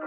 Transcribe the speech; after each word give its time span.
Hallo 0.00 0.06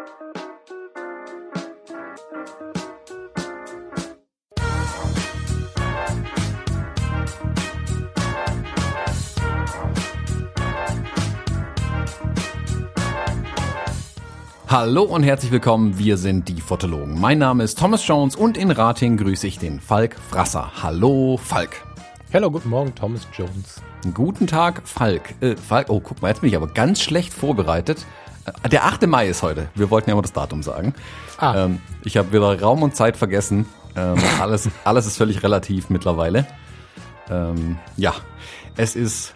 und 15.03 15.23
herzlich 15.23 15.51
willkommen, 15.51 15.97
wir 15.97 16.15
sind 16.15 16.47
die 16.47 16.61
Fotologen. 16.61 17.19
Mein 17.19 17.39
Name 17.39 17.65
ist 17.65 17.77
Thomas 17.77 18.07
Jones 18.07 18.37
und 18.37 18.57
in 18.57 18.71
Rating 18.71 19.17
grüße 19.17 19.45
ich 19.45 19.59
den 19.59 19.81
Falk 19.81 20.15
Frasser. 20.29 20.71
Hallo 20.81 21.35
Falk. 21.35 21.85
Hallo, 22.31 22.49
guten 22.49 22.69
Morgen, 22.69 22.95
Thomas 22.95 23.27
Jones. 23.33 23.81
Guten 24.13 24.47
Tag, 24.47 24.87
Falk. 24.87 25.35
Äh, 25.41 25.57
Falk, 25.57 25.89
oh, 25.89 25.99
guck 25.99 26.21
mal, 26.21 26.29
jetzt 26.29 26.39
bin 26.39 26.49
ich 26.49 26.55
aber 26.55 26.67
ganz 26.67 27.01
schlecht 27.01 27.33
vorbereitet. 27.33 28.05
Äh, 28.63 28.69
der 28.69 28.85
8. 28.85 29.07
Mai 29.07 29.27
ist 29.27 29.43
heute. 29.43 29.69
Wir 29.75 29.89
wollten 29.89 30.09
ja 30.09 30.15
mal 30.15 30.21
das 30.21 30.33
Datum 30.33 30.63
sagen. 30.63 30.93
Ah. 31.37 31.65
Ähm, 31.65 31.81
ich 32.03 32.17
habe 32.17 32.31
wieder 32.31 32.59
Raum 32.59 32.83
und 32.83 32.95
Zeit 32.95 33.17
vergessen. 33.17 33.65
Ähm, 33.95 34.17
alles, 34.41 34.69
alles 34.83 35.05
ist 35.05 35.17
völlig 35.17 35.43
relativ 35.43 35.89
mittlerweile. 35.89 36.47
Ähm, 37.29 37.77
ja, 37.97 38.13
es 38.77 38.95
ist 38.95 39.33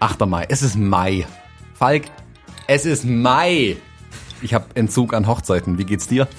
8. 0.00 0.26
Mai. 0.26 0.46
Es 0.48 0.62
ist 0.62 0.76
Mai. 0.76 1.26
Falk, 1.74 2.04
es 2.66 2.86
ist 2.86 3.04
Mai. 3.04 3.76
Ich 4.40 4.54
habe 4.54 4.66
Entzug 4.74 5.14
an 5.14 5.26
Hochzeiten. 5.26 5.78
Wie 5.78 5.84
geht's 5.84 6.08
dir? 6.08 6.28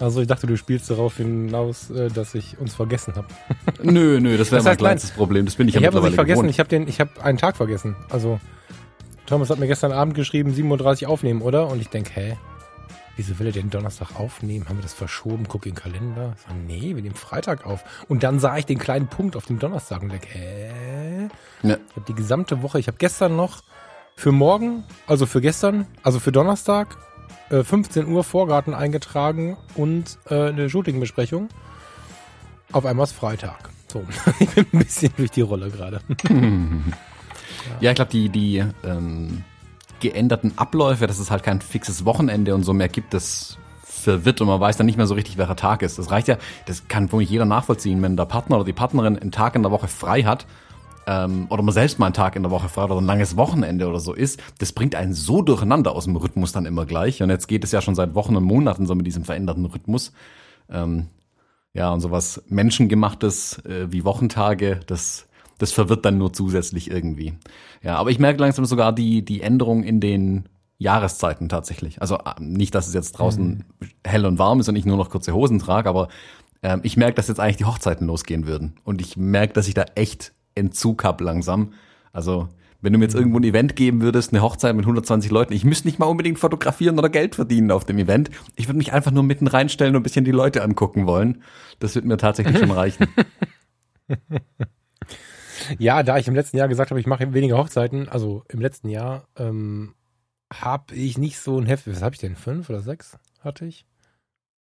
Also 0.00 0.20
ich 0.20 0.26
dachte, 0.26 0.46
du 0.46 0.56
spielst 0.58 0.90
darauf 0.90 1.16
hinaus, 1.16 1.88
äh, 1.88 2.10
dass 2.10 2.34
ich 2.34 2.58
uns 2.58 2.74
vergessen 2.74 3.14
habe. 3.16 3.28
Nö, 3.82 4.20
nö, 4.20 4.36
das 4.36 4.52
wäre 4.52 4.62
mein 4.62 4.76
kleinstes 4.76 5.12
Problem. 5.12 5.46
Das 5.46 5.54
bin 5.54 5.66
ich, 5.66 5.74
ich 5.74 5.80
ja 5.80 5.86
mittlerweile 5.86 6.10
nicht 6.10 6.16
vergessen. 6.16 6.40
Gewohnt. 6.40 6.50
Ich 6.50 6.58
habe 6.58 6.68
den, 6.68 6.88
ich 6.88 7.00
habe 7.00 7.10
einen 7.22 7.38
Tag 7.38 7.56
vergessen. 7.56 7.96
Also 8.10 8.38
Thomas 9.26 9.50
hat 9.50 9.58
mir 9.58 9.66
gestern 9.66 9.92
Abend 9.92 10.14
geschrieben, 10.14 10.52
7:30 10.52 11.04
Uhr 11.04 11.08
aufnehmen, 11.10 11.42
oder? 11.42 11.68
Und 11.68 11.80
ich 11.80 11.88
denke, 11.88 12.10
hä? 12.14 12.36
Wieso 13.16 13.38
will 13.38 13.46
er 13.46 13.52
den 13.52 13.70
Donnerstag 13.70 14.18
aufnehmen? 14.18 14.68
Haben 14.68 14.78
wir 14.78 14.82
das 14.82 14.92
verschoben? 14.92 15.46
Guck 15.46 15.66
in 15.66 15.72
den 15.72 15.80
Kalender. 15.80 16.34
Ich 16.36 16.42
sag, 16.42 16.56
nee, 16.66 16.96
wir 16.96 17.02
nehmen 17.02 17.14
Freitag 17.14 17.64
auf. 17.64 17.84
Und 18.08 18.24
dann 18.24 18.40
sah 18.40 18.56
ich 18.56 18.66
den 18.66 18.78
kleinen 18.78 19.06
Punkt 19.06 19.36
auf 19.36 19.46
dem 19.46 19.60
Donnerstag 19.60 20.02
und 20.02 20.10
denke, 20.10 20.28
hä? 20.32 21.28
Ja. 21.62 21.76
Ich 21.90 21.96
habe 21.96 22.06
die 22.08 22.14
gesamte 22.14 22.62
Woche, 22.62 22.80
ich 22.80 22.88
habe 22.88 22.98
gestern 22.98 23.36
noch 23.36 23.62
für 24.16 24.32
morgen, 24.32 24.84
also 25.06 25.26
für 25.26 25.40
gestern, 25.40 25.86
also 26.02 26.18
für 26.18 26.32
Donnerstag, 26.32 26.96
äh, 27.50 27.62
15 27.62 28.08
Uhr 28.08 28.24
Vorgarten 28.24 28.74
eingetragen 28.74 29.56
und 29.76 30.18
äh, 30.28 30.48
eine 30.48 30.68
Shooting-Besprechung. 30.68 31.48
Auf 32.72 32.84
einmal 32.84 33.04
ist 33.04 33.12
Freitag. 33.12 33.70
So, 33.92 34.04
ich 34.40 34.50
bin 34.50 34.66
ein 34.72 34.78
bisschen 34.80 35.12
durch 35.16 35.30
die 35.30 35.42
Rolle 35.42 35.70
gerade. 35.70 36.00
ja. 37.80 37.90
ich 37.90 37.96
glaube, 37.96 38.10
die, 38.10 38.28
die 38.28 38.64
ähm, 38.84 39.44
geänderten 40.00 40.56
Abläufe, 40.56 41.06
dass 41.06 41.18
es 41.18 41.30
halt 41.30 41.42
kein 41.42 41.60
fixes 41.60 42.04
Wochenende 42.04 42.54
und 42.54 42.62
so 42.62 42.72
mehr 42.72 42.88
gibt, 42.88 43.14
das 43.14 43.58
verwirrt 43.82 44.40
und 44.40 44.48
man 44.48 44.60
weiß 44.60 44.76
dann 44.76 44.86
nicht 44.86 44.96
mehr 44.96 45.06
so 45.06 45.14
richtig, 45.14 45.38
welcher 45.38 45.56
Tag 45.56 45.82
ist. 45.82 45.98
Das 45.98 46.10
reicht 46.10 46.28
ja, 46.28 46.36
das 46.66 46.88
kann 46.88 47.10
wohl 47.10 47.22
jeder 47.22 47.46
nachvollziehen, 47.46 48.02
wenn 48.02 48.16
der 48.16 48.26
Partner 48.26 48.56
oder 48.56 48.64
die 48.64 48.72
Partnerin 48.72 49.18
einen 49.18 49.32
Tag 49.32 49.56
in 49.56 49.62
der 49.62 49.72
Woche 49.72 49.88
frei 49.88 50.22
hat 50.22 50.46
ähm, 51.06 51.46
oder 51.50 51.62
man 51.62 51.74
selbst 51.74 51.98
mal 51.98 52.06
einen 52.06 52.14
Tag 52.14 52.36
in 52.36 52.42
der 52.42 52.50
Woche 52.50 52.68
frei 52.68 52.84
oder 52.84 52.96
ein 52.96 53.06
langes 53.06 53.36
Wochenende 53.36 53.88
oder 53.88 54.00
so 54.00 54.12
ist, 54.12 54.42
das 54.58 54.72
bringt 54.72 54.94
einen 54.94 55.12
so 55.12 55.42
durcheinander 55.42 55.92
aus 55.92 56.04
dem 56.04 56.16
Rhythmus 56.16 56.52
dann 56.52 56.66
immer 56.66 56.86
gleich. 56.86 57.22
Und 57.22 57.30
jetzt 57.30 57.46
geht 57.46 57.64
es 57.64 57.72
ja 57.72 57.80
schon 57.80 57.94
seit 57.94 58.14
Wochen 58.14 58.36
und 58.36 58.44
Monaten 58.44 58.86
so 58.86 58.94
mit 58.94 59.06
diesem 59.06 59.24
veränderten 59.24 59.64
Rhythmus. 59.64 60.12
Ähm, 60.70 61.08
ja, 61.72 61.90
und 61.90 62.00
sowas 62.00 62.42
Menschengemachtes 62.48 63.64
äh, 63.64 63.90
wie 63.90 64.04
Wochentage, 64.04 64.80
das, 64.86 65.26
das 65.64 65.72
verwirrt 65.72 66.04
dann 66.04 66.18
nur 66.18 66.30
zusätzlich 66.34 66.90
irgendwie. 66.90 67.32
Ja, 67.82 67.96
aber 67.96 68.10
ich 68.10 68.18
merke 68.18 68.38
langsam 68.40 68.66
sogar 68.66 68.92
die, 68.92 69.24
die 69.24 69.40
Änderung 69.40 69.82
in 69.82 69.98
den 69.98 70.44
Jahreszeiten 70.76 71.48
tatsächlich. 71.48 72.02
Also 72.02 72.18
äh, 72.18 72.34
nicht, 72.38 72.74
dass 72.74 72.86
es 72.86 72.92
jetzt 72.92 73.12
draußen 73.12 73.64
mhm. 73.80 73.88
hell 74.04 74.26
und 74.26 74.38
warm 74.38 74.60
ist 74.60 74.68
und 74.68 74.76
ich 74.76 74.84
nur 74.84 74.98
noch 74.98 75.08
kurze 75.08 75.32
Hosen 75.32 75.58
trage, 75.58 75.88
aber 75.88 76.08
ähm, 76.62 76.80
ich 76.82 76.98
merke, 76.98 77.14
dass 77.14 77.28
jetzt 77.28 77.40
eigentlich 77.40 77.56
die 77.56 77.64
Hochzeiten 77.64 78.06
losgehen 78.06 78.46
würden. 78.46 78.74
Und 78.84 79.00
ich 79.00 79.16
merke, 79.16 79.54
dass 79.54 79.66
ich 79.66 79.72
da 79.72 79.86
echt 79.94 80.34
Entzug 80.54 81.02
habe 81.02 81.24
langsam. 81.24 81.72
Also 82.12 82.48
wenn 82.82 82.92
du 82.92 82.98
mir 82.98 83.06
jetzt 83.06 83.14
irgendwo 83.14 83.38
ein 83.38 83.44
Event 83.44 83.74
geben 83.74 84.02
würdest, 84.02 84.34
eine 84.34 84.42
Hochzeit 84.42 84.76
mit 84.76 84.84
120 84.84 85.30
Leuten, 85.30 85.54
ich 85.54 85.64
müsste 85.64 85.88
nicht 85.88 85.98
mal 85.98 86.04
unbedingt 86.04 86.38
fotografieren 86.38 86.98
oder 86.98 87.08
Geld 87.08 87.36
verdienen 87.36 87.70
auf 87.70 87.86
dem 87.86 87.96
Event. 87.96 88.28
Ich 88.54 88.68
würde 88.68 88.76
mich 88.76 88.92
einfach 88.92 89.12
nur 89.12 89.22
mitten 89.22 89.46
reinstellen 89.46 89.96
und 89.96 90.00
ein 90.00 90.02
bisschen 90.02 90.26
die 90.26 90.30
Leute 90.30 90.62
angucken 90.62 91.06
wollen. 91.06 91.42
Das 91.78 91.94
wird 91.94 92.04
mir 92.04 92.18
tatsächlich 92.18 92.58
schon 92.58 92.70
reichen. 92.70 93.06
ja, 95.78 96.02
da 96.02 96.18
ich 96.18 96.28
im 96.28 96.34
letzten 96.34 96.56
Jahr 96.56 96.68
gesagt 96.68 96.90
habe, 96.90 97.00
ich 97.00 97.06
mache 97.06 97.32
weniger 97.34 97.58
Hochzeiten, 97.58 98.08
also 98.08 98.44
im 98.48 98.60
letzten 98.60 98.88
Jahr 98.88 99.26
ähm, 99.36 99.94
habe 100.52 100.94
ich 100.94 101.18
nicht 101.18 101.38
so 101.38 101.58
ein 101.58 101.66
Heft. 101.66 101.86
Was 101.86 102.02
habe 102.02 102.14
ich 102.14 102.20
denn? 102.20 102.36
Fünf 102.36 102.68
oder 102.70 102.80
sechs 102.80 103.18
hatte 103.40 103.66
ich? 103.66 103.86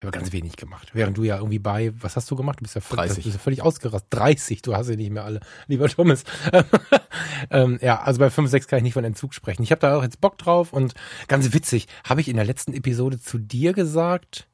Ich 0.00 0.06
habe 0.06 0.19
ganz 0.19 0.32
wenig 0.32 0.56
gemacht. 0.56 0.91
Während 0.93 1.16
du 1.16 1.22
ja 1.22 1.38
irgendwie 1.38 1.59
bei, 1.59 1.93
was 1.99 2.16
hast 2.16 2.31
du 2.31 2.37
gemacht? 2.37 2.60
Du 2.60 2.65
bist 2.65 2.75
ja 2.75 2.82
völlig, 2.82 3.06
30. 3.06 3.25
Bist 3.25 3.37
ja 3.37 3.41
völlig 3.41 3.62
ausgerastet. 3.62 4.09
30, 4.10 4.60
du 4.60 4.77
hast 4.77 4.91
ja 4.91 4.97
nicht 4.97 5.10
mehr 5.10 5.25
alle. 5.25 5.41
Lieber 5.66 5.88
Thomas. 5.88 6.25
ähm, 7.50 7.78
ja, 7.81 8.03
also 8.03 8.19
bei 8.19 8.28
5, 8.28 8.50
6 8.50 8.69
kann 8.69 8.78
ich 8.78 8.82
nicht 8.82 8.93
von 8.93 9.05
Entzug 9.05 9.32
sprechen. 9.32 9.62
Ich 9.62 9.71
habe 9.71 9.81
da 9.81 9.97
auch 9.97 10.03
jetzt 10.03 10.21
Bock 10.21 10.37
drauf 10.37 10.75
und 10.75 10.93
ganz 11.26 11.55
witzig, 11.55 11.87
habe 12.06 12.21
ich 12.21 12.28
in 12.28 12.37
der 12.37 12.44
letzten 12.44 12.75
Episode 12.75 13.19
zu 13.19 13.38
dir 13.38 13.72
gesagt, 13.72 14.47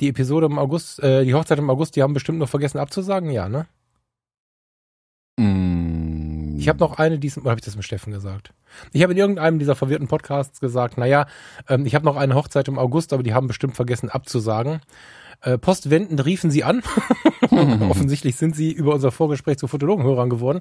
die 0.00 0.08
Episode 0.08 0.44
im 0.44 0.58
August, 0.58 1.02
äh, 1.02 1.24
die 1.24 1.32
Hochzeit 1.32 1.58
im 1.58 1.70
August, 1.70 1.96
die 1.96 2.02
haben 2.02 2.12
bestimmt 2.12 2.38
noch 2.38 2.48
vergessen 2.50 2.78
abzusagen, 2.78 3.30
ja, 3.30 3.48
ne? 3.48 3.66
Mm. 5.36 6.56
Ich 6.58 6.68
habe 6.68 6.78
noch 6.78 6.98
eine, 6.98 7.18
die 7.18 7.30
oder 7.36 7.50
habe 7.50 7.60
ich 7.60 7.64
das 7.64 7.76
mit 7.76 7.84
Steffen 7.84 8.12
gesagt? 8.12 8.52
Ich 8.92 9.02
habe 9.02 9.12
in 9.12 9.18
irgendeinem 9.18 9.58
dieser 9.58 9.76
verwirrten 9.76 10.08
Podcasts 10.08 10.60
gesagt, 10.60 10.98
naja, 10.98 11.26
ähm, 11.68 11.86
ich 11.86 11.94
habe 11.94 12.04
noch 12.04 12.16
eine 12.16 12.34
Hochzeit 12.34 12.68
im 12.68 12.78
August, 12.78 13.12
aber 13.12 13.22
die 13.22 13.34
haben 13.34 13.46
bestimmt 13.46 13.76
vergessen 13.76 14.10
abzusagen. 14.10 14.80
Äh, 15.42 15.58
postwendend 15.58 16.24
riefen 16.24 16.50
sie 16.50 16.64
an. 16.64 16.82
Offensichtlich 17.90 18.36
sind 18.36 18.56
sie 18.56 18.72
über 18.72 18.94
unser 18.94 19.12
Vorgespräch 19.12 19.58
zu 19.58 19.68
Fotologenhörern 19.68 20.30
geworden. 20.30 20.60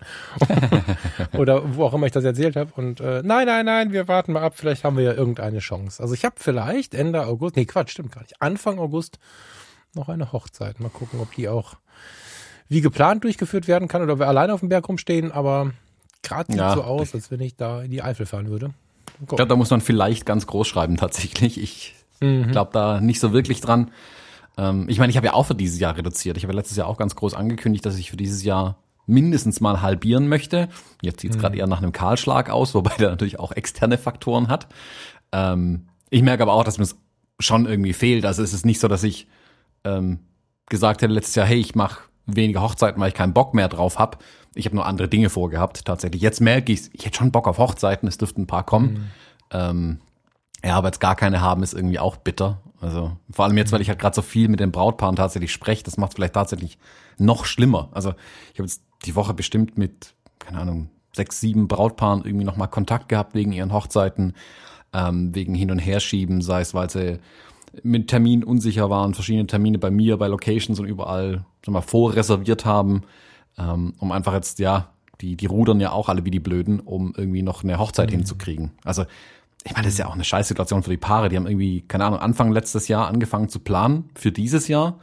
Oder 1.38 1.76
wo 1.76 1.86
auch 1.86 1.94
immer 1.94 2.06
ich 2.06 2.12
das 2.12 2.26
erzählt 2.26 2.58
habe. 2.58 2.72
Und 2.76 3.00
äh, 3.00 3.22
nein, 3.24 3.48
nein, 3.48 3.66
nein, 3.66 3.94
wir 3.94 4.08
warten 4.08 4.34
mal 4.34 4.44
ab, 4.44 4.54
vielleicht 4.56 4.84
haben 4.84 4.98
wir 4.98 5.06
ja 5.06 5.14
irgendeine 5.14 5.60
Chance. 5.60 6.04
Also 6.04 6.14
ich 6.14 6.26
habe 6.26 6.36
vielleicht 6.38 6.94
Ende 6.94 7.26
August, 7.26 7.56
nee, 7.56 7.66
Quatsch, 7.66 7.92
stimmt 7.92 8.12
gar 8.12 8.22
nicht. 8.22 8.42
Anfang 8.42 8.78
August 8.78 9.18
noch 9.94 10.10
eine 10.10 10.34
Hochzeit. 10.34 10.80
Mal 10.82 10.90
gucken, 10.90 11.20
ob 11.22 11.34
die 11.34 11.48
auch 11.48 11.78
wie 12.68 12.82
geplant 12.82 13.24
durchgeführt 13.24 13.68
werden 13.68 13.88
kann 13.88 14.02
oder 14.02 14.20
wir 14.20 14.28
alleine 14.28 14.54
auf 14.54 14.60
dem 14.62 14.70
Berg 14.70 14.88
rumstehen, 14.88 15.32
aber 15.32 15.72
Gerade 16.24 16.52
sieht 16.52 16.60
ja, 16.60 16.74
so 16.74 16.84
aus, 16.84 17.14
als 17.14 17.30
wenn 17.32 17.42
ich 17.42 17.56
da 17.56 17.84
in 17.84 17.92
die 17.92 18.02
Eifel 18.02 18.26
fahren 18.26 18.50
würde. 18.50 18.72
Ich 19.22 19.28
glaube, 19.28 19.48
da 19.48 19.56
muss 19.56 19.70
man 19.70 19.82
vielleicht 19.82 20.26
ganz 20.26 20.48
groß 20.48 20.68
schreiben 20.68 20.98
tatsächlich. 20.98 21.62
Ich 21.62 21.96
mhm. 22.20 22.52
glaube 22.52 22.72
da 22.74 23.00
nicht 23.00 23.20
so 23.20 23.32
wirklich 23.32 23.62
dran. 23.62 23.92
Ähm, 24.58 24.88
ich 24.90 25.00
meine, 25.00 25.12
ich 25.12 25.18
habe 25.18 25.28
ja 25.28 25.34
auch 25.34 25.46
für 25.46 25.56
dieses 25.56 25.80
Jahr 25.80 25.96
reduziert. 25.96 26.38
Ich 26.38 26.44
habe 26.44 26.54
ja 26.54 26.58
letztes 26.58 26.78
Jahr 26.78 26.88
auch 26.88 26.98
ganz 26.98 27.16
groß 27.16 27.34
angekündigt, 27.34 27.86
dass 27.86 27.98
ich 27.98 28.10
für 28.10 28.18
dieses 28.18 28.44
Jahr 28.44 28.78
mindestens 29.06 29.62
mal 29.62 29.82
halbieren 29.82 30.28
möchte. 30.28 30.68
Jetzt 31.02 31.22
sieht 31.22 31.32
es 31.32 31.38
mhm. 31.38 31.42
gerade 31.42 31.58
eher 31.58 31.68
nach 31.68 31.78
einem 31.78 31.92
Kahlschlag 31.92 32.50
aus, 32.50 32.74
wobei 32.74 32.96
der 32.98 33.10
natürlich 33.10 33.40
auch 33.40 33.52
externe 33.52 33.98
Faktoren 33.98 34.48
hat. 34.48 34.68
Ähm, 35.32 35.88
ich 36.10 36.24
merke 36.24 36.44
aber 36.44 36.54
auch, 36.54 36.64
dass 36.64 36.78
mir 36.78 36.86
es 36.86 36.98
schon 37.40 37.66
irgendwie 37.66 37.94
fehlt. 37.94 38.26
Also 38.26 38.42
es 38.42 38.54
ist 38.54 38.66
nicht 38.66 38.80
so, 38.80 38.88
dass 38.88 39.04
ich 39.04 39.28
ähm, 39.84 40.20
gesagt 40.68 41.02
hätte 41.02 41.14
letztes 41.14 41.36
Jahr, 41.36 41.46
hey, 41.46 41.60
ich 41.60 41.76
mache 41.76 42.00
weniger 42.26 42.62
Hochzeiten, 42.62 43.02
weil 43.02 43.10
ich 43.10 43.14
keinen 43.14 43.34
Bock 43.34 43.54
mehr 43.54 43.68
drauf 43.68 44.00
habe. 44.00 44.18
Ich 44.54 44.66
habe 44.66 44.76
nur 44.76 44.86
andere 44.86 45.08
Dinge 45.08 45.30
vorgehabt, 45.30 45.86
tatsächlich. 45.86 46.22
Jetzt 46.22 46.42
merke 46.42 46.72
ich 46.72 46.90
ich 46.94 47.06
hätte 47.06 47.18
schon 47.18 47.32
Bock 47.32 47.48
auf 47.48 47.58
Hochzeiten, 47.58 48.08
es 48.08 48.18
dürften 48.18 48.44
ein 48.44 48.48
paar 48.48 48.64
kommen. 48.64 48.94
Mhm. 48.94 49.12
Ähm, 49.52 50.00
ja, 50.64 50.76
aber 50.76 50.88
jetzt 50.88 51.00
gar 51.00 51.16
keine 51.16 51.42
haben, 51.42 51.62
ist 51.62 51.74
irgendwie 51.74 52.00
auch 52.00 52.18
bitter. 52.18 52.62
Also 52.82 53.18
vor 53.32 53.46
allem 53.46 53.58
jetzt, 53.58 53.72
weil 53.72 53.82
ich 53.82 53.90
halt 53.90 54.00
gerade 54.00 54.16
so 54.16 54.22
viel 54.22 54.48
mit 54.48 54.60
den 54.60 54.72
Brautpaaren 54.72 55.16
tatsächlich 55.16 55.52
spreche, 55.52 55.84
das 55.84 55.98
macht 55.98 56.14
vielleicht 56.14 56.34
tatsächlich 56.34 56.78
noch 57.18 57.46
schlimmer. 57.46 57.90
Also 57.92 58.14
ich 58.54 58.60
habe 58.60 58.68
jetzt 58.68 58.82
die 59.06 59.16
Woche 59.16 59.34
bestimmt 59.34 59.78
mit, 59.78 60.14
keine 60.40 60.60
Ahnung, 60.60 60.90
sechs, 61.14 61.40
sieben 61.40 61.68
Brautpaaren 61.68 62.26
irgendwie 62.26 62.46
nochmal 62.46 62.68
Kontakt 62.68 63.10
gehabt 63.10 63.34
wegen 63.36 63.52
ihren 63.52 63.74
Hochzeiten, 63.74 64.34
ähm, 64.94 65.34
wegen 65.34 65.56
Hin- 65.56 65.72
und 65.72 65.80
Herschieben, 65.80 66.42
sei 66.42 66.62
es, 66.62 66.74
weil 66.74 66.90
sie 66.90 67.20
mit 67.84 68.08
Termin 68.08 68.44
unsicher 68.44 68.90
waren, 68.90 69.14
verschiedene 69.14 69.48
Termine 69.48 69.78
bei 69.78 69.92
mir, 69.92 70.18
bei 70.18 70.28
Locations 70.28 70.80
und 70.80 70.86
überall 70.86 71.46
sag 71.66 71.74
mal, 71.74 71.82
vorreserviert 71.82 72.66
haben, 72.66 73.04
ähm, 73.58 73.94
um 74.00 74.12
einfach 74.12 74.34
jetzt, 74.34 74.60
ja, 74.60 74.90
die, 75.22 75.36
die 75.36 75.46
rudern 75.46 75.80
ja 75.80 75.92
auch 75.92 76.10
alle 76.10 76.26
wie 76.26 76.32
die 76.32 76.40
Blöden, 76.40 76.80
um 76.80 77.14
irgendwie 77.16 77.42
noch 77.42 77.64
eine 77.64 77.80
Hochzeit 77.80 78.10
mhm. 78.10 78.18
hinzukriegen. 78.18 78.72
Also, 78.84 79.06
ich 79.64 79.74
meine, 79.74 79.86
das 79.86 79.94
ist 79.94 80.00
ja 80.00 80.08
auch 80.08 80.14
eine 80.14 80.24
Scheißsituation 80.24 80.84
für 80.84 80.92
die 80.92 80.98
Paare. 80.98 81.30
Die 81.30 81.38
haben 81.38 81.48
irgendwie, 81.48 81.82
keine 81.82 82.06
Ahnung, 82.06 82.20
Anfang 82.20 82.52
letztes 82.52 82.88
Jahr 82.88 83.08
angefangen 83.08 83.50
zu 83.50 83.60
planen 83.60 84.10
für 84.14 84.32
dieses 84.32 84.68
Jahr 84.68 85.00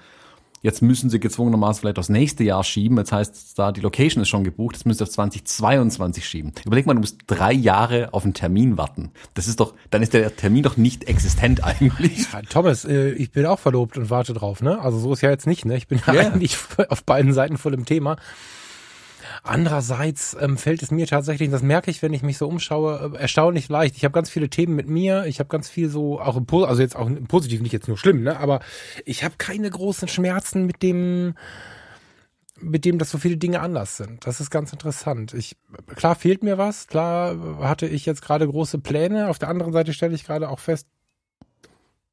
Jetzt 0.63 0.81
müssen 0.81 1.11
sie 1.11 1.19
gezwungenermaßen 1.19 1.81
vielleicht 1.81 1.99
aufs 1.99 2.09
nächste 2.09 2.45
Jahr 2.45 2.63
schieben. 2.63 2.97
Jetzt 2.97 3.11
heißt 3.11 3.59
da, 3.59 3.73
die 3.73 3.81
Location 3.81 4.23
ist 4.23 4.29
schon 4.29 4.45
gebucht, 4.45 4.77
jetzt 4.77 4.87
müssen 4.87 4.99
sie 4.99 5.05
auf 5.05 5.11
2022 5.11 6.27
schieben. 6.27 6.53
Überleg 6.65 6.87
mal, 6.87 6.95
du 6.95 7.01
musst 7.01 7.19
drei 7.27 7.53
Jahre 7.53 8.11
auf 8.13 8.23
einen 8.23 8.33
Termin 8.33 8.79
warten. 8.79 9.11
Das 9.35 9.49
ist 9.49 9.59
doch, 9.59 9.75
dann 9.91 10.03
ist 10.03 10.13
der 10.13 10.35
Termin 10.37 10.63
doch 10.63 10.77
nicht 10.77 11.05
existent 11.05 11.65
eigentlich. 11.65 12.33
Ja, 12.33 12.43
Thomas, 12.43 12.85
äh, 12.85 13.11
ich 13.11 13.33
bin 13.33 13.45
auch 13.45 13.59
verlobt 13.59 13.99
und 13.99 14.09
warte 14.09 14.35
drauf, 14.35 14.63
ne? 14.63 14.81
Also 14.81 14.99
so 14.99 15.13
ist 15.13 15.21
ja 15.21 15.31
jetzt 15.31 15.49
nicht, 15.49 15.65
ne? 15.65 15.77
Ich 15.77 15.89
bin 15.89 16.01
ja 16.07 16.13
yeah. 16.13 16.27
eigentlich 16.33 16.57
auf 16.89 17.03
beiden 17.03 17.33
Seiten 17.33 17.59
voll 17.59 17.75
im 17.75 17.85
Thema. 17.85 18.17
Andererseits 19.45 20.37
ähm, 20.41 20.57
fällt 20.57 20.85
es 20.85 20.93
mir 20.93 21.07
tatsächlich, 21.09 21.51
das 21.51 21.63
merke 21.63 21.91
ich, 21.91 22.01
wenn 22.01 22.13
ich 22.13 22.23
mich 22.23 22.39
so 22.39 22.47
umschaue, 22.47 23.13
äh, 23.15 23.19
erstaunlich 23.19 23.69
leicht. 23.69 23.97
Ich 23.97 24.05
habe 24.05 24.13
ganz 24.13 24.31
viele 24.31 24.49
Themen 24.49 24.77
mit 24.77 24.89
mir, 24.89 25.27
ich 25.27 25.41
habe 25.41 25.49
ganz 25.49 25.69
viel 25.69 25.89
so, 25.89 26.21
auch 26.21 26.37
im, 26.37 26.47
also 26.65 26.81
jetzt 26.81 26.95
auch 26.95 27.09
im 27.09 27.27
Positiv, 27.27 27.61
nicht 27.61 27.73
jetzt 27.73 27.89
nur 27.89 27.99
schlimm, 27.99 28.23
ne? 28.23 28.39
aber 28.39 28.61
ich 29.05 29.25
habe 29.25 29.35
keine 29.39 29.69
großen 29.69 30.07
Schmerzen 30.07 30.65
mit 30.65 30.81
dem, 30.85 31.35
mit 32.61 32.85
dem, 32.85 32.99
dass 32.99 33.11
so 33.11 33.19
viele 33.19 33.37
Dinge 33.37 33.61
anders 33.61 33.97
sind. 33.97 34.25
Das 34.29 34.41
ist 34.41 34.51
ganz 34.51 34.73
interessant. 34.73 35.35
Ich, 35.35 35.57
klar 35.97 36.15
fehlt 36.15 36.45
mir 36.45 36.57
was, 36.57 36.87
klar 36.87 37.37
hatte 37.61 37.89
ich 37.89 38.07
jetzt 38.07 38.23
gerade 38.23 38.47
große 38.47 38.79
Pläne. 38.79 39.29
Auf 39.29 39.41
der 39.41 39.49
anderen 39.49 39.73
Seite 39.73 39.93
stelle 39.93 40.15
ich 40.15 40.25
gerade 40.25 40.49
auch 40.49 40.61
fest, 40.61 40.87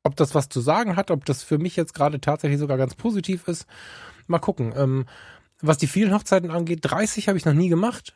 ob 0.02 0.16
das 0.16 0.34
was 0.34 0.50
zu 0.50 0.62
sagen 0.62 0.96
hat, 0.96 1.12
ob 1.12 1.26
das 1.26 1.44
für 1.44 1.60
mich 1.60 1.76
jetzt 1.76 1.94
gerade 1.94 2.20
tatsächlich 2.20 2.60
sogar 2.60 2.78
ganz 2.78 2.96
positiv 2.96 3.48
ist. 3.48 3.68
Mal 4.26 4.40
gucken. 4.40 4.74
Ähm, 4.76 5.06
was 5.62 5.78
die 5.78 5.88
vielen 5.88 6.14
Hochzeiten 6.14 6.52
angeht, 6.52 6.80
30 6.84 7.28
habe 7.28 7.38
ich 7.38 7.46
noch 7.46 7.54
nie 7.54 7.70
gemacht. 7.70 8.16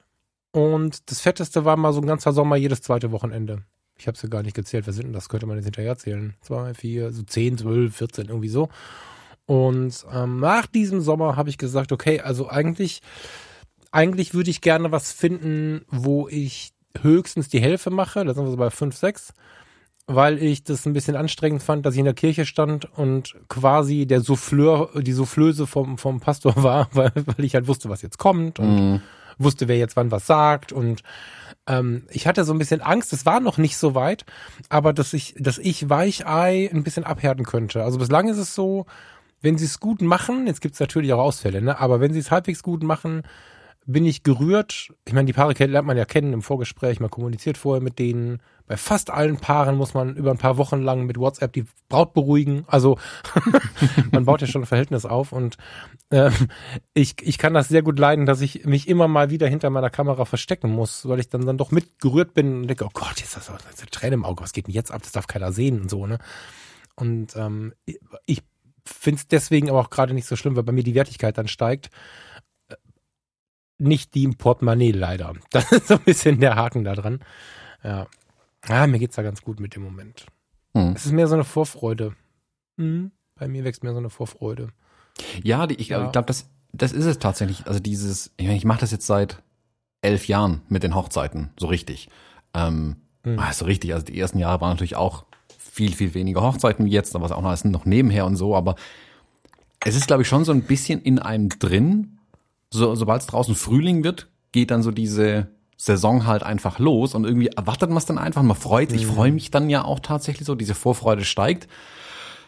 Und 0.51 1.10
das 1.10 1.22
Fetteste 1.22 1.66
war 1.66 1.78
mal 1.78 1.94
so 1.94 2.01
ein 2.01 2.07
ganzer 2.07 2.31
Sommer 2.31 2.56
jedes 2.56 2.81
zweite 2.81 3.12
Wochenende. 3.12 3.63
Ich 3.98 4.07
habe 4.07 4.16
es 4.16 4.22
ja 4.22 4.30
gar 4.30 4.44
nicht 4.44 4.56
gezählt. 4.56 4.86
Wer 4.86 4.94
sind 4.94 5.06
denn 5.06 5.13
das? 5.13 5.30
Könnte 5.30 5.45
man 5.45 5.57
jetzt 5.57 5.66
hinterher 5.66 5.98
zählen. 5.98 6.36
Zwei, 6.42 6.74
vier, 6.74 7.12
so 7.12 7.24
zehn, 7.24 7.57
zwölf, 7.57 7.95
vierzehn, 7.95 8.28
irgendwie 8.28 8.50
so. 8.50 8.69
Und 9.45 10.06
ähm, 10.12 10.40
nach 10.40 10.68
diesem 10.68 11.01
Sommer 11.01 11.36
habe 11.36 11.50
ich 11.50 11.57
gesagt, 11.57 11.92
okay, 11.92 12.22
also 12.22 12.50
eigentlich, 12.50 13.01
eigentlich 13.92 14.34
würde 14.34 14.50
ich 14.50 14.62
gerne 14.62 14.92
was 14.92 15.12
finden, 15.12 15.86
wo 15.89 16.28
ich 16.28 16.74
höchstens 17.01 17.50
die 17.50 17.60
Hälfte 17.62 17.89
mache. 17.89 18.24
Da 18.24 18.34
sind 18.34 18.46
wir 18.46 18.51
so 18.51 18.57
bei 18.57 18.69
fünf, 18.69 18.96
sechs 18.96 19.34
weil 20.08 20.42
ich 20.42 20.64
das 20.64 20.86
ein 20.86 20.94
bisschen 20.94 21.16
anstrengend 21.16 21.64
fand, 21.64 21.86
dass 21.86 21.94
ich 21.94 22.00
in 22.00 22.06
der 22.06 22.14
Kirche 22.14 22.46
stand 22.46 22.86
und 22.98 23.36
quasi 23.48 24.06
der 24.06 24.22
Souffleur, 24.22 24.90
die 25.02 25.14
Soufflöse 25.14 25.66
vom, 25.66 25.98
vom 25.98 26.20
Pastor 26.20 26.62
war, 26.62 26.90
weil, 26.94 27.12
weil 27.16 27.46
ich 27.46 27.56
halt 27.56 27.68
wusste, 27.68 27.90
was 27.90 28.02
jetzt 28.02 28.18
kommt 28.18 28.60
und 28.60 28.96
mm. 28.96 29.02
wusste, 29.38 29.68
wer 29.68 29.78
jetzt 29.78 29.96
wann 29.96 30.12
was 30.12 30.28
sagt 30.28 30.74
und 30.74 31.04
ähm, 31.68 32.04
ich 32.10 32.28
hatte 32.28 32.44
so 32.44 32.52
ein 32.52 32.60
bisschen 32.60 32.82
Angst, 32.82 33.14
es 33.14 33.26
war 33.26 33.40
noch 33.40 33.58
nicht 33.58 33.78
so 33.78 33.96
weit, 33.96 34.26
aber 34.68 34.92
dass 34.92 35.14
ich, 35.14 35.36
dass 35.38 35.58
ich 35.58 35.90
Weichei 35.90 36.70
ein 36.74 36.84
bisschen 36.84 37.06
abhärten 37.06 37.46
könnte. 37.46 37.84
Also 37.84 38.00
bislang 38.00 38.28
ist 38.28 38.38
es 38.38 38.54
so, 38.54 38.86
wenn 39.42 39.58
sie 39.58 39.66
es 39.66 39.80
gut 39.80 40.02
machen, 40.02 40.48
jetzt 40.48 40.60
gibt 40.60 40.74
es 40.74 40.80
natürlich 40.82 41.14
auch 41.14 41.20
Ausfälle, 41.20 41.62
ne? 41.62 41.80
aber 41.80 42.02
wenn 42.02 42.12
sie 42.12 42.20
es 42.20 42.32
halbwegs 42.32 42.64
gut 42.64 42.84
machen, 42.84 43.24
bin 43.86 44.06
ich 44.06 44.24
gerührt. 44.24 44.94
Ich 45.06 45.14
meine, 45.14 45.26
die 45.26 45.34
Paare 45.34 45.54
lernt 45.66 45.88
man 45.88 45.98
ja 45.98 46.06
kennen 46.06 46.34
im 46.34 46.42
Vorgespräch, 46.42 47.00
man 47.00 47.10
kommuniziert 47.10 47.58
vorher 47.58 47.82
mit 47.82 48.00
denen. 48.00 48.42
Bei 48.66 48.78
fast 48.78 49.10
allen 49.10 49.38
Paaren 49.38 49.76
muss 49.76 49.94
man 49.94 50.16
über 50.16 50.32
ein 50.32 50.38
paar 50.38 50.58
Wochen 50.58 50.82
lang 50.82 51.06
mit 51.06 51.18
WhatsApp 51.18 51.52
die 51.52 51.66
Braut 51.90 52.14
beruhigen. 52.14 52.64
Also 52.68 52.98
man 54.12 54.26
baut 54.26 54.42
ja 54.42 54.48
schon 54.48 54.64
ein 54.64 54.68
Verhältnis 54.68 55.06
auf 55.06 55.34
und 55.34 55.58
ähm, 56.12 56.34
ich, 56.94 57.16
ich 57.22 57.38
kann 57.38 57.54
das 57.54 57.68
sehr 57.68 57.82
gut 57.82 58.00
leiden, 58.00 58.26
dass 58.26 58.40
ich 58.40 58.66
mich 58.66 58.88
immer 58.88 59.08
mal 59.08 59.30
wieder 59.30 59.48
hinter 59.48 59.70
meiner 59.70 59.90
Kamera 59.90 60.24
verstecken 60.26 60.72
muss, 60.72 61.08
weil 61.08 61.20
ich 61.20 61.30
dann, 61.30 61.46
dann 61.46 61.58
doch 61.58 61.72
mitgerührt 61.72 62.34
bin 62.34 62.62
und 62.62 62.68
denke, 62.68 62.86
oh 62.86 62.92
Gott, 62.94 63.18
jetzt 63.18 63.36
ist 63.36 63.50
das 63.50 63.50
eine 63.50 63.90
Träne 63.92 64.16
im 64.16 64.26
Auge, 64.26 64.44
was 64.44 64.54
geht 64.54 64.68
denn 64.68 64.74
jetzt 64.74 64.92
ab? 64.92 65.02
Das 65.04 65.12
darf 65.12 65.28
keiner 65.28 65.52
sehen 65.52 65.82
und 65.82 65.90
so, 65.90 66.08
ne? 66.08 66.20
Und 66.96 67.36
ähm, 67.36 67.74
ich 68.26 68.44
finde 68.86 69.20
es 69.20 69.28
deswegen 69.28 69.70
aber 69.70 69.80
auch 69.80 69.90
gerade 69.90 70.14
nicht 70.14 70.28
so 70.28 70.36
schlimm, 70.36 70.56
weil 70.56 70.64
bei 70.64 70.72
mir 70.72 70.84
die 70.84 70.96
Wertigkeit 70.96 71.38
dann 71.38 71.48
steigt 71.48 71.90
nicht 73.84 74.14
die 74.16 74.24
im 74.24 74.36
Portemonnaie 74.36 74.92
leider. 74.92 75.34
Das 75.52 75.72
ist 75.72 75.88
so 75.88 75.96
ein 75.96 76.02
bisschen 76.02 76.40
der 76.40 76.56
Haken 76.56 76.84
da 76.84 76.96
dran. 76.96 77.20
Ja. 77.84 78.08
Ah, 78.68 78.88
mir 78.88 79.00
geht's 79.00 79.16
da 79.16 79.24
ganz 79.24 79.42
gut 79.42 79.60
mit 79.60 79.76
dem 79.76 79.84
Moment. 79.84 80.26
Hm. 80.76 80.94
Es 80.96 81.06
ist 81.06 81.12
mehr 81.12 81.28
so 81.28 81.36
eine 81.36 81.44
Vorfreude. 81.44 82.16
Hm. 82.78 83.12
Bei 83.36 83.48
mir 83.48 83.64
wächst 83.64 83.84
mehr 83.84 83.94
so 83.94 84.00
eine 84.00 84.10
Vorfreude. 84.10 84.70
Ja, 85.44 85.68
die, 85.68 85.76
ich, 85.76 85.90
ja. 85.90 86.06
ich 86.06 86.12
glaube, 86.12 86.28
das, 86.28 86.50
das 86.72 86.92
ist 86.92 87.06
es 87.06 87.20
tatsächlich. 87.20 87.68
Also 87.68 87.80
dieses, 87.80 88.32
ich, 88.38 88.48
mein, 88.48 88.56
ich 88.56 88.66
mache 88.66 88.80
das 88.80 88.92
jetzt 88.92 89.06
seit 89.06 89.42
elf 90.02 90.28
Jahren 90.28 90.62
mit 90.70 90.84
den 90.84 90.96
Hochzeiten, 90.96 91.52
so 91.60 91.68
richtig. 91.68 92.10
Ähm, 92.54 92.98
hm. 93.24 93.40
Also 93.40 93.66
richtig, 93.66 93.94
also 93.94 94.06
die 94.06 94.20
ersten 94.20 94.40
Jahre 94.40 94.62
waren 94.62 94.72
natürlich 94.72 94.96
auch 94.96 95.26
viel, 95.58 95.94
viel 95.94 96.14
weniger 96.14 96.42
Hochzeiten 96.42 96.86
wie 96.86 96.92
jetzt, 96.92 97.16
aber 97.16 97.26
es 97.26 97.32
auch 97.32 97.42
noch, 97.42 97.64
noch 97.64 97.86
nebenher 97.86 98.26
und 98.26 98.36
so, 98.36 98.56
aber 98.56 98.76
es 99.86 99.96
ist, 99.96 100.08
glaube 100.08 100.22
ich, 100.22 100.28
schon 100.28 100.46
so 100.46 100.52
ein 100.52 100.62
bisschen 100.62 101.02
in 101.02 101.20
einem 101.20 101.50
drin, 101.50 102.20
so, 102.74 102.96
sobald 102.96 103.22
es 103.22 103.28
draußen 103.28 103.54
Frühling 103.56 104.04
wird, 104.04 104.28
geht 104.52 104.72
dann 104.72 104.81
so 104.81 104.92
diese 104.92 105.48
Saison 105.78 106.25
halt 106.25 106.44
einfach 106.44 106.80
los 106.80 107.14
und 107.14 107.24
irgendwie 107.24 107.48
erwartet 107.48 107.90
man 107.90 107.98
es 107.98 108.06
dann 108.06 108.18
einfach. 108.18 108.42
Man 108.42 108.58
freut 108.58 108.90
sich, 108.90 109.04
mhm. 109.04 109.08
ich 109.08 109.14
freue 109.14 109.31
mich 109.31 109.52
dann 109.52 109.70
ja 109.70 109.86
auch 109.86 110.00
tatsächlich 110.00 110.48
so, 110.48 110.56
diese 110.56 110.74
Vorfreude 110.74 111.24
steigt. 111.24 111.68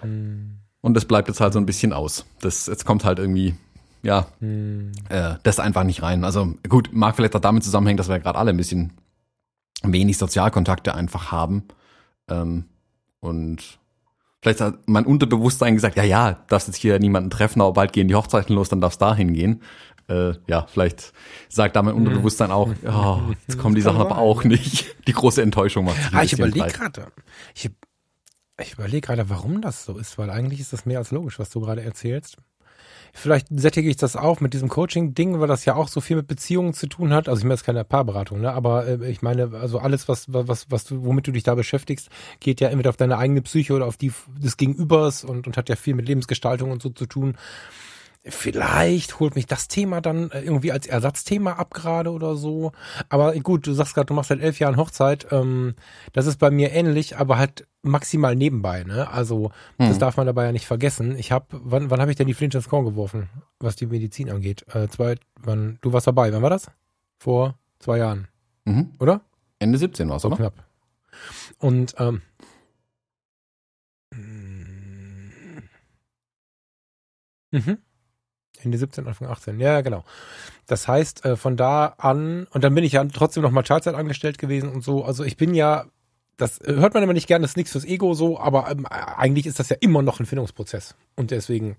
Mhm. 0.03 0.57
Und 0.81 0.93
das 0.95 1.05
bleibt 1.05 1.27
jetzt 1.27 1.41
halt 1.41 1.53
so 1.53 1.59
ein 1.59 1.65
bisschen 1.65 1.93
aus. 1.93 2.25
Das, 2.41 2.65
jetzt 2.65 2.85
kommt 2.85 3.05
halt 3.05 3.19
irgendwie, 3.19 3.55
ja, 4.01 4.27
mhm. 4.39 4.93
äh, 5.09 5.35
das 5.43 5.59
einfach 5.59 5.83
nicht 5.83 6.01
rein. 6.01 6.23
Also 6.23 6.55
gut, 6.69 6.89
mag 6.91 7.15
vielleicht 7.15 7.35
auch 7.35 7.41
damit 7.41 7.63
zusammenhängen, 7.63 7.97
dass 7.97 8.09
wir 8.09 8.19
gerade 8.19 8.39
alle 8.39 8.49
ein 8.49 8.57
bisschen 8.57 8.93
wenig 9.83 10.17
Sozialkontakte 10.17 10.95
einfach 10.95 11.31
haben. 11.31 11.65
Ähm, 12.29 12.65
und 13.19 13.79
vielleicht 14.41 14.61
hat 14.61 14.79
mein 14.87 15.05
Unterbewusstsein 15.05 15.75
gesagt, 15.75 15.97
ja, 15.97 16.03
ja, 16.03 16.39
darfst 16.47 16.67
jetzt 16.67 16.77
hier 16.77 16.97
niemanden 16.99 17.29
treffen, 17.29 17.61
aber 17.61 17.73
bald 17.73 17.93
gehen 17.93 18.07
die 18.07 18.15
Hochzeiten 18.15 18.55
los, 18.55 18.69
dann 18.69 18.81
darfst 18.81 19.01
da 19.01 19.13
hingehen 19.13 19.61
äh, 20.07 20.33
ja, 20.47 20.67
vielleicht 20.67 21.13
sagt 21.49 21.75
da 21.75 21.81
mein 21.81 21.95
Unterbewusstsein 21.95 22.51
auch, 22.51 22.69
oh, 22.87 23.19
jetzt 23.47 23.57
kommen 23.57 23.75
die 23.75 23.81
Sachen 23.81 24.01
aber 24.01 24.17
auch 24.17 24.43
nicht. 24.43 24.95
Die 25.07 25.13
große 25.13 25.41
Enttäuschung 25.41 25.85
macht. 25.85 25.97
Ah, 26.11 26.23
ich 26.23 26.33
überlege 26.33 26.67
gerade. 26.67 27.07
Ich, 27.53 27.69
ich 28.59 28.73
überlege 28.73 29.01
gerade, 29.01 29.29
warum 29.29 29.61
das 29.61 29.85
so 29.85 29.97
ist, 29.97 30.17
weil 30.17 30.29
eigentlich 30.29 30.59
ist 30.59 30.73
das 30.73 30.85
mehr 30.85 30.99
als 30.99 31.11
logisch, 31.11 31.39
was 31.39 31.49
du 31.49 31.59
gerade 31.61 31.81
erzählst. 31.81 32.37
Vielleicht 33.17 33.47
sättige 33.49 33.89
ich 33.89 33.95
das 33.95 34.17
auf 34.17 34.41
mit 34.41 34.53
diesem 34.53 34.67
Coaching-Ding, 34.67 35.39
weil 35.39 35.47
das 35.47 35.63
ja 35.63 35.75
auch 35.75 35.87
so 35.87 36.01
viel 36.01 36.17
mit 36.17 36.27
Beziehungen 36.27 36.73
zu 36.73 36.85
tun 36.85 37.13
hat. 37.13 37.29
Also 37.29 37.39
ich 37.39 37.43
meine, 37.45 37.53
es 37.53 37.61
ist 37.61 37.65
keine 37.65 37.85
Paarberatung, 37.85 38.41
ne? 38.41 38.51
aber 38.51 38.87
äh, 38.87 39.09
ich 39.09 39.21
meine, 39.21 39.51
also 39.53 39.79
alles, 39.79 40.09
was, 40.09 40.25
was, 40.27 40.69
was 40.69 40.83
du, 40.83 41.05
womit 41.05 41.25
du 41.25 41.31
dich 41.31 41.43
da 41.43 41.55
beschäftigst, 41.55 42.09
geht 42.41 42.59
ja 42.59 42.67
entweder 42.67 42.89
auf 42.89 42.97
deine 42.97 43.17
eigene 43.17 43.41
Psyche 43.41 43.73
oder 43.73 43.85
auf 43.85 43.95
die 43.95 44.11
des 44.37 44.57
Gegenübers 44.57 45.23
und, 45.23 45.47
und 45.47 45.55
hat 45.55 45.69
ja 45.69 45.77
viel 45.77 45.95
mit 45.95 46.09
Lebensgestaltung 46.09 46.71
und 46.71 46.81
so 46.81 46.89
zu 46.89 47.05
tun. 47.05 47.37
Vielleicht 48.27 49.19
holt 49.19 49.35
mich 49.35 49.45
das 49.45 49.67
Thema 49.67 50.01
dann 50.01 50.31
äh, 50.31 50.41
irgendwie 50.41 50.71
als 50.71 50.87
Ersatzthema 50.87 51.53
ab 51.53 51.75
gerade 51.75 52.11
oder 52.11 52.35
so. 52.35 52.71
Aber 53.07 53.33
gut, 53.35 53.67
du 53.67 53.73
sagst 53.73 53.93
gerade, 53.93 54.07
du 54.07 54.15
machst 54.15 54.29
seit 54.29 54.41
elf 54.41 54.57
Jahren 54.57 54.77
Hochzeit. 54.77 55.27
Ähm, 55.31 55.75
das 56.11 56.25
ist 56.25 56.39
bei 56.39 56.49
mir 56.49 56.71
ähnlich, 56.71 57.17
aber 57.17 57.37
halt 57.37 57.67
maximal 57.83 58.35
nebenbei. 58.35 58.83
Ne? 58.83 59.07
Also 59.11 59.51
hm. 59.77 59.89
das 59.89 59.99
darf 59.99 60.17
man 60.17 60.25
dabei 60.25 60.45
ja 60.45 60.51
nicht 60.51 60.65
vergessen. 60.65 61.15
Ich 61.17 61.31
habe, 61.31 61.45
wann, 61.51 61.91
wann 61.91 62.01
habe 62.01 62.09
ich 62.09 62.17
denn 62.17 62.25
die 62.25 62.33
Flinte 62.33 62.57
ins 62.57 62.67
Korn 62.67 62.85
geworfen, 62.85 63.29
was 63.59 63.75
die 63.75 63.85
Medizin 63.85 64.31
angeht? 64.31 64.65
Äh, 64.73 64.87
zwei, 64.87 65.17
wann, 65.39 65.77
du 65.81 65.93
warst 65.93 66.07
dabei. 66.07 66.33
Wann 66.33 66.41
war 66.41 66.49
das? 66.49 66.71
Vor 67.19 67.59
zwei 67.77 67.99
Jahren, 67.99 68.27
mhm. 68.65 68.93
oder? 68.97 69.21
Ende 69.59 69.77
17 69.77 70.09
war 70.09 70.17
es, 70.17 70.25
oder? 70.25 70.37
Knapp. 70.37 70.65
Und 71.59 71.93
ähm, 71.99 72.21
mhm. 77.51 77.77
Ende 78.65 78.77
17, 78.77 79.07
Anfang 79.07 79.27
18. 79.27 79.59
Ja, 79.59 79.81
genau. 79.81 80.03
Das 80.67 80.87
heißt, 80.87 81.25
äh, 81.25 81.35
von 81.35 81.57
da 81.57 81.93
an, 81.97 82.47
und 82.51 82.63
dann 82.63 82.75
bin 82.75 82.83
ich 82.83 82.93
ja 82.93 83.03
trotzdem 83.05 83.43
noch 83.43 83.51
mal 83.51 83.63
Teilzeit 83.63 83.95
angestellt 83.95 84.37
gewesen 84.37 84.69
und 84.69 84.83
so. 84.83 85.03
Also 85.03 85.23
ich 85.23 85.37
bin 85.37 85.53
ja, 85.53 85.85
das 86.37 86.59
hört 86.65 86.93
man 86.93 87.03
immer 87.03 87.13
nicht 87.13 87.27
gern, 87.27 87.41
das 87.41 87.51
ist 87.51 87.57
nichts 87.57 87.71
fürs 87.71 87.85
Ego 87.85 88.13
so, 88.13 88.39
aber 88.39 88.69
ähm, 88.69 88.85
eigentlich 88.85 89.45
ist 89.45 89.59
das 89.59 89.69
ja 89.69 89.77
immer 89.79 90.01
noch 90.01 90.19
ein 90.19 90.25
Findungsprozess. 90.25 90.95
Und 91.15 91.31
deswegen 91.31 91.77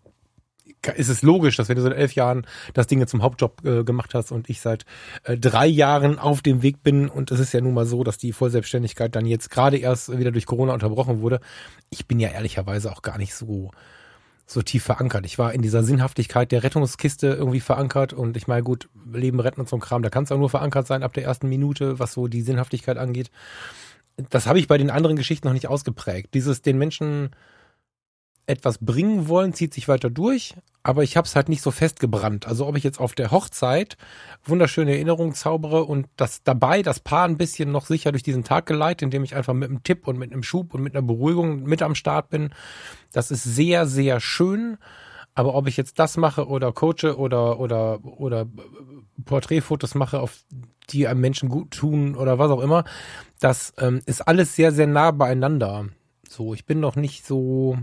ist 0.95 1.09
es 1.09 1.23
logisch, 1.23 1.57
dass 1.57 1.69
wenn 1.69 1.77
du 1.77 1.83
seit 1.83 1.95
elf 1.95 2.15
Jahren 2.15 2.47
das 2.75 2.87
Ding 2.87 3.05
zum 3.07 3.23
Hauptjob 3.23 3.65
äh, 3.65 3.85
gemacht 3.85 4.15
hast 4.15 4.31
und 4.33 4.49
ich 4.49 4.61
seit 4.61 4.85
äh, 5.25 5.37
drei 5.37 5.67
Jahren 5.67 6.19
auf 6.19 6.43
dem 6.43 6.63
Weg 6.63 6.83
bin 6.83 7.09
und 7.09 7.31
es 7.31 7.41
ist 7.41 7.53
ja 7.53 7.61
nun 7.61 7.75
mal 7.75 7.87
so, 7.87 8.05
dass 8.05 8.19
die 8.19 8.33
Vollselbstständigkeit 8.33 9.15
dann 9.15 9.27
jetzt 9.27 9.51
gerade 9.51 9.79
erst 9.79 10.17
wieder 10.17 10.31
durch 10.31 10.47
Corona 10.47 10.73
unterbrochen 10.73 11.21
wurde. 11.21 11.41
Ich 11.91 12.07
bin 12.07 12.21
ja 12.21 12.31
ehrlicherweise 12.31 12.93
auch 12.93 13.03
gar 13.03 13.19
nicht 13.19 13.35
so 13.35 13.71
so 14.47 14.63
tief 14.63 14.85
verankert. 14.85 15.27
Ich 15.27 15.39
war 15.39 15.53
in 15.53 15.61
dieser 15.61 15.83
Sinnhaftigkeit 15.83 16.53
der 16.53 16.63
Rettungskiste 16.63 17.27
irgendwie 17.27 17.61
verankert 17.61 18.13
und 18.13 18.37
ich 18.37 18.47
meine, 18.47 18.63
gut, 18.63 18.89
Leben 19.13 19.41
retten 19.41 19.61
und 19.61 19.69
so 19.69 19.77
ein 19.77 19.81
Kram, 19.81 20.03
da 20.03 20.09
kann 20.09 20.25
es 20.25 20.33
auch 20.33 20.39
nur 20.39 20.51
verankert 20.51 20.87
sein 20.87 21.03
ab 21.03 21.13
der 21.13 21.25
ersten 21.25 21.49
Minute, 21.49 21.99
was 21.99 22.13
so 22.13 22.29
die 22.29 22.43
Sinnhaftigkeit 22.43 22.97
angeht. 22.97 23.31
Das 24.31 24.47
habe 24.47 24.61
ich 24.61 24.69
bei 24.69 24.79
den 24.79 24.91
anderen 24.91 25.17
Geschichten 25.17 25.49
noch 25.49 25.53
nicht 25.53 25.69
ausgeprägt. 25.69 26.33
Dieses 26.33 26.63
den 26.63 26.79
Menschen 26.79 27.31
etwas 28.47 28.79
bringen 28.79 29.29
wollen, 29.29 29.53
zieht 29.53 29.75
sich 29.75 29.89
weiter 29.89 30.09
durch, 30.09 30.55
aber 30.83 31.03
ich 31.03 31.17
habe 31.17 31.27
es 31.27 31.35
halt 31.35 31.49
nicht 31.49 31.63
so 31.63 31.73
festgebrannt. 31.73 32.47
Also 32.47 32.67
ob 32.67 32.77
ich 32.77 32.85
jetzt 32.85 33.01
auf 33.01 33.15
der 33.15 33.33
Hochzeit 33.33 33.97
wunderschöne 34.45 34.93
Erinnerungen 34.93 35.35
zaubere 35.35 35.85
und 35.85 36.07
das 36.17 36.45
dabei 36.45 36.83
das 36.83 37.01
Paar 37.01 37.25
ein 37.25 37.37
bisschen 37.37 37.73
noch 37.73 37.87
sicher 37.87 38.13
durch 38.13 38.23
diesen 38.23 38.45
Tag 38.45 38.67
geleite, 38.67 39.05
indem 39.05 39.25
ich 39.25 39.35
einfach 39.35 39.53
mit 39.53 39.69
einem 39.69 39.83
Tipp 39.83 40.07
und 40.07 40.17
mit 40.17 40.33
einem 40.33 40.45
Schub 40.45 40.75
und 40.75 40.83
mit 40.83 40.95
einer 40.95 41.07
Beruhigung 41.07 41.65
mit 41.65 41.83
am 41.83 41.97
Start 41.97 42.31
bin, 42.31 42.51
das 43.13 43.33
ist 43.33 43.43
sehr, 43.43 43.87
sehr 43.87 44.21
schön. 44.21 44.79
Aber 45.35 45.55
ob 45.55 45.67
ich 45.67 45.77
jetzt 45.77 45.99
das 45.99 46.17
mache 46.17 46.47
oder 46.47 46.73
coache 46.73 47.19
oder, 47.19 47.59
oder, 47.59 48.03
oder 48.05 48.47
Porträtfotos 49.25 49.95
mache, 49.95 50.21
auf 50.21 50.45
die 50.91 51.09
einem 51.09 51.21
Menschen 51.21 51.49
gut 51.49 51.73
tun 51.73 52.15
oder 52.15 52.39
was 52.39 52.51
auch 52.51 52.61
immer, 52.61 52.85
das 53.41 53.75
ähm, 53.79 54.01
ist 54.07 54.27
alles 54.27 54.55
sehr, 54.55 54.73
sehr 54.73 54.87
nah 54.87 55.11
beieinander. 55.11 55.89
So, 56.29 56.55
ich 56.55 56.65
bin 56.65 56.81
noch 56.81 56.97
nicht 56.97 57.27
so, 57.27 57.77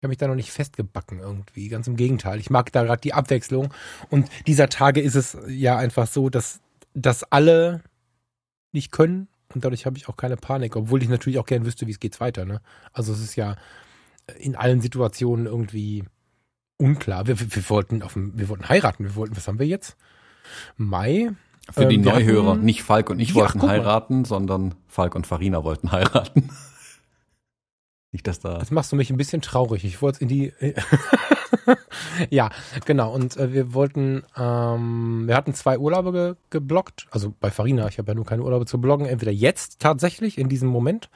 Ich 0.00 0.04
habe 0.04 0.12
mich 0.12 0.18
da 0.18 0.28
noch 0.28 0.34
nicht 0.34 0.50
festgebacken 0.50 1.18
irgendwie. 1.18 1.68
Ganz 1.68 1.86
im 1.86 1.94
Gegenteil. 1.94 2.40
Ich 2.40 2.48
mag 2.48 2.72
da 2.72 2.84
gerade 2.84 3.02
die 3.02 3.12
Abwechslung. 3.12 3.68
Und 4.08 4.30
dieser 4.46 4.70
Tage 4.70 5.02
ist 5.02 5.14
es 5.14 5.36
ja 5.46 5.76
einfach 5.76 6.06
so, 6.06 6.30
dass, 6.30 6.60
dass 6.94 7.22
alle 7.24 7.82
nicht 8.72 8.92
können. 8.92 9.28
Und 9.54 9.62
dadurch 9.62 9.84
habe 9.84 9.98
ich 9.98 10.08
auch 10.08 10.16
keine 10.16 10.38
Panik, 10.38 10.74
obwohl 10.74 11.02
ich 11.02 11.10
natürlich 11.10 11.38
auch 11.38 11.44
gern 11.44 11.66
wüsste, 11.66 11.86
wie 11.86 11.90
es 11.90 12.00
geht 12.00 12.18
weiter. 12.18 12.46
Ne? 12.46 12.62
Also 12.94 13.12
es 13.12 13.20
ist 13.20 13.36
ja 13.36 13.56
in 14.38 14.56
allen 14.56 14.80
Situationen 14.80 15.44
irgendwie 15.44 16.04
unklar. 16.78 17.26
Wir, 17.26 17.38
wir, 17.38 17.54
wir 17.54 17.68
wollten 17.68 18.02
auf 18.02 18.14
dem, 18.14 18.38
wir 18.38 18.48
wollten 18.48 18.70
heiraten. 18.70 19.04
Wir 19.04 19.14
wollten, 19.16 19.36
was 19.36 19.48
haben 19.48 19.58
wir 19.58 19.66
jetzt? 19.66 19.98
Mai. 20.78 21.30
Für 21.72 21.84
die 21.84 21.96
ähm, 21.96 22.00
Neuhörer, 22.00 22.52
hatten, 22.52 22.64
nicht 22.64 22.84
Falk 22.84 23.10
und 23.10 23.20
ich 23.20 23.30
ja, 23.30 23.34
wollten 23.34 23.60
heiraten, 23.60 24.24
sondern 24.24 24.76
Falk 24.88 25.14
und 25.14 25.26
Farina 25.26 25.62
wollten 25.62 25.92
heiraten. 25.92 26.48
Nicht, 28.12 28.26
dass 28.26 28.40
da. 28.40 28.58
Das 28.58 28.70
machst 28.70 28.90
du 28.90 28.96
mich 28.96 29.10
ein 29.10 29.16
bisschen 29.16 29.40
traurig. 29.40 29.84
Ich 29.84 30.02
wollte 30.02 30.20
in 30.20 30.28
die. 30.28 30.52
ja, 32.30 32.50
genau. 32.84 33.14
Und 33.14 33.36
äh, 33.36 33.52
wir 33.52 33.72
wollten, 33.72 34.24
ähm, 34.36 35.24
wir 35.26 35.36
hatten 35.36 35.54
zwei 35.54 35.78
Urlaube 35.78 36.12
ge 36.12 36.34
geblockt. 36.50 37.06
Also 37.10 37.32
bei 37.38 37.50
Farina, 37.50 37.86
ich 37.86 37.98
habe 37.98 38.10
ja 38.10 38.14
nur 38.14 38.26
keine 38.26 38.42
Urlaube 38.42 38.66
zu 38.66 38.80
bloggen. 38.80 39.06
Entweder 39.06 39.32
jetzt 39.32 39.80
tatsächlich, 39.80 40.38
in 40.38 40.48
diesem 40.48 40.68
Moment, 40.68 41.08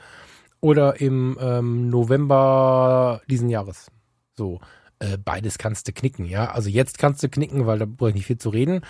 oder 0.60 1.00
im 1.00 1.36
ähm, 1.40 1.90
November 1.90 3.20
diesen 3.28 3.50
Jahres. 3.50 3.90
So. 4.36 4.60
Äh, 5.00 5.18
beides 5.18 5.58
kannst 5.58 5.88
du 5.88 5.92
knicken, 5.92 6.24
ja. 6.24 6.52
Also 6.52 6.70
jetzt 6.70 6.98
kannst 6.98 7.22
du 7.22 7.28
knicken, 7.28 7.66
weil 7.66 7.80
da 7.80 7.86
brauche 7.86 8.10
ich 8.10 8.14
nicht 8.14 8.26
viel 8.26 8.38
zu 8.38 8.50
reden. 8.50 8.82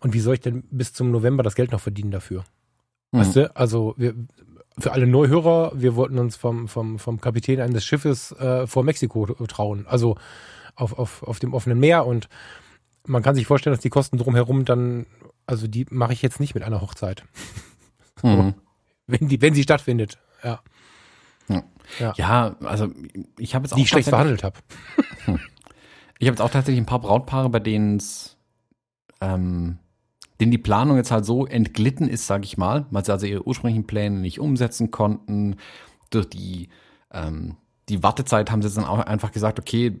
Und 0.00 0.12
wie 0.12 0.20
soll 0.20 0.34
ich 0.34 0.40
denn 0.40 0.64
bis 0.70 0.92
zum 0.92 1.10
November 1.10 1.42
das 1.42 1.54
Geld 1.54 1.72
noch 1.72 1.80
verdienen 1.80 2.10
dafür? 2.10 2.44
Mhm. 3.12 3.18
Weißt 3.18 3.36
du? 3.36 3.56
Also 3.56 3.94
wir, 3.96 4.14
für 4.78 4.92
alle 4.92 5.06
Neuhörer, 5.06 5.72
wir 5.74 5.96
wollten 5.96 6.18
uns 6.18 6.36
vom, 6.36 6.68
vom, 6.68 6.98
vom 6.98 7.20
Kapitän 7.20 7.60
eines 7.60 7.84
Schiffes 7.84 8.32
äh, 8.32 8.66
vor 8.66 8.84
Mexiko 8.84 9.26
trauen, 9.26 9.86
also 9.86 10.16
auf, 10.74 10.98
auf, 10.98 11.22
auf 11.22 11.38
dem 11.38 11.54
offenen 11.54 11.78
Meer. 11.78 12.06
Und 12.06 12.28
man 13.06 13.22
kann 13.22 13.34
sich 13.34 13.46
vorstellen, 13.46 13.74
dass 13.74 13.82
die 13.82 13.90
Kosten 13.90 14.18
drumherum 14.18 14.64
dann, 14.64 15.06
also 15.46 15.66
die 15.66 15.86
mache 15.90 16.12
ich 16.12 16.22
jetzt 16.22 16.40
nicht 16.40 16.54
mit 16.54 16.62
einer 16.62 16.80
Hochzeit. 16.80 17.24
Mhm. 18.20 18.54
wenn, 19.06 19.28
die, 19.28 19.40
wenn 19.40 19.54
sie 19.54 19.62
stattfindet, 19.62 20.18
ja. 20.42 20.60
Ja, 22.00 22.12
ja 22.16 22.56
also 22.64 22.88
ich 23.38 23.54
habe 23.54 23.64
jetzt 23.64 23.72
auch. 23.72 23.76
Die 23.76 23.82
ich 23.82 23.88
schlecht 23.88 24.08
verhandelt 24.08 24.42
habe. 24.42 24.58
ich 26.18 26.26
habe 26.26 26.34
jetzt 26.34 26.40
auch 26.40 26.50
tatsächlich 26.50 26.82
ein 26.82 26.86
paar 26.86 27.00
Brautpaare, 27.00 27.48
bei 27.48 27.60
denen 27.60 27.98
es 27.98 28.36
ähm, 29.20 29.78
denen 30.40 30.52
die 30.52 30.58
Planung 30.58 30.96
jetzt 30.96 31.10
halt 31.10 31.24
so 31.24 31.46
entglitten 31.46 32.08
ist, 32.08 32.26
sage 32.26 32.44
ich 32.44 32.56
mal, 32.56 32.86
weil 32.90 33.04
sie 33.04 33.12
also 33.12 33.26
ihre 33.26 33.46
ursprünglichen 33.46 33.86
Pläne 33.86 34.18
nicht 34.18 34.40
umsetzen 34.40 34.90
konnten. 34.90 35.56
Durch 36.10 36.28
die, 36.28 36.68
ähm, 37.12 37.56
die 37.88 38.02
Wartezeit 38.02 38.50
haben 38.50 38.62
sie 38.62 38.70
dann 38.70 38.84
auch 38.84 38.98
einfach 39.00 39.32
gesagt, 39.32 39.58
okay, 39.58 39.98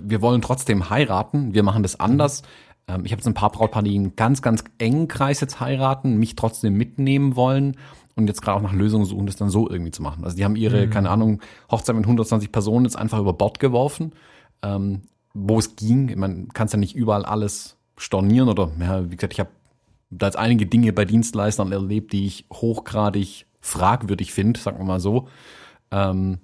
wir 0.00 0.20
wollen 0.20 0.42
trotzdem 0.42 0.90
heiraten, 0.90 1.54
wir 1.54 1.62
machen 1.62 1.82
das 1.82 1.98
anders. 1.98 2.42
Ähm, 2.88 3.04
ich 3.04 3.12
habe 3.12 3.20
jetzt 3.20 3.26
ein 3.26 3.34
paar 3.34 3.50
Brautpaare, 3.50 3.84
die 3.84 3.94
einen 3.94 4.16
ganz, 4.16 4.42
ganz 4.42 4.64
engen 4.78 5.08
Kreis 5.08 5.40
jetzt 5.40 5.60
heiraten, 5.60 6.18
mich 6.18 6.36
trotzdem 6.36 6.74
mitnehmen 6.74 7.36
wollen 7.36 7.76
und 8.16 8.26
jetzt 8.26 8.42
gerade 8.42 8.58
auch 8.58 8.62
nach 8.62 8.72
Lösungen 8.72 9.06
suchen, 9.06 9.26
das 9.26 9.36
dann 9.36 9.48
so 9.48 9.68
irgendwie 9.68 9.92
zu 9.92 10.02
machen. 10.02 10.24
Also 10.24 10.36
die 10.36 10.44
haben 10.44 10.56
ihre, 10.56 10.86
mhm. 10.86 10.90
keine 10.90 11.10
Ahnung, 11.10 11.40
Hochzeit 11.70 11.96
mit 11.96 12.04
120 12.04 12.52
Personen 12.52 12.84
jetzt 12.84 12.96
einfach 12.96 13.18
über 13.18 13.32
Bord 13.32 13.58
geworfen, 13.60 14.12
ähm, 14.62 15.02
wo 15.32 15.58
es 15.58 15.76
ging. 15.76 16.18
Man 16.18 16.48
kann 16.48 16.66
es 16.66 16.72
ja 16.72 16.78
nicht 16.78 16.94
überall 16.94 17.24
alles 17.24 17.76
stornieren 17.96 18.48
oder, 18.48 18.70
ja, 18.78 19.10
wie 19.10 19.16
gesagt, 19.16 19.32
ich 19.32 19.40
habe 19.40 19.50
da 20.10 20.26
jetzt 20.26 20.38
einige 20.38 20.66
Dinge 20.66 20.92
bei 20.92 21.04
Dienstleistern 21.04 21.72
erlebt, 21.72 22.12
die 22.12 22.26
ich 22.26 22.46
hochgradig 22.52 23.46
fragwürdig 23.60 24.32
finde, 24.32 24.58
sagen 24.58 24.78
wir 24.78 24.84
mal 24.84 25.00
so. 25.00 25.28
Ähm, 25.90 26.38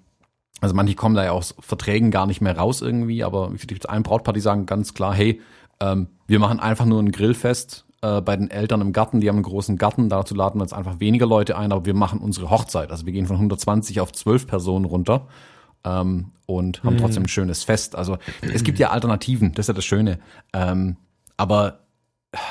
also 0.60 0.74
manche 0.74 0.94
kommen 0.94 1.14
da 1.14 1.24
ja 1.24 1.32
aus 1.32 1.54
Verträgen 1.60 2.10
gar 2.10 2.26
nicht 2.26 2.40
mehr 2.40 2.56
raus 2.56 2.80
irgendwie, 2.80 3.24
aber 3.24 3.52
ich 3.54 3.66
gibt 3.66 3.88
ein 3.88 4.02
Brautpaar, 4.02 4.32
die 4.32 4.40
sagen 4.40 4.66
ganz 4.66 4.94
klar, 4.94 5.14
hey, 5.14 5.40
ähm, 5.80 6.08
wir 6.26 6.38
machen 6.38 6.60
einfach 6.60 6.86
nur 6.86 7.02
ein 7.02 7.12
Grillfest 7.12 7.84
äh, 8.02 8.20
bei 8.22 8.36
den 8.36 8.50
Eltern 8.50 8.80
im 8.80 8.92
Garten, 8.92 9.20
die 9.20 9.28
haben 9.28 9.36
einen 9.36 9.42
großen 9.42 9.76
Garten, 9.76 10.08
dazu 10.08 10.34
laden 10.34 10.58
wir 10.58 10.64
jetzt 10.64 10.72
einfach 10.72 11.00
weniger 11.00 11.26
Leute 11.26 11.58
ein, 11.58 11.72
aber 11.72 11.84
wir 11.84 11.94
machen 11.94 12.20
unsere 12.20 12.50
Hochzeit. 12.50 12.90
Also 12.90 13.04
wir 13.04 13.12
gehen 13.12 13.26
von 13.26 13.36
120 13.36 14.00
auf 14.00 14.12
12 14.12 14.46
Personen 14.46 14.86
runter 14.86 15.26
ähm, 15.84 16.32
und 16.46 16.82
haben 16.84 16.94
mhm. 16.94 17.00
trotzdem 17.00 17.24
ein 17.24 17.28
schönes 17.28 17.62
Fest. 17.62 17.94
Also 17.94 18.16
es 18.40 18.64
gibt 18.64 18.78
ja 18.78 18.90
Alternativen, 18.90 19.52
das 19.52 19.64
ist 19.64 19.68
ja 19.68 19.74
das 19.74 19.84
Schöne. 19.84 20.20
Ähm, 20.54 20.96
aber 21.36 21.85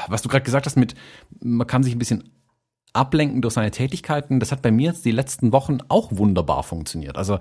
was 0.08 0.22
du 0.22 0.30
gerade 0.30 0.44
gesagt 0.44 0.66
hast 0.66 0.78
mit, 0.78 0.96
man 1.42 1.68
kann 1.68 1.84
sich 1.84 1.96
ein 1.96 2.00
bisschen 2.00 2.32
ablenken 2.94 3.42
durch 3.42 3.54
seine 3.54 3.72
Tätigkeiten, 3.72 4.40
das 4.40 4.52
hat 4.52 4.62
bei 4.62 4.72
mir 4.72 4.92
jetzt 4.92 5.06
die 5.06 5.12
letzten 5.12 5.52
Wochen 5.52 5.80
auch 5.90 6.10
wunderbar 6.12 6.64
funktioniert. 6.64 7.18
Also 7.18 7.40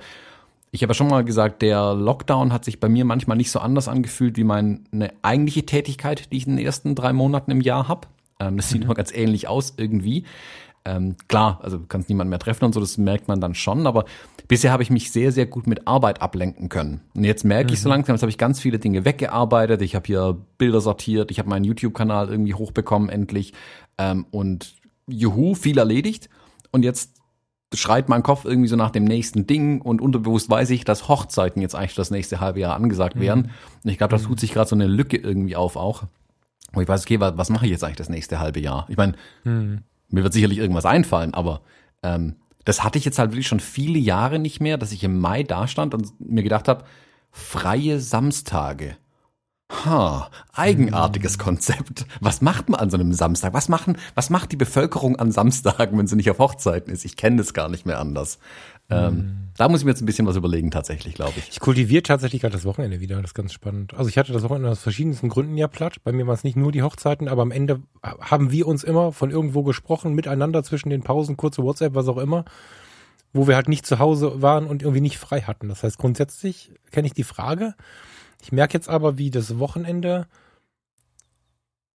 ich 0.72 0.82
habe 0.82 0.90
ja 0.90 0.94
schon 0.94 1.08
mal 1.08 1.24
gesagt, 1.24 1.62
der 1.62 1.94
Lockdown 1.94 2.52
hat 2.52 2.64
sich 2.64 2.80
bei 2.80 2.88
mir 2.88 3.04
manchmal 3.04 3.36
nicht 3.36 3.52
so 3.52 3.60
anders 3.60 3.86
angefühlt 3.86 4.36
wie 4.36 4.42
meine 4.42 5.12
eigentliche 5.22 5.64
Tätigkeit, 5.64 6.32
die 6.32 6.38
ich 6.38 6.46
in 6.48 6.56
den 6.56 6.66
ersten 6.66 6.96
drei 6.96 7.12
Monaten 7.12 7.52
im 7.52 7.60
Jahr 7.60 7.86
habe. 7.86 8.08
Ähm, 8.40 8.56
das 8.56 8.70
sieht 8.70 8.80
mhm. 8.80 8.86
immer 8.86 8.94
ganz 8.94 9.12
ähnlich 9.12 9.46
aus 9.46 9.74
irgendwie. 9.76 10.24
Ähm, 10.84 11.16
klar, 11.28 11.60
also 11.62 11.78
du 11.78 11.86
kannst 11.86 12.08
niemanden 12.08 12.30
mehr 12.30 12.40
treffen 12.40 12.64
und 12.64 12.72
so, 12.72 12.80
das 12.80 12.98
merkt 12.98 13.28
man 13.28 13.40
dann 13.40 13.54
schon, 13.54 13.86
aber 13.86 14.04
bisher 14.48 14.72
habe 14.72 14.82
ich 14.82 14.90
mich 14.90 15.10
sehr, 15.10 15.32
sehr 15.32 15.46
gut 15.46 15.66
mit 15.66 15.86
Arbeit 15.86 16.22
ablenken 16.22 16.68
können. 16.68 17.00
Und 17.14 17.24
jetzt 17.24 17.44
merke 17.44 17.68
mhm. 17.68 17.74
ich 17.74 17.80
so 17.80 17.88
mhm. 17.88 17.94
langsam, 17.94 18.14
jetzt 18.14 18.22
habe 18.22 18.30
ich 18.30 18.38
ganz 18.38 18.60
viele 18.60 18.78
Dinge 18.78 19.04
weggearbeitet, 19.04 19.82
ich 19.82 19.94
habe 19.94 20.06
hier 20.06 20.36
Bilder 20.58 20.80
sortiert, 20.80 21.30
ich 21.30 21.38
habe 21.38 21.48
meinen 21.48 21.64
YouTube-Kanal 21.64 22.28
irgendwie 22.28 22.54
hochbekommen 22.54 23.08
endlich 23.08 23.52
ähm, 23.98 24.26
und 24.30 24.74
juhu, 25.06 25.54
viel 25.54 25.78
erledigt. 25.78 26.28
Und 26.70 26.82
jetzt 26.82 27.12
schreit 27.74 28.08
mein 28.08 28.22
Kopf 28.22 28.44
irgendwie 28.44 28.68
so 28.68 28.76
nach 28.76 28.90
dem 28.90 29.04
nächsten 29.04 29.46
Ding 29.46 29.80
und 29.80 30.00
unterbewusst 30.00 30.48
weiß 30.48 30.70
ich, 30.70 30.84
dass 30.84 31.08
Hochzeiten 31.08 31.60
jetzt 31.60 31.74
eigentlich 31.74 31.94
das 31.94 32.10
nächste 32.10 32.40
halbe 32.40 32.60
Jahr 32.60 32.76
angesagt 32.76 33.18
werden. 33.18 33.44
Mhm. 33.44 33.50
Und 33.84 33.90
ich 33.90 33.98
glaube, 33.98 34.12
das 34.12 34.24
tut 34.24 34.38
sich 34.38 34.52
gerade 34.52 34.68
so 34.68 34.76
eine 34.76 34.86
Lücke 34.86 35.16
irgendwie 35.16 35.56
auf 35.56 35.76
auch. 35.76 36.04
Wo 36.72 36.80
ich 36.80 36.88
weiß, 36.88 37.02
okay, 37.02 37.20
was, 37.20 37.36
was 37.36 37.50
mache 37.50 37.66
ich 37.66 37.72
jetzt 37.72 37.84
eigentlich 37.84 37.96
das 37.96 38.08
nächste 38.08 38.40
halbe 38.40 38.60
Jahr? 38.60 38.86
Ich 38.88 38.96
meine, 38.96 39.14
mhm. 39.44 39.82
Mir 40.14 40.22
wird 40.22 40.32
sicherlich 40.32 40.58
irgendwas 40.58 40.86
einfallen, 40.86 41.34
aber 41.34 41.62
ähm, 42.04 42.36
das 42.64 42.82
hatte 42.82 42.98
ich 42.98 43.04
jetzt 43.04 43.18
halt 43.18 43.32
wirklich 43.32 43.48
schon 43.48 43.60
viele 43.60 43.98
Jahre 43.98 44.38
nicht 44.38 44.60
mehr, 44.60 44.78
dass 44.78 44.92
ich 44.92 45.04
im 45.04 45.20
Mai 45.20 45.42
da 45.42 45.68
stand 45.68 45.94
und 45.94 46.18
mir 46.18 46.42
gedacht 46.42 46.68
habe, 46.68 46.84
freie 47.30 48.00
Samstage. 48.00 48.96
Ha, 49.84 50.30
eigenartiges 50.52 51.38
Konzept. 51.38 52.06
Was 52.20 52.40
macht 52.40 52.68
man 52.68 52.80
an 52.80 52.90
so 52.90 52.96
einem 52.96 53.12
Samstag? 53.12 53.52
Was 53.54 53.68
machen, 53.68 53.96
was 54.14 54.30
macht 54.30 54.52
die 54.52 54.56
Bevölkerung 54.56 55.16
an 55.16 55.32
Samstagen, 55.32 55.98
wenn 55.98 56.06
sie 56.06 56.16
nicht 56.16 56.30
auf 56.30 56.38
Hochzeiten 56.38 56.92
ist? 56.92 57.04
Ich 57.04 57.16
kenne 57.16 57.36
das 57.36 57.54
gar 57.54 57.68
nicht 57.68 57.86
mehr 57.86 57.98
anders. 57.98 58.38
Ähm, 58.90 59.14
mhm. 59.14 59.44
Da 59.56 59.68
muss 59.68 59.80
ich 59.80 59.84
mir 59.84 59.92
jetzt 59.92 60.02
ein 60.02 60.06
bisschen 60.06 60.26
was 60.26 60.36
überlegen, 60.36 60.70
tatsächlich, 60.70 61.14
glaube 61.14 61.34
ich. 61.36 61.48
Ich 61.48 61.60
kultiviere 61.60 62.02
tatsächlich 62.02 62.42
gerade 62.42 62.54
das 62.54 62.64
Wochenende 62.64 63.00
wieder. 63.00 63.16
Das 63.16 63.30
ist 63.30 63.34
ganz 63.34 63.52
spannend. 63.52 63.94
Also 63.94 64.08
ich 64.08 64.18
hatte 64.18 64.32
das 64.32 64.42
Wochenende 64.42 64.70
aus 64.70 64.80
verschiedensten 64.80 65.28
Gründen 65.28 65.56
ja 65.56 65.68
platt. 65.68 65.96
Bei 66.04 66.12
mir 66.12 66.26
waren 66.26 66.34
es 66.34 66.44
nicht 66.44 66.56
nur 66.56 66.72
die 66.72 66.82
Hochzeiten, 66.82 67.28
aber 67.28 67.42
am 67.42 67.50
Ende 67.50 67.82
haben 68.02 68.50
wir 68.50 68.66
uns 68.66 68.84
immer 68.84 69.12
von 69.12 69.30
irgendwo 69.30 69.62
gesprochen, 69.62 70.14
miteinander 70.14 70.62
zwischen 70.62 70.90
den 70.90 71.02
Pausen, 71.02 71.36
kurze 71.36 71.62
WhatsApp, 71.62 71.94
was 71.94 72.08
auch 72.08 72.18
immer, 72.18 72.44
wo 73.32 73.46
wir 73.46 73.56
halt 73.56 73.68
nicht 73.68 73.86
zu 73.86 73.98
Hause 73.98 74.42
waren 74.42 74.66
und 74.66 74.82
irgendwie 74.82 75.00
nicht 75.00 75.18
frei 75.18 75.42
hatten. 75.42 75.68
Das 75.68 75.82
heißt, 75.82 75.98
grundsätzlich 75.98 76.72
kenne 76.90 77.06
ich 77.06 77.14
die 77.14 77.24
Frage. 77.24 77.74
Ich 78.44 78.52
merke 78.52 78.74
jetzt 78.74 78.90
aber, 78.90 79.16
wie 79.16 79.30
das 79.30 79.58
Wochenende 79.58 80.26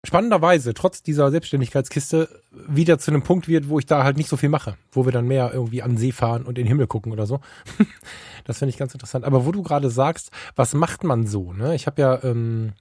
spannenderweise 0.05 0.75
trotz 0.75 1.03
dieser 1.03 1.33
Selbstständigkeitskiste 1.33 2.29
wieder 2.53 3.01
zu 3.01 3.11
einem 3.11 3.25
Punkt 3.25 3.49
wird, 3.49 3.69
wo 3.69 3.81
ich 3.81 3.87
da 3.87 4.05
halt 4.05 4.17
nicht 4.17 4.29
so 4.29 4.37
viel 4.37 4.49
mache, 4.49 4.77
wo 4.93 5.05
wir 5.05 5.11
dann 5.11 5.27
mehr 5.27 5.51
irgendwie 5.53 5.83
an 5.83 5.97
See 5.97 6.13
fahren 6.13 6.45
und 6.45 6.57
in 6.57 6.65
den 6.65 6.69
Himmel 6.69 6.87
gucken 6.87 7.11
oder 7.11 7.27
so. 7.27 7.41
das 8.45 8.59
finde 8.61 8.71
ich 8.71 8.77
ganz 8.77 8.95
interessant. 8.95 9.25
Aber 9.25 9.45
wo 9.45 9.51
du 9.51 9.65
gerade 9.65 9.91
sagst, 9.91 10.31
was 10.55 10.73
macht 10.73 11.03
man 11.03 11.27
so? 11.27 11.53
Ne? 11.53 11.75
Ich 11.75 11.89
habe 11.89 12.01
ja 12.01 12.23
ähm, 12.23 12.75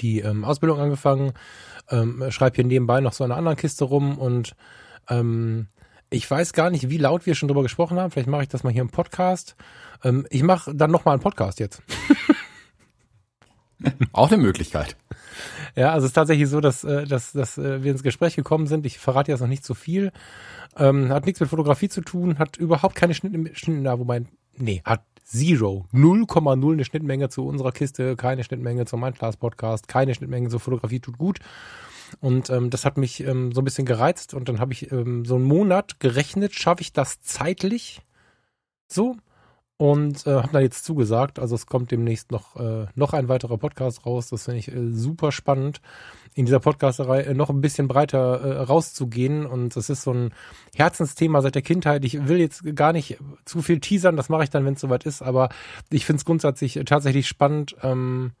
die 0.00 0.18
ähm, 0.18 0.44
Ausbildung 0.44 0.80
angefangen, 0.80 1.34
ähm, 1.90 2.24
schreibe 2.30 2.56
hier 2.56 2.64
nebenbei 2.64 3.00
noch 3.00 3.12
so 3.12 3.22
eine 3.22 3.36
andere 3.36 3.54
Kiste 3.54 3.84
rum 3.84 4.18
und 4.18 4.56
ähm, 5.08 5.68
ich 6.10 6.28
weiß 6.28 6.54
gar 6.54 6.70
nicht, 6.70 6.90
wie 6.90 6.98
laut 6.98 7.24
wir 7.24 7.36
schon 7.36 7.46
drüber 7.46 7.62
gesprochen 7.62 8.00
haben. 8.00 8.10
Vielleicht 8.10 8.28
mache 8.28 8.42
ich 8.42 8.48
das 8.48 8.64
mal 8.64 8.72
hier 8.72 8.82
im 8.82 8.90
Podcast. 8.90 9.54
Ähm, 10.02 10.26
ich 10.30 10.42
mache 10.42 10.74
dann 10.74 10.90
noch 10.90 11.04
mal 11.04 11.12
einen 11.12 11.22
Podcast 11.22 11.60
jetzt. 11.60 11.82
Auch 14.12 14.30
eine 14.30 14.42
Möglichkeit. 14.42 14.96
Ja, 15.76 15.92
also 15.92 16.04
es 16.04 16.10
ist 16.10 16.14
tatsächlich 16.14 16.48
so, 16.48 16.60
dass, 16.60 16.84
äh, 16.84 17.04
dass, 17.04 17.32
dass 17.32 17.58
äh, 17.58 17.82
wir 17.82 17.92
ins 17.92 18.02
Gespräch 18.02 18.36
gekommen 18.36 18.66
sind. 18.66 18.86
Ich 18.86 18.98
verrate 18.98 19.30
jetzt 19.30 19.40
noch 19.40 19.48
nicht 19.48 19.64
so 19.64 19.74
viel. 19.74 20.12
Ähm, 20.76 21.10
hat 21.10 21.26
nichts 21.26 21.40
mit 21.40 21.48
Fotografie 21.48 21.88
zu 21.88 22.00
tun, 22.00 22.38
hat 22.38 22.56
überhaupt 22.56 22.94
keine 22.94 23.14
Schnitt, 23.14 23.56
Schnitt 23.56 23.82
na, 23.82 23.98
wobei, 23.98 24.24
nee, 24.56 24.82
hat 24.84 25.02
Zero, 25.24 25.84
0,0 25.92 26.72
eine 26.72 26.84
Schnittmenge 26.84 27.28
zu 27.28 27.46
unserer 27.46 27.72
Kiste, 27.72 28.16
keine 28.16 28.44
Schnittmenge 28.44 28.86
zum 28.86 29.00
Mindclass 29.00 29.36
Podcast, 29.36 29.86
keine 29.86 30.14
Schnittmenge 30.14 30.48
zur 30.48 30.60
Fotografie 30.60 31.00
tut 31.00 31.18
gut. 31.18 31.38
Und 32.20 32.48
ähm, 32.48 32.70
das 32.70 32.86
hat 32.86 32.96
mich 32.96 33.20
ähm, 33.20 33.52
so 33.52 33.60
ein 33.60 33.64
bisschen 33.64 33.84
gereizt 33.84 34.32
und 34.32 34.48
dann 34.48 34.58
habe 34.58 34.72
ich 34.72 34.90
ähm, 34.90 35.26
so 35.26 35.34
einen 35.34 35.44
Monat 35.44 36.00
gerechnet, 36.00 36.54
schaffe 36.54 36.80
ich 36.80 36.94
das 36.94 37.20
zeitlich 37.20 38.00
so 38.86 39.16
und 39.78 40.26
äh, 40.26 40.34
habe 40.34 40.52
da 40.52 40.60
jetzt 40.60 40.84
zugesagt. 40.84 41.38
Also 41.38 41.54
es 41.54 41.66
kommt 41.66 41.92
demnächst 41.92 42.32
noch, 42.32 42.56
äh, 42.56 42.86
noch 42.96 43.12
ein 43.12 43.28
weiterer 43.28 43.58
Podcast 43.58 44.04
raus. 44.04 44.28
Das 44.28 44.44
finde 44.44 44.58
ich 44.58 44.68
äh, 44.70 44.90
super 44.90 45.30
spannend, 45.30 45.80
in 46.34 46.46
dieser 46.46 46.58
Podcasterei 46.58 47.20
äh, 47.22 47.34
noch 47.34 47.48
ein 47.48 47.60
bisschen 47.60 47.86
breiter 47.86 48.40
äh, 48.40 48.58
rauszugehen. 48.64 49.46
Und 49.46 49.76
das 49.76 49.88
ist 49.88 50.02
so 50.02 50.12
ein 50.12 50.34
Herzensthema 50.74 51.40
seit 51.42 51.54
der 51.54 51.62
Kindheit. 51.62 52.04
Ich 52.04 52.26
will 52.26 52.38
jetzt 52.38 52.64
gar 52.74 52.92
nicht 52.92 53.18
zu 53.44 53.62
viel 53.62 53.78
teasern, 53.78 54.16
das 54.16 54.28
mache 54.28 54.42
ich 54.42 54.50
dann, 54.50 54.64
wenn 54.66 54.74
es 54.74 54.80
soweit 54.80 55.04
ist, 55.04 55.22
aber 55.22 55.48
ich 55.90 56.04
finde 56.04 56.18
es 56.18 56.24
grundsätzlich 56.24 56.80
tatsächlich 56.84 57.28
spannend. 57.28 57.76
Ähm, 57.82 58.32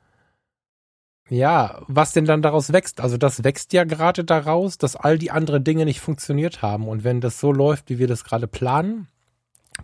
ja, 1.30 1.82
was 1.86 2.12
denn 2.12 2.24
dann 2.24 2.42
daraus 2.42 2.72
wächst? 2.72 3.00
Also 3.00 3.16
das 3.16 3.44
wächst 3.44 3.72
ja 3.74 3.84
gerade 3.84 4.24
daraus, 4.24 4.76
dass 4.76 4.96
all 4.96 5.18
die 5.18 5.30
anderen 5.30 5.62
Dinge 5.62 5.84
nicht 5.84 6.00
funktioniert 6.00 6.62
haben. 6.62 6.88
Und 6.88 7.04
wenn 7.04 7.20
das 7.20 7.38
so 7.38 7.52
läuft, 7.52 7.90
wie 7.90 7.98
wir 7.98 8.08
das 8.08 8.24
gerade 8.24 8.48
planen, 8.48 9.06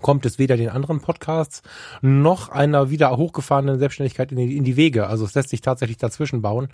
kommt 0.01 0.27
es 0.27 0.39
weder 0.39 0.57
den 0.57 0.69
anderen 0.69 1.01
Podcasts 1.01 1.63
noch 2.03 2.49
einer 2.49 2.91
wieder 2.91 3.17
hochgefahrenen 3.17 3.79
Selbstständigkeit 3.79 4.33
in 4.33 4.39
die, 4.39 4.57
in 4.57 4.65
die 4.65 4.77
Wege. 4.77 5.07
Also 5.07 5.25
es 5.25 5.35
lässt 5.35 5.51
sich 5.51 5.61
tatsächlich 5.61 5.99
dazwischen 5.99 6.43
bauen. 6.43 6.69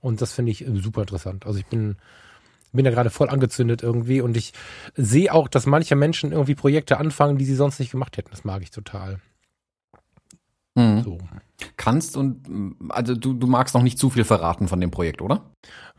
Und 0.00 0.22
das 0.22 0.32
finde 0.32 0.52
ich 0.52 0.64
super 0.74 1.02
interessant. 1.02 1.46
Also 1.46 1.58
ich 1.58 1.66
bin, 1.66 1.96
bin 2.72 2.84
da 2.84 2.90
gerade 2.90 3.10
voll 3.10 3.28
angezündet 3.28 3.82
irgendwie 3.82 4.20
und 4.20 4.36
ich 4.36 4.52
sehe 4.96 5.32
auch, 5.32 5.48
dass 5.48 5.66
manche 5.66 5.96
Menschen 5.96 6.32
irgendwie 6.32 6.54
Projekte 6.54 6.98
anfangen, 6.98 7.38
die 7.38 7.44
sie 7.44 7.54
sonst 7.54 7.80
nicht 7.80 7.90
gemacht 7.90 8.16
hätten. 8.16 8.30
Das 8.30 8.44
mag 8.44 8.62
ich 8.62 8.70
total. 8.70 9.20
Mhm. 10.74 11.02
So. 11.02 11.18
Kannst 11.76 12.16
und 12.16 12.74
also 12.88 13.14
du, 13.14 13.34
du 13.34 13.46
magst 13.46 13.74
noch 13.74 13.82
nicht 13.82 13.98
zu 13.98 14.08
viel 14.10 14.24
verraten 14.24 14.68
von 14.68 14.80
dem 14.80 14.90
Projekt, 14.90 15.20
oder? 15.20 15.42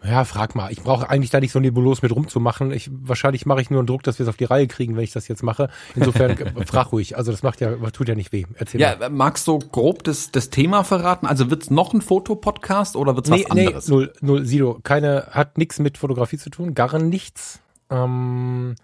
Ja, 0.03 0.25
frag 0.25 0.55
mal. 0.55 0.71
Ich 0.71 0.81
brauche 0.81 1.07
eigentlich 1.09 1.29
da 1.29 1.39
nicht 1.39 1.51
so 1.51 1.59
nebulos 1.59 2.01
mit 2.01 2.15
rumzumachen. 2.15 2.71
Ich, 2.71 2.89
wahrscheinlich 2.91 3.45
mache 3.45 3.61
ich 3.61 3.69
nur 3.69 3.79
einen 3.79 3.87
Druck, 3.87 4.01
dass 4.01 4.17
wir 4.17 4.23
es 4.23 4.29
auf 4.29 4.37
die 4.37 4.45
Reihe 4.45 4.65
kriegen, 4.65 4.95
wenn 4.95 5.03
ich 5.03 5.11
das 5.11 5.27
jetzt 5.27 5.43
mache. 5.43 5.69
Insofern 5.95 6.35
frag 6.65 6.91
ruhig. 6.91 7.17
Also 7.17 7.31
das 7.31 7.43
macht 7.43 7.61
ja, 7.61 7.75
tut 7.91 8.07
ja 8.07 8.15
nicht 8.15 8.31
weh. 8.31 8.45
Erzähl 8.55 8.81
ja, 8.81 8.95
mal. 8.95 9.09
magst 9.09 9.47
du 9.47 9.59
grob 9.59 10.03
das, 10.03 10.31
das 10.31 10.49
Thema 10.49 10.83
verraten? 10.83 11.27
Also 11.27 11.51
wird's 11.51 11.69
noch 11.69 11.93
ein 11.93 12.01
Fotopodcast 12.01 12.95
oder 12.95 13.15
wird's 13.15 13.29
nee, 13.29 13.43
was 13.43 13.51
anderes? 13.51 13.87
Nee, 13.87 13.93
null, 13.93 14.13
null, 14.21 14.45
Sido. 14.45 14.79
Keine, 14.81 15.27
hat 15.29 15.59
nichts 15.59 15.77
mit 15.77 15.99
Fotografie 15.99 16.37
zu 16.37 16.49
tun, 16.49 16.73
gar 16.73 16.97
nichts. 16.97 17.59
Ähm, 17.91 18.75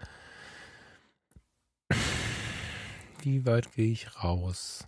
wie 3.22 3.44
weit 3.44 3.72
gehe 3.72 3.90
ich 3.90 4.22
raus? 4.22 4.86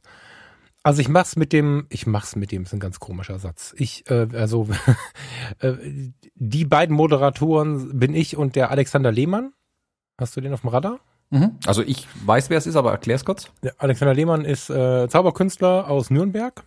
Also 0.83 1.03
ich 1.03 1.09
mach's 1.09 1.37
mit 1.37 1.53
dem, 1.53 1.87
ich 1.91 2.07
mach's 2.07 2.37
mit 2.37 2.53
dem, 2.53 2.63
ist 2.63 2.73
ein 2.73 2.81
ganz 2.81 3.01
komischer 3.01 3.39
Satz. 3.39 3.75
Ich, 3.77 4.09
äh, 4.11 4.29
also 4.33 4.69
äh, 5.61 5.75
die 6.35 6.65
beiden 6.65 6.97
Moderatoren 6.97 7.99
bin 7.99 8.15
ich 8.15 8.37
und 8.37 8.57
der 8.57 8.71
Alexander 8.71 9.13
Lehmann. 9.13 9.53
Hast 10.19 10.37
du 10.37 10.41
den 10.41 10.53
auf 10.53 10.63
dem 10.63 10.71
Radar? 10.71 11.01
Mhm. 11.31 11.59
Also 11.67 11.83
ich 11.83 12.09
weiß, 12.25 12.51
wer 12.51 12.59
es 12.59 12.67
ist, 12.67 12.77
aber 12.77 12.93
erklär's 12.93 13.25
kurz. 13.25 13.51
Der 13.63 13.75
Alexander 13.79 14.15
Lehmann 14.15 14.45
ist 14.45 14.71
äh, 14.71 15.09
Zauberkünstler 15.09 15.89
aus 15.89 16.11
Nürnberg, 16.11 16.65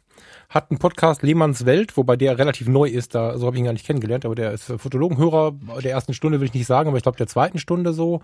hat 0.48 0.70
einen 0.70 0.79
Podcast 0.79 1.24
Lehmanns 1.24 1.65
Welt, 1.65 1.98
wobei 1.98 2.15
der 2.15 2.38
relativ 2.38 2.67
neu 2.67 2.88
ist, 2.88 3.15
da 3.15 3.38
so 3.38 3.48
habe 3.48 3.58
ich 3.58 3.62
ihn 3.62 3.65
gar 3.65 3.74
nicht 3.74 3.86
kennengelernt, 3.86 4.25
aber 4.25 4.36
der 4.36 4.51
ist 4.51 4.72
Fotologenhörer 4.77 5.53
der 5.84 5.91
ersten 5.91 6.13
Stunde 6.13 6.39
will 6.39 6.48
ich 6.48 6.53
nicht 6.53 6.67
sagen, 6.67 6.88
aber 6.88 6.98
ich 6.98 7.03
glaube 7.03 7.17
der 7.17 7.27
zweiten 7.27 7.60
Stunde 7.60 7.93
so. 7.93 8.22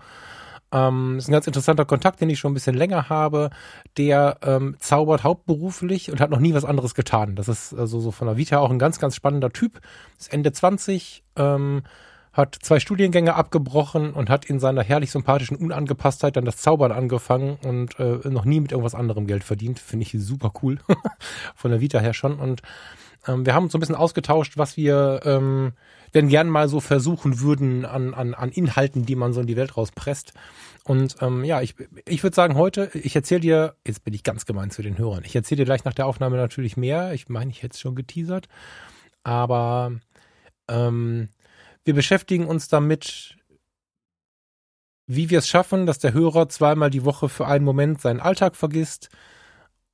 Ähm, 0.72 1.18
ist 1.18 1.28
ein 1.28 1.32
ganz 1.32 1.46
interessanter 1.46 1.84
Kontakt, 1.84 2.20
den 2.20 2.30
ich 2.30 2.38
schon 2.38 2.52
ein 2.52 2.54
bisschen 2.54 2.76
länger 2.76 3.08
habe. 3.08 3.50
Der 3.96 4.38
ähm, 4.42 4.76
zaubert 4.78 5.24
hauptberuflich 5.24 6.10
und 6.10 6.20
hat 6.20 6.30
noch 6.30 6.38
nie 6.38 6.54
was 6.54 6.64
anderes 6.64 6.94
getan. 6.94 7.36
Das 7.36 7.48
ist 7.48 7.74
also 7.74 8.00
so 8.00 8.10
von 8.10 8.28
der 8.28 8.36
Vita 8.36 8.58
auch 8.58 8.70
ein 8.70 8.78
ganz, 8.78 8.98
ganz 8.98 9.16
spannender 9.16 9.50
Typ. 9.50 9.80
Ist 10.18 10.32
Ende 10.32 10.52
20, 10.52 11.24
ähm, 11.36 11.82
hat 12.32 12.56
zwei 12.62 12.78
Studiengänge 12.78 13.34
abgebrochen 13.34 14.12
und 14.12 14.30
hat 14.30 14.44
in 14.44 14.60
seiner 14.60 14.84
herrlich 14.84 15.10
sympathischen 15.10 15.56
Unangepasstheit 15.56 16.36
dann 16.36 16.44
das 16.44 16.58
Zaubern 16.58 16.92
angefangen 16.92 17.58
und 17.64 17.98
äh, 17.98 18.28
noch 18.28 18.44
nie 18.44 18.60
mit 18.60 18.70
irgendwas 18.70 18.94
anderem 18.94 19.26
Geld 19.26 19.42
verdient. 19.42 19.80
Finde 19.80 20.04
ich 20.04 20.14
super 20.18 20.52
cool. 20.62 20.78
von 21.56 21.72
der 21.72 21.80
Vita 21.80 21.98
her 21.98 22.14
schon. 22.14 22.38
Und 22.38 22.62
ähm, 23.26 23.46
wir 23.46 23.54
haben 23.54 23.64
uns 23.64 23.72
so 23.72 23.78
ein 23.78 23.80
bisschen 23.80 23.94
ausgetauscht, 23.94 24.56
was 24.56 24.76
wir 24.76 25.20
ähm, 25.24 25.72
denn 26.14 26.28
gern 26.28 26.48
mal 26.48 26.68
so 26.68 26.80
versuchen 26.80 27.40
würden 27.40 27.84
an, 27.84 28.14
an, 28.14 28.34
an 28.34 28.50
Inhalten, 28.50 29.06
die 29.06 29.16
man 29.16 29.32
so 29.32 29.40
in 29.40 29.46
die 29.46 29.56
Welt 29.56 29.76
rauspresst. 29.76 30.32
Und 30.84 31.16
ähm, 31.20 31.44
ja, 31.44 31.60
ich, 31.60 31.74
ich 32.06 32.22
würde 32.22 32.34
sagen, 32.34 32.56
heute, 32.56 32.90
ich 32.94 33.14
erzähle 33.14 33.40
dir, 33.40 33.74
jetzt 33.86 34.04
bin 34.04 34.14
ich 34.14 34.22
ganz 34.22 34.46
gemein 34.46 34.70
zu 34.70 34.82
den 34.82 34.98
Hörern, 34.98 35.24
ich 35.24 35.36
erzähle 35.36 35.60
dir 35.60 35.64
gleich 35.66 35.84
nach 35.84 35.94
der 35.94 36.06
Aufnahme 36.06 36.36
natürlich 36.36 36.76
mehr. 36.76 37.12
Ich 37.12 37.28
meine, 37.28 37.50
ich 37.50 37.62
hätte 37.62 37.74
es 37.74 37.80
schon 37.80 37.94
geteasert. 37.94 38.48
Aber 39.22 39.92
ähm, 40.68 41.28
wir 41.84 41.94
beschäftigen 41.94 42.46
uns 42.46 42.68
damit, 42.68 43.36
wie 45.06 45.28
wir 45.28 45.40
es 45.40 45.48
schaffen, 45.48 45.86
dass 45.86 45.98
der 45.98 46.12
Hörer 46.14 46.48
zweimal 46.48 46.88
die 46.88 47.04
Woche 47.04 47.28
für 47.28 47.46
einen 47.46 47.64
Moment 47.64 48.00
seinen 48.00 48.20
Alltag 48.20 48.56
vergisst, 48.56 49.10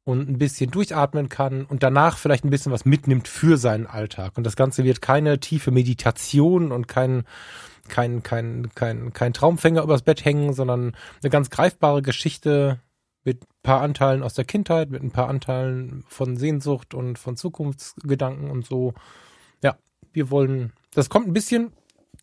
und 0.06 0.28
ein 0.28 0.38
bisschen 0.38 0.70
durchatmen 0.70 1.28
kann 1.28 1.64
und 1.64 1.82
danach 1.82 2.16
vielleicht 2.16 2.44
ein 2.44 2.50
bisschen 2.50 2.70
was 2.70 2.84
mitnimmt 2.84 3.26
für 3.26 3.56
seinen 3.56 3.88
Alltag. 3.88 4.36
Und 4.36 4.44
das 4.44 4.54
Ganze 4.54 4.84
wird 4.84 5.02
keine 5.02 5.40
tiefe 5.40 5.72
Meditation 5.72 6.70
und 6.70 6.86
kein, 6.86 7.24
kein, 7.88 8.22
kein, 8.22 8.70
kein, 8.76 9.12
kein 9.12 9.32
Traumfänger 9.32 9.82
übers 9.82 10.02
Bett 10.02 10.24
hängen, 10.24 10.52
sondern 10.52 10.96
eine 11.22 11.30
ganz 11.30 11.50
greifbare 11.50 12.02
Geschichte 12.02 12.78
mit 13.24 13.42
ein 13.42 13.62
paar 13.64 13.80
Anteilen 13.80 14.22
aus 14.22 14.34
der 14.34 14.44
Kindheit, 14.44 14.90
mit 14.90 15.02
ein 15.02 15.10
paar 15.10 15.28
Anteilen 15.28 16.04
von 16.06 16.36
Sehnsucht 16.36 16.94
und 16.94 17.18
von 17.18 17.36
Zukunftsgedanken 17.36 18.48
und 18.48 18.64
so. 18.64 18.94
Ja, 19.60 19.76
wir 20.12 20.30
wollen, 20.30 20.72
das 20.94 21.08
kommt 21.08 21.26
ein 21.26 21.32
bisschen, 21.32 21.72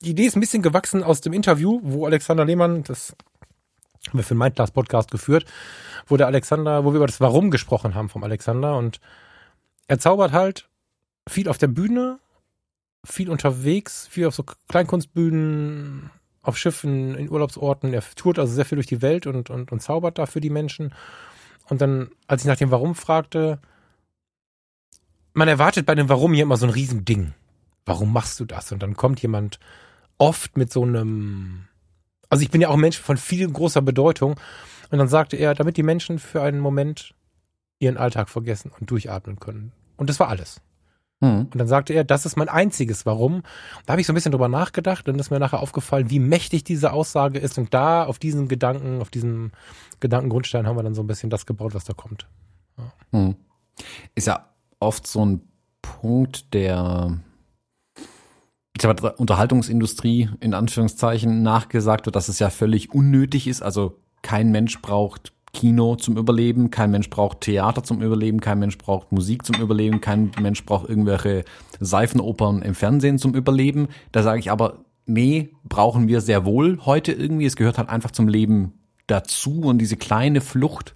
die 0.01 0.11
Idee 0.11 0.27
ist 0.27 0.37
ein 0.37 0.41
bisschen 0.41 0.63
gewachsen 0.63 1.03
aus 1.03 1.19
dem 1.19 1.33
Interview, 1.33 1.81
wo 1.83 2.05
Alexander 2.05 2.45
Lehmann, 2.45 2.83
das 2.83 3.13
haben 4.07 4.19
wir 4.19 4.23
für 4.23 4.33
den 4.33 4.39
Mindclass 4.39 4.71
Podcast 4.71 5.11
geführt, 5.11 5.45
wo 6.07 6.17
der 6.17 6.27
Alexander, 6.27 6.83
wo 6.83 6.91
wir 6.91 6.97
über 6.97 7.07
das 7.07 7.21
Warum 7.21 7.51
gesprochen 7.51 7.95
haben 7.95 8.09
vom 8.09 8.23
Alexander 8.23 8.77
und 8.77 8.99
er 9.87 9.99
zaubert 9.99 10.31
halt 10.31 10.69
viel 11.27 11.47
auf 11.47 11.57
der 11.57 11.67
Bühne, 11.67 12.19
viel 13.05 13.29
unterwegs, 13.29 14.07
viel 14.07 14.27
auf 14.27 14.35
so 14.35 14.43
Kleinkunstbühnen, 14.67 16.09
auf 16.41 16.57
Schiffen, 16.57 17.15
in 17.15 17.29
Urlaubsorten. 17.29 17.93
Er 17.93 18.03
tourt 18.15 18.39
also 18.39 18.53
sehr 18.53 18.65
viel 18.65 18.75
durch 18.75 18.87
die 18.87 19.01
Welt 19.01 19.27
und, 19.27 19.49
und, 19.49 19.71
und 19.71 19.79
zaubert 19.81 20.17
da 20.17 20.25
für 20.25 20.41
die 20.41 20.49
Menschen. 20.49 20.93
Und 21.69 21.81
dann, 21.81 22.11
als 22.27 22.41
ich 22.41 22.47
nach 22.47 22.57
dem 22.57 22.71
Warum 22.71 22.95
fragte, 22.95 23.59
man 25.33 25.47
erwartet 25.47 25.85
bei 25.85 25.95
dem 25.95 26.09
Warum 26.09 26.33
hier 26.33 26.43
immer 26.43 26.57
so 26.57 26.65
ein 26.65 26.71
Riesending. 26.71 27.33
Warum 27.85 28.13
machst 28.13 28.39
du 28.39 28.45
das? 28.45 28.71
Und 28.71 28.83
dann 28.83 28.95
kommt 28.95 29.21
jemand 29.21 29.59
oft 30.17 30.57
mit 30.57 30.71
so 30.71 30.83
einem 30.83 31.67
also 32.33 32.41
ich 32.41 32.49
bin 32.49 32.61
ja 32.61 32.69
auch 32.69 32.73
ein 32.73 32.79
Mensch 32.79 32.99
von 32.99 33.17
viel 33.17 33.47
großer 33.47 33.83
Bedeutung. 33.83 34.39
Und 34.89 34.97
dann 34.97 35.07
sagte 35.07 35.37
er, 35.37 35.53
damit 35.53 35.77
die 35.77 35.83
Menschen 35.83 36.17
für 36.17 36.41
einen 36.41 36.59
Moment 36.59 37.13
ihren 37.77 37.95
Alltag 37.95 38.27
vergessen 38.27 38.71
und 38.79 38.89
durchatmen 38.89 39.39
können. 39.39 39.71
Und 39.97 40.09
das 40.09 40.19
war 40.19 40.29
alles. 40.29 40.61
Mhm. 41.19 41.47
Und 41.51 41.55
dann 41.55 41.67
sagte 41.67 41.93
er, 41.93 42.03
das 42.03 42.25
ist 42.25 42.35
mein 42.35 42.49
einziges 42.49 43.05
Warum. 43.05 43.43
Da 43.85 43.93
habe 43.93 44.01
ich 44.01 44.07
so 44.07 44.13
ein 44.13 44.15
bisschen 44.15 44.31
drüber 44.31 44.47
nachgedacht 44.47 45.07
und 45.07 45.19
ist 45.19 45.29
mir 45.29 45.39
nachher 45.39 45.59
aufgefallen, 45.59 46.09
wie 46.09 46.17
mächtig 46.17 46.63
diese 46.63 46.91
Aussage 46.91 47.37
ist. 47.37 47.59
Und 47.59 47.73
da 47.75 48.03
auf 48.03 48.17
diesen 48.17 48.47
Gedanken, 48.47 48.99
auf 48.99 49.11
diesem 49.11 49.51
Gedankengrundstein 49.99 50.65
haben 50.65 50.75
wir 50.75 50.83
dann 50.83 50.95
so 50.95 51.03
ein 51.03 51.07
bisschen 51.07 51.29
das 51.29 51.45
gebaut, 51.45 51.75
was 51.75 51.85
da 51.85 51.93
kommt. 51.93 52.27
Ja. 52.79 53.19
Mhm. 53.19 53.35
Ist 54.15 54.25
ja 54.25 54.49
oft 54.79 55.05
so 55.05 55.23
ein 55.23 55.41
Punkt, 55.83 56.53
der 56.55 57.19
ich 58.77 58.83
mal, 58.83 59.13
Unterhaltungsindustrie 59.17 60.29
in 60.39 60.53
Anführungszeichen 60.53 61.43
nachgesagt 61.43 62.05
wird, 62.05 62.15
dass 62.15 62.29
es 62.29 62.39
ja 62.39 62.49
völlig 62.49 62.91
unnötig 62.93 63.47
ist. 63.47 63.61
Also 63.61 63.99
kein 64.21 64.51
Mensch 64.51 64.81
braucht 64.81 65.33
Kino 65.53 65.95
zum 65.95 66.17
Überleben, 66.17 66.71
kein 66.71 66.89
Mensch 66.89 67.09
braucht 67.11 67.41
Theater 67.41 67.83
zum 67.83 68.01
Überleben, 68.01 68.39
kein 68.39 68.57
Mensch 68.57 68.77
braucht 68.79 69.11
Musik 69.11 69.45
zum 69.45 69.61
Überleben, 69.61 70.01
kein 70.01 70.31
Mensch 70.41 70.65
braucht 70.65 70.89
irgendwelche 70.89 71.45
Seifenopern 71.79 72.63
im 72.63 72.73
Fernsehen 72.73 73.19
zum 73.19 73.35
Überleben. 73.35 73.89
Da 74.11 74.23
sage 74.23 74.39
ich 74.39 74.49
aber, 74.49 74.79
nee, 75.05 75.51
brauchen 75.63 76.07
wir 76.07 76.21
sehr 76.21 76.43
wohl 76.45 76.79
heute 76.85 77.11
irgendwie. 77.11 77.45
Es 77.45 77.55
gehört 77.55 77.77
halt 77.77 77.89
einfach 77.89 78.11
zum 78.11 78.27
Leben 78.27 78.73
dazu 79.05 79.61
und 79.61 79.77
diese 79.77 79.97
kleine 79.97 80.41
Flucht 80.41 80.95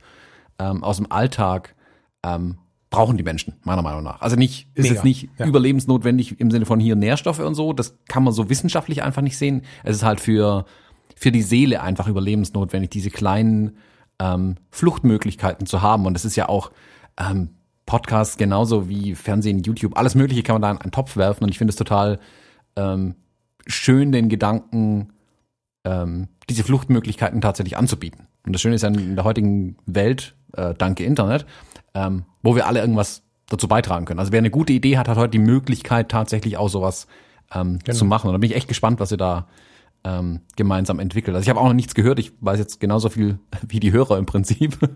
ähm, 0.57 0.83
aus 0.83 0.97
dem 0.97 1.11
Alltag 1.11 1.75
ähm, 2.23 2.57
brauchen 2.89 3.17
die 3.17 3.23
Menschen, 3.23 3.55
meiner 3.63 3.81
Meinung 3.81 4.03
nach. 4.03 4.21
Also 4.21 4.35
nicht, 4.35 4.67
ist 4.73 4.83
Mega, 4.83 4.95
es 4.95 5.03
nicht 5.03 5.29
ja. 5.37 5.45
überlebensnotwendig 5.45 6.39
im 6.39 6.51
Sinne 6.51 6.65
von 6.65 6.79
hier 6.79 6.95
Nährstoffe 6.95 7.39
und 7.39 7.55
so. 7.55 7.73
Das 7.73 7.97
kann 8.07 8.23
man 8.23 8.33
so 8.33 8.49
wissenschaftlich 8.49 9.03
einfach 9.03 9.21
nicht 9.21 9.37
sehen. 9.37 9.63
Es 9.83 9.97
ist 9.97 10.03
halt 10.03 10.21
für, 10.21 10.65
für 11.15 11.31
die 11.31 11.41
Seele 11.41 11.81
einfach 11.81 12.07
überlebensnotwendig, 12.07 12.89
diese 12.89 13.09
kleinen 13.09 13.77
ähm, 14.19 14.55
Fluchtmöglichkeiten 14.71 15.65
zu 15.67 15.81
haben. 15.81 16.05
Und 16.05 16.13
das 16.13 16.23
ist 16.23 16.35
ja 16.37 16.47
auch 16.47 16.71
ähm, 17.19 17.49
Podcasts 17.85 18.37
genauso 18.37 18.89
wie 18.89 19.15
Fernsehen, 19.15 19.63
YouTube, 19.63 19.97
alles 19.97 20.15
Mögliche 20.15 20.43
kann 20.43 20.55
man 20.55 20.61
da 20.61 20.71
in 20.71 20.77
einen 20.77 20.91
Topf 20.91 21.17
werfen. 21.17 21.43
Und 21.43 21.49
ich 21.49 21.57
finde 21.57 21.71
es 21.71 21.77
total 21.77 22.19
ähm, 22.75 23.15
schön, 23.65 24.11
den 24.11 24.29
Gedanken, 24.29 25.13
ähm, 25.83 26.29
diese 26.49 26.63
Fluchtmöglichkeiten 26.63 27.41
tatsächlich 27.41 27.77
anzubieten. 27.77 28.27
Und 28.45 28.53
das 28.53 28.61
Schöne 28.61 28.75
ist 28.75 28.83
ja 28.83 28.89
in 28.89 29.15
der 29.15 29.25
heutigen 29.25 29.77
Welt, 29.85 30.35
äh, 30.53 30.73
danke 30.77 31.03
Internet, 31.03 31.45
ähm, 31.97 32.25
wo 32.43 32.55
wir 32.55 32.67
alle 32.67 32.79
irgendwas 32.79 33.23
dazu 33.49 33.67
beitragen 33.67 34.05
können. 34.05 34.19
Also 34.19 34.31
wer 34.31 34.39
eine 34.39 34.51
gute 34.51 34.73
Idee 34.73 34.97
hat, 34.97 35.07
hat 35.07 35.17
heute 35.17 35.31
die 35.31 35.39
Möglichkeit, 35.39 36.09
tatsächlich 36.09 36.57
auch 36.57 36.69
sowas 36.69 37.07
ähm, 37.53 37.79
genau. 37.83 37.97
zu 37.97 38.05
machen. 38.05 38.27
Und 38.27 38.33
da 38.33 38.37
bin 38.37 38.49
ich 38.49 38.55
echt 38.55 38.67
gespannt, 38.67 38.99
was 38.99 39.11
ihr 39.11 39.17
da 39.17 39.47
ähm, 40.03 40.41
gemeinsam 40.55 40.99
entwickelt. 40.99 41.35
Also 41.35 41.43
ich 41.45 41.49
habe 41.49 41.59
auch 41.59 41.65
noch 41.65 41.73
nichts 41.73 41.95
gehört. 41.95 42.19
Ich 42.19 42.33
weiß 42.39 42.59
jetzt 42.59 42.79
genauso 42.79 43.09
viel 43.09 43.39
wie 43.67 43.79
die 43.79 43.91
Hörer 43.91 44.17
im 44.17 44.25
Prinzip. 44.25 44.77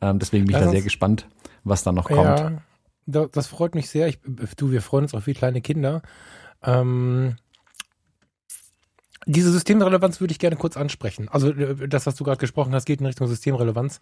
Ähm, 0.00 0.20
deswegen 0.20 0.44
bin 0.44 0.54
ich 0.54 0.62
da 0.62 0.70
sehr 0.70 0.82
gespannt, 0.82 1.26
was 1.64 1.82
da 1.82 1.90
noch 1.90 2.04
kommt. 2.04 2.62
Ja, 3.08 3.26
das 3.26 3.48
freut 3.48 3.74
mich 3.74 3.90
sehr. 3.90 4.06
Ich, 4.06 4.20
du, 4.56 4.70
wir 4.70 4.80
freuen 4.80 5.02
uns 5.02 5.12
auch 5.12 5.26
wie 5.26 5.34
kleine 5.34 5.60
Kinder. 5.60 6.02
Ähm, 6.62 7.34
diese 9.26 9.52
Systemrelevanz 9.52 10.20
würde 10.20 10.32
ich 10.32 10.38
gerne 10.38 10.56
kurz 10.56 10.76
ansprechen. 10.76 11.28
Also 11.28 11.50
äh, 11.50 11.88
das, 11.88 12.06
was 12.06 12.14
du 12.14 12.24
gerade 12.24 12.38
gesprochen 12.38 12.74
hast, 12.74 12.86
geht 12.86 13.00
in 13.00 13.06
Richtung 13.06 13.26
Systemrelevanz. 13.26 13.98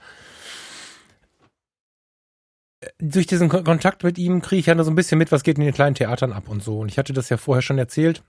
Durch 2.98 3.26
diesen 3.26 3.48
Kontakt 3.48 4.04
mit 4.04 4.18
ihm 4.18 4.42
kriege 4.42 4.60
ich 4.60 4.66
ja 4.66 4.84
so 4.84 4.90
ein 4.90 4.96
bisschen 4.96 5.18
mit, 5.18 5.32
was 5.32 5.42
geht 5.42 5.58
in 5.58 5.64
den 5.64 5.74
kleinen 5.74 5.94
Theatern 5.94 6.32
ab 6.32 6.48
und 6.48 6.62
so. 6.62 6.80
Und 6.80 6.90
ich 6.90 6.98
hatte 6.98 7.12
das 7.12 7.28
ja 7.28 7.36
vorher 7.36 7.62
schon 7.62 7.78
erzählt 7.78 8.22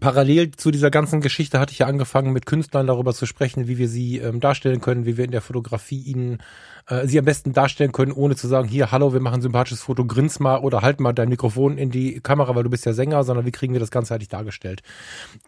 parallel 0.00 0.52
zu 0.52 0.70
dieser 0.70 0.90
ganzen 0.90 1.20
Geschichte 1.20 1.58
hatte 1.58 1.72
ich 1.72 1.80
ja 1.80 1.86
angefangen, 1.86 2.32
mit 2.32 2.46
Künstlern 2.46 2.86
darüber 2.86 3.12
zu 3.14 3.26
sprechen, 3.26 3.68
wie 3.68 3.78
wir 3.78 3.88
sie 3.88 4.18
ähm, 4.18 4.40
darstellen 4.40 4.80
können, 4.80 5.06
wie 5.06 5.16
wir 5.16 5.24
in 5.24 5.30
der 5.30 5.40
Fotografie 5.40 6.00
ihnen 6.00 6.38
äh, 6.88 7.06
sie 7.06 7.18
am 7.18 7.24
besten 7.24 7.52
darstellen 7.52 7.92
können, 7.92 8.12
ohne 8.12 8.36
zu 8.36 8.48
sagen, 8.48 8.68
hier, 8.68 8.92
hallo, 8.92 9.12
wir 9.12 9.20
machen 9.20 9.36
ein 9.36 9.42
sympathisches 9.42 9.82
Foto, 9.82 10.04
grins 10.04 10.40
mal 10.40 10.58
oder 10.58 10.82
halt 10.82 11.00
mal 11.00 11.12
dein 11.12 11.28
Mikrofon 11.28 11.78
in 11.78 11.90
die 11.90 12.20
Kamera, 12.20 12.54
weil 12.54 12.64
du 12.64 12.70
bist 12.70 12.86
ja 12.86 12.92
Sänger, 12.92 13.24
sondern 13.24 13.46
wie 13.46 13.52
kriegen 13.52 13.72
wir 13.72 13.80
das 13.80 13.90
ganzheitlich 13.90 14.28
dargestellt. 14.28 14.82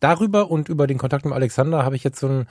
Darüber 0.01 0.51
und 0.51 0.69
über 0.69 0.87
den 0.87 0.99
Kontakt 0.99 1.25
mit 1.25 1.35
Alexander 1.35 1.85
habe 1.85 1.97
ich 1.97 2.05
jetzt 2.05 2.21
so 2.21 2.29
einen 2.29 2.47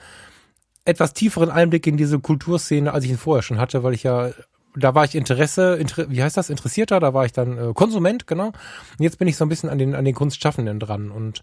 etwas 0.84 1.14
tieferen 1.14 1.50
Einblick 1.50 1.86
in 1.86 1.96
diese 1.96 2.18
Kulturszene, 2.18 2.92
als 2.92 3.04
ich 3.04 3.10
ihn 3.10 3.18
vorher 3.18 3.42
schon 3.42 3.58
hatte, 3.58 3.82
weil 3.82 3.94
ich 3.94 4.02
ja 4.02 4.30
da 4.76 4.94
war 4.94 5.04
ich 5.04 5.14
Interesse, 5.14 5.76
inter, 5.76 6.10
wie 6.10 6.22
heißt 6.22 6.36
das, 6.36 6.50
Interessierter, 6.50 7.00
da 7.00 7.14
war 7.14 7.24
ich 7.24 7.32
dann 7.32 7.58
äh, 7.58 7.72
Konsument, 7.74 8.26
genau. 8.26 8.48
Und 8.48 8.54
jetzt 8.98 9.18
bin 9.18 9.28
ich 9.28 9.36
so 9.36 9.44
ein 9.44 9.48
bisschen 9.48 9.70
an 9.70 9.78
den, 9.78 9.94
an 9.94 10.04
den 10.04 10.14
Kunstschaffenden 10.14 10.80
dran 10.80 11.10
und 11.10 11.42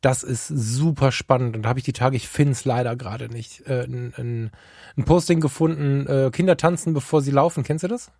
das 0.00 0.22
ist 0.22 0.46
super 0.48 1.12
spannend. 1.12 1.56
Und 1.56 1.62
da 1.62 1.68
habe 1.68 1.78
ich 1.78 1.84
die 1.84 1.92
Tage, 1.92 2.16
ich 2.16 2.28
finde 2.28 2.52
es 2.52 2.64
leider 2.64 2.96
gerade 2.96 3.28
nicht, 3.28 3.66
äh, 3.68 3.84
ein, 3.84 4.14
ein, 4.16 4.50
ein 4.96 5.04
Posting 5.04 5.40
gefunden, 5.40 6.06
äh, 6.06 6.30
Kinder 6.32 6.56
tanzen, 6.56 6.94
bevor 6.94 7.20
sie 7.20 7.30
laufen. 7.30 7.64
Kennst 7.64 7.84
du 7.84 7.88
das? 7.88 8.10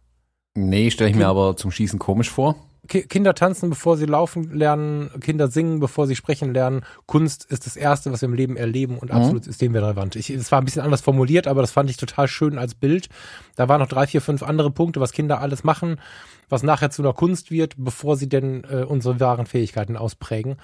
Nee, 0.54 0.90
stelle 0.90 1.10
ich 1.10 1.16
mir 1.16 1.28
aber 1.28 1.56
zum 1.56 1.70
Schießen 1.70 1.98
komisch 1.98 2.28
vor. 2.28 2.56
Kinder 2.88 3.34
tanzen, 3.34 3.70
bevor 3.70 3.96
sie 3.96 4.06
laufen 4.06 4.52
lernen, 4.52 5.10
Kinder 5.20 5.48
singen, 5.48 5.80
bevor 5.80 6.06
sie 6.06 6.16
sprechen 6.16 6.54
lernen. 6.54 6.82
Kunst 7.06 7.44
ist 7.44 7.66
das 7.66 7.76
Erste, 7.76 8.10
was 8.10 8.22
wir 8.22 8.28
im 8.28 8.34
Leben 8.34 8.56
erleben 8.56 8.98
und 8.98 9.10
mhm. 9.10 9.16
absolut 9.16 9.44
systemrelevant. 9.44 10.16
Ich, 10.16 10.30
es 10.30 10.50
war 10.50 10.60
ein 10.60 10.64
bisschen 10.64 10.82
anders 10.82 11.02
formuliert, 11.02 11.46
aber 11.46 11.60
das 11.60 11.72
fand 11.72 11.90
ich 11.90 11.96
total 11.96 12.26
schön 12.26 12.58
als 12.58 12.74
Bild. 12.74 13.08
Da 13.56 13.68
waren 13.68 13.80
noch 13.80 13.88
drei, 13.88 14.06
vier, 14.06 14.20
fünf 14.20 14.42
andere 14.42 14.70
Punkte, 14.70 15.00
was 15.00 15.12
Kinder 15.12 15.40
alles 15.40 15.62
machen, 15.62 16.00
was 16.48 16.62
nachher 16.62 16.90
zu 16.90 17.02
einer 17.02 17.12
Kunst 17.12 17.50
wird, 17.50 17.74
bevor 17.76 18.16
sie 18.16 18.28
denn 18.28 18.64
äh, 18.64 18.84
unsere 18.84 19.20
wahren 19.20 19.46
Fähigkeiten 19.46 19.96
ausprägen. 19.96 20.56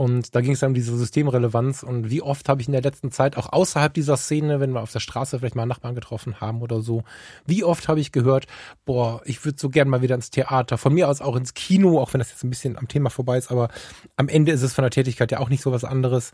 Und 0.00 0.36
da 0.36 0.42
ging 0.42 0.52
es 0.52 0.60
dann 0.60 0.68
um 0.68 0.74
diese 0.74 0.96
Systemrelevanz 0.96 1.82
und 1.82 2.08
wie 2.08 2.22
oft 2.22 2.48
habe 2.48 2.60
ich 2.60 2.68
in 2.68 2.72
der 2.72 2.82
letzten 2.82 3.10
Zeit 3.10 3.36
auch 3.36 3.52
außerhalb 3.52 3.92
dieser 3.92 4.16
Szene, 4.16 4.60
wenn 4.60 4.70
wir 4.70 4.80
auf 4.80 4.92
der 4.92 5.00
Straße 5.00 5.36
vielleicht 5.40 5.56
mal 5.56 5.62
einen 5.62 5.70
Nachbarn 5.70 5.96
getroffen 5.96 6.40
haben 6.40 6.62
oder 6.62 6.80
so, 6.82 7.02
wie 7.46 7.64
oft 7.64 7.88
habe 7.88 7.98
ich 7.98 8.12
gehört, 8.12 8.46
boah, 8.84 9.20
ich 9.24 9.44
würde 9.44 9.58
so 9.58 9.70
gern 9.70 9.88
mal 9.88 10.00
wieder 10.00 10.14
ins 10.14 10.30
Theater, 10.30 10.78
von 10.78 10.94
mir 10.94 11.08
aus 11.08 11.20
auch 11.20 11.34
ins 11.34 11.52
Kino, 11.52 11.98
auch 11.98 12.12
wenn 12.12 12.20
das 12.20 12.30
jetzt 12.30 12.44
ein 12.44 12.50
bisschen 12.50 12.78
am 12.78 12.86
Thema 12.86 13.10
vorbei 13.10 13.38
ist, 13.38 13.50
aber 13.50 13.70
am 14.14 14.28
Ende 14.28 14.52
ist 14.52 14.62
es 14.62 14.72
von 14.72 14.82
der 14.82 14.92
Tätigkeit 14.92 15.32
ja 15.32 15.40
auch 15.40 15.48
nicht 15.48 15.64
so 15.64 15.72
was 15.72 15.82
anderes. 15.82 16.30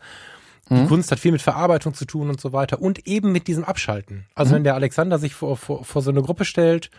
Die 0.69 0.75
mhm. 0.75 0.89
Kunst 0.89 1.11
hat 1.11 1.19
viel 1.19 1.33
mit 1.33 1.41
Verarbeitung 1.41 1.95
zu 1.95 2.05
tun 2.05 2.29
und 2.29 2.43
so 2.43 2.53
weiter 2.53 2.83
und 2.83 3.07
eben 3.07 3.33
mit 3.33 3.49
diesem 3.49 3.65
Abschalten. 3.65 4.27
Also 4.35 4.51
mhm. 4.51 4.57
wenn 4.57 4.65
der 4.65 4.75
Alexander 4.75 5.19
sich 5.19 5.33
vor, 5.33 5.57
vor, 5.57 5.87
vor 5.87 6.03
so 6.03 6.11
eine 6.11 6.21
Gruppe 6.21 6.45
stellt 6.45 6.91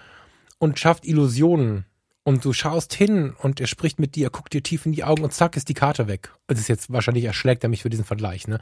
und 0.58 0.80
schafft 0.80 1.06
Illusionen 1.06 1.86
und 2.28 2.44
du 2.44 2.54
schaust 2.54 2.92
hin 2.96 3.36
und 3.38 3.62
er 3.62 3.68
spricht 3.68 4.00
mit 4.00 4.16
dir, 4.16 4.32
guckt 4.32 4.52
dir 4.52 4.64
tief 4.64 4.88
in 4.88 4.92
die 4.94 5.04
Augen 5.04 5.24
und 5.24 5.32
zack 5.32 5.56
ist 5.56 5.70
die 5.70 5.76
Karte 5.76 6.08
weg. 6.08 6.32
Das 6.48 6.60
ist 6.60 6.68
jetzt 6.68 6.92
wahrscheinlich 6.92 7.24
erschlägt 7.24 7.64
er 7.64 7.70
mich 7.70 7.84
für 7.84 7.90
diesen 7.92 8.04
Vergleich. 8.04 8.48
Ne? 8.48 8.60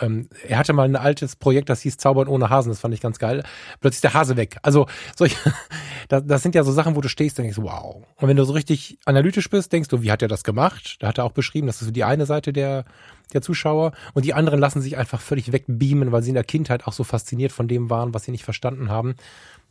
Ähm, 0.00 0.30
er 0.48 0.56
hatte 0.56 0.72
mal 0.72 0.84
ein 0.84 0.96
altes 0.96 1.36
Projekt, 1.36 1.68
das 1.68 1.82
hieß 1.82 1.98
Zaubern 1.98 2.26
ohne 2.26 2.48
Hasen, 2.48 2.70
das 2.70 2.80
fand 2.80 2.94
ich 2.94 3.02
ganz 3.02 3.18
geil. 3.18 3.44
Plötzlich 3.82 3.98
ist 3.98 4.04
der 4.04 4.14
Hase 4.14 4.38
weg. 4.38 4.56
Also 4.62 4.86
solche, 5.14 5.36
das, 6.08 6.22
das 6.26 6.42
sind 6.42 6.54
ja 6.54 6.64
so 6.64 6.72
Sachen, 6.72 6.96
wo 6.96 7.02
du 7.02 7.08
stehst 7.10 7.38
und 7.38 7.42
denkst, 7.44 7.58
wow. 7.60 8.02
Und 8.16 8.28
wenn 8.28 8.36
du 8.38 8.44
so 8.44 8.54
richtig 8.54 8.98
analytisch 9.04 9.50
bist, 9.50 9.74
denkst 9.74 9.90
du, 9.90 10.00
wie 10.00 10.10
hat 10.10 10.22
er 10.22 10.28
das 10.28 10.42
gemacht? 10.42 10.96
Da 11.00 11.08
hat 11.08 11.18
er 11.18 11.24
auch 11.24 11.32
beschrieben, 11.32 11.66
das 11.66 11.82
ist 11.82 11.88
so 11.88 11.92
die 11.92 12.04
eine 12.04 12.24
Seite 12.24 12.52
der 12.52 12.86
der 13.34 13.40
Zuschauer 13.40 13.92
und 14.12 14.26
die 14.26 14.34
anderen 14.34 14.60
lassen 14.60 14.82
sich 14.82 14.98
einfach 14.98 15.20
völlig 15.20 15.52
wegbeamen, 15.52 16.12
weil 16.12 16.22
sie 16.22 16.30
in 16.30 16.34
der 16.34 16.44
Kindheit 16.44 16.86
auch 16.86 16.92
so 16.92 17.02
fasziniert 17.02 17.50
von 17.50 17.66
dem 17.66 17.88
waren, 17.88 18.12
was 18.12 18.24
sie 18.24 18.30
nicht 18.30 18.44
verstanden 18.44 18.90
haben. 18.90 19.14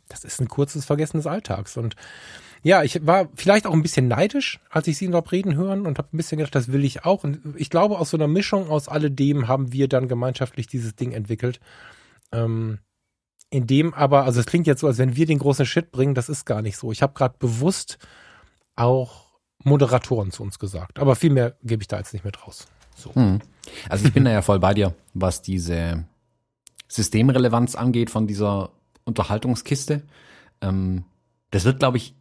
Das 0.08 0.24
ist 0.24 0.40
ein 0.40 0.48
kurzes 0.48 0.84
Vergessen 0.84 1.18
des 1.18 1.28
Alltags 1.28 1.76
und 1.76 1.94
ja, 2.62 2.82
ich 2.82 3.04
war 3.04 3.28
vielleicht 3.34 3.66
auch 3.66 3.72
ein 3.72 3.82
bisschen 3.82 4.08
neidisch, 4.08 4.60
als 4.70 4.86
ich 4.86 4.96
sie 4.96 5.08
dort 5.08 5.32
reden 5.32 5.56
hören 5.56 5.86
und 5.86 5.98
habe 5.98 6.08
ein 6.12 6.16
bisschen 6.16 6.38
gedacht, 6.38 6.54
das 6.54 6.70
will 6.70 6.84
ich 6.84 7.04
auch. 7.04 7.24
Und 7.24 7.40
ich 7.56 7.70
glaube, 7.70 7.98
aus 7.98 8.10
so 8.10 8.16
einer 8.16 8.28
Mischung 8.28 8.68
aus 8.68 8.88
alledem 8.88 9.48
haben 9.48 9.72
wir 9.72 9.88
dann 9.88 10.06
gemeinschaftlich 10.06 10.68
dieses 10.68 10.94
Ding 10.94 11.12
entwickelt. 11.12 11.60
Ähm, 12.30 12.78
in 13.50 13.66
dem 13.66 13.92
aber, 13.92 14.24
also 14.24 14.40
es 14.40 14.46
klingt 14.46 14.66
jetzt 14.66 14.80
so, 14.80 14.86
als 14.86 14.98
wenn 14.98 15.16
wir 15.16 15.26
den 15.26 15.38
großen 15.38 15.66
Shit 15.66 15.90
bringen, 15.90 16.14
das 16.14 16.28
ist 16.28 16.46
gar 16.46 16.62
nicht 16.62 16.76
so. 16.76 16.92
Ich 16.92 17.02
habe 17.02 17.12
gerade 17.14 17.34
bewusst 17.38 17.98
auch 18.76 19.26
Moderatoren 19.64 20.30
zu 20.30 20.42
uns 20.42 20.58
gesagt, 20.58 20.98
aber 20.98 21.16
viel 21.16 21.30
mehr 21.30 21.56
gebe 21.62 21.82
ich 21.82 21.88
da 21.88 21.98
jetzt 21.98 22.12
nicht 22.12 22.24
mehr 22.24 22.32
draus. 22.32 22.66
So. 22.96 23.14
Hm. 23.14 23.40
Also 23.88 24.06
ich 24.06 24.12
bin 24.12 24.24
da 24.24 24.30
ja 24.30 24.42
voll 24.42 24.60
bei 24.60 24.72
dir, 24.72 24.94
was 25.14 25.42
diese 25.42 26.04
Systemrelevanz 26.88 27.74
angeht 27.74 28.10
von 28.10 28.26
dieser 28.26 28.70
Unterhaltungskiste. 29.04 30.02
Ähm, 30.60 31.04
das 31.50 31.64
wird, 31.64 31.80
glaube 31.80 31.98
ich, 31.98 32.14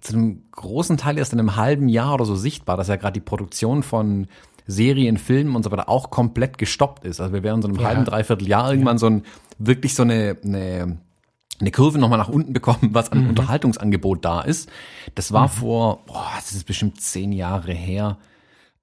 zu 0.00 0.14
einem 0.14 0.42
großen 0.52 0.96
Teil 0.96 1.18
erst 1.18 1.32
in 1.32 1.38
einem 1.38 1.56
halben 1.56 1.88
Jahr 1.88 2.14
oder 2.14 2.24
so 2.24 2.34
sichtbar, 2.34 2.76
dass 2.76 2.88
ja 2.88 2.96
gerade 2.96 3.14
die 3.14 3.20
Produktion 3.20 3.82
von 3.82 4.26
Serien, 4.66 5.16
Filmen 5.16 5.56
und 5.56 5.62
so 5.62 5.70
weiter 5.70 5.88
auch 5.88 6.10
komplett 6.10 6.58
gestoppt 6.58 7.04
ist. 7.04 7.20
Also 7.20 7.32
wir 7.32 7.42
werden 7.42 7.62
so 7.62 7.68
einem 7.68 7.78
ja. 7.78 7.88
halben, 7.88 8.04
dreiviertel 8.04 8.48
Jahr 8.48 8.70
irgendwann 8.70 8.96
ja. 8.96 9.00
so 9.00 9.06
ein, 9.06 9.22
wirklich 9.58 9.94
so 9.94 10.02
eine, 10.02 10.36
eine, 10.44 10.98
eine 11.60 11.70
Kurve 11.70 11.98
nochmal 11.98 12.18
nach 12.18 12.28
unten 12.28 12.52
bekommen, 12.52 12.90
was 12.92 13.10
an 13.10 13.24
mhm. 13.24 13.30
Unterhaltungsangebot 13.30 14.24
da 14.24 14.40
ist. 14.40 14.70
Das 15.14 15.32
war 15.32 15.48
mhm. 15.48 15.52
vor, 15.52 16.06
boah, 16.06 16.30
das 16.36 16.52
ist 16.52 16.64
bestimmt 16.64 17.00
zehn 17.00 17.32
Jahre 17.32 17.72
her. 17.72 18.18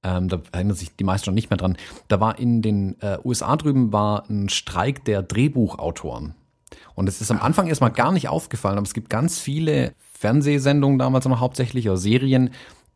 Ähm, 0.02 0.30
da 0.30 0.42
erinnern 0.52 0.76
sich 0.76 0.96
die 0.96 1.04
meisten 1.04 1.26
schon 1.26 1.34
nicht 1.34 1.50
mehr 1.50 1.58
dran. 1.58 1.78
Da 2.08 2.20
war 2.20 2.40
in 2.40 2.62
den 2.62 3.00
äh, 3.02 3.18
USA 3.24 3.58
drüben 3.58 3.92
war 3.92 4.30
ein 4.30 4.50
Streik 4.50 5.04
der 5.06 5.22
Drehbuchautoren. 5.22 6.36
Und 6.96 7.10
es 7.10 7.20
ist 7.22 7.32
am 7.32 7.42
Anfang 7.42 7.68
erstmal 7.68 7.92
gar 7.92 8.12
nicht 8.12 8.30
aufgefallen, 8.30 8.78
aber 8.78 8.86
es 8.86 8.94
gibt 8.94 9.10
ganz 9.10 9.40
viele 9.40 9.94
Fernsehsendungen 10.20 11.00
damals 11.00 11.26
noch 11.26 11.40
hauptsächlich 11.40 11.88
oder 11.88 11.96
Serien, 11.96 12.50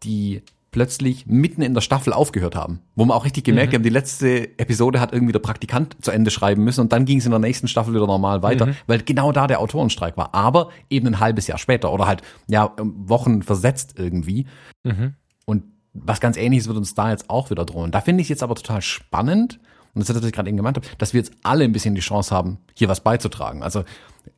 die 0.04 0.42
plötzlich 0.72 1.26
mitten 1.26 1.62
in 1.62 1.74
der 1.74 1.80
Staffel 1.80 2.12
aufgehört 2.12 2.54
haben. 2.54 2.82
Wo 2.96 3.06
man 3.06 3.16
auch 3.16 3.24
richtig 3.24 3.46
gemerkt 3.46 3.72
mhm. 3.72 3.78
haben, 3.78 3.84
die 3.84 3.90
letzte 3.90 4.60
Episode 4.60 5.00
hat 5.00 5.14
irgendwie 5.14 5.32
der 5.32 5.40
Praktikant 5.40 5.96
zu 6.02 6.12
Ende 6.12 6.32
schreiben 6.32 6.66
müssen 6.66 6.82
und 6.82 6.92
dann 6.92 7.06
ging 7.06 7.20
es 7.20 7.26
in 7.26 7.32
der 7.32 7.40
nächsten 7.40 7.70
Staffel 7.70 7.94
wieder 7.94 8.08
normal 8.08 8.44
weiter, 8.44 8.66
mhm. 8.66 8.76
weil 8.88 9.02
genau 9.04 9.32
da 9.32 9.48
der 9.48 9.62
Autorenstreik 9.62 10.18
war. 10.18 10.36
Aber 10.36 10.70
eben 10.90 11.08
ein 11.08 11.20
halbes 11.22 11.48
Jahr 11.48 11.60
später 11.60 11.94
oder 11.94 12.08
halt, 12.08 12.24
ja, 12.48 12.74
Wochen 12.78 13.42
versetzt 13.42 13.94
irgendwie. 13.98 14.48
Mhm. 14.84 15.14
Und 15.46 15.64
was 15.94 16.20
ganz 16.20 16.36
ähnliches 16.36 16.68
wird 16.68 16.76
uns 16.76 16.94
da 16.94 17.12
jetzt 17.12 17.30
auch 17.30 17.52
wieder 17.52 17.64
drohen. 17.64 17.92
Da 17.92 18.02
finde 18.02 18.20
ich 18.20 18.26
es 18.26 18.30
jetzt 18.30 18.44
aber 18.44 18.56
total 18.56 18.82
spannend, 18.82 19.62
und 19.94 20.02
das 20.02 20.10
ist 20.10 20.16
das, 20.16 20.24
was 20.24 20.28
ich 20.28 20.34
gerade 20.34 20.50
eben 20.50 20.58
gemeint 20.58 20.76
habe, 20.76 20.88
dass 20.98 21.14
wir 21.14 21.22
jetzt 21.22 21.32
alle 21.44 21.64
ein 21.64 21.72
bisschen 21.72 21.96
die 21.96 22.02
Chance 22.02 22.36
haben, 22.36 22.58
hier 22.74 22.90
was 22.90 23.00
beizutragen. 23.02 23.64
Also 23.64 23.84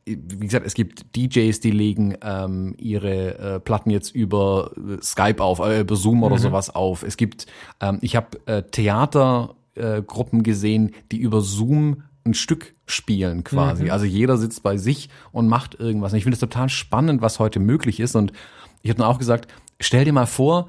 wie 0.04 0.46
gesagt, 0.46 0.66
es 0.66 0.74
gibt 0.74 1.16
DJs, 1.16 1.58
die 1.60 1.70
legen 1.70 2.16
ähm, 2.22 2.74
ihre 2.78 3.38
äh, 3.38 3.60
Platten 3.60 3.90
jetzt 3.90 4.14
über 4.14 4.70
äh, 4.76 5.02
Skype 5.02 5.42
auf, 5.42 5.58
äh, 5.58 5.80
über 5.80 5.96
Zoom 5.96 6.22
oder 6.22 6.36
mhm. 6.36 6.40
sowas 6.40 6.74
auf. 6.74 7.02
Es 7.02 7.16
gibt, 7.16 7.46
ähm, 7.80 7.98
ich 8.02 8.14
habe 8.14 8.38
äh, 8.46 8.62
Theatergruppen 8.62 10.40
äh, 10.40 10.42
gesehen, 10.42 10.92
die 11.10 11.18
über 11.18 11.40
Zoom 11.40 12.02
ein 12.24 12.34
Stück 12.34 12.74
spielen 12.86 13.44
quasi. 13.44 13.84
Mhm. 13.84 13.90
Also 13.90 14.04
jeder 14.04 14.36
sitzt 14.36 14.62
bei 14.62 14.76
sich 14.76 15.08
und 15.32 15.48
macht 15.48 15.74
irgendwas. 15.78 16.12
Und 16.12 16.18
ich 16.18 16.24
finde 16.24 16.34
es 16.34 16.40
total 16.40 16.68
spannend, 16.68 17.20
was 17.20 17.38
heute 17.38 17.58
möglich 17.58 17.98
ist. 18.00 18.14
Und 18.14 18.32
ich 18.82 18.90
habe 18.90 18.98
dann 18.98 19.08
auch 19.08 19.18
gesagt, 19.18 19.48
stell 19.80 20.04
dir 20.04 20.12
mal 20.12 20.26
vor, 20.26 20.68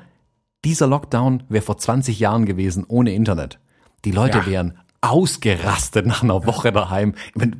dieser 0.65 0.87
Lockdown 0.87 1.43
wäre 1.49 1.63
vor 1.63 1.77
20 1.77 2.19
Jahren 2.19 2.45
gewesen 2.45 2.85
ohne 2.87 3.13
Internet. 3.13 3.59
Die 4.05 4.11
Leute 4.11 4.39
ja. 4.39 4.45
wären 4.47 4.79
ausgerastet 5.01 6.05
nach 6.05 6.23
einer 6.23 6.45
Woche 6.45 6.71
daheim. 6.71 7.13
Meine, 7.35 7.57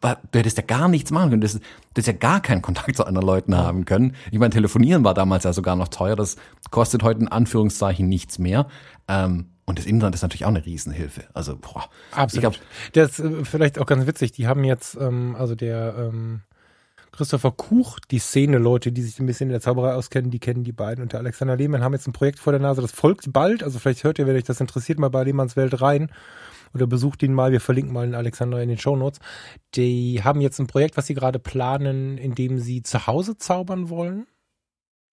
du 0.00 0.38
hättest 0.38 0.58
ja 0.58 0.64
gar 0.64 0.88
nichts 0.88 1.10
machen 1.10 1.30
können. 1.30 1.40
Du 1.40 1.46
hättest, 1.46 1.62
du 1.62 1.88
hättest 1.90 2.08
ja 2.08 2.12
gar 2.14 2.40
keinen 2.40 2.62
Kontakt 2.62 2.96
zu 2.96 3.04
anderen 3.04 3.26
Leuten 3.26 3.56
haben 3.56 3.84
können. 3.84 4.14
Ich 4.30 4.38
meine, 4.38 4.50
telefonieren 4.50 5.04
war 5.04 5.14
damals 5.14 5.44
ja 5.44 5.52
sogar 5.52 5.76
noch 5.76 5.88
teuer. 5.88 6.16
Das 6.16 6.36
kostet 6.70 7.02
heute 7.02 7.20
in 7.20 7.28
Anführungszeichen 7.28 8.08
nichts 8.08 8.38
mehr. 8.38 8.66
Ähm, 9.08 9.50
und 9.66 9.78
das 9.78 9.86
Internet 9.86 10.16
ist 10.16 10.22
natürlich 10.22 10.44
auch 10.44 10.50
eine 10.50 10.66
Riesenhilfe. 10.66 11.24
Also, 11.32 11.56
boah. 11.56 11.88
Absolut. 12.10 12.34
Ich 12.34 12.40
glaub, 12.40 12.54
das 12.92 13.18
ist 13.20 13.24
äh, 13.24 13.44
vielleicht 13.44 13.78
auch 13.78 13.86
ganz 13.86 14.06
witzig. 14.06 14.32
Die 14.32 14.48
haben 14.48 14.64
jetzt, 14.64 14.96
ähm, 15.00 15.36
also 15.38 15.54
der 15.54 15.94
ähm, 15.96 16.40
Christopher 17.12 17.52
Kuch, 17.52 18.00
die 18.10 18.18
Szene-Leute, 18.18 18.90
die 18.90 19.02
sich 19.02 19.20
ein 19.20 19.26
bisschen 19.26 19.48
in 19.48 19.52
der 19.52 19.60
Zauberei 19.60 19.94
auskennen, 19.94 20.32
die 20.32 20.40
kennen 20.40 20.64
die 20.64 20.72
beiden. 20.72 21.02
Und 21.02 21.12
der 21.12 21.20
Alexander 21.20 21.56
Lehmann 21.56 21.84
haben 21.84 21.92
jetzt 21.92 22.08
ein 22.08 22.12
Projekt 22.12 22.40
vor 22.40 22.52
der 22.52 22.60
Nase, 22.60 22.82
das 22.82 22.90
folgt 22.90 23.32
bald. 23.32 23.62
Also 23.62 23.78
vielleicht 23.78 24.02
hört 24.02 24.18
ihr, 24.18 24.26
wenn 24.26 24.36
euch 24.36 24.44
das 24.44 24.60
interessiert, 24.60 24.98
mal 24.98 25.10
bei 25.10 25.22
Lehmanns 25.22 25.54
Welt 25.54 25.80
rein 25.80 26.10
oder 26.74 26.86
besucht 26.86 27.22
ihn 27.22 27.34
mal. 27.34 27.52
Wir 27.52 27.60
verlinken 27.60 27.92
mal 27.92 28.06
den 28.06 28.14
Alexander 28.14 28.62
in 28.62 28.68
den 28.68 28.78
Show 28.78 28.96
Notes. 28.96 29.20
Die 29.74 30.22
haben 30.22 30.40
jetzt 30.40 30.58
ein 30.58 30.66
Projekt, 30.66 30.96
was 30.96 31.06
sie 31.06 31.14
gerade 31.14 31.38
planen, 31.38 32.18
in 32.18 32.34
dem 32.34 32.58
sie 32.58 32.82
zu 32.82 33.06
Hause 33.06 33.36
zaubern 33.36 33.88
wollen. 33.88 34.26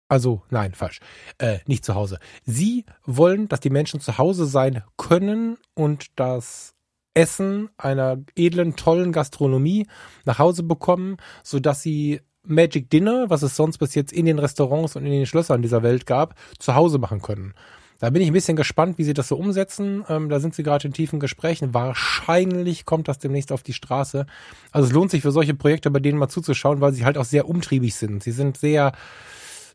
Also, 0.08 0.42
nein, 0.50 0.74
falsch. 0.74 1.00
Äh, 1.38 1.60
nicht 1.66 1.84
zu 1.84 1.94
Hause. 1.94 2.18
Sie 2.44 2.84
wollen, 3.04 3.48
dass 3.48 3.60
die 3.60 3.70
Menschen 3.70 4.00
zu 4.00 4.18
Hause 4.18 4.44
sein 4.44 4.82
können 4.98 5.56
und 5.74 6.08
das 6.16 6.74
Essen 7.14 7.70
einer 7.78 8.18
edlen, 8.36 8.76
tollen 8.76 9.12
Gastronomie 9.12 9.86
nach 10.24 10.38
Hause 10.38 10.62
bekommen, 10.62 11.16
so 11.42 11.60
dass 11.60 11.82
sie 11.82 12.20
Magic 12.44 12.90
Dinner, 12.90 13.30
was 13.30 13.42
es 13.42 13.56
sonst 13.56 13.78
bis 13.78 13.94
jetzt 13.94 14.12
in 14.12 14.26
den 14.26 14.38
Restaurants 14.38 14.96
und 14.96 15.06
in 15.06 15.12
den 15.12 15.26
Schlössern 15.26 15.62
dieser 15.62 15.82
Welt 15.82 16.06
gab, 16.06 16.34
zu 16.58 16.74
Hause 16.74 16.98
machen 16.98 17.22
können. 17.22 17.54
Da 18.02 18.10
bin 18.10 18.20
ich 18.20 18.26
ein 18.26 18.32
bisschen 18.32 18.56
gespannt, 18.56 18.98
wie 18.98 19.04
sie 19.04 19.14
das 19.14 19.28
so 19.28 19.36
umsetzen. 19.36 20.04
Ähm, 20.08 20.28
da 20.28 20.40
sind 20.40 20.56
sie 20.56 20.64
gerade 20.64 20.88
in 20.88 20.92
tiefen 20.92 21.20
Gesprächen. 21.20 21.72
Wahrscheinlich 21.72 22.84
kommt 22.84 23.06
das 23.06 23.20
demnächst 23.20 23.52
auf 23.52 23.62
die 23.62 23.74
Straße. 23.74 24.26
Also 24.72 24.88
es 24.88 24.92
lohnt 24.92 25.12
sich 25.12 25.22
für 25.22 25.30
solche 25.30 25.54
Projekte 25.54 25.88
bei 25.88 26.00
denen 26.00 26.18
mal 26.18 26.26
zuzuschauen, 26.26 26.80
weil 26.80 26.92
sie 26.94 27.04
halt 27.04 27.16
auch 27.16 27.24
sehr 27.24 27.48
umtriebig 27.48 27.94
sind. 27.94 28.24
Sie 28.24 28.32
sind 28.32 28.56
sehr, 28.56 28.90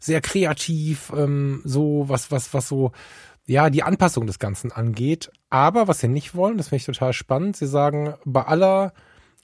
sehr 0.02 0.20
kreativ, 0.20 1.14
ähm, 1.16 1.62
so 1.64 2.10
was, 2.10 2.30
was, 2.30 2.54
was 2.54 2.68
so 2.68 2.92
ja, 3.46 3.70
die 3.70 3.84
Anpassung 3.84 4.28
des 4.28 4.40
Ganzen 4.40 4.74
angeht. 4.74 5.32
Aber 5.50 5.88
was 5.88 6.00
sie 6.00 6.10
nicht 6.10 6.36
wollen, 6.36 6.58
das 6.58 6.68
finde 6.68 6.82
ich 6.82 6.86
total 6.86 7.14
spannend. 7.14 7.56
Sie 7.56 7.66
sagen, 7.66 8.16
bei 8.26 8.42
aller 8.42 8.92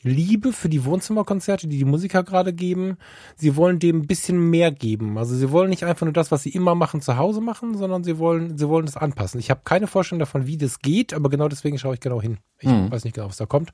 Liebe 0.03 0.53
für 0.53 0.69
die 0.69 0.85
Wohnzimmerkonzerte, 0.85 1.67
die 1.67 1.77
die 1.77 1.85
Musiker 1.85 2.23
gerade 2.23 2.53
geben. 2.53 2.97
Sie 3.35 3.55
wollen 3.55 3.79
dem 3.79 3.99
ein 3.99 4.07
bisschen 4.07 4.49
mehr 4.49 4.71
geben. 4.71 5.17
Also 5.17 5.35
sie 5.35 5.51
wollen 5.51 5.69
nicht 5.69 5.85
einfach 5.85 6.05
nur 6.05 6.13
das, 6.13 6.31
was 6.31 6.43
sie 6.43 6.49
immer 6.49 6.75
machen, 6.75 7.01
zu 7.01 7.17
Hause 7.17 7.41
machen, 7.41 7.77
sondern 7.77 8.03
sie 8.03 8.19
wollen, 8.19 8.57
sie 8.57 8.67
wollen 8.67 8.85
es 8.85 8.97
anpassen. 8.97 9.39
Ich 9.39 9.49
habe 9.49 9.61
keine 9.63 9.87
Vorstellung 9.87 10.19
davon, 10.19 10.45
wie 10.47 10.57
das 10.57 10.79
geht, 10.79 11.13
aber 11.13 11.29
genau 11.29 11.47
deswegen 11.47 11.77
schaue 11.77 11.95
ich 11.95 11.99
genau 11.99 12.21
hin. 12.21 12.37
Ich 12.59 12.69
mhm. 12.69 12.91
weiß 12.91 13.03
nicht 13.03 13.15
genau, 13.15 13.27
was 13.27 13.37
da 13.37 13.45
kommt. 13.45 13.71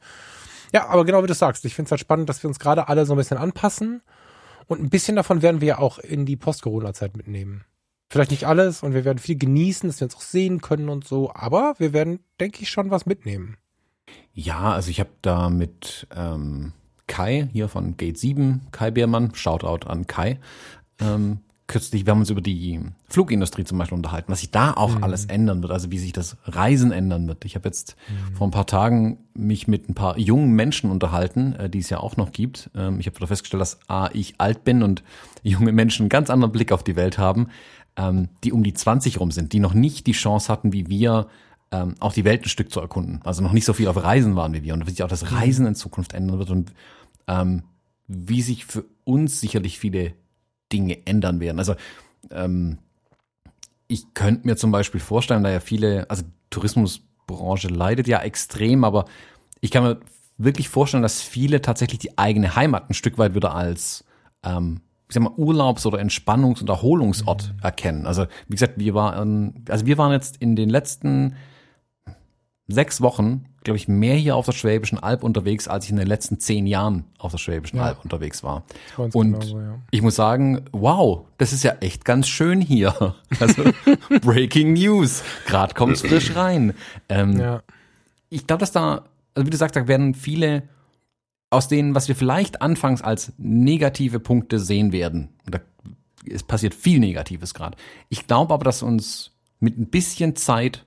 Ja, 0.74 0.88
aber 0.88 1.04
genau 1.06 1.24
wie 1.24 1.28
du 1.28 1.34
sagst, 1.34 1.66
ich 1.66 1.74
finde 1.74 1.88
es 1.88 1.92
halt 1.92 2.02
spannend, 2.02 2.30
dass 2.30 2.44
wir 2.44 2.48
uns 2.48 2.60
gerade 2.60 2.88
alle 2.88 3.06
so 3.06 3.14
ein 3.14 3.18
bisschen 3.18 3.38
anpassen. 3.38 4.02
Und 4.68 4.82
ein 4.82 4.90
bisschen 4.90 5.16
davon 5.16 5.42
werden 5.42 5.62
wir 5.62 5.68
ja 5.68 5.80
auch 5.80 5.98
in 5.98 6.28
die 6.28 6.36
Post-Corona-Zeit 6.36 7.18
mitnehmen. 7.18 7.66
Vielleicht 8.12 8.32
nicht 8.32 8.46
alles 8.46 8.84
und 8.84 8.94
wir 8.94 9.06
werden 9.06 9.20
viel 9.20 9.38
genießen, 9.38 9.90
dass 9.90 10.00
wir 10.00 10.06
uns 10.06 10.16
auch 10.16 10.22
sehen 10.22 10.62
können 10.62 10.90
und 10.90 11.08
so, 11.08 11.32
aber 11.34 11.76
wir 11.78 11.94
werden, 11.94 12.20
denke 12.40 12.62
ich, 12.62 12.70
schon 12.70 12.90
was 12.90 13.06
mitnehmen. 13.06 13.58
Ja, 14.34 14.72
also 14.72 14.90
ich 14.90 15.00
habe 15.00 15.10
da 15.22 15.50
mit 15.50 16.08
ähm, 16.16 16.74
Kai 17.08 17.50
hier 17.52 17.68
von 17.68 17.98
Gate 17.98 18.18
7, 18.18 18.68
Kai 18.72 18.92
Beermann, 18.92 19.34
Shoutout 19.34 19.88
an 19.88 20.08
Kai, 20.08 20.40
ähm, 21.00 21.40
kürzlich, 21.70 22.06
wir 22.06 22.12
haben 22.12 22.20
uns 22.20 22.32
über 22.32 22.42
die 22.42 22.82
Flugindustrie 23.08 23.64
zum 23.64 23.78
Beispiel 23.78 23.96
unterhalten, 23.96 24.32
was 24.32 24.40
sich 24.40 24.52
da 24.52 24.74
auch 24.74 24.98
mhm. 24.98 25.04
alles 25.04 25.26
ändern 25.26 25.62
wird, 25.62 25.72
also 25.72 25.92
wie 25.92 26.00
sich 26.00 26.12
das 26.12 26.36
Reisen 26.46 26.92
ändern 26.92 27.28
wird. 27.28 27.46
Ich 27.46 27.56
habe 27.56 27.70
jetzt 27.70 27.96
mhm. 28.10 28.36
vor 28.36 28.48
ein 28.48 28.52
paar 28.52 28.66
Tagen 28.66 29.20
mich 29.34 29.68
mit 29.68 29.88
ein 29.88 29.94
paar 29.94 30.18
jungen 30.18 30.52
Menschen 30.52 30.90
unterhalten, 30.90 31.54
äh, 31.54 31.70
die 31.70 31.80
es 31.80 31.90
ja 31.90 32.00
auch 32.00 32.18
noch 32.18 32.32
gibt. 32.32 32.72
Ähm, 32.76 33.00
ich 33.00 33.06
habe 33.06 33.26
festgestellt, 33.26 33.62
dass 33.62 33.80
A, 33.88 34.10
ich 34.14 34.36
alt 34.40 34.64
bin 34.64 34.84
und 34.84 35.04
junge 35.44 35.72
Menschen 35.72 36.04
einen 36.04 36.10
ganz 36.10 36.30
anderen 36.30 36.52
Blick 36.52 36.72
auf 36.72 36.84
die 36.84 36.96
Welt 36.96 37.18
haben, 37.18 37.48
ähm, 37.96 38.30
die 38.44 38.52
um 38.52 38.64
die 38.64 38.74
20 38.74 39.20
rum 39.20 39.32
sind, 39.32 39.54
die 39.54 39.60
noch 39.60 39.76
nicht 39.76 40.08
die 40.08 40.14
Chance 40.14 40.52
hatten, 40.52 40.74
wie 40.74 40.90
wir 40.90 41.28
ähm, 41.72 41.96
auch 42.00 42.14
die 42.14 42.26
Welt 42.26 42.46
ein 42.46 42.50
Stück 42.50 42.72
zu 42.72 42.80
erkunden. 42.80 43.22
Also 43.24 43.42
noch 43.42 43.52
nicht 43.52 43.66
so 43.66 43.74
viel 43.74 43.88
auf 43.88 44.02
Reisen 44.02 44.36
waren 44.36 44.54
wie 44.54 44.64
wir 44.64 44.74
und 44.74 44.86
wie 44.88 44.92
sich 44.92 45.04
auch 45.04 45.10
das 45.10 45.32
Reisen 45.32 45.66
in 45.66 45.76
Zukunft 45.76 46.14
ändern 46.14 46.40
wird 46.40 46.50
und 46.50 46.74
ähm, 47.28 47.64
wie 48.08 48.42
sich 48.42 48.66
für 48.66 48.86
uns 49.04 49.40
sicherlich 49.40 49.78
viele 49.78 50.14
Dinge 50.72 51.06
ändern 51.06 51.40
werden. 51.40 51.60
Also 51.60 51.76
ähm, 52.32 52.80
ich 53.88 54.14
könnte 54.14 54.48
mir 54.48 54.56
zum 54.56 54.72
Beispiel 54.72 55.00
vorstellen, 55.00 55.44
da 55.44 55.52
ja 55.52 55.60
viele, 55.60 56.10
also 56.10 56.24
Tourismusbranche 56.50 57.68
leidet 57.68 58.08
ja 58.08 58.20
extrem, 58.22 58.84
aber 58.84 59.06
ich 59.62 59.72
kann 59.72 59.84
mir 59.84 60.00
wirklich 60.38 60.70
vorstellen, 60.70 61.04
dass 61.04 61.22
viele 61.22 61.62
tatsächlich 61.62 62.00
die 62.00 62.18
eigene 62.18 62.56
Heimat 62.56 62.90
ein 62.90 62.94
Stück 62.94 63.18
weit 63.18 63.36
wieder 63.36 63.54
als 63.54 64.06
ähm, 64.44 64.82
ich 65.10 65.16
sag 65.16 65.24
mal, 65.24 65.34
Urlaubs- 65.38 65.88
oder 65.88 66.00
Entspannungs- 66.00 66.62
und 66.62 66.70
Erholungsort 66.70 67.54
mhm. 67.54 67.64
erkennen. 67.64 68.06
Also, 68.06 68.28
wie 68.48 68.56
gesagt, 68.56 68.76
wir 68.78 68.94
waren, 68.94 69.66
also 69.68 69.88
wir 69.88 69.98
waren 69.98 70.12
jetzt 70.12 70.38
in 70.38 70.56
den 70.56 70.70
letzten 70.70 71.36
sechs 72.70 73.02
Wochen, 73.02 73.46
glaube 73.64 73.78
ich, 73.78 73.88
mehr 73.88 74.16
hier 74.16 74.36
auf 74.36 74.46
der 74.46 74.54
Schwäbischen 74.54 75.00
Alb 75.00 75.24
unterwegs, 75.24 75.68
als 75.68 75.86
ich 75.86 75.92
in 75.92 75.98
den 75.98 76.08
letzten 76.08 76.40
zehn 76.40 76.68
Jahren 76.68 77.06
auf 77.18 77.32
der 77.32 77.40
Schwäbischen 77.40 77.78
ja. 77.78 77.84
Alb 77.84 78.04
unterwegs 78.04 78.44
war. 78.44 78.64
Und 78.96 79.14
genauso, 79.14 79.60
ja. 79.60 79.80
ich 79.92 80.02
muss 80.02 80.16
sagen, 80.16 80.66
wow, 80.72 81.26
das 81.38 81.52
ist 81.52 81.64
ja 81.64 81.74
echt 81.82 82.06
ganz 82.06 82.28
schön 82.28 82.62
hier. 82.62 83.16
Also 83.40 83.64
Breaking 84.22 84.74
News, 84.74 85.24
gerade 85.46 85.74
kommt's 85.74 86.02
frisch 86.02 86.36
rein. 86.36 86.74
Ähm, 87.08 87.40
ja. 87.40 87.64
Ich 88.30 88.48
glaube, 88.48 88.60
dass 88.60 88.72
da, 88.72 89.06
also 89.34 89.46
wie 89.46 89.50
du 89.50 89.58
sagst, 89.58 89.76
da 89.76 89.88
werden 89.88 90.14
viele 90.14 90.64
aus 91.50 91.68
denen, 91.68 91.96
was 91.96 92.08
wir 92.08 92.16
vielleicht 92.16 92.62
anfangs 92.62 93.02
als 93.02 93.34
negative 93.38 94.20
Punkte 94.20 94.60
sehen 94.60 94.92
werden. 94.92 95.30
Und 95.46 95.56
da, 95.56 95.60
es 96.30 96.44
passiert 96.44 96.76
viel 96.76 97.00
Negatives 97.00 97.54
gerade. 97.54 97.78
Ich 98.10 98.28
glaube 98.28 98.54
aber, 98.54 98.64
dass 98.64 98.84
uns 98.84 99.32
mit 99.60 99.78
ein 99.78 99.88
bisschen 99.88 100.36
Zeit 100.36 100.86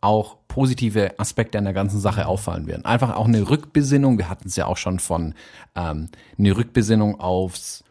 auch 0.00 0.36
positive 0.48 1.18
Aspekte 1.18 1.58
an 1.58 1.64
der 1.64 1.72
ganzen 1.72 2.00
Sache 2.00 2.26
auffallen 2.26 2.66
werden. 2.66 2.84
Einfach 2.84 3.16
auch 3.16 3.26
eine 3.26 3.48
Rückbesinnung, 3.48 4.18
wir 4.18 4.28
hatten 4.28 4.48
es 4.48 4.56
ja 4.56 4.66
auch 4.66 4.76
schon 4.76 4.98
von 4.98 5.34
ähm, 5.74 6.08
eine 6.38 6.56
Rückbesinnung 6.56 7.20
aufs 7.20 7.84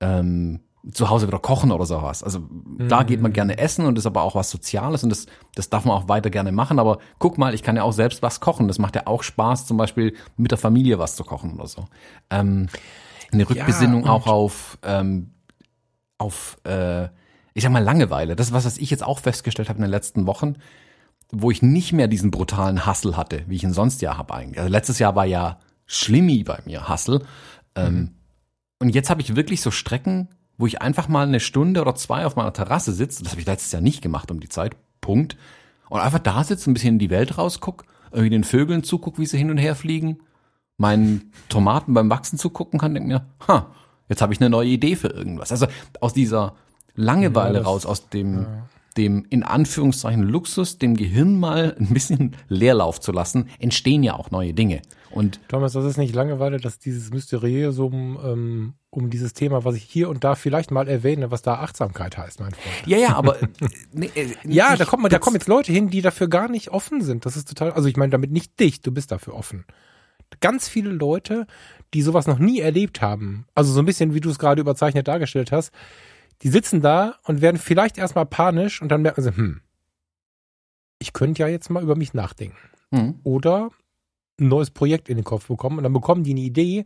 ähm, 0.00 0.60
zu 0.92 1.10
Hause 1.10 1.26
wieder 1.26 1.38
kochen 1.38 1.72
oder 1.72 1.84
sowas. 1.84 2.22
Also 2.22 2.40
da 2.78 3.02
geht 3.02 3.20
man 3.20 3.32
mhm. 3.32 3.34
gerne 3.34 3.58
essen 3.58 3.84
und 3.84 3.98
ist 3.98 4.06
aber 4.06 4.22
auch 4.22 4.34
was 4.34 4.50
Soziales 4.50 5.04
und 5.04 5.10
das, 5.10 5.26
das 5.54 5.68
darf 5.68 5.84
man 5.84 5.94
auch 5.96 6.08
weiter 6.08 6.30
gerne 6.30 6.52
machen. 6.52 6.78
Aber 6.78 6.98
guck 7.18 7.36
mal, 7.36 7.52
ich 7.52 7.62
kann 7.62 7.76
ja 7.76 7.82
auch 7.82 7.92
selbst 7.92 8.22
was 8.22 8.40
kochen. 8.40 8.66
Das 8.66 8.78
macht 8.78 8.96
ja 8.96 9.06
auch 9.06 9.22
Spaß, 9.22 9.66
zum 9.66 9.76
Beispiel 9.76 10.14
mit 10.38 10.52
der 10.52 10.58
Familie 10.58 10.98
was 10.98 11.16
zu 11.16 11.24
kochen 11.24 11.54
oder 11.54 11.66
so. 11.66 11.84
Ähm, 12.30 12.68
eine 13.30 13.48
Rückbesinnung 13.48 14.06
ja, 14.06 14.10
auch 14.10 14.26
auf, 14.26 14.78
ähm, 14.82 15.32
auf 16.16 16.56
äh, 16.64 17.08
ich 17.52 17.62
sag 17.62 17.72
mal, 17.72 17.84
Langeweile. 17.84 18.34
Das 18.34 18.48
ist 18.48 18.52
was, 18.54 18.64
was 18.64 18.78
ich 18.78 18.90
jetzt 18.90 19.04
auch 19.04 19.18
festgestellt 19.18 19.68
habe 19.68 19.78
in 19.78 19.82
den 19.82 19.90
letzten 19.90 20.26
Wochen 20.26 20.56
wo 21.32 21.50
ich 21.50 21.62
nicht 21.62 21.92
mehr 21.92 22.08
diesen 22.08 22.30
brutalen 22.30 22.86
Hassel 22.86 23.16
hatte, 23.16 23.44
wie 23.46 23.56
ich 23.56 23.64
ihn 23.64 23.72
sonst 23.72 24.02
ja 24.02 24.16
habe 24.16 24.34
eigentlich. 24.34 24.58
Also 24.58 24.70
letztes 24.70 24.98
Jahr 24.98 25.14
war 25.14 25.26
ja 25.26 25.58
Schlimmi 25.86 26.44
bei 26.44 26.58
mir, 26.64 26.88
Hassel. 26.88 27.24
Ähm, 27.76 27.94
mhm. 27.94 28.10
und 28.80 28.94
jetzt 28.94 29.10
habe 29.10 29.20
ich 29.20 29.36
wirklich 29.36 29.60
so 29.60 29.70
Strecken, 29.70 30.28
wo 30.58 30.66
ich 30.66 30.82
einfach 30.82 31.08
mal 31.08 31.26
eine 31.26 31.40
Stunde 31.40 31.80
oder 31.80 31.94
zwei 31.94 32.26
auf 32.26 32.36
meiner 32.36 32.52
Terrasse 32.52 32.92
sitze. 32.92 33.22
Das 33.22 33.32
habe 33.32 33.40
ich 33.40 33.46
letztes 33.46 33.72
Jahr 33.72 33.82
nicht 33.82 34.02
gemacht 34.02 34.30
um 34.30 34.40
die 34.40 34.48
Zeit. 34.48 34.76
Punkt. 35.00 35.36
Und 35.88 36.00
einfach 36.00 36.18
da 36.18 36.44
sitze, 36.44 36.70
ein 36.70 36.74
bisschen 36.74 36.94
in 36.94 36.98
die 36.98 37.10
Welt 37.10 37.38
rausguck, 37.38 37.84
irgendwie 38.10 38.30
den 38.30 38.44
Vögeln 38.44 38.82
zuguck, 38.82 39.18
wie 39.18 39.26
sie 39.26 39.38
hin 39.38 39.50
und 39.50 39.58
her 39.58 39.74
fliegen, 39.74 40.18
meinen 40.76 41.32
Tomaten 41.48 41.94
beim 41.94 42.10
Wachsen 42.10 42.38
zugucken 42.38 42.78
kann, 42.78 42.94
denke 42.94 43.08
mir, 43.08 43.26
ha, 43.48 43.70
jetzt 44.08 44.20
habe 44.20 44.32
ich 44.32 44.40
eine 44.40 44.50
neue 44.50 44.68
Idee 44.68 44.96
für 44.96 45.08
irgendwas. 45.08 45.52
Also 45.52 45.66
aus 46.00 46.12
dieser 46.12 46.54
Langeweile 46.94 47.60
ja, 47.60 47.64
raus, 47.64 47.86
aus 47.86 48.08
dem 48.08 48.42
ja 48.42 48.64
dem 48.96 49.24
in 49.30 49.42
Anführungszeichen 49.42 50.22
Luxus, 50.22 50.78
dem 50.78 50.96
Gehirn 50.96 51.38
mal 51.38 51.76
ein 51.78 51.88
bisschen 51.88 52.36
Leerlauf 52.48 53.00
zu 53.00 53.12
lassen, 53.12 53.48
entstehen 53.58 54.02
ja 54.02 54.14
auch 54.14 54.30
neue 54.30 54.54
Dinge. 54.54 54.82
Und 55.10 55.40
Thomas, 55.48 55.72
das 55.72 55.84
ist 55.84 55.96
nicht 55.96 56.14
Langeweile, 56.14 56.58
dass 56.58 56.78
dieses 56.78 57.10
Mysteriösum 57.10 58.18
ähm, 58.24 58.74
um 58.90 59.10
dieses 59.10 59.32
Thema, 59.32 59.64
was 59.64 59.74
ich 59.74 59.82
hier 59.82 60.08
und 60.08 60.22
da 60.22 60.36
vielleicht 60.36 60.70
mal 60.70 60.88
erwähne, 60.88 61.30
was 61.30 61.42
da 61.42 61.54
Achtsamkeit 61.54 62.16
heißt, 62.16 62.40
mein 62.40 62.52
Freund. 62.52 62.86
Ja, 62.86 62.98
ja, 62.98 63.16
aber 63.16 63.36
nee, 63.92 64.10
äh, 64.14 64.34
ja, 64.44 64.76
da 64.76 64.84
kommt 64.84 65.02
man, 65.02 65.10
da 65.10 65.18
kommen 65.18 65.36
jetzt 65.36 65.48
Leute 65.48 65.72
hin, 65.72 65.90
die 65.90 66.00
dafür 66.00 66.28
gar 66.28 66.48
nicht 66.48 66.70
offen 66.70 67.00
sind. 67.02 67.26
Das 67.26 67.36
ist 67.36 67.48
total, 67.48 67.72
also 67.72 67.88
ich 67.88 67.96
meine 67.96 68.10
damit 68.10 68.30
nicht 68.30 68.58
dich, 68.60 68.80
du 68.80 68.92
bist 68.92 69.10
dafür 69.10 69.34
offen. 69.34 69.64
Ganz 70.40 70.68
viele 70.68 70.90
Leute, 70.90 71.46
die 71.92 72.02
sowas 72.02 72.28
noch 72.28 72.38
nie 72.38 72.60
erlebt 72.60 73.02
haben, 73.02 73.46
also 73.54 73.72
so 73.72 73.80
ein 73.80 73.86
bisschen 73.86 74.14
wie 74.14 74.20
du 74.20 74.30
es 74.30 74.38
gerade 74.38 74.60
überzeichnet 74.60 75.08
dargestellt 75.08 75.50
hast, 75.50 75.72
die 76.42 76.48
sitzen 76.48 76.80
da 76.80 77.16
und 77.24 77.40
werden 77.40 77.58
vielleicht 77.58 77.98
erstmal 77.98 78.26
panisch 78.26 78.80
und 78.80 78.88
dann 78.88 79.02
merken 79.02 79.22
sie, 79.22 79.36
hm, 79.36 79.60
ich 80.98 81.12
könnte 81.12 81.42
ja 81.42 81.48
jetzt 81.48 81.70
mal 81.70 81.82
über 81.82 81.96
mich 81.96 82.14
nachdenken. 82.14 82.56
Mhm. 82.90 83.20
Oder 83.24 83.70
ein 84.38 84.48
neues 84.48 84.70
Projekt 84.70 85.08
in 85.08 85.16
den 85.16 85.24
Kopf 85.24 85.48
bekommen 85.48 85.78
und 85.78 85.84
dann 85.84 85.92
bekommen 85.92 86.24
die 86.24 86.32
eine 86.32 86.40
Idee 86.40 86.84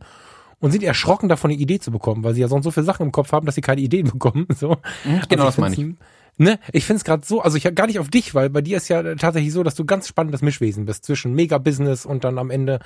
und 0.59 0.71
sind 0.71 0.83
erschrocken 0.83 1.29
davon, 1.29 1.51
eine 1.51 1.59
Idee 1.59 1.79
zu 1.79 1.91
bekommen, 1.91 2.23
weil 2.23 2.33
sie 2.33 2.41
ja 2.41 2.47
sonst 2.47 2.65
so 2.65 2.71
viele 2.71 2.85
Sachen 2.85 3.05
im 3.05 3.11
Kopf 3.11 3.31
haben, 3.31 3.45
dass 3.45 3.55
sie 3.55 3.61
keine 3.61 3.81
Ideen 3.81 4.07
bekommen. 4.11 4.47
So. 4.55 4.77
Mhm, 5.03 5.21
genau, 5.29 5.45
also 5.45 5.45
das 5.45 5.57
meine 5.57 5.75
ich. 5.75 5.95
Ne, 6.37 6.59
ich 6.73 6.83
finde 6.83 6.97
es 6.97 7.05
gerade 7.05 7.25
so, 7.25 7.41
also 7.41 7.55
ich 7.55 7.63
gar 7.75 7.87
nicht 7.87 7.97
auf 7.97 8.09
dich, 8.09 8.35
weil 8.35 8.49
bei 8.49 8.61
dir 8.61 8.75
ist 8.75 8.89
ja 8.89 9.15
tatsächlich 9.15 9.53
so, 9.53 9.63
dass 9.63 9.75
du 9.75 9.85
ganz 9.85 10.05
spannendes 10.05 10.41
Mischwesen 10.41 10.85
bist 10.85 11.05
zwischen 11.05 11.33
Mega-Business 11.33 12.05
und 12.05 12.25
dann 12.25 12.37
am 12.37 12.51
Ende 12.51 12.79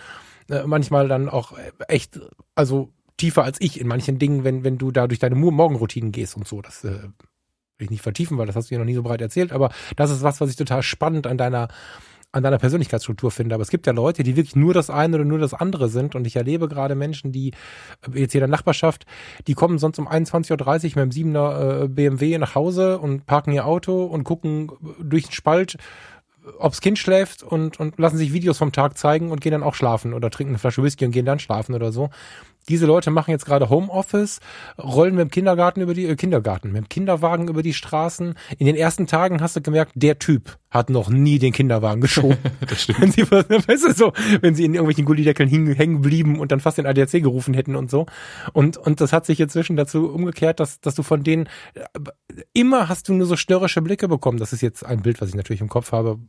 äh, 0.50 0.68
manchmal 0.68 1.08
dann 1.08 1.30
auch 1.30 1.54
echt, 1.88 2.20
also 2.54 2.94
tiefer 3.20 3.44
als 3.44 3.58
ich 3.62 3.80
in 3.80 3.88
manchen 3.88 4.18
Dingen, 4.18 4.44
wenn, 4.44 4.64
wenn 4.64 4.78
du 4.78 4.92
da 4.92 5.08
durch 5.08 5.20
deine 5.20 5.36
Morgenroutinen 5.36 6.12
gehst 6.12 6.36
und 6.36 6.48
so. 6.48 6.62
Das 6.62 6.84
äh, 6.84 6.90
will 6.90 7.86
ich 7.86 7.90
nicht 7.92 8.02
vertiefen, 8.02 8.38
weil 8.38 8.48
das 8.48 8.56
hast 8.56 8.70
du 8.70 8.76
ja 8.76 8.80
noch 8.80 8.86
nie 8.86 8.96
so 8.96 9.04
breit 9.04 9.22
erzählt, 9.22 9.52
aber 9.52 9.72
das 9.96 10.12
ist 10.12 10.24
was, 10.24 10.42
was 10.42 10.50
ich 10.50 10.56
total 10.56 10.84
spannend 10.84 11.28
an 11.28 11.38
deiner 11.38 11.68
an 12.32 12.44
deiner 12.44 12.60
Persönlichkeitsstruktur 12.60 13.32
finde. 13.32 13.56
Aber 13.56 13.64
es 13.64 13.72
gibt 13.72 13.88
ja 13.88 13.94
Leute, 13.94 14.22
die 14.22 14.36
wirklich 14.36 14.56
nur 14.56 14.74
das 14.74 14.92
eine 14.92 15.16
oder 15.16 15.26
nur 15.26 15.40
das 15.40 15.56
andere 15.56 15.90
sind. 15.90 16.14
Und 16.14 16.28
ich 16.28 16.36
erlebe 16.36 16.68
gerade 16.68 16.94
Menschen, 16.94 17.32
die 17.32 17.50
äh, 17.50 18.20
jetzt 18.20 18.34
hier 18.34 18.42
in 18.42 18.50
der 18.50 18.56
Nachbarschaft, 18.56 19.06
die 19.48 19.56
kommen 19.56 19.80
sonst 19.80 19.98
um 19.98 20.08
21.30 20.08 20.52
Uhr 20.96 21.06
mit 21.06 21.16
dem 21.16 21.34
7er 21.34 21.86
äh, 21.86 21.88
BMW 21.88 22.38
nach 22.38 22.54
Hause 22.54 23.00
und 23.00 23.26
parken 23.26 23.52
ihr 23.52 23.66
Auto 23.66 24.06
und 24.06 24.26
gucken 24.26 24.72
durch 25.00 25.26
den 25.26 25.32
Spalt 25.32 25.78
ob's 26.58 26.82
Kind 26.82 26.98
schläft 26.98 27.44
und, 27.44 27.80
und 27.80 28.00
lassen 28.00 28.18
sich 28.18 28.34
Videos 28.34 28.58
vom 28.58 28.72
Tag 28.72 28.98
zeigen 28.98 29.32
und 29.32 29.42
gehen 29.42 29.52
dann 29.52 29.64
auch 29.64 29.76
schlafen 29.76 30.14
oder 30.14 30.30
trinken 30.30 30.52
eine 30.52 30.60
Flasche 30.60 30.82
Whisky 30.82 31.06
und 31.06 31.12
gehen 31.12 31.26
dann 31.26 31.40
schlafen 31.40 31.76
oder 31.76 31.92
so. 31.92 32.10
Diese 32.68 32.86
Leute 32.86 33.12
machen 33.12 33.32
jetzt 33.32 33.46
gerade 33.46 33.70
Homeoffice, 33.70 34.40
rollen 34.78 35.16
mit 35.16 35.30
dem 35.30 35.32
Kindergarten 35.32 35.82
über 35.82 35.94
die 35.94 36.06
äh, 36.06 36.16
Kindergarten, 36.16 36.72
mit 36.72 36.84
dem 36.84 36.90
Kinderwagen 36.90 37.48
über 37.48 37.64
die 37.64 37.74
Straßen. 37.74 38.36
In 38.58 38.66
den 38.66 38.76
ersten 38.76 39.08
Tagen 39.08 39.42
hast 39.42 39.56
du 39.56 39.62
gemerkt, 39.62 39.94
der 39.96 40.20
Typ 40.20 40.58
hat 40.70 40.90
noch 40.90 41.10
nie 41.10 41.40
den 41.40 41.52
Kinderwagen 41.52 42.02
geschoben. 42.02 42.38
das 42.68 42.84
stimmt. 42.84 43.02
Wenn 43.02 43.12
sie, 43.12 43.24
weißt 43.32 43.86
du, 43.86 43.94
so, 43.94 44.14
wenn 44.42 44.56
sie 44.56 44.66
in 44.66 44.74
irgendwelchen 44.74 45.06
Gullideckeln 45.06 45.50
hängen 45.50 46.02
blieben 46.02 46.40
und 46.40 46.52
dann 46.52 46.60
fast 46.60 46.78
den 46.78 46.86
ADAC 46.86 47.12
gerufen 47.24 47.54
hätten 47.54 47.76
und 47.76 47.90
so. 47.90 48.06
Und, 48.54 48.78
und 48.78 49.02
das 49.02 49.14
hat 49.14 49.26
sich 49.26 49.40
inzwischen 49.40 49.76
dazu 49.76 50.10
umgekehrt, 50.10 50.60
dass, 50.60 50.80
dass 50.80 50.96
du 50.96 51.04
von 51.04 51.24
denen 51.24 51.48
äh, 51.74 51.82
immer 52.54 52.90
hast 52.90 53.10
du 53.10 53.14
nur 53.14 53.26
so 53.26 53.36
störrische 53.36 53.82
Blicke 53.82 54.08
bekommen. 54.08 54.38
Das 54.38 54.54
ist 54.54 54.62
jetzt 54.62 54.86
ein 54.86 55.02
Bild, 55.02 55.22
was 55.22 55.30
ich 55.30 55.36
natürlich 55.36 55.62
im 55.62 55.70
Kopf 55.70 55.92
habe, 55.92 56.20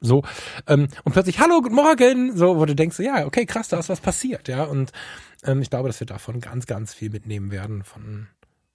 so. 0.00 0.22
Ähm, 0.66 0.88
und 1.04 1.12
plötzlich, 1.12 1.40
hallo, 1.40 1.60
guten 1.62 1.74
Morgen, 1.74 2.36
so, 2.36 2.56
wo 2.56 2.64
du 2.64 2.74
denkst, 2.74 2.98
ja, 2.98 3.26
okay, 3.26 3.46
krass, 3.46 3.68
da 3.68 3.78
ist 3.78 3.88
was 3.88 4.00
passiert, 4.00 4.48
ja. 4.48 4.64
Und 4.64 4.92
ähm, 5.44 5.62
ich 5.62 5.70
glaube, 5.70 5.88
dass 5.88 6.00
wir 6.00 6.06
davon 6.06 6.40
ganz, 6.40 6.66
ganz 6.66 6.94
viel 6.94 7.10
mitnehmen 7.10 7.50
werden 7.50 7.82
von, 7.82 8.28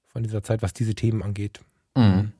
von 0.08 0.24
dieser 0.24 0.44
Zeit, 0.44 0.62
was 0.62 0.74
diese 0.74 0.96
Themen 0.96 1.22
angeht. 1.22 1.62
Mhm. 1.96 2.32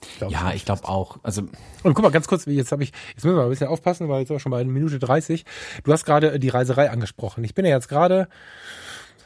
Ich 0.00 0.18
glaub, 0.18 0.30
ja, 0.30 0.52
ich 0.52 0.64
glaube 0.64 0.86
auch. 0.88 1.18
Also 1.24 1.42
und 1.82 1.94
guck 1.94 2.02
mal, 2.02 2.10
ganz 2.10 2.28
kurz, 2.28 2.46
jetzt 2.46 2.70
habe 2.70 2.84
ich, 2.84 2.92
jetzt 3.14 3.24
müssen 3.24 3.34
wir 3.34 3.40
mal 3.40 3.44
ein 3.44 3.50
bisschen 3.50 3.66
aufpassen, 3.66 4.08
weil 4.08 4.20
jetzt 4.20 4.30
auch 4.30 4.38
schon 4.38 4.52
bei 4.52 4.64
Minute 4.64 4.98
30. 4.98 5.44
Du 5.82 5.92
hast 5.92 6.04
gerade 6.04 6.38
die 6.38 6.48
Reiserei 6.48 6.90
angesprochen. 6.90 7.42
Ich 7.42 7.54
bin 7.54 7.64
ja 7.64 7.74
jetzt 7.74 7.88
gerade 7.88 8.28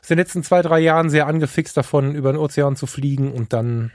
in 0.02 0.16
den 0.16 0.18
letzten 0.18 0.42
zwei, 0.42 0.62
drei 0.62 0.80
Jahren 0.80 1.10
sehr 1.10 1.26
angefixt 1.26 1.76
davon, 1.76 2.14
über 2.14 2.32
den 2.32 2.38
Ozean 2.38 2.76
zu 2.76 2.86
fliegen 2.86 3.32
und 3.32 3.52
dann 3.52 3.92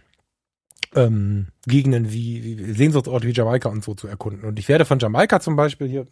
ähm, 0.95 1.47
Gegenden 1.65 2.11
wie, 2.11 2.57
wie 2.59 2.71
Sehnsuchtsorte 2.73 3.27
wie 3.27 3.33
Jamaika 3.33 3.69
und 3.69 3.83
so 3.83 3.93
zu 3.93 4.07
erkunden. 4.07 4.45
Und 4.45 4.59
ich 4.59 4.67
werde 4.67 4.85
von 4.85 4.99
Jamaika 4.99 5.39
zum 5.39 5.55
Beispiel 5.55 5.87
hier 5.87 6.05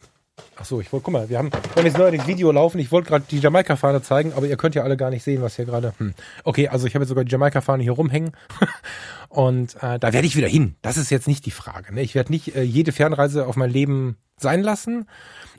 Ach 0.58 0.66
so, 0.66 0.82
ich 0.82 0.92
wollte, 0.92 1.06
guck 1.06 1.14
mal, 1.14 1.30
wir 1.30 1.38
haben, 1.38 1.52
wir 1.52 1.76
haben 1.78 1.86
jetzt 1.86 1.98
neuerdings 1.98 2.28
Video 2.28 2.52
laufen. 2.52 2.80
Ich 2.80 2.92
wollte 2.92 3.10
gerade 3.10 3.26
die 3.30 3.40
Jamaika-Fahne 3.40 4.02
zeigen, 4.02 4.34
aber 4.34 4.48
ihr 4.48 4.58
könnt 4.58 4.76
ja 4.76 4.84
alle 4.84 4.98
gar 4.98 5.10
nicht 5.10 5.24
sehen, 5.24 5.42
was 5.42 5.56
hier 5.56 5.66
gerade. 5.66 5.94
Hm. 5.98 6.14
Okay, 6.44 6.68
also 6.68 6.88
ich 6.88 6.96
habe 6.96 7.04
jetzt 7.04 7.10
sogar 7.10 7.24
die 7.24 7.32
Jamaika-Fahne 7.32 7.84
hier 7.84 7.94
rumhängen. 7.94 8.32
Und 9.30 9.76
äh, 9.82 10.00
da 10.00 10.14
werde 10.14 10.28
ich 10.28 10.36
wieder 10.36 10.48
hin. 10.48 10.76
Das 10.82 10.98
ist 10.98 11.10
jetzt 11.10 11.28
nicht 11.28 11.46
die 11.46 11.52
Frage. 11.52 11.94
Ne? 11.94 12.02
Ich 12.02 12.16
werde 12.16 12.32
nicht 12.32 12.56
äh, 12.56 12.64
jede 12.64 12.92
Fernreise 12.92 13.48
auf 13.48 13.56
mein 13.56 13.70
Leben 13.70 14.18
sein 14.38 14.62
lassen. 14.62 15.08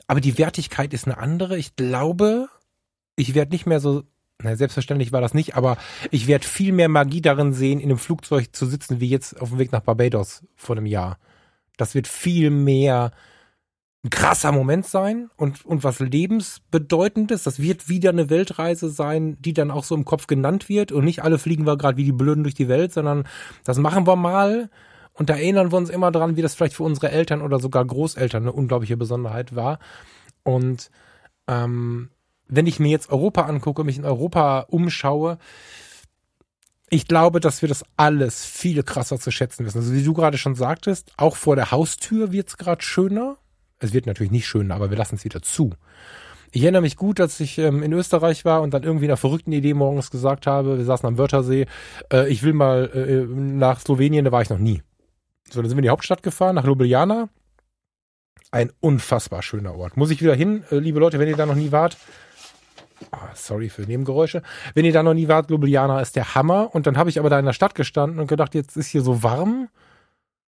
Aber 0.07 0.21
die 0.21 0.37
Wertigkeit 0.37 0.93
ist 0.93 1.05
eine 1.05 1.17
andere. 1.17 1.57
Ich 1.57 1.75
glaube, 1.75 2.47
ich 3.15 3.33
werde 3.35 3.51
nicht 3.51 3.65
mehr 3.65 3.79
so. 3.79 4.03
Na, 4.43 4.55
selbstverständlich 4.55 5.11
war 5.11 5.21
das 5.21 5.33
nicht, 5.33 5.55
aber 5.55 5.77
ich 6.11 6.27
werde 6.27 6.45
viel 6.45 6.71
mehr 6.71 6.89
Magie 6.89 7.21
darin 7.21 7.53
sehen, 7.53 7.79
in 7.79 7.89
einem 7.89 7.97
Flugzeug 7.97 8.55
zu 8.55 8.67
sitzen, 8.67 8.99
wie 8.99 9.09
jetzt 9.09 9.41
auf 9.41 9.49
dem 9.49 9.57
Weg 9.57 9.71
nach 9.71 9.81
Barbados 9.81 10.43
vor 10.55 10.77
einem 10.77 10.85
Jahr. 10.85 11.17
Das 11.75 11.95
wird 11.95 12.07
viel 12.07 12.51
mehr 12.51 13.11
ein 14.03 14.09
krasser 14.11 14.51
Moment 14.51 14.85
sein 14.85 15.29
und, 15.37 15.65
und 15.65 15.83
was 15.83 15.99
lebensbedeutendes. 15.99 17.43
Das 17.43 17.59
wird 17.59 17.89
wieder 17.89 18.11
eine 18.11 18.29
Weltreise 18.29 18.89
sein, 18.89 19.37
die 19.41 19.53
dann 19.53 19.71
auch 19.71 19.83
so 19.83 19.95
im 19.95 20.05
Kopf 20.05 20.27
genannt 20.27 20.69
wird. 20.69 20.91
Und 20.91 21.03
nicht 21.03 21.23
alle 21.23 21.39
fliegen 21.39 21.65
wir 21.65 21.77
gerade 21.77 21.97
wie 21.97 22.03
die 22.03 22.11
Blöden 22.11 22.43
durch 22.43 22.55
die 22.55 22.67
Welt, 22.67 22.93
sondern 22.93 23.27
das 23.63 23.79
machen 23.79 24.05
wir 24.05 24.15
mal. 24.15 24.69
Und 25.13 25.29
da 25.31 25.33
erinnern 25.35 25.71
wir 25.71 25.77
uns 25.77 25.89
immer 25.89 26.11
dran, 26.11 26.35
wie 26.35 26.43
das 26.43 26.53
vielleicht 26.53 26.75
für 26.75 26.83
unsere 26.83 27.09
Eltern 27.09 27.41
oder 27.41 27.59
sogar 27.59 27.83
Großeltern 27.83 28.43
eine 28.43 28.51
unglaubliche 28.51 28.97
Besonderheit 28.97 29.55
war. 29.55 29.79
Und 30.43 30.91
ähm, 31.47 32.09
wenn 32.47 32.67
ich 32.67 32.79
mir 32.79 32.89
jetzt 32.89 33.09
Europa 33.09 33.43
angucke, 33.43 33.83
mich 33.83 33.97
in 33.97 34.05
Europa 34.05 34.65
umschaue, 34.69 35.37
ich 36.89 37.07
glaube, 37.07 37.39
dass 37.39 37.61
wir 37.61 37.69
das 37.69 37.83
alles 37.97 38.45
viel 38.45 38.81
krasser 38.83 39.19
zu 39.19 39.31
schätzen 39.31 39.65
wissen. 39.65 39.79
Also 39.79 39.93
wie 39.93 40.03
du 40.03 40.13
gerade 40.13 40.37
schon 40.37 40.55
sagtest, 40.55 41.11
auch 41.17 41.35
vor 41.35 41.55
der 41.55 41.71
Haustür 41.71 42.31
wird's 42.31 42.57
gerade 42.57 42.81
schöner 42.81 43.37
es 43.79 43.93
wird 43.93 44.05
natürlich 44.05 44.31
nicht 44.31 44.47
schön, 44.47 44.71
aber 44.71 44.89
wir 44.89 44.97
lassen 44.97 45.15
es 45.15 45.23
wieder 45.23 45.41
zu. 45.41 45.73
Ich 46.51 46.63
erinnere 46.63 46.81
mich 46.81 46.95
gut, 46.95 47.19
dass 47.19 47.39
ich 47.39 47.57
ähm, 47.57 47.83
in 47.83 47.93
Österreich 47.93 48.45
war 48.45 48.61
und 48.61 48.73
dann 48.73 48.83
irgendwie 48.83 49.05
einer 49.05 49.17
verrückten 49.17 49.51
Idee 49.51 49.73
morgens 49.73 50.09
gesagt 50.09 50.47
habe, 50.47 50.77
wir 50.77 50.85
saßen 50.85 51.05
am 51.05 51.17
Wörthersee, 51.17 51.65
äh, 52.11 52.29
ich 52.29 52.41
will 52.41 52.53
mal 52.53 52.89
äh, 52.93 53.25
nach 53.35 53.79
Slowenien, 53.79 54.25
da 54.25 54.31
war 54.31 54.41
ich 54.41 54.49
noch 54.49 54.57
nie. 54.57 54.81
So, 55.49 55.61
dann 55.61 55.69
sind 55.69 55.77
wir 55.77 55.81
in 55.81 55.83
die 55.83 55.89
Hauptstadt 55.89 56.23
gefahren, 56.23 56.55
nach 56.55 56.65
Ljubljana. 56.65 57.29
Ein 58.49 58.71
unfassbar 58.79 59.43
schöner 59.43 59.75
Ort. 59.75 59.97
Muss 59.97 60.09
ich 60.09 60.21
wieder 60.21 60.35
hin, 60.35 60.63
äh, 60.71 60.77
liebe 60.77 60.99
Leute, 60.99 61.19
wenn 61.19 61.27
ihr 61.27 61.35
da 61.35 61.45
noch 61.45 61.55
nie 61.55 61.71
wart. 61.71 61.97
Oh, 63.11 63.17
sorry 63.35 63.69
für 63.69 63.83
Nebengeräusche. 63.83 64.41
Wenn 64.73 64.85
ihr 64.85 64.93
da 64.93 65.03
noch 65.03 65.13
nie 65.13 65.27
wart, 65.27 65.49
Ljubljana 65.49 66.01
ist 66.01 66.15
der 66.15 66.35
Hammer. 66.35 66.73
Und 66.73 66.87
dann 66.87 66.97
habe 66.97 67.09
ich 67.09 67.19
aber 67.19 67.29
da 67.29 67.39
in 67.39 67.45
der 67.45 67.53
Stadt 67.53 67.75
gestanden 67.75 68.19
und 68.19 68.27
gedacht, 68.27 68.55
jetzt 68.55 68.75
ist 68.77 68.87
hier 68.87 69.01
so 69.01 69.23
warm 69.23 69.69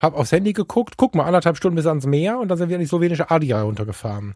hab 0.01 0.14
aufs 0.14 0.31
Handy 0.31 0.53
geguckt, 0.53 0.94
guck 0.96 1.14
mal, 1.14 1.24
anderthalb 1.24 1.57
Stunden 1.57 1.77
bis 1.77 1.87
ans 1.87 2.07
Meer 2.07 2.38
und 2.38 2.48
dann 2.48 2.59
sind 2.59 2.68
wir 2.68 2.77
in 2.77 2.81
die 2.81 2.87
slowenische 2.87 3.31
Adria 3.31 3.62
runtergefahren. 3.62 4.35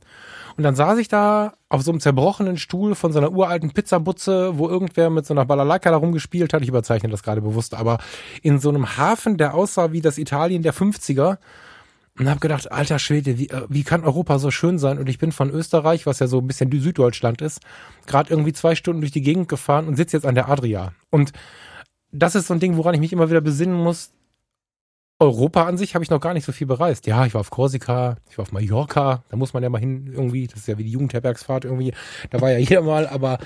Und 0.56 0.64
dann 0.64 0.74
saß 0.74 0.98
ich 0.98 1.08
da 1.08 1.54
auf 1.68 1.82
so 1.82 1.92
einem 1.92 2.00
zerbrochenen 2.00 2.58
Stuhl 2.58 2.94
von 2.94 3.12
so 3.12 3.20
einer 3.20 3.30
uralten 3.30 3.70
Pizzabutze, 3.70 4.58
wo 4.58 4.68
irgendwer 4.68 5.08
mit 5.10 5.24
so 5.24 5.34
einer 5.34 5.44
Balalaika 5.44 5.90
da 5.90 5.96
rumgespielt 5.96 6.52
hat. 6.52 6.62
Ich 6.62 6.68
überzeichne 6.68 7.08
das 7.10 7.22
gerade 7.22 7.40
bewusst, 7.40 7.74
aber 7.74 7.98
in 8.42 8.58
so 8.58 8.70
einem 8.70 8.96
Hafen, 8.96 9.36
der 9.36 9.54
aussah 9.54 9.92
wie 9.92 10.00
das 10.00 10.18
Italien 10.18 10.62
der 10.62 10.74
50er. 10.74 11.38
Und 12.18 12.28
hab 12.28 12.40
gedacht, 12.40 12.70
alter 12.70 12.98
Schwede, 12.98 13.38
wie, 13.38 13.48
äh, 13.48 13.62
wie 13.68 13.84
kann 13.84 14.04
Europa 14.04 14.38
so 14.38 14.50
schön 14.50 14.78
sein? 14.78 14.98
Und 14.98 15.08
ich 15.08 15.18
bin 15.18 15.32
von 15.32 15.50
Österreich, 15.50 16.04
was 16.04 16.18
ja 16.18 16.26
so 16.26 16.38
ein 16.38 16.46
bisschen 16.46 16.70
Süddeutschland 16.70 17.40
ist, 17.40 17.60
gerade 18.06 18.30
irgendwie 18.30 18.52
zwei 18.52 18.74
Stunden 18.74 19.00
durch 19.00 19.12
die 19.12 19.22
Gegend 19.22 19.48
gefahren 19.48 19.88
und 19.88 19.96
sitze 19.96 20.16
jetzt 20.16 20.26
an 20.26 20.34
der 20.34 20.48
Adria. 20.48 20.92
Und 21.10 21.32
das 22.10 22.34
ist 22.34 22.48
so 22.48 22.54
ein 22.54 22.60
Ding, 22.60 22.76
woran 22.76 22.94
ich 22.94 23.00
mich 23.00 23.12
immer 23.12 23.30
wieder 23.30 23.40
besinnen 23.40 23.74
muss 23.74 24.10
Europa 25.22 25.66
an 25.66 25.78
sich 25.78 25.94
habe 25.94 26.04
ich 26.04 26.10
noch 26.10 26.20
gar 26.20 26.34
nicht 26.34 26.44
so 26.44 26.52
viel 26.52 26.66
bereist. 26.66 27.06
Ja, 27.06 27.24
ich 27.24 27.34
war 27.34 27.40
auf 27.40 27.50
Korsika, 27.50 28.16
ich 28.28 28.38
war 28.38 28.42
auf 28.42 28.52
Mallorca, 28.52 29.22
da 29.28 29.36
muss 29.36 29.52
man 29.52 29.62
ja 29.62 29.70
mal 29.70 29.78
hin 29.78 30.10
irgendwie, 30.12 30.48
das 30.48 30.60
ist 30.60 30.68
ja 30.68 30.78
wie 30.78 30.84
die 30.84 30.90
Jugendherbergsfahrt 30.90 31.64
irgendwie, 31.64 31.94
da 32.30 32.40
war 32.40 32.50
ja 32.50 32.58
jeder 32.58 32.82
mal, 32.82 33.06
aber 33.06 33.38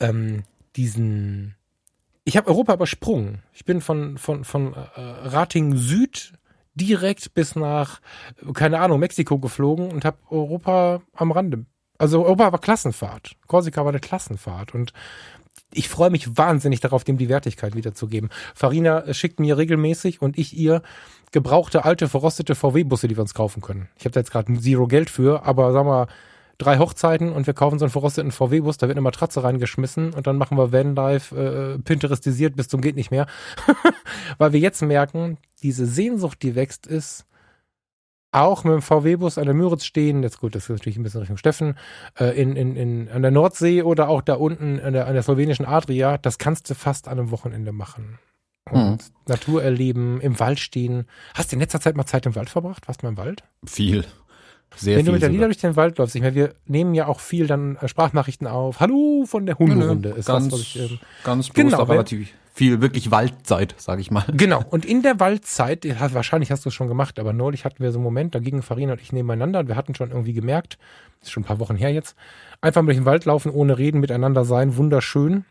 ähm, 0.00 0.42
diesen, 0.74 1.54
ich 2.24 2.36
habe 2.36 2.48
Europa 2.48 2.74
übersprungen. 2.74 3.42
Ich 3.52 3.64
bin 3.64 3.80
von, 3.80 4.18
von, 4.18 4.44
von 4.44 4.74
äh, 4.74 4.78
Rating 4.96 5.76
Süd 5.76 6.32
direkt 6.74 7.34
bis 7.34 7.56
nach, 7.56 8.00
keine 8.54 8.80
Ahnung, 8.80 9.00
Mexiko 9.00 9.38
geflogen 9.38 9.90
und 9.90 10.04
habe 10.04 10.18
Europa 10.30 11.02
am 11.14 11.32
Rande. 11.32 11.66
Also 11.98 12.24
Europa 12.24 12.52
war 12.52 12.60
Klassenfahrt. 12.60 13.36
Korsika 13.46 13.82
war 13.82 13.90
eine 13.90 14.00
Klassenfahrt 14.00 14.74
und 14.74 14.92
ich 15.74 15.88
freue 15.88 16.10
mich 16.10 16.36
wahnsinnig 16.36 16.80
darauf, 16.80 17.04
dem 17.04 17.18
die 17.18 17.28
Wertigkeit 17.28 17.74
wiederzugeben. 17.74 18.30
Farina 18.54 19.12
schickt 19.14 19.40
mir 19.40 19.56
regelmäßig 19.56 20.20
und 20.20 20.38
ich 20.38 20.56
ihr 20.56 20.82
gebrauchte 21.30 21.84
alte 21.84 22.08
verrostete 22.08 22.54
VW-Busse, 22.54 23.08
die 23.08 23.16
wir 23.16 23.22
uns 23.22 23.34
kaufen 23.34 23.62
können. 23.62 23.88
Ich 23.98 24.04
habe 24.04 24.12
da 24.12 24.20
jetzt 24.20 24.30
gerade 24.30 24.52
zero 24.58 24.86
Geld 24.86 25.10
für, 25.10 25.44
aber 25.44 25.72
sagen 25.72 25.88
wir 25.88 26.08
drei 26.62 26.78
Hochzeiten 26.78 27.32
und 27.32 27.46
wir 27.46 27.54
kaufen 27.54 27.78
so 27.78 27.84
einen 27.84 27.92
verrosteten 27.92 28.32
VW-Bus, 28.32 28.78
da 28.78 28.88
wird 28.88 28.96
eine 28.96 29.02
Matratze 29.02 29.42
reingeschmissen 29.42 30.14
und 30.14 30.26
dann 30.26 30.36
machen 30.36 30.56
wir 30.56 30.72
Vanlife 30.72 31.76
äh, 31.76 31.82
Pinterestisiert 31.82 32.56
bis 32.56 32.68
zum 32.68 32.80
geht 32.80 32.96
nicht 32.96 33.10
mehr. 33.10 33.26
Weil 34.38 34.52
wir 34.52 34.60
jetzt 34.60 34.82
merken, 34.82 35.38
diese 35.62 35.86
Sehnsucht, 35.86 36.42
die 36.42 36.54
wächst, 36.54 36.86
ist, 36.86 37.26
auch 38.32 38.64
mit 38.64 38.72
dem 38.72 38.82
VW-Bus 38.82 39.36
an 39.36 39.44
der 39.44 39.54
Müritz 39.54 39.84
stehen, 39.84 40.22
jetzt 40.22 40.40
gut, 40.40 40.54
das 40.54 40.64
ist 40.64 40.70
natürlich 40.70 40.96
ein 40.96 41.02
bisschen 41.02 41.20
Richtung 41.20 41.36
Steffen, 41.36 41.76
äh, 42.18 42.40
in, 42.40 42.56
in, 42.56 42.76
in, 42.76 43.08
an 43.10 43.22
der 43.22 43.30
Nordsee 43.30 43.82
oder 43.82 44.08
auch 44.08 44.22
da 44.22 44.34
unten 44.34 44.80
an 44.80 44.94
der, 44.94 45.06
an 45.06 45.12
der 45.12 45.22
slowenischen 45.22 45.66
Adria, 45.66 46.16
das 46.16 46.38
kannst 46.38 46.70
du 46.70 46.74
fast 46.74 47.08
an 47.08 47.18
einem 47.18 47.30
Wochenende 47.30 47.72
machen. 47.72 48.18
Und 48.70 48.92
mhm. 48.92 48.98
Natur 49.26 49.62
erleben, 49.62 50.20
im 50.20 50.38
Wald 50.38 50.60
stehen. 50.60 51.06
Hast 51.34 51.52
du 51.52 51.56
in 51.56 51.60
letzter 51.60 51.80
Zeit 51.80 51.96
mal 51.96 52.06
Zeit 52.06 52.26
im 52.26 52.34
Wald 52.34 52.48
verbracht? 52.48 52.86
Warst 52.88 53.02
du 53.02 53.06
mal 53.06 53.10
im 53.10 53.16
Wald? 53.16 53.42
Viel. 53.66 54.06
Sehr 54.76 54.98
Wenn 54.98 55.06
du 55.06 55.12
mit 55.12 55.22
der 55.22 55.28
Lieder 55.28 55.46
durch 55.46 55.58
den 55.58 55.76
Wald 55.76 55.98
läufst, 55.98 56.14
ich 56.14 56.22
meine, 56.22 56.34
wir 56.34 56.54
nehmen 56.66 56.94
ja 56.94 57.06
auch 57.06 57.20
viel 57.20 57.46
dann 57.46 57.76
äh, 57.76 57.88
Sprachnachrichten 57.88 58.46
auf. 58.46 58.80
Hallo 58.80 59.24
von 59.26 59.46
der 59.46 59.58
Hunderunde 59.58 60.10
ist 60.10 60.26
ganz, 60.26 60.48
das, 60.48 60.52
was 60.52 60.60
ich, 60.60 60.80
ähm, 60.80 60.98
ganz 61.24 61.48
bewusst 61.48 61.70
genau, 61.70 61.84
relativ 61.84 62.32
viel 62.54 62.80
wirklich 62.80 63.10
Waldzeit, 63.10 63.74
sage 63.78 64.00
ich 64.00 64.10
mal. 64.10 64.24
Genau. 64.34 64.62
Und 64.70 64.84
in 64.84 65.02
der 65.02 65.18
Waldzeit, 65.20 65.86
wahrscheinlich 66.12 66.50
hast 66.50 66.64
du 66.64 66.68
es 66.68 66.74
schon 66.74 66.88
gemacht, 66.88 67.18
aber 67.18 67.32
neulich 67.32 67.64
hatten 67.64 67.82
wir 67.82 67.92
so 67.92 67.98
einen 67.98 68.04
Moment, 68.04 68.34
da 68.34 68.40
gingen 68.40 68.62
Farina 68.62 68.92
und 68.92 69.00
ich 69.00 69.12
nebeneinander 69.12 69.60
und 69.60 69.68
wir 69.68 69.76
hatten 69.76 69.94
schon 69.94 70.10
irgendwie 70.10 70.34
gemerkt, 70.34 70.78
das 71.20 71.28
ist 71.28 71.32
schon 71.32 71.44
ein 71.44 71.46
paar 71.46 71.60
Wochen 71.60 71.76
her 71.76 71.92
jetzt, 71.92 72.14
einfach 72.60 72.84
durch 72.84 72.96
den 72.96 73.06
Wald 73.06 73.24
laufen, 73.24 73.50
ohne 73.50 73.78
reden, 73.78 74.00
miteinander 74.00 74.44
sein, 74.44 74.76
wunderschön. 74.76 75.44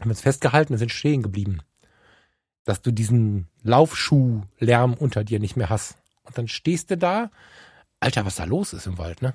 Haben 0.00 0.10
uns 0.10 0.20
festgehalten 0.20 0.72
und 0.72 0.78
sind 0.78 0.92
stehen 0.92 1.22
geblieben. 1.22 1.60
Dass 2.64 2.82
du 2.82 2.92
diesen 2.92 3.48
Laufschuhlärm 3.62 4.94
unter 4.94 5.22
dir 5.22 5.38
nicht 5.38 5.56
mehr 5.56 5.70
hast. 5.70 5.96
Und 6.24 6.36
dann 6.38 6.48
stehst 6.48 6.90
du 6.90 6.96
da, 6.96 7.30
Alter, 8.00 8.26
was 8.26 8.36
da 8.36 8.44
los 8.44 8.72
ist 8.72 8.86
im 8.86 8.98
Wald, 8.98 9.22
ne? 9.22 9.34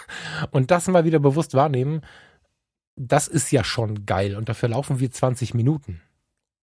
Und 0.50 0.70
das 0.70 0.88
mal 0.88 1.04
wieder 1.04 1.18
bewusst 1.18 1.54
wahrnehmen, 1.54 2.02
das 2.96 3.28
ist 3.28 3.50
ja 3.50 3.64
schon 3.64 4.06
geil. 4.06 4.36
Und 4.36 4.48
dafür 4.48 4.68
laufen 4.68 5.00
wir 5.00 5.10
20 5.10 5.54
Minuten. 5.54 6.00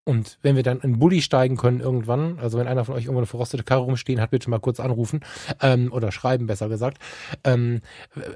Und 0.09 0.39
wenn 0.41 0.55
wir 0.55 0.63
dann 0.63 0.79
in 0.79 0.97
Bulli 0.97 1.21
steigen 1.21 1.55
können 1.55 1.81
irgendwann, 1.81 2.39
also 2.39 2.57
wenn 2.57 2.67
einer 2.67 2.83
von 2.83 2.95
euch 2.95 3.03
irgendwo 3.03 3.19
eine 3.19 3.27
verrostete 3.27 3.63
Karre 3.63 3.81
rumstehen 3.81 4.19
hat, 4.19 4.31
bitte 4.31 4.49
mal 4.49 4.59
kurz 4.59 4.79
anrufen 4.79 5.19
ähm, 5.61 5.91
oder 5.91 6.11
schreiben, 6.11 6.47
besser 6.47 6.67
gesagt. 6.67 6.97
Ähm, 7.43 7.81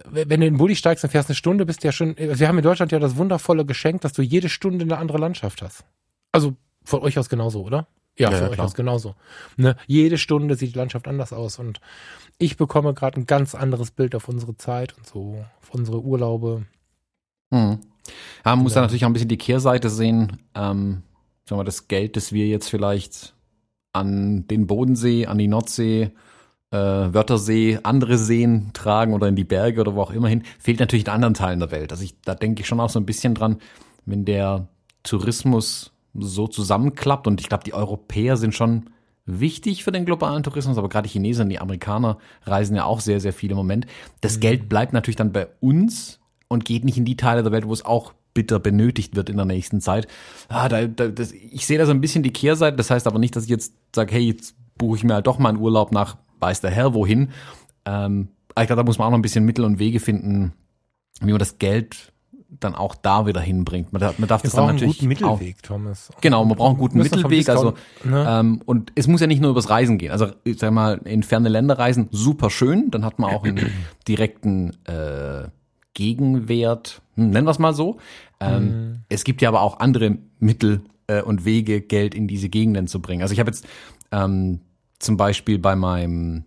wenn 0.06 0.42
du 0.42 0.46
in 0.46 0.58
Bulli 0.58 0.76
steigst 0.76 1.04
und 1.04 1.10
fährst 1.10 1.30
eine 1.30 1.36
Stunde, 1.36 1.66
bist 1.66 1.84
du 1.84 1.88
ja 1.88 1.92
schon, 1.92 2.16
wir 2.16 2.48
haben 2.48 2.60
in 2.60 2.64
Deutschland 2.64 2.92
ja 2.92 3.00
das 3.00 3.16
wundervolle 3.16 3.66
Geschenk, 3.66 4.02
dass 4.02 4.14
du 4.14 4.22
jede 4.22 4.50
Stunde 4.50 4.86
eine 4.86 5.00
andere 5.00 5.18
Landschaft 5.18 5.64
hast. 5.64 5.84
Also 6.32 6.56
von 6.84 7.02
euch 7.02 7.18
aus 7.18 7.28
genauso, 7.28 7.64
oder? 7.64 7.88
Ja, 8.18 8.30
ja 8.30 8.38
von 8.38 8.46
ja, 8.46 8.50
euch 8.50 8.56
klar. 8.56 8.66
aus 8.68 8.76
genauso. 8.76 9.16
Ne? 9.58 9.76
Jede 9.88 10.18
Stunde 10.18 10.56
sieht 10.56 10.74
die 10.74 10.78
Landschaft 10.78 11.08
anders 11.08 11.34
aus 11.34 11.60
und 11.60 11.80
ich 12.38 12.58
bekomme 12.58 12.94
gerade 12.94 13.20
ein 13.20 13.26
ganz 13.26 13.56
anderes 13.56 13.92
Bild 13.92 14.16
auf 14.16 14.28
unsere 14.28 14.56
Zeit 14.58 14.96
und 14.98 15.08
so, 15.08 15.44
auf 15.62 15.74
unsere 15.74 16.02
Urlaube. 16.02 16.66
Hm. 17.52 17.80
Ja, 18.46 18.56
man 18.56 18.60
muss 18.60 18.74
da 18.74 18.82
natürlich 18.82 19.06
auch 19.06 19.10
ein 19.10 19.14
bisschen 19.14 19.30
die 19.30 19.38
Kehrseite 19.38 19.90
sehen. 19.90 20.40
Ähm, 20.56 21.04
sagen 21.46 21.60
wir, 21.60 21.64
das 21.64 21.88
Geld, 21.88 22.18
das 22.18 22.32
wir 22.32 22.48
jetzt 22.48 22.70
vielleicht 22.70 23.34
an 23.94 24.48
den 24.48 24.68
Bodensee, 24.68 25.28
an 25.28 25.38
die 25.38 25.48
Nordsee, 25.48 26.12
äh, 26.72 26.78
Wörthersee, 26.78 27.80
andere 27.84 28.18
Seen 28.18 28.72
tragen 28.74 29.14
oder 29.14 29.28
in 29.28 29.36
die 29.36 29.44
Berge 29.44 29.82
oder 29.82 29.96
wo 29.96 30.02
auch 30.02 30.12
immer 30.12 30.28
hin, 30.28 30.44
fehlt 30.60 30.80
natürlich 30.80 31.06
in 31.06 31.12
anderen 31.12 31.36
Teilen 31.36 31.60
der 31.60 31.72
Welt. 31.72 31.92
Also 31.92 32.04
ich, 32.04 32.20
da 32.22 32.36
denke 32.36 32.62
ich 32.62 32.68
schon 32.68 32.80
auch 32.80 32.90
so 32.90 33.00
ein 33.00 33.06
bisschen 33.06 33.36
dran, 33.36 33.60
wenn 34.06 34.26
der 34.26 34.68
Tourismus 35.04 35.93
so 36.14 36.48
zusammenklappt 36.48 37.28
und 37.28 37.42
ich 37.42 37.50
glaube, 37.50 37.64
die 37.64 37.74
Europäer 37.74 38.38
sind 38.38 38.54
schon 38.54 38.90
wichtig 39.26 39.84
für 39.84 39.92
den 39.92 40.06
globalen 40.06 40.44
Tourismus, 40.44 40.78
aber 40.78 40.90
gerade 40.90 41.08
die 41.08 41.14
Chinesen 41.14 41.44
und 41.44 41.50
die 41.50 41.60
Amerikaner 41.60 42.18
reisen 42.44 42.76
ja 42.76 42.86
auch 42.86 43.00
sehr, 43.00 43.20
sehr 43.20 43.34
viel 43.34 43.52
im 43.52 43.58
Moment. 43.58 43.88
Das 44.22 44.38
mhm. 44.38 44.42
Geld 44.42 44.70
bleibt 44.70 44.94
natürlich 44.94 45.16
dann 45.16 45.32
bei 45.32 45.48
uns 45.60 46.20
und 46.48 46.66
geht 46.66 46.84
nicht 46.84 46.98
in 46.98 47.06
die 47.06 47.18
Teile 47.18 47.42
der 47.44 47.52
Welt, 47.52 47.68
wo 47.68 47.74
es 47.74 47.86
auch 47.86 48.14
bitter 48.34 48.60
benötigt 48.60 49.16
wird 49.16 49.30
in 49.30 49.38
der 49.38 49.46
nächsten 49.46 49.80
Zeit. 49.80 50.08
Ah, 50.50 50.68
da, 50.68 50.88
da, 50.88 51.08
das, 51.08 51.32
ich 51.32 51.66
sehe 51.66 51.78
da 51.78 51.86
so 51.86 51.92
ein 51.92 52.02
bisschen 52.02 52.24
die 52.24 52.34
Kehrseite. 52.34 52.78
Das 52.78 52.90
heißt 52.90 53.08
aber 53.08 53.20
nicht, 53.20 53.36
dass 53.36 53.44
ich 53.44 53.50
jetzt 53.50 53.74
sage, 53.96 54.14
hey, 54.14 54.22
jetzt 54.22 54.56
buche 54.78 54.98
ich 54.98 55.04
mir 55.04 55.14
halt 55.14 55.28
doch 55.28 55.40
mal 55.40 55.50
einen 55.50 55.60
Urlaub 55.60 55.92
nach 55.92 56.18
weiß 56.40 56.62
der 56.62 56.72
Herr 56.72 56.94
wohin. 56.94 57.30
Ähm, 57.86 58.30
ich 58.50 58.68
glaube, 58.68 58.82
da 58.82 58.84
muss 58.84 58.98
man 58.98 59.08
auch 59.08 59.12
noch 59.12 59.18
ein 59.18 59.24
bisschen 59.24 59.46
Mittel 59.46 59.66
und 59.66 59.80
Wege 59.80 60.00
finden, 60.00 60.54
wie 61.22 61.32
man 61.32 61.40
das 61.40 61.58
Geld 61.58 62.13
dann 62.60 62.76
auch 62.76 62.96
da 62.96 63.26
wieder 63.26 63.42
hinbringt. 63.42 63.94
Man 63.94 64.00
darf, 64.02 64.20
man 64.20 64.28
darf 64.28 64.44
Wir 64.44 64.50
das 64.50 64.56
dann 64.56 64.68
natürlich 64.68 65.02
einen 65.02 65.10
guten 65.10 65.26
Mittelweg, 65.26 65.58
auch, 65.58 65.68
Thomas. 65.68 66.10
Genau, 66.22 66.46
man 66.46 66.58
braucht 66.58 66.70
einen 66.72 66.80
guten 66.80 66.98
Mittelweg. 67.00 67.50
Also 67.50 67.74
ne? 68.04 68.26
ähm, 68.28 68.62
und 68.66 68.92
es 68.96 69.08
muss 69.08 69.22
ja 69.22 69.28
nicht 69.28 69.42
nur 69.42 69.52
übers 69.52 69.70
Reisen 69.70 69.98
gehen. 69.98 70.12
Also 70.12 70.28
ich 70.44 70.60
sag 70.60 70.72
mal, 70.72 71.00
in 71.06 71.24
ferne 71.24 71.50
Länder 71.50 71.78
reisen, 71.78 72.08
super 72.12 72.50
schön. 72.50 72.92
Dann 72.92 73.06
hat 73.06 73.20
man 73.20 73.34
auch 73.34 73.44
einen 73.44 73.72
direkten 74.08 74.72
äh, 74.86 75.48
Gegenwert, 75.94 77.02
hm, 77.16 77.30
nennen 77.30 77.46
wir 77.46 77.52
es 77.52 77.60
mal 77.60 77.74
so. 77.74 77.98
Ähm, 78.40 78.64
mhm. 78.64 79.00
Es 79.10 79.24
gibt 79.24 79.42
ja 79.42 79.50
aber 79.50 79.62
auch 79.62 79.80
andere 79.80 80.18
Mittel 80.40 80.82
äh, 81.08 81.22
und 81.22 81.46
Wege, 81.46 81.82
Geld 81.82 82.16
in 82.16 82.28
diese 82.28 82.50
Gegenden 82.50 82.88
zu 82.88 83.02
bringen. 83.02 83.22
Also 83.22 83.34
ich 83.34 83.40
habe 83.40 83.50
jetzt 83.50 83.66
ähm, 84.12 84.62
zum 85.00 85.18
Beispiel 85.18 85.60
bei 85.60 85.76
meinem 85.76 86.46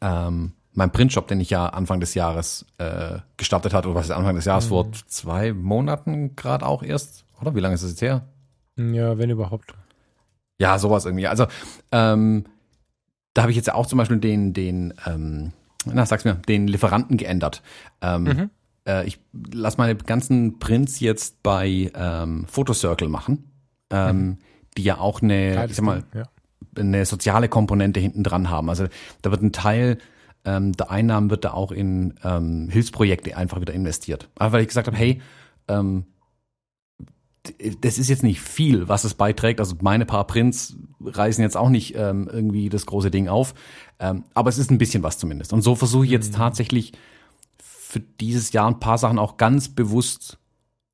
ähm, 0.00 0.52
meinem 0.80 0.90
Printshop, 0.90 1.28
den 1.28 1.40
ich 1.40 1.50
ja 1.50 1.66
Anfang 1.66 2.00
des 2.00 2.14
Jahres 2.14 2.66
äh, 2.78 3.18
gestartet 3.36 3.72
hatte, 3.72 3.88
oder 3.88 4.00
was 4.00 4.06
ist 4.06 4.12
Anfang 4.12 4.34
des 4.34 4.46
Jahres, 4.46 4.64
mhm. 4.64 4.68
vor 4.68 4.92
zwei 5.06 5.52
Monaten 5.52 6.34
gerade 6.34 6.66
auch 6.66 6.82
erst, 6.82 7.24
oder? 7.40 7.54
Wie 7.54 7.60
lange 7.60 7.74
ist 7.74 7.82
es 7.82 7.90
jetzt 7.90 8.02
her? 8.02 8.26
Ja, 8.76 9.18
wenn 9.18 9.30
überhaupt. 9.30 9.74
Ja, 10.58 10.78
sowas 10.78 11.04
irgendwie. 11.04 11.26
Also, 11.26 11.46
ähm, 11.92 12.44
da 13.34 13.42
habe 13.42 13.52
ich 13.52 13.56
jetzt 13.56 13.72
auch 13.72 13.86
zum 13.86 13.98
Beispiel 13.98 14.18
den, 14.18 14.52
den, 14.52 14.94
ähm, 15.06 15.52
na, 15.84 16.04
sag's 16.06 16.24
mir, 16.24 16.34
den 16.34 16.66
Lieferanten 16.66 17.16
geändert. 17.16 17.62
Ähm, 18.00 18.22
mhm. 18.24 18.50
äh, 18.86 19.06
ich 19.06 19.20
lasse 19.52 19.78
meine 19.78 19.94
ganzen 19.96 20.58
Prints 20.58 21.00
jetzt 21.00 21.42
bei 21.42 21.90
ähm, 21.94 22.46
Photocircle 22.48 23.08
machen, 23.08 23.50
ähm, 23.90 24.16
mhm. 24.16 24.38
die 24.76 24.82
ja 24.82 24.98
auch 24.98 25.22
eine, 25.22 25.66
ich 25.66 25.76
sag 25.76 25.84
mal, 25.84 26.04
ja. 26.14 26.24
eine 26.76 27.04
soziale 27.04 27.48
Komponente 27.48 28.00
hinten 28.00 28.24
dran 28.24 28.48
haben. 28.50 28.68
Also 28.70 28.86
da 29.22 29.30
wird 29.30 29.42
ein 29.42 29.52
Teil 29.52 29.98
ähm, 30.44 30.72
der 30.72 30.90
Einnahmen 30.90 31.30
wird 31.30 31.44
da 31.44 31.52
auch 31.52 31.72
in 31.72 32.14
ähm, 32.24 32.68
Hilfsprojekte 32.70 33.36
einfach 33.36 33.60
wieder 33.60 33.74
investiert. 33.74 34.28
Einfach 34.36 34.54
weil 34.54 34.62
ich 34.62 34.68
gesagt 34.68 34.86
habe, 34.86 34.96
hey, 34.96 35.20
ähm, 35.68 36.06
das 37.80 37.98
ist 37.98 38.08
jetzt 38.08 38.22
nicht 38.22 38.40
viel, 38.40 38.88
was 38.88 39.04
es 39.04 39.14
beiträgt. 39.14 39.60
Also 39.60 39.76
meine 39.80 40.04
paar 40.04 40.26
Prints 40.26 40.76
reißen 41.02 41.42
jetzt 41.42 41.56
auch 41.56 41.70
nicht 41.70 41.94
ähm, 41.96 42.28
irgendwie 42.30 42.68
das 42.68 42.86
große 42.86 43.10
Ding 43.10 43.28
auf. 43.28 43.54
Ähm, 43.98 44.24
aber 44.34 44.50
es 44.50 44.58
ist 44.58 44.70
ein 44.70 44.78
bisschen 44.78 45.02
was 45.02 45.18
zumindest. 45.18 45.52
Und 45.52 45.62
so 45.62 45.74
versuche 45.74 46.04
ich 46.04 46.10
jetzt 46.10 46.32
mhm. 46.32 46.36
tatsächlich 46.36 46.92
für 47.58 48.00
dieses 48.00 48.52
Jahr 48.52 48.68
ein 48.68 48.80
paar 48.80 48.98
Sachen 48.98 49.18
auch 49.18 49.36
ganz 49.36 49.68
bewusst 49.68 50.38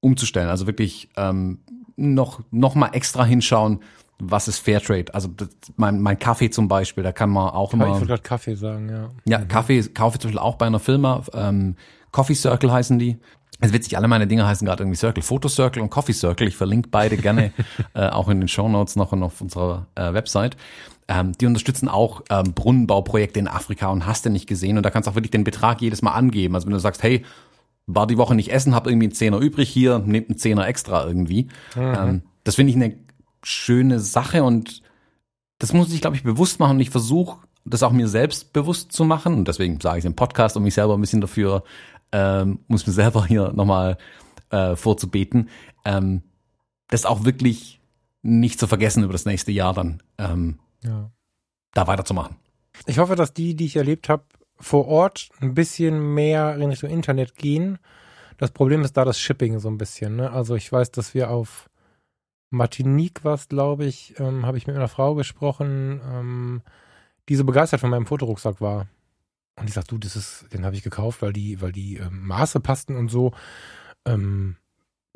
umzustellen. 0.01 0.49
Also 0.49 0.67
wirklich 0.67 1.09
ähm, 1.17 1.59
noch, 1.97 2.43
noch 2.51 2.75
mal 2.75 2.91
extra 2.93 3.25
hinschauen, 3.25 3.81
was 4.19 4.49
ist 4.49 4.59
Fairtrade? 4.59 5.13
Also 5.15 5.29
das, 5.29 5.49
mein, 5.77 6.01
mein 6.01 6.19
Kaffee 6.19 6.51
zum 6.51 6.69
Beispiel, 6.69 7.05
da 7.05 7.13
kann 7.13 7.31
man 7.31 7.51
auch 7.51 7.73
immer. 7.73 7.87
Ich 7.89 7.95
würde 7.95 8.07
gerade 8.07 8.23
Kaffee 8.23 8.55
sagen, 8.55 8.89
ja. 8.89 9.11
Ja, 9.27 9.39
mhm. 9.41 9.49
Kaffee 9.49 9.83
kaufe 9.83 10.17
ich 10.17 10.21
zum 10.21 10.31
Beispiel 10.31 10.39
auch 10.39 10.57
bei 10.57 10.67
einer 10.67 10.81
Firma. 10.81 11.23
Ähm, 11.35 11.77
Coffee 12.13 12.35
Circle 12.35 12.73
heißen 12.73 12.99
die. 12.99 13.19
Es 13.59 13.69
ist 13.69 13.75
witzig, 13.75 13.97
alle 13.97 14.09
meine 14.09 14.27
Dinge 14.27 14.47
heißen 14.47 14.67
gerade 14.67 14.83
irgendwie 14.83 14.99
Circle, 14.99 15.23
Photo 15.23 15.49
Circle 15.49 15.83
und 15.83 15.91
Coffee 15.91 16.13
Circle. 16.13 16.47
Ich 16.47 16.57
verlinke 16.57 16.89
beide 16.91 17.17
gerne 17.17 17.53
äh, 17.95 18.09
auch 18.09 18.29
in 18.29 18.41
den 18.41 18.49
Show 18.49 18.69
Notes 18.69 18.97
noch 18.97 19.13
und 19.13 19.23
auf 19.23 19.41
unserer 19.41 19.87
äh, 19.95 20.13
Website. 20.13 20.57
Ähm, 21.09 21.33
die 21.33 21.47
unterstützen 21.47 21.89
auch 21.89 22.23
ähm, 22.31 22.53
Brunnenbauprojekte 22.55 23.39
in 23.39 23.49
Afrika 23.49 23.89
und 23.89 24.07
hast 24.07 24.27
du 24.27 24.31
nicht 24.31 24.47
gesehen. 24.47 24.77
Und 24.77 24.83
da 24.83 24.91
kannst 24.91 25.07
du 25.07 25.11
auch 25.11 25.15
wirklich 25.15 25.31
den 25.31 25.45
Betrag 25.45 25.81
jedes 25.81 26.03
Mal 26.03 26.13
angeben. 26.13 26.55
Also 26.55 26.67
wenn 26.67 26.73
du 26.73 26.81
sagst, 26.81 27.03
hey, 27.03 27.25
war 27.87 28.07
die 28.07 28.19
Woche 28.19 28.35
nicht 28.35 28.53
essen, 28.53 28.75
hab 28.75 28.87
irgendwie 28.87 29.07
einen 29.07 29.15
Zehner 29.15 29.39
übrig 29.39 29.69
hier, 29.69 30.01
nehmt 30.01 30.29
einen 30.29 30.39
Zehner 30.39 30.67
extra 30.67 31.07
irgendwie. 31.07 31.45
Mhm. 31.77 31.95
Ähm, 31.97 32.23
das 32.45 32.57
finde 32.57 32.71
ich 32.71 32.77
eine 32.77 32.97
schöne 33.47 34.01
Sache 34.01 34.43
und 34.43 34.83
das 35.59 35.73
muss 35.73 35.93
ich, 35.93 36.01
glaube 36.01 36.17
ich, 36.17 36.25
bewusst 36.25 36.59
machen 36.59 36.77
und 36.77 36.81
ich 36.81 36.91
versuche, 36.91 37.47
das 37.65 37.85
auch 37.85 37.93
mir 37.93 38.09
selbst 38.09 38.53
bewusst 38.53 38.91
zu 38.91 39.05
machen 39.05 39.35
und 39.35 39.47
deswegen 39.47 39.81
sage 39.81 39.99
ich 39.99 40.03
es 40.03 40.09
im 40.09 40.17
Podcast, 40.17 40.57
um 40.57 40.65
mich 40.65 40.75
selber 40.75 40.95
ein 40.95 41.01
bisschen 41.01 41.21
dafür, 41.21 41.63
ähm, 42.11 42.59
muss 42.67 42.87
mir 42.87 42.93
selber 43.05 43.25
hier 43.25 43.53
nochmal 43.53 43.99
äh, 44.51 44.75
vorzubeten, 44.75 45.49
ähm, 45.85 46.23
das 46.89 47.07
auch 47.07 47.25
wirklich 47.25 47.81
nicht 48.23 48.59
zu 48.59 48.67
vergessen 48.67 49.05
über 49.05 49.13
das 49.13 49.27
nächste 49.27 49.53
Jahr 49.53 49.75
dann 49.75 50.03
ähm, 50.19 50.59
ja. 50.83 51.13
da 51.73 51.87
weiterzumachen. 51.87 52.37
Ich 52.87 52.99
hoffe, 52.99 53.15
dass 53.15 53.33
die, 53.33 53.55
die 53.55 53.67
ich 53.67 53.77
erlebt 53.77 54.09
habe, 54.09 54.25
vor 54.59 54.89
Ort 54.89 55.29
ein 55.41 55.55
bisschen 55.55 56.15
mehr 56.15 56.57
in 56.57 56.71
Richtung 56.71 56.91
Internet 56.91 57.37
gehen. 57.37 57.79
Das 58.39 58.51
Problem 58.51 58.83
ist 58.83 58.97
da 58.97 59.05
das 59.05 59.21
Shipping 59.21 59.61
so 59.61 59.69
ein 59.69 59.79
bisschen. 59.79 60.17
Ne? 60.17 60.33
Also 60.33 60.57
ich 60.57 60.71
weiß, 60.73 60.91
dass 60.91 61.15
wir 61.15 61.31
auf 61.31 61.71
Martinique 62.57 63.25
war 63.25 63.35
es, 63.35 63.49
glaube 63.49 63.85
ich, 63.85 64.19
ähm, 64.19 64.47
habe 64.47 64.59
ich 64.59 64.67
mit 64.67 64.77
einer 64.77 64.89
Frau 64.89 65.15
gesprochen, 65.15 66.01
ähm, 66.05 66.63
die 67.29 67.37
so 67.37 67.45
begeistert 67.45 67.81
von 67.81 67.91
meinem 67.91 68.07
Fotorucksack 68.07 68.61
war. 68.61 68.87
Und 69.59 69.69
ich 69.69 69.75
sagte, 69.75 69.95
du, 69.95 69.99
das 69.99 70.17
ist, 70.17 70.47
den 70.53 70.65
habe 70.65 70.77
ich 70.77 70.83
gekauft, 70.83 71.23
weil 71.23 71.33
die, 71.33 71.61
weil 71.61 71.73
die 71.73 71.97
ähm, 71.97 72.27
Maße 72.27 72.61
passten 72.61 72.97
und 72.97 73.09
so. 73.09 73.33
Ähm, 74.05 74.57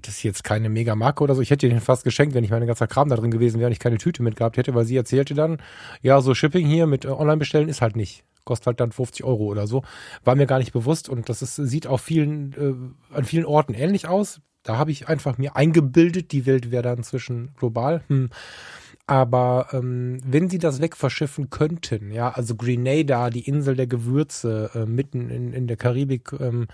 das 0.01 0.16
ist 0.16 0.22
jetzt 0.22 0.45
keine 0.45 0.68
mega 0.68 0.95
Marke 0.95 1.22
oder 1.22 1.34
so. 1.34 1.43
Ich 1.43 1.51
hätte 1.51 1.68
den 1.68 1.80
fast 1.80 2.05
geschenkt, 2.05 2.34
wenn 2.34 2.45
ich 2.45 2.51
meine 2.51 2.66
ganzer 2.66 2.86
Kram 2.86 3.09
da 3.09 3.16
drin 3.16 3.30
gewesen 3.30 3.59
wäre 3.59 3.66
und 3.66 3.72
ich 3.72 3.78
keine 3.78 3.99
Tüte 3.99 4.22
mitgehabt 4.22 4.57
hätte, 4.57 4.74
weil 4.74 4.86
sie 4.86 4.97
erzählte 4.97 5.34
dann, 5.34 5.59
ja, 6.01 6.20
so 6.20 6.34
Shipping 6.34 6.66
hier 6.66 6.86
mit 6.86 7.05
äh, 7.05 7.09
Online-Bestellen 7.09 7.68
ist 7.68 7.82
halt 7.82 7.97
nicht. 7.97 8.24
Kostet 8.45 8.66
halt 8.66 8.80
dann 8.80 8.93
50 8.93 9.24
Euro 9.24 9.45
oder 9.45 9.66
so. 9.66 9.82
War 10.24 10.34
mir 10.34 10.47
gar 10.47 10.59
nicht 10.59 10.72
bewusst 10.72 11.09
und 11.09 11.28
das 11.28 11.43
ist, 11.43 11.57
sieht 11.57 11.86
auf 11.86 12.01
vielen, 12.01 12.53
äh, 13.12 13.14
an 13.14 13.24
vielen 13.24 13.45
Orten 13.45 13.74
ähnlich 13.74 14.09
aus. 14.09 14.41
Da 14.62 14.76
habe 14.76 14.90
ich 14.90 15.08
einfach 15.08 15.38
mir 15.38 15.56
eingebildet, 15.56 16.32
die 16.32 16.46
Welt 16.46 16.70
wäre 16.70 16.82
dann 16.82 16.98
inzwischen 16.98 17.54
global. 17.56 18.02
Hm. 18.08 18.30
Aber 19.06 19.68
ähm, 19.72 20.20
wenn 20.24 20.48
sie 20.48 20.58
das 20.58 20.80
wegverschiffen 20.80 21.50
könnten, 21.50 22.12
ja, 22.12 22.30
also 22.30 22.54
Grenada, 22.54 23.30
die 23.30 23.48
Insel 23.48 23.74
der 23.74 23.88
Gewürze 23.88 24.70
äh, 24.74 24.86
mitten 24.86 25.30
in, 25.30 25.52
in 25.52 25.66
der 25.66 25.76
Karibik, 25.76 26.32
ähm, 26.38 26.68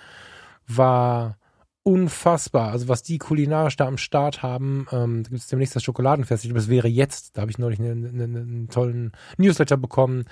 war 0.66 1.39
unfassbar. 1.87 2.72
Also 2.72 2.89
was 2.89 3.05
die 3.05 3.18
kulinarisch 3.18 3.76
da 3.76 3.87
am 3.87 3.97
Start 3.97 4.43
haben, 4.43 4.89
ähm, 4.91 5.22
da 5.22 5.28
gibt 5.30 5.41
es 5.41 5.47
demnächst 5.47 5.76
das 5.76 5.84
Schokoladenfest. 5.84 6.43
Ich 6.43 6.51
glaube, 6.51 6.59
das 6.59 6.68
wäre 6.68 6.89
jetzt. 6.89 7.37
Da 7.37 7.43
habe 7.43 7.53
ich 7.53 7.59
neulich 7.59 7.78
einen, 7.78 8.05
einen, 8.05 8.37
einen, 8.37 8.68
tollen 8.68 9.12
Newsletter 9.37 9.76
bekommen. 9.76 10.24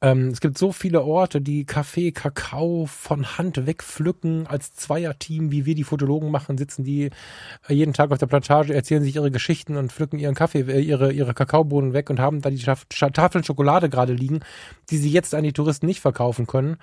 Ähm, 0.00 0.28
es 0.28 0.40
gibt 0.40 0.56
so 0.56 0.70
viele 0.70 1.02
Orte, 1.02 1.40
die 1.40 1.64
Kaffee, 1.64 2.12
Kakao 2.12 2.86
von 2.86 3.36
Hand 3.36 3.66
wegpflücken 3.66 4.46
als 4.46 4.72
Zweierteam, 4.74 5.50
wie 5.50 5.66
wir 5.66 5.74
die 5.74 5.82
Fotologen 5.82 6.30
machen, 6.30 6.56
sitzen 6.58 6.84
die 6.84 7.10
äh, 7.68 7.74
jeden 7.74 7.92
Tag 7.92 8.12
auf 8.12 8.18
der 8.18 8.26
Plantage, 8.26 8.72
erzählen 8.72 9.02
sich 9.02 9.16
ihre 9.16 9.32
Geschichten 9.32 9.76
und 9.76 9.90
pflücken 9.90 10.20
ihren 10.20 10.36
Kaffee, 10.36 10.60
äh, 10.60 10.80
ihre, 10.80 11.12
ihre 11.12 11.34
Kakaobohnen 11.34 11.92
weg 11.92 12.08
und 12.08 12.20
haben 12.20 12.40
da 12.40 12.50
die 12.50 12.62
Tafeln 12.62 13.42
Schokolade 13.42 13.90
gerade 13.90 14.12
liegen, 14.12 14.40
die 14.90 14.98
sie 14.98 15.10
jetzt 15.10 15.34
an 15.34 15.42
die 15.42 15.52
Touristen 15.52 15.86
nicht 15.86 16.00
verkaufen 16.00 16.46
können. 16.46 16.76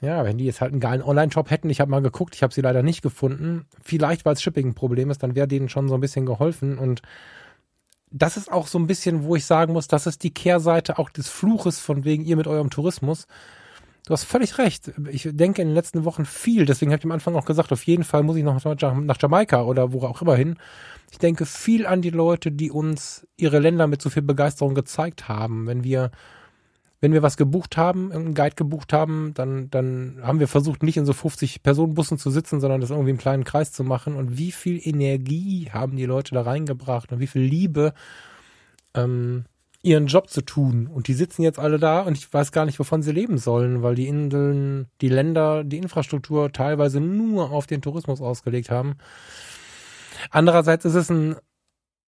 Ja, 0.00 0.24
wenn 0.24 0.38
die 0.38 0.44
jetzt 0.44 0.60
halt 0.60 0.72
einen 0.72 0.80
geilen 0.80 1.02
Online-Shop 1.02 1.50
hätten, 1.50 1.70
ich 1.70 1.80
habe 1.80 1.90
mal 1.90 2.02
geguckt, 2.02 2.36
ich 2.36 2.42
habe 2.42 2.54
sie 2.54 2.60
leider 2.60 2.82
nicht 2.82 3.02
gefunden. 3.02 3.66
Vielleicht, 3.82 4.24
weil 4.24 4.34
es 4.34 4.42
Shipping 4.42 4.68
ein 4.68 4.74
Problem 4.74 5.10
ist, 5.10 5.22
dann 5.22 5.34
wäre 5.34 5.48
denen 5.48 5.68
schon 5.68 5.88
so 5.88 5.94
ein 5.94 6.00
bisschen 6.00 6.24
geholfen. 6.24 6.78
Und 6.78 7.02
das 8.10 8.36
ist 8.36 8.50
auch 8.50 8.68
so 8.68 8.78
ein 8.78 8.86
bisschen, 8.86 9.24
wo 9.24 9.34
ich 9.34 9.44
sagen 9.44 9.72
muss, 9.72 9.88
das 9.88 10.06
ist 10.06 10.22
die 10.22 10.32
Kehrseite 10.32 10.98
auch 10.98 11.10
des 11.10 11.28
Fluches 11.28 11.80
von 11.80 12.04
wegen 12.04 12.24
ihr 12.24 12.36
mit 12.36 12.46
eurem 12.46 12.70
Tourismus. 12.70 13.26
Du 14.06 14.12
hast 14.12 14.24
völlig 14.24 14.56
recht. 14.56 14.92
Ich 15.10 15.28
denke 15.32 15.60
in 15.60 15.68
den 15.68 15.74
letzten 15.74 16.04
Wochen 16.04 16.24
viel, 16.24 16.64
deswegen 16.64 16.92
habe 16.92 17.00
ich 17.00 17.04
am 17.04 17.12
Anfang 17.12 17.34
auch 17.36 17.44
gesagt, 17.44 17.72
auf 17.72 17.82
jeden 17.82 18.04
Fall 18.04 18.22
muss 18.22 18.36
ich 18.36 18.44
noch 18.44 18.64
nach 18.64 19.16
Jamaika 19.20 19.64
oder 19.64 19.92
wo 19.92 20.00
auch 20.02 20.22
immer 20.22 20.36
hin. 20.36 20.56
Ich 21.10 21.18
denke 21.18 21.44
viel 21.44 21.86
an 21.86 22.00
die 22.00 22.10
Leute, 22.10 22.50
die 22.50 22.70
uns 22.70 23.26
ihre 23.36 23.58
Länder 23.58 23.86
mit 23.86 24.00
so 24.00 24.08
viel 24.08 24.22
Begeisterung 24.22 24.74
gezeigt 24.74 25.28
haben. 25.28 25.66
Wenn 25.66 25.84
wir 25.84 26.10
wenn 27.00 27.12
wir 27.12 27.22
was 27.22 27.36
gebucht 27.36 27.76
haben, 27.76 28.10
einen 28.12 28.34
Guide 28.34 28.56
gebucht 28.56 28.92
haben, 28.92 29.32
dann, 29.34 29.70
dann 29.70 30.18
haben 30.22 30.40
wir 30.40 30.48
versucht, 30.48 30.82
nicht 30.82 30.96
in 30.96 31.06
so 31.06 31.12
50 31.12 31.62
Personenbussen 31.62 32.18
zu 32.18 32.30
sitzen, 32.30 32.60
sondern 32.60 32.80
das 32.80 32.90
irgendwie 32.90 33.10
im 33.10 33.18
kleinen 33.18 33.44
Kreis 33.44 33.72
zu 33.72 33.84
machen. 33.84 34.16
Und 34.16 34.36
wie 34.36 34.52
viel 34.52 34.80
Energie 34.82 35.70
haben 35.72 35.96
die 35.96 36.06
Leute 36.06 36.34
da 36.34 36.42
reingebracht 36.42 37.12
und 37.12 37.20
wie 37.20 37.28
viel 37.28 37.42
Liebe. 37.42 37.94
Ähm, 38.94 39.44
ihren 39.82 40.06
Job 40.06 40.28
zu 40.28 40.42
tun. 40.42 40.86
Und 40.86 41.08
die 41.08 41.14
sitzen 41.14 41.42
jetzt 41.42 41.58
alle 41.58 41.78
da 41.78 42.00
und 42.00 42.16
ich 42.18 42.32
weiß 42.32 42.52
gar 42.52 42.64
nicht, 42.64 42.78
wovon 42.78 43.02
sie 43.02 43.12
leben 43.12 43.38
sollen, 43.38 43.82
weil 43.82 43.94
die 43.94 44.08
Inseln, 44.08 44.88
die 45.00 45.08
Länder, 45.08 45.64
die 45.64 45.78
Infrastruktur 45.78 46.52
teilweise 46.52 47.00
nur 47.00 47.50
auf 47.52 47.66
den 47.66 47.82
Tourismus 47.82 48.20
ausgelegt 48.20 48.70
haben. 48.70 48.96
Andererseits 50.30 50.84
ist 50.84 50.94
es 50.94 51.10
ein, 51.10 51.36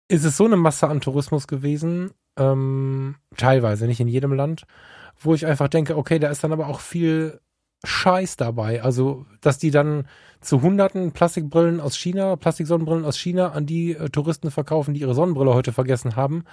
ist 0.07 0.25
es 0.25 0.37
so 0.37 0.45
eine 0.45 0.57
Masse 0.57 0.87
an 0.87 1.01
Tourismus 1.01 1.47
gewesen, 1.47 2.11
ähm, 2.37 3.15
teilweise, 3.37 3.87
nicht 3.87 3.99
in 3.99 4.07
jedem 4.07 4.33
Land, 4.33 4.65
wo 5.19 5.33
ich 5.33 5.45
einfach 5.45 5.67
denke, 5.67 5.97
okay, 5.97 6.19
da 6.19 6.29
ist 6.29 6.43
dann 6.43 6.53
aber 6.53 6.67
auch 6.67 6.79
viel 6.79 7.39
Scheiß 7.83 8.37
dabei. 8.37 8.83
Also, 8.83 9.25
dass 9.41 9.57
die 9.57 9.71
dann 9.71 10.07
zu 10.41 10.61
Hunderten 10.61 11.11
Plastikbrillen 11.11 11.79
aus 11.79 11.97
China, 11.97 12.35
Plastiksonnenbrillen 12.35 13.05
aus 13.05 13.17
China 13.17 13.51
an 13.51 13.65
die 13.65 13.93
äh, 13.93 14.09
Touristen 14.09 14.51
verkaufen, 14.51 14.93
die 14.93 15.01
ihre 15.01 15.15
Sonnenbrille 15.15 15.53
heute 15.53 15.73
vergessen 15.73 16.15
haben. 16.15 16.43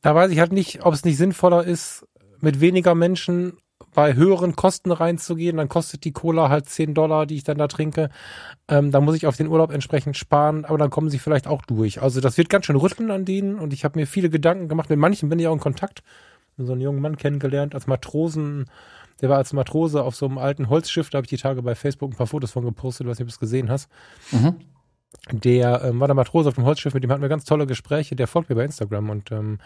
Da 0.00 0.14
weiß 0.14 0.30
ich 0.30 0.40
halt 0.40 0.52
nicht, 0.52 0.84
ob 0.84 0.94
es 0.94 1.04
nicht 1.04 1.16
sinnvoller 1.16 1.64
ist, 1.64 2.06
mit 2.40 2.60
weniger 2.60 2.94
Menschen 2.94 3.58
bei 3.94 4.14
höheren 4.14 4.56
Kosten 4.56 4.92
reinzugehen. 4.92 5.56
Dann 5.56 5.68
kostet 5.68 6.04
die 6.04 6.12
Cola 6.12 6.48
halt 6.48 6.68
10 6.68 6.94
Dollar, 6.94 7.26
die 7.26 7.36
ich 7.36 7.44
dann 7.44 7.58
da 7.58 7.68
trinke. 7.68 8.10
Ähm, 8.68 8.90
da 8.90 9.00
muss 9.00 9.16
ich 9.16 9.26
auf 9.26 9.36
den 9.36 9.48
Urlaub 9.48 9.72
entsprechend 9.72 10.16
sparen, 10.16 10.64
aber 10.64 10.78
dann 10.78 10.90
kommen 10.90 11.10
sie 11.10 11.18
vielleicht 11.18 11.46
auch 11.46 11.62
durch. 11.62 12.02
Also 12.02 12.20
das 12.20 12.38
wird 12.38 12.48
ganz 12.48 12.66
schön 12.66 12.76
rütteln 12.76 13.10
an 13.10 13.24
denen 13.24 13.58
und 13.58 13.72
ich 13.72 13.84
habe 13.84 13.98
mir 13.98 14.06
viele 14.06 14.30
Gedanken 14.30 14.68
gemacht. 14.68 14.90
Mit 14.90 14.98
manchen 14.98 15.28
bin 15.28 15.38
ich 15.38 15.46
auch 15.46 15.54
in 15.54 15.60
Kontakt. 15.60 16.02
So 16.58 16.72
einen 16.72 16.82
jungen 16.82 17.00
Mann 17.00 17.16
kennengelernt 17.16 17.74
als 17.74 17.86
Matrosen 17.86 18.66
der 19.22 19.28
war 19.28 19.38
als 19.38 19.52
Matrose 19.52 20.02
auf 20.02 20.16
so 20.16 20.26
einem 20.26 20.36
alten 20.36 20.68
Holzschiff, 20.68 21.08
da 21.08 21.18
habe 21.18 21.24
ich 21.24 21.30
die 21.30 21.36
Tage 21.36 21.62
bei 21.62 21.76
Facebook 21.76 22.10
ein 22.10 22.16
paar 22.16 22.26
Fotos 22.26 22.50
von 22.50 22.64
gepostet, 22.64 23.06
was 23.06 23.18
du 23.18 23.24
es 23.24 23.38
gesehen 23.38 23.70
hast. 23.70 23.88
Mhm. 24.32 24.56
Der 25.30 25.82
ähm, 25.84 26.00
war 26.00 26.08
der 26.08 26.16
Matrose 26.16 26.48
auf 26.48 26.56
dem 26.56 26.64
Holzschiff, 26.64 26.92
mit 26.92 27.04
dem 27.04 27.12
hatten 27.12 27.22
wir 27.22 27.28
ganz 27.28 27.44
tolle 27.44 27.66
Gespräche. 27.66 28.16
Der 28.16 28.26
folgt 28.26 28.50
mir 28.50 28.56
bei 28.56 28.64
Instagram 28.64 29.10
und 29.10 29.30
ähm, 29.30 29.58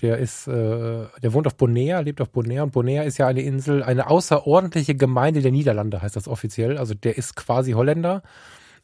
der 0.00 0.18
ist, 0.18 0.48
äh, 0.48 1.06
der 1.22 1.32
wohnt 1.32 1.46
auf 1.46 1.56
Bonaire, 1.56 2.02
lebt 2.02 2.20
auf 2.20 2.30
Bonaire 2.30 2.64
und 2.64 2.72
Bonaire 2.72 3.04
ist 3.04 3.18
ja 3.18 3.26
eine 3.26 3.42
Insel, 3.42 3.82
eine 3.82 4.08
außerordentliche 4.08 4.94
Gemeinde 4.94 5.42
der 5.42 5.52
Niederlande, 5.52 6.02
heißt 6.02 6.16
das 6.16 6.28
offiziell. 6.28 6.78
Also 6.78 6.94
der 6.94 7.16
ist 7.16 7.36
quasi 7.36 7.72
Holländer, 7.72 8.22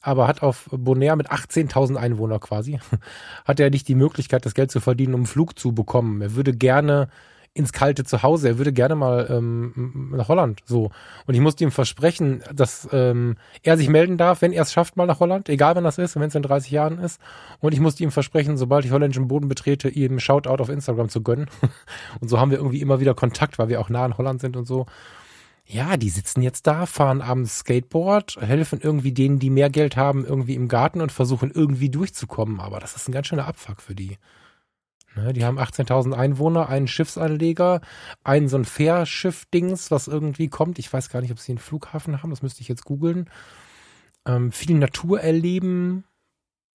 aber 0.01 0.28
hat 0.28 0.42
auf 0.42 0.68
Bonaire 0.70 1.16
mit 1.16 1.30
18.000 1.30 1.96
Einwohnern 1.96 2.40
quasi, 2.40 2.78
hat 3.44 3.61
er 3.61 3.70
nicht 3.70 3.88
die 3.88 3.94
Möglichkeit, 3.94 4.46
das 4.46 4.55
Geld 4.55 4.70
zu 4.70 4.80
verdienen, 4.80 5.14
um 5.14 5.20
einen 5.20 5.26
Flug 5.26 5.59
zu 5.59 5.72
bekommen. 5.72 6.20
Er 6.20 6.34
würde 6.34 6.53
gerne 6.53 7.09
ins 7.55 7.72
kalte 7.72 8.05
Zuhause. 8.05 8.49
Er 8.49 8.59
würde 8.59 8.72
gerne 8.72 8.94
mal 8.94 9.26
ähm, 9.30 10.12
nach 10.12 10.28
Holland. 10.28 10.61
So. 10.64 10.90
Und 11.26 11.34
ich 11.34 11.40
musste 11.40 11.64
ihm 11.64 11.70
versprechen, 11.70 12.42
dass 12.55 12.88
ähm, 12.92 13.36
er 13.62 13.76
sich 13.76 13.88
melden 13.88 14.16
darf, 14.16 14.42
wenn 14.42 14.53
er 14.53 14.62
es 14.62 14.72
schafft, 14.72 14.96
mal 14.96 15.07
nach 15.07 15.20
Holland, 15.20 15.49
egal 15.49 15.74
wann 15.74 15.84
das 15.84 15.99
ist, 15.99 16.14
wenn 16.16 16.22
es 16.22 16.34
in 16.34 16.42
30 16.42 16.70
Jahren 16.70 16.99
ist. 16.99 17.20
Und 17.61 17.72
ich 17.72 17.80
musste 17.80 18.03
ihm 18.05 18.11
versprechen, 18.11 18.57
sobald 18.57 18.84
ich 18.84 18.92
holländischen 18.92 19.28
Boden 19.28 19.49
betrete, 19.49 19.88
ihm 19.88 20.20
Shoutout 20.20 20.62
auf 20.62 20.68
Instagram 20.68 21.09
zu 21.09 21.22
gönnen. 21.22 21.46
und 22.20 22.28
so 22.28 22.38
haben 22.38 22.51
wir 22.51 22.59
irgendwie 22.59 22.80
immer 22.80 23.01
wieder 23.01 23.14
Kontakt, 23.14 23.59
weil 23.59 23.68
wir 23.68 23.80
auch 23.80 23.88
nah 23.88 24.07
in 24.07 24.16
Holland 24.16 24.40
sind 24.40 24.57
und 24.57 24.66
so. 24.66 24.86
Ja, 25.70 25.99
die 25.99 26.09
sitzen 26.09 26.40
jetzt 26.40 26.66
da, 26.66 26.86
fahren 26.86 27.20
abends 27.20 27.59
Skateboard, 27.59 28.38
helfen 28.40 28.80
irgendwie 28.82 29.12
denen, 29.12 29.38
die 29.38 29.51
mehr 29.51 29.68
Geld 29.68 29.99
haben, 29.99 30.24
irgendwie 30.24 30.55
im 30.55 30.66
Garten 30.66 31.03
und 31.03 31.12
versuchen 31.12 31.51
irgendwie 31.51 31.90
durchzukommen. 31.90 32.59
Aber 32.59 32.80
das 32.80 32.96
ist 32.96 33.07
ein 33.07 33.12
ganz 33.12 33.26
schöner 33.26 33.46
Abfuck 33.46 33.82
für 33.82 33.94
die. 33.94 34.16
Ne, 35.25 35.33
die 35.33 35.45
haben 35.45 35.59
18.000 35.59 36.12
Einwohner, 36.12 36.69
einen 36.69 36.89
Schiffsanleger, 36.89 37.81
ein 38.25 38.49
so 38.49 38.57
ein 38.57 38.64
Fährschiff-Dings, 38.64 39.91
was 39.91 40.09
irgendwie 40.09 40.49
kommt. 40.49 40.79
Ich 40.79 40.93
weiß 40.93 41.11
gar 41.11 41.21
nicht, 41.21 41.33
ob 41.33 41.39
sie 41.39 41.53
einen 41.53 41.59
Flughafen 41.59 42.23
haben, 42.23 42.31
das 42.31 42.43
müsste 42.43 42.61
ich 42.61 42.69
jetzt 42.69 42.85
googeln. 42.85 43.29
Ähm, 44.27 44.53
viel 44.53 44.77
Natur 44.77 45.21
erleben 45.21 46.05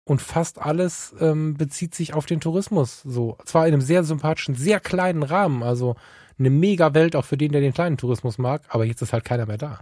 und 0.05 0.21
fast 0.21 0.59
alles 0.59 1.15
ähm, 1.19 1.55
bezieht 1.55 1.95
sich 1.95 2.13
auf 2.13 2.25
den 2.25 2.41
Tourismus. 2.41 3.01
So, 3.01 3.37
zwar 3.45 3.67
in 3.67 3.73
einem 3.73 3.81
sehr 3.81 4.03
sympathischen, 4.03 4.55
sehr 4.55 4.79
kleinen 4.79 5.23
Rahmen, 5.23 5.63
also 5.63 5.95
eine 6.37 6.49
mega 6.49 6.93
Welt 6.93 7.15
auch 7.15 7.25
für 7.25 7.37
den, 7.37 7.51
der 7.51 7.61
den 7.61 7.73
kleinen 7.73 7.97
Tourismus 7.97 8.37
mag, 8.37 8.63
aber 8.69 8.85
jetzt 8.85 9.01
ist 9.01 9.13
halt 9.13 9.23
keiner 9.23 9.45
mehr 9.45 9.57
da. 9.57 9.79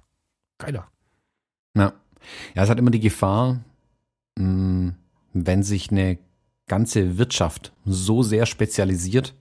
Keiner. 0.58 0.88
Ja. 1.76 1.94
Ja, 2.54 2.64
es 2.64 2.70
hat 2.70 2.78
immer 2.78 2.92
die 2.92 3.00
Gefahr, 3.00 3.62
mh, 4.38 4.94
wenn 5.34 5.64
sich 5.64 5.90
eine 5.92 6.20
ganze 6.72 7.18
Wirtschaft 7.18 7.74
so 7.84 8.24
sehr 8.24 8.46
spezialisiert 8.46 9.36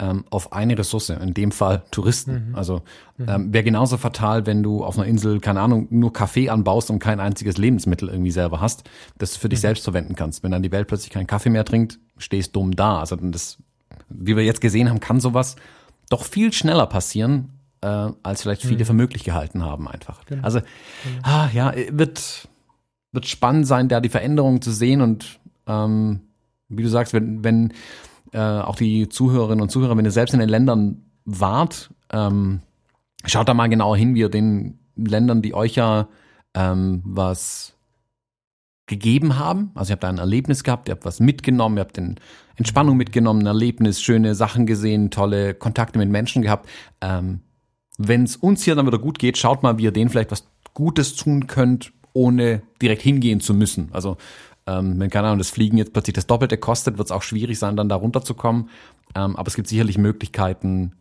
ähm, 0.00 0.24
auf 0.30 0.52
eine 0.52 0.76
Ressource, 0.76 1.10
in 1.10 1.32
dem 1.32 1.52
Fall 1.52 1.84
Touristen. 1.92 2.48
Mhm. 2.48 2.54
Also 2.56 2.82
mhm. 3.16 3.26
ähm, 3.28 3.52
wäre 3.52 3.62
genauso 3.62 3.96
fatal, 3.96 4.44
wenn 4.44 4.64
du 4.64 4.84
auf 4.84 4.98
einer 4.98 5.06
Insel, 5.06 5.38
keine 5.38 5.60
Ahnung, 5.60 5.86
nur 5.90 6.12
Kaffee 6.12 6.48
anbaust 6.48 6.90
und 6.90 6.98
kein 6.98 7.20
einziges 7.20 7.58
Lebensmittel 7.58 8.08
irgendwie 8.08 8.32
selber 8.32 8.60
hast, 8.60 8.82
das 9.18 9.34
du 9.34 9.38
für 9.38 9.48
dich 9.48 9.60
mhm. 9.60 9.68
selbst 9.68 9.84
verwenden 9.84 10.16
kannst. 10.16 10.42
Wenn 10.42 10.50
dann 10.50 10.64
die 10.64 10.72
Welt 10.72 10.88
plötzlich 10.88 11.10
keinen 11.10 11.28
Kaffee 11.28 11.50
mehr 11.50 11.64
trinkt, 11.64 12.00
stehst 12.18 12.56
dumm 12.56 12.74
da. 12.74 12.98
Also 12.98 13.14
das, 13.14 13.58
wie 14.08 14.36
wir 14.36 14.44
jetzt 14.44 14.60
gesehen 14.60 14.90
haben, 14.90 14.98
kann 14.98 15.20
sowas 15.20 15.54
doch 16.10 16.24
viel 16.24 16.52
schneller 16.52 16.88
passieren, 16.88 17.50
äh, 17.82 18.08
als 18.24 18.42
vielleicht 18.42 18.62
viele 18.62 18.80
mhm. 18.80 18.86
für 18.86 18.94
möglich 18.94 19.22
gehalten 19.22 19.62
haben 19.62 19.86
einfach. 19.86 20.26
Genau. 20.26 20.42
Also 20.42 20.58
genau. 20.58 21.20
ah, 21.22 21.48
ja, 21.52 21.72
wird 21.92 22.48
wird 23.12 23.26
spannend 23.26 23.68
sein, 23.68 23.88
da 23.88 24.00
die 24.00 24.08
Veränderungen 24.08 24.60
zu 24.60 24.72
sehen 24.72 25.00
und 25.00 25.38
ähm, 25.68 26.20
wie 26.68 26.82
du 26.82 26.88
sagst, 26.88 27.12
wenn, 27.12 27.44
wenn 27.44 27.72
äh, 28.32 28.38
auch 28.38 28.76
die 28.76 29.08
Zuhörerinnen 29.08 29.62
und 29.62 29.70
Zuhörer, 29.70 29.96
wenn 29.96 30.04
ihr 30.04 30.10
selbst 30.10 30.34
in 30.34 30.40
den 30.40 30.48
Ländern 30.48 31.04
wart, 31.24 31.90
ähm, 32.12 32.60
schaut 33.24 33.48
da 33.48 33.54
mal 33.54 33.68
genauer 33.68 33.96
hin, 33.96 34.14
wie 34.14 34.20
ihr 34.20 34.28
den 34.28 34.78
Ländern, 34.96 35.42
die 35.42 35.54
euch 35.54 35.74
ja 35.76 36.08
ähm, 36.54 37.02
was 37.04 37.74
gegeben 38.86 39.38
haben. 39.38 39.70
Also 39.74 39.90
ihr 39.90 39.92
habt 39.94 40.04
da 40.04 40.08
ein 40.08 40.18
Erlebnis 40.18 40.62
gehabt, 40.62 40.88
ihr 40.88 40.92
habt 40.92 41.04
was 41.04 41.20
mitgenommen, 41.20 41.78
ihr 41.78 41.80
habt 41.80 41.96
den 41.96 42.16
Entspannung 42.56 42.96
mitgenommen, 42.96 43.40
ein 43.42 43.46
Erlebnis, 43.46 44.00
schöne 44.00 44.34
Sachen 44.34 44.66
gesehen, 44.66 45.10
tolle 45.10 45.54
Kontakte 45.54 45.98
mit 45.98 46.10
Menschen 46.10 46.42
gehabt. 46.42 46.68
Ähm, 47.00 47.40
Wenn 47.98 48.24
es 48.24 48.36
uns 48.36 48.62
hier 48.62 48.74
dann 48.74 48.86
wieder 48.86 48.98
gut 48.98 49.18
geht, 49.18 49.38
schaut 49.38 49.62
mal, 49.62 49.78
wie 49.78 49.84
ihr 49.84 49.92
denen 49.92 50.10
vielleicht 50.10 50.30
was 50.30 50.46
Gutes 50.74 51.14
tun 51.14 51.46
könnt, 51.46 51.92
ohne 52.12 52.62
direkt 52.82 53.02
hingehen 53.02 53.40
zu 53.40 53.54
müssen. 53.54 53.88
Also 53.92 54.16
ähm, 54.66 54.98
wenn 54.98 55.10
keine 55.10 55.28
Ahnung, 55.28 55.38
das 55.38 55.50
Fliegen 55.50 55.76
jetzt 55.76 55.92
plötzlich 55.92 56.14
das 56.14 56.26
Doppelte 56.26 56.56
kostet, 56.56 56.98
wird 56.98 57.06
es 57.06 57.12
auch 57.12 57.22
schwierig 57.22 57.58
sein, 57.58 57.76
dann 57.76 57.88
da 57.88 57.96
runterzukommen. 57.96 58.70
Ähm, 59.14 59.36
aber 59.36 59.48
es 59.48 59.54
gibt 59.54 59.68
sicherlich 59.68 59.98
Möglichkeiten, 59.98 60.92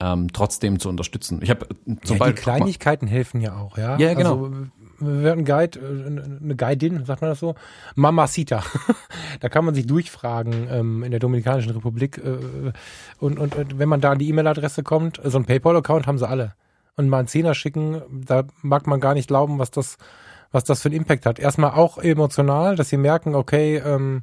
ähm, 0.00 0.32
trotzdem 0.32 0.80
zu 0.80 0.88
unterstützen. 0.88 1.40
Ich 1.42 1.50
habe 1.50 1.66
äh, 1.86 1.96
zum 2.02 2.16
ja, 2.16 2.26
die 2.26 2.32
Kleinigkeiten 2.32 3.06
helfen 3.06 3.40
ja 3.40 3.56
auch, 3.56 3.78
ja. 3.78 3.96
Ja, 3.98 4.14
genau. 4.14 4.44
Also, 4.44 4.56
wir 4.98 5.30
hatten 5.30 5.44
Guide, 5.44 5.78
äh, 5.78 6.42
eine 6.42 6.56
Guidin, 6.56 7.04
sagt 7.04 7.20
man 7.20 7.30
das 7.30 7.40
so, 7.40 7.54
Mamacita. 7.94 8.62
da 9.40 9.48
kann 9.48 9.64
man 9.64 9.74
sich 9.74 9.86
durchfragen 9.86 10.68
ähm, 10.70 11.02
in 11.04 11.10
der 11.10 11.20
Dominikanischen 11.20 11.72
Republik. 11.72 12.18
Äh, 12.18 12.72
und, 13.18 13.38
und, 13.38 13.54
und 13.54 13.78
wenn 13.78 13.88
man 13.88 14.00
da 14.00 14.12
an 14.12 14.18
die 14.18 14.28
E-Mail-Adresse 14.28 14.82
kommt, 14.82 15.20
so 15.22 15.38
ein 15.38 15.44
PayPal-Account 15.44 16.06
haben 16.06 16.18
sie 16.18 16.28
alle. 16.28 16.54
Und 16.96 17.08
mal 17.08 17.20
einen 17.20 17.28
Zehner 17.28 17.54
schicken, 17.54 18.02
da 18.26 18.44
mag 18.60 18.86
man 18.86 19.00
gar 19.00 19.14
nicht 19.14 19.28
glauben, 19.28 19.58
was 19.58 19.70
das 19.70 19.96
was 20.52 20.64
das 20.64 20.82
für 20.82 20.88
einen 20.88 20.96
Impact 20.96 21.26
hat. 21.26 21.38
Erstmal 21.38 21.72
auch 21.72 21.98
emotional, 21.98 22.76
dass 22.76 22.90
sie 22.90 22.96
merken, 22.96 23.34
okay, 23.34 23.78
ähm, 23.78 24.22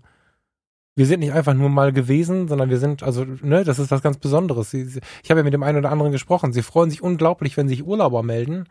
wir 0.95 1.05
sind 1.05 1.21
nicht 1.21 1.33
einfach 1.33 1.53
nur 1.53 1.69
mal 1.69 1.91
gewesen, 1.93 2.47
sondern 2.47 2.69
wir 2.69 2.77
sind, 2.77 3.03
also, 3.03 3.25
ne, 3.25 3.63
das 3.63 3.79
ist 3.79 3.91
was 3.91 4.01
ganz 4.01 4.17
Besonderes. 4.17 4.71
Sie, 4.71 4.83
sie, 4.83 4.99
ich 5.23 5.31
habe 5.31 5.39
ja 5.39 5.43
mit 5.43 5.53
dem 5.53 5.63
einen 5.63 5.77
oder 5.77 5.91
anderen 5.91 6.11
gesprochen. 6.11 6.53
Sie 6.53 6.61
freuen 6.61 6.89
sich 6.89 7.01
unglaublich, 7.01 7.57
wenn 7.57 7.69
sich 7.69 7.85
Urlauber 7.85 8.21
melden. 8.21 8.65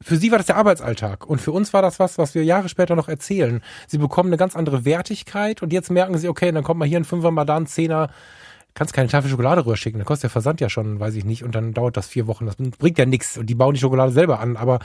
Für 0.00 0.16
sie 0.16 0.30
war 0.30 0.38
das 0.38 0.46
der 0.48 0.56
Arbeitsalltag 0.56 1.26
und 1.26 1.40
für 1.40 1.52
uns 1.52 1.72
war 1.72 1.80
das 1.80 1.98
was, 1.98 2.18
was 2.18 2.34
wir 2.34 2.44
Jahre 2.44 2.68
später 2.68 2.96
noch 2.96 3.08
erzählen. 3.08 3.62
Sie 3.86 3.98
bekommen 3.98 4.30
eine 4.30 4.36
ganz 4.36 4.56
andere 4.56 4.84
Wertigkeit 4.84 5.62
und 5.62 5.72
jetzt 5.72 5.90
merken 5.90 6.18
sie, 6.18 6.28
okay, 6.28 6.52
dann 6.52 6.64
kommt 6.64 6.78
mal 6.78 6.88
hier 6.88 7.00
ein 7.00 7.04
Fünfer, 7.04 7.30
mal 7.30 7.44
da 7.44 7.56
ein 7.56 7.66
Zehner, 7.66 8.10
kannst 8.74 8.92
keine 8.92 9.08
Tafel 9.08 9.30
Schokolade 9.30 9.64
rüberschicken, 9.64 9.98
dann 9.98 10.06
kostet 10.06 10.24
der 10.24 10.30
Versand 10.30 10.60
ja 10.60 10.68
schon, 10.68 11.00
weiß 11.00 11.14
ich 11.14 11.24
nicht, 11.24 11.44
und 11.44 11.54
dann 11.54 11.72
dauert 11.72 11.96
das 11.96 12.08
vier 12.08 12.26
Wochen. 12.26 12.44
Das 12.44 12.56
bringt 12.56 12.98
ja 12.98 13.06
nichts 13.06 13.38
und 13.38 13.46
die 13.46 13.54
bauen 13.54 13.74
die 13.74 13.80
Schokolade 13.80 14.12
selber 14.12 14.40
an, 14.40 14.56
aber 14.56 14.80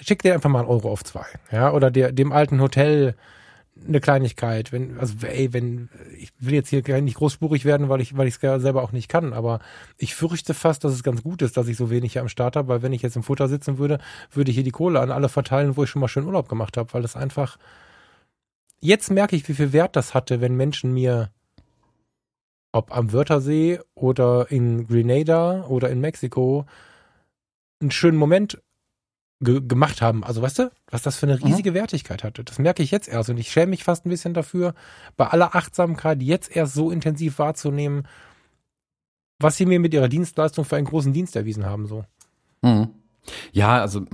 schick 0.00 0.22
dir 0.22 0.34
einfach 0.34 0.50
mal 0.50 0.60
einen 0.60 0.68
Euro 0.68 0.90
auf 0.90 1.04
zwei. 1.04 1.26
Ja, 1.50 1.72
oder 1.72 1.90
der, 1.90 2.12
dem 2.12 2.32
alten 2.32 2.60
Hotel 2.60 3.14
eine 3.86 4.00
Kleinigkeit, 4.00 4.70
wenn, 4.70 4.98
also 4.98 5.26
ey, 5.26 5.52
wenn, 5.52 5.88
ich 6.18 6.30
will 6.38 6.54
jetzt 6.54 6.68
hier 6.68 6.82
nicht 7.00 7.16
großspurig 7.16 7.64
werden, 7.64 7.88
weil 7.88 8.00
ich, 8.00 8.16
weil 8.16 8.28
ich 8.28 8.40
es 8.40 8.62
selber 8.62 8.82
auch 8.82 8.92
nicht 8.92 9.08
kann, 9.08 9.32
aber 9.32 9.60
ich 9.96 10.14
fürchte 10.14 10.54
fast, 10.54 10.84
dass 10.84 10.92
es 10.92 11.02
ganz 11.02 11.22
gut 11.22 11.42
ist, 11.42 11.56
dass 11.56 11.68
ich 11.68 11.76
so 11.76 11.90
wenig 11.90 12.12
hier 12.12 12.22
am 12.22 12.28
Start 12.28 12.54
habe, 12.54 12.68
weil 12.68 12.82
wenn 12.82 12.92
ich 12.92 13.02
jetzt 13.02 13.16
im 13.16 13.22
Futter 13.22 13.48
sitzen 13.48 13.78
würde, 13.78 13.98
würde 14.30 14.50
ich 14.50 14.56
hier 14.56 14.64
die 14.64 14.70
Kohle 14.70 15.00
an 15.00 15.10
alle 15.10 15.28
verteilen, 15.28 15.76
wo 15.76 15.84
ich 15.84 15.90
schon 15.90 16.00
mal 16.00 16.08
schön 16.08 16.26
Urlaub 16.26 16.48
gemacht 16.48 16.76
habe, 16.76 16.92
weil 16.92 17.02
das 17.02 17.16
einfach, 17.16 17.56
jetzt 18.80 19.10
merke 19.10 19.36
ich, 19.36 19.48
wie 19.48 19.54
viel 19.54 19.72
Wert 19.72 19.96
das 19.96 20.14
hatte, 20.14 20.40
wenn 20.40 20.54
Menschen 20.56 20.92
mir, 20.92 21.30
ob 22.72 22.94
am 22.94 23.12
Wörthersee 23.12 23.80
oder 23.94 24.50
in 24.50 24.86
Grenada 24.86 25.64
oder 25.64 25.90
in 25.90 26.00
Mexiko, 26.00 26.66
einen 27.80 27.90
schönen 27.90 28.18
Moment 28.18 28.62
ge 29.42 29.60
gemacht 29.60 30.00
haben. 30.00 30.24
Also 30.24 30.42
weißt 30.42 30.60
du, 30.60 30.72
was 30.90 31.02
das 31.02 31.16
für 31.16 31.26
eine 31.26 31.36
mhm. 31.36 31.44
riesige 31.44 31.72
mhm. 31.72 31.76
Wertigkeit 31.76 32.24
hatte. 32.24 32.44
Das 32.44 32.58
merke 32.58 32.82
ich 32.82 32.90
jetzt 32.90 33.08
erst 33.08 33.30
und 33.30 33.38
ich 33.38 33.50
schäme 33.50 33.70
mich 33.70 33.84
fast 33.84 34.06
ein 34.06 34.10
bisschen 34.10 34.34
dafür, 34.34 34.74
bei 35.16 35.26
aller 35.26 35.54
Achtsamkeit 35.54 36.22
jetzt 36.22 36.54
erst 36.54 36.74
so 36.74 36.90
intensiv 36.90 37.38
wahrzunehmen, 37.38 38.06
was 39.38 39.56
sie 39.56 39.66
mir 39.66 39.80
mit 39.80 39.92
ihrer 39.92 40.08
Dienstleistung 40.08 40.64
für 40.64 40.76
einen 40.76 40.86
großen 40.86 41.12
Dienst 41.12 41.36
erwiesen 41.36 41.66
haben. 41.66 41.86
So. 41.86 42.04
Mhm. 42.62 42.88
Ja, 43.52 43.80
also 43.80 44.04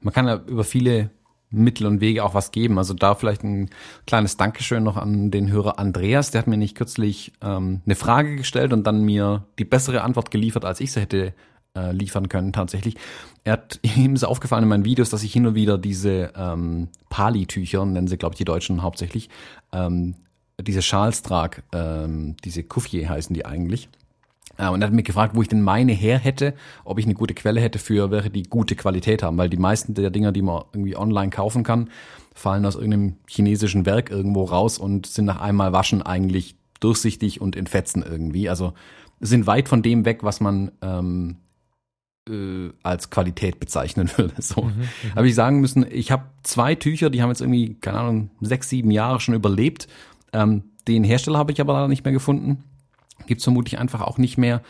man 0.00 0.12
kann 0.12 0.26
ja 0.26 0.36
über 0.46 0.64
viele 0.64 1.10
Mittel 1.50 1.86
und 1.86 2.00
Wege 2.00 2.24
auch 2.24 2.34
was 2.34 2.50
geben. 2.50 2.78
Also 2.78 2.94
da 2.94 3.14
vielleicht 3.14 3.44
ein 3.44 3.70
kleines 4.06 4.36
Dankeschön 4.36 4.82
noch 4.82 4.96
an 4.96 5.30
den 5.30 5.50
Hörer 5.50 5.78
Andreas. 5.78 6.30
Der 6.30 6.40
hat 6.40 6.46
mir 6.46 6.56
nicht 6.56 6.76
kürzlich 6.76 7.32
ähm, 7.40 7.80
eine 7.86 7.94
Frage 7.94 8.36
gestellt 8.36 8.72
und 8.72 8.86
dann 8.86 9.04
mir 9.04 9.46
die 9.58 9.64
bessere 9.64 10.02
Antwort 10.02 10.30
geliefert, 10.30 10.64
als 10.64 10.80
ich 10.80 10.92
sie 10.92 11.00
hätte 11.00 11.34
äh, 11.76 11.92
liefern 11.92 12.28
können 12.28 12.52
tatsächlich. 12.52 12.96
Er 13.44 13.54
hat 13.54 13.80
ihm 13.96 14.14
ist 14.14 14.24
aufgefallen 14.24 14.64
in 14.64 14.68
meinen 14.68 14.84
Videos, 14.84 15.10
dass 15.10 15.22
ich 15.22 15.32
hin 15.32 15.46
und 15.46 15.54
wieder 15.54 15.78
diese 15.78 16.32
ähm, 16.36 16.88
Pali-Tücher, 17.10 17.84
nennen 17.84 18.08
sie 18.08 18.16
glaube 18.16 18.34
ich 18.34 18.38
die 18.38 18.44
Deutschen 18.44 18.82
hauptsächlich, 18.82 19.28
ähm, 19.72 20.14
diese 20.60 20.82
Schals 20.82 21.22
trage, 21.22 21.62
ähm, 21.72 22.36
diese 22.44 22.62
Kuffier 22.62 23.08
heißen 23.08 23.34
die 23.34 23.44
eigentlich. 23.44 23.88
Äh, 24.56 24.68
und 24.68 24.82
er 24.82 24.86
hat 24.86 24.94
mich 24.94 25.04
gefragt, 25.04 25.34
wo 25.34 25.42
ich 25.42 25.48
denn 25.48 25.62
meine 25.62 25.92
her 25.92 26.18
hätte, 26.18 26.54
ob 26.84 26.98
ich 26.98 27.04
eine 27.04 27.14
gute 27.14 27.34
Quelle 27.34 27.60
hätte 27.60 27.78
für 27.78 28.10
welche, 28.10 28.30
die 28.30 28.44
gute 28.44 28.76
Qualität 28.76 29.22
haben, 29.22 29.36
weil 29.36 29.50
die 29.50 29.56
meisten 29.56 29.94
der 29.94 30.10
Dinger, 30.10 30.32
die 30.32 30.42
man 30.42 30.64
irgendwie 30.72 30.96
online 30.96 31.30
kaufen 31.30 31.64
kann, 31.64 31.90
fallen 32.34 32.66
aus 32.66 32.74
irgendeinem 32.74 33.16
chinesischen 33.28 33.86
Werk 33.86 34.10
irgendwo 34.10 34.44
raus 34.44 34.78
und 34.78 35.06
sind 35.06 35.24
nach 35.24 35.40
einmal 35.40 35.72
waschen 35.72 36.02
eigentlich 36.02 36.56
durchsichtig 36.80 37.40
und 37.40 37.56
in 37.56 37.66
Fetzen 37.66 38.02
irgendwie. 38.02 38.48
Also 38.48 38.74
sind 39.20 39.46
weit 39.46 39.68
von 39.68 39.82
dem 39.82 40.04
weg, 40.04 40.22
was 40.22 40.40
man 40.40 40.72
ähm, 40.82 41.36
äh, 42.28 42.70
als 42.82 43.10
Qualität 43.10 43.60
bezeichnen 43.60 44.10
würde. 44.16 44.34
So. 44.40 44.62
Mhm, 44.62 44.70
mhm. 44.70 45.14
habe 45.14 45.28
ich 45.28 45.34
sagen 45.34 45.60
müssen, 45.60 45.86
ich 45.90 46.10
habe 46.10 46.24
zwei 46.42 46.74
Tücher, 46.74 47.10
die 47.10 47.22
haben 47.22 47.30
jetzt 47.30 47.40
irgendwie, 47.40 47.74
keine 47.74 47.98
Ahnung, 48.00 48.30
sechs, 48.40 48.68
sieben 48.68 48.90
Jahre 48.90 49.20
schon 49.20 49.34
überlebt. 49.34 49.88
Ähm, 50.32 50.64
den 50.88 51.04
Hersteller 51.04 51.38
habe 51.38 51.52
ich 51.52 51.60
aber 51.60 51.72
leider 51.72 51.88
nicht 51.88 52.04
mehr 52.04 52.12
gefunden 52.12 52.64
gibt's 53.26 53.44
vermutlich 53.44 53.78
einfach 53.78 54.00
auch 54.00 54.18
nicht 54.18 54.38
mehr 54.38 54.62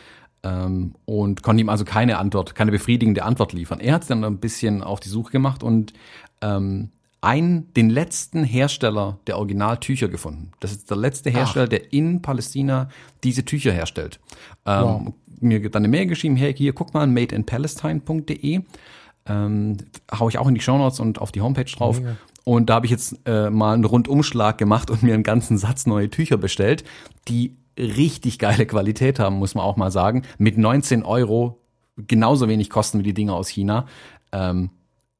ähm, 0.43 0.95
und 1.05 1.43
konnte 1.43 1.61
ihm 1.61 1.69
also 1.69 1.85
keine 1.85 2.17
Antwort, 2.17 2.55
keine 2.55 2.71
befriedigende 2.71 3.23
Antwort 3.23 3.53
liefern. 3.53 3.79
Er 3.79 3.95
hat 3.95 4.09
dann 4.09 4.23
ein 4.23 4.39
bisschen 4.39 4.83
auf 4.83 4.99
die 4.99 5.09
Suche 5.09 5.31
gemacht 5.31 5.63
und 5.63 5.93
ähm, 6.41 6.91
einen, 7.21 7.73
den 7.73 7.89
letzten 7.89 8.43
Hersteller 8.43 9.17
der 9.25 9.37
Originaltücher 9.37 10.09
gefunden. 10.09 10.51
Das 10.59 10.71
ist 10.71 10.89
der 10.91 10.97
letzte 10.97 11.31
Hersteller, 11.31 11.65
Ach. 11.65 11.69
der 11.69 11.91
in 11.91 12.21
Palästina 12.21 12.89
diese 13.23 13.45
Tücher 13.45 13.71
herstellt. 13.71 14.19
Ähm, 14.65 14.83
wow. 14.83 15.13
Mir 15.39 15.69
dann 15.69 15.81
eine 15.81 15.87
Mail 15.87 16.07
geschrieben, 16.07 16.35
hey, 16.35 16.53
hier, 16.53 16.73
guck 16.73 16.93
mal, 16.93 17.07
madeinpalestine.de. 17.07 18.61
Ähm, 19.27 19.77
hau 20.11 20.29
ich 20.29 20.37
auch 20.37 20.47
in 20.47 20.55
die 20.55 20.61
Show 20.61 20.77
Notes 20.77 20.99
und 20.99 21.19
auf 21.19 21.31
die 21.31 21.41
Homepage 21.41 21.65
drauf. 21.65 21.99
Ja. 21.99 22.15
Und 22.43 22.69
da 22.69 22.75
habe 22.75 22.85
ich 22.85 22.91
jetzt 22.91 23.19
äh, 23.25 23.49
mal 23.49 23.73
einen 23.73 23.85
Rundumschlag 23.85 24.57
gemacht 24.57 24.91
und 24.91 25.01
mir 25.01 25.15
einen 25.15 25.23
ganzen 25.23 25.57
Satz 25.57 25.87
neue 25.87 26.09
Tücher 26.09 26.37
bestellt, 26.37 26.83
die 27.27 27.55
richtig 27.77 28.39
geile 28.39 28.65
Qualität 28.65 29.19
haben, 29.19 29.37
muss 29.37 29.55
man 29.55 29.65
auch 29.65 29.77
mal 29.77 29.91
sagen. 29.91 30.23
Mit 30.37 30.57
19 30.57 31.03
Euro 31.03 31.59
genauso 31.97 32.47
wenig 32.47 32.69
kosten 32.69 32.99
wie 32.99 33.03
die 33.03 33.13
Dinge 33.13 33.33
aus 33.33 33.47
China. 33.47 33.87
Ähm, 34.31 34.69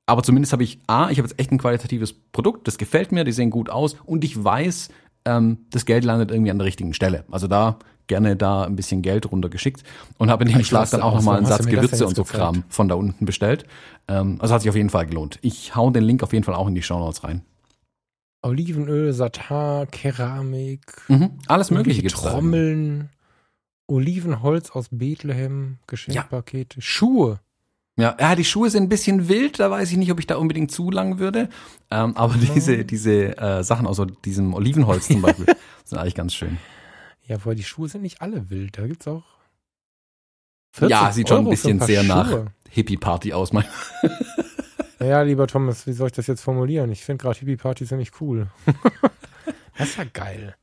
aber 0.05 0.21
zumindest 0.23 0.53
habe 0.53 0.63
ich, 0.63 0.79
A, 0.87 1.09
ich 1.09 1.17
habe 1.17 1.27
jetzt 1.27 1.39
echt 1.39 1.51
ein 1.51 1.57
qualitatives 1.57 2.13
Produkt, 2.13 2.67
das 2.67 2.77
gefällt 2.77 3.11
mir, 3.11 3.23
die 3.23 3.31
sehen 3.31 3.49
gut 3.49 3.69
aus 3.69 3.95
und 4.05 4.23
ich 4.23 4.43
weiß, 4.43 4.89
ähm, 5.25 5.65
das 5.71 5.85
Geld 5.85 6.03
landet 6.03 6.31
irgendwie 6.31 6.51
an 6.51 6.59
der 6.59 6.67
richtigen 6.67 6.93
Stelle. 6.93 7.25
Also 7.31 7.47
da 7.47 7.79
gerne 8.07 8.35
da 8.35 8.63
ein 8.63 8.75
bisschen 8.75 9.01
Geld 9.01 9.31
runtergeschickt 9.31 9.83
und 10.17 10.29
habe 10.29 10.45
in 10.45 10.51
dem 10.51 10.63
Schlag 10.63 10.89
dann 10.89 11.01
auch 11.01 11.15
nochmal 11.15 11.37
einen 11.37 11.45
Satz 11.45 11.65
Gewürze 11.65 12.05
und 12.05 12.15
so 12.15 12.23
Kram 12.23 12.63
von 12.69 12.87
da 12.87 12.95
unten 12.95 13.25
bestellt. 13.25 13.65
Ähm, 14.07 14.37
also 14.39 14.53
hat 14.53 14.61
sich 14.61 14.69
auf 14.69 14.75
jeden 14.75 14.89
Fall 14.89 15.05
gelohnt. 15.05 15.39
Ich 15.41 15.75
hau 15.75 15.89
den 15.89 16.03
Link 16.03 16.23
auf 16.23 16.33
jeden 16.33 16.43
Fall 16.43 16.55
auch 16.55 16.67
in 16.67 16.75
die 16.75 16.83
Show 16.83 16.99
Notes 16.99 17.23
rein. 17.23 17.41
Olivenöl, 18.41 19.11
Satar, 19.11 19.87
Keramik. 19.87 20.81
Mhm. 21.07 21.31
Alles 21.47 21.71
Mögliche 21.71 22.01
gibt's 22.01 22.21
Trommeln. 22.21 23.09
Olivenholz 23.87 24.71
aus 24.71 24.87
Bethlehem, 24.91 25.77
Geschenkpakete, 25.87 26.77
ja. 26.77 26.81
Schuhe. 26.81 27.39
Ja, 27.97 28.15
ja, 28.19 28.35
die 28.35 28.43
Schuhe 28.43 28.69
sind 28.69 28.83
ein 28.83 28.89
bisschen 28.89 29.29
wild, 29.29 29.59
da 29.59 29.71
weiß 29.71 29.91
ich 29.91 29.97
nicht, 29.97 30.11
ob 30.11 30.19
ich 30.19 30.27
da 30.27 30.35
unbedingt 30.35 30.69
zu 30.69 30.91
lang 30.91 31.17
würde. 31.17 31.49
Ähm, 31.89 32.15
aber 32.17 32.35
ja. 32.35 32.53
diese, 32.53 32.83
diese 32.83 33.37
äh, 33.37 33.63
Sachen 33.63 33.87
aus 33.87 34.01
diesem 34.25 34.53
Olivenholz 34.53 35.07
zum 35.07 35.21
Beispiel 35.21 35.45
sind 35.85 35.97
eigentlich 35.97 36.15
ganz 36.15 36.33
schön. 36.33 36.57
Ja, 37.27 37.43
weil 37.43 37.55
die 37.55 37.63
Schuhe 37.63 37.87
sind 37.87 38.03
nicht 38.03 38.21
alle 38.21 38.49
wild, 38.49 38.77
da 38.77 38.85
gibt's 38.85 39.07
auch. 39.07 39.23
Ja, 40.81 41.11
sieht 41.11 41.31
Euro 41.31 41.37
schon 41.37 41.47
ein 41.47 41.49
bisschen 41.49 41.79
ein 41.81 41.85
sehr 41.85 42.03
Schuhe. 42.03 42.07
nach 42.07 42.45
Hippie-Party 42.69 43.33
aus. 43.33 43.53
Mein 43.53 43.65
ja, 44.99 45.21
lieber 45.21 45.47
Thomas, 45.47 45.87
wie 45.87 45.93
soll 45.93 46.07
ich 46.07 46.13
das 46.13 46.27
jetzt 46.27 46.41
formulieren? 46.41 46.91
Ich 46.91 47.03
finde 47.03 47.23
gerade 47.23 47.39
Hippie-Partys 47.39 47.91
nicht 47.91 48.19
cool. 48.21 48.47
das 49.77 49.89
ist 49.89 49.97
ja 49.97 50.03
geil. 50.03 50.55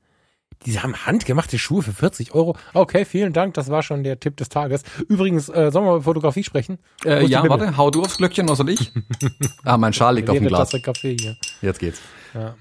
Die 0.67 0.79
haben 0.79 0.95
handgemachte 0.95 1.59
Schuhe 1.59 1.83
für 1.83 1.93
40 1.93 2.35
Euro. 2.35 2.57
Okay, 2.73 3.05
vielen 3.05 3.33
Dank. 3.33 3.55
Das 3.55 3.69
war 3.69 3.83
schon 3.83 4.05
der 4.05 4.21
Tipp 4.21 4.37
des 4.37 4.49
Tages. 4.49 4.83
Übrigens, 5.09 5.49
äh, 5.49 5.71
sollen 5.73 5.87
wir 5.87 5.95
über 5.95 6.03
Fotografie 6.03 6.45
sprechen? 6.45 6.79
Äh, 7.05 7.27
ja, 7.27 7.49
warte, 7.49 7.77
hau 7.77 7.91
du 7.91 8.03
aufs 8.03 8.19
Glöckchen, 8.19 8.47
oder 8.47 8.57
soll 8.57 8.69
ich? 8.69 8.93
ah, 9.65 9.77
mein 9.77 9.93
Schal 9.93 10.15
liegt 10.15 10.31
auf 10.31 10.37
dem 10.37 10.47
Glas. 10.47 10.71
Kaffee 10.71 11.17
hier. 11.19 11.37
Jetzt 11.63 11.81
geht's. 11.81 12.01
Ja. 12.35 12.55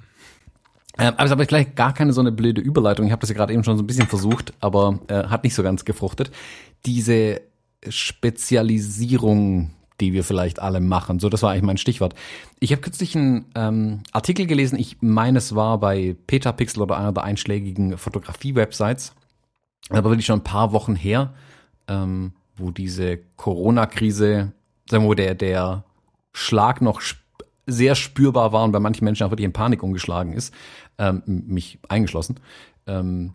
Ähm, 0.98 1.14
aber 1.18 1.26
es 1.26 1.40
ist 1.40 1.48
gleich 1.48 1.76
gar 1.76 1.94
keine 1.94 2.14
so 2.14 2.22
eine 2.22 2.32
blöde 2.32 2.62
Überleitung. 2.62 3.06
Ich 3.06 3.12
habe 3.12 3.22
das 3.22 3.30
ja 3.30 3.36
gerade 3.36 3.54
eben 3.54 3.64
schon 3.64 3.78
so 3.78 3.84
ein 3.84 3.88
bisschen 3.88 4.08
versucht, 4.08 4.54
aber 4.60 5.00
äh, 5.08 5.24
hat 5.26 5.44
nicht 5.44 5.56
so 5.56 5.64
ganz 5.64 5.86
gefruchtet. 5.86 6.32
Diese 6.86 7.42
Spezialisierung 7.88 9.72
die 10.02 10.14
wir 10.14 10.24
vielleicht 10.24 10.60
alle 10.62 10.82
machen. 10.82 11.20
So, 11.20 11.30
das 11.30 11.44
war 11.44 11.52
eigentlich 11.52 11.64
mein 11.64 11.78
Stichwort. 11.78 12.16
Ich 12.60 12.72
habe 12.72 12.82
kürzlich 12.82 13.16
einen 13.16 13.46
ähm, 13.56 14.02
Artikel 14.12 14.48
gelesen, 14.48 14.78
ich 14.78 14.98
meine, 15.02 15.38
es 15.38 15.56
war 15.56 15.80
bei 15.80 16.16
Petapixel 16.28 16.82
oder 16.82 16.98
einer 16.98 17.14
der 17.14 17.24
einschlägigen 17.24 17.98
Fotografie-Websites, 17.98 19.14
aber 19.90 20.10
wirklich 20.10 20.26
schon 20.26 20.40
ein 20.40 20.44
paar 20.44 20.74
Wochen 20.74 20.96
her, 20.96 21.34
ähm, 21.88 22.34
wo 22.58 22.72
diese 22.72 23.20
Corona-Krise, 23.38 24.52
sagen 24.90 25.04
wir, 25.04 25.10
wo 25.10 25.14
der, 25.14 25.36
der 25.36 25.84
Schlag 26.34 26.82
noch 26.82 27.00
sp 27.00 27.21
sehr 27.72 27.96
spürbar 27.96 28.54
war 28.54 28.64
und 28.64 28.72
bei 28.72 28.80
manchen 28.80 29.06
Menschen 29.06 29.26
auch 29.26 29.32
wirklich 29.32 29.46
in 29.46 29.54
Panik 29.54 29.84
umgeschlagen 29.84 30.34
ist, 30.34 30.54
ähm, 30.98 31.24
mich 31.26 31.80
eingeschlossen. 31.90 32.40
Ähm, 32.88 33.34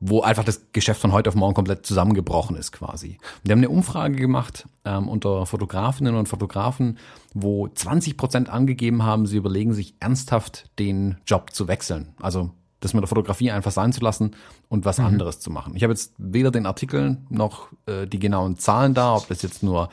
wo 0.00 0.22
einfach 0.22 0.44
das 0.44 0.66
Geschäft 0.72 1.00
von 1.00 1.12
heute 1.12 1.28
auf 1.28 1.34
morgen 1.34 1.54
komplett 1.54 1.84
zusammengebrochen 1.84 2.56
ist 2.56 2.70
quasi. 2.70 3.18
Wir 3.42 3.52
haben 3.52 3.58
eine 3.58 3.68
Umfrage 3.68 4.14
gemacht 4.14 4.68
ähm, 4.84 5.08
unter 5.08 5.44
Fotografinnen 5.44 6.14
und 6.14 6.28
Fotografen, 6.28 6.98
wo 7.34 7.66
20 7.66 8.16
Prozent 8.16 8.48
angegeben 8.48 9.02
haben, 9.02 9.26
sie 9.26 9.36
überlegen 9.36 9.74
sich 9.74 9.94
ernsthaft 9.98 10.70
den 10.78 11.16
Job 11.26 11.52
zu 11.52 11.66
wechseln. 11.66 12.14
Also 12.20 12.52
das 12.80 12.94
mit 12.94 13.02
der 13.02 13.08
Fotografie 13.08 13.50
einfach 13.50 13.72
sein 13.72 13.92
zu 13.92 14.00
lassen 14.00 14.36
und 14.68 14.84
was 14.84 14.98
mhm. 14.98 15.06
anderes 15.06 15.40
zu 15.40 15.50
machen. 15.50 15.74
Ich 15.74 15.82
habe 15.82 15.92
jetzt 15.92 16.14
weder 16.16 16.52
den 16.52 16.66
Artikel 16.66 17.18
noch 17.28 17.68
äh, 17.86 18.06
die 18.06 18.20
genauen 18.20 18.56
Zahlen 18.56 18.94
da, 18.94 19.16
ob 19.16 19.26
das 19.26 19.42
jetzt 19.42 19.64
nur 19.64 19.88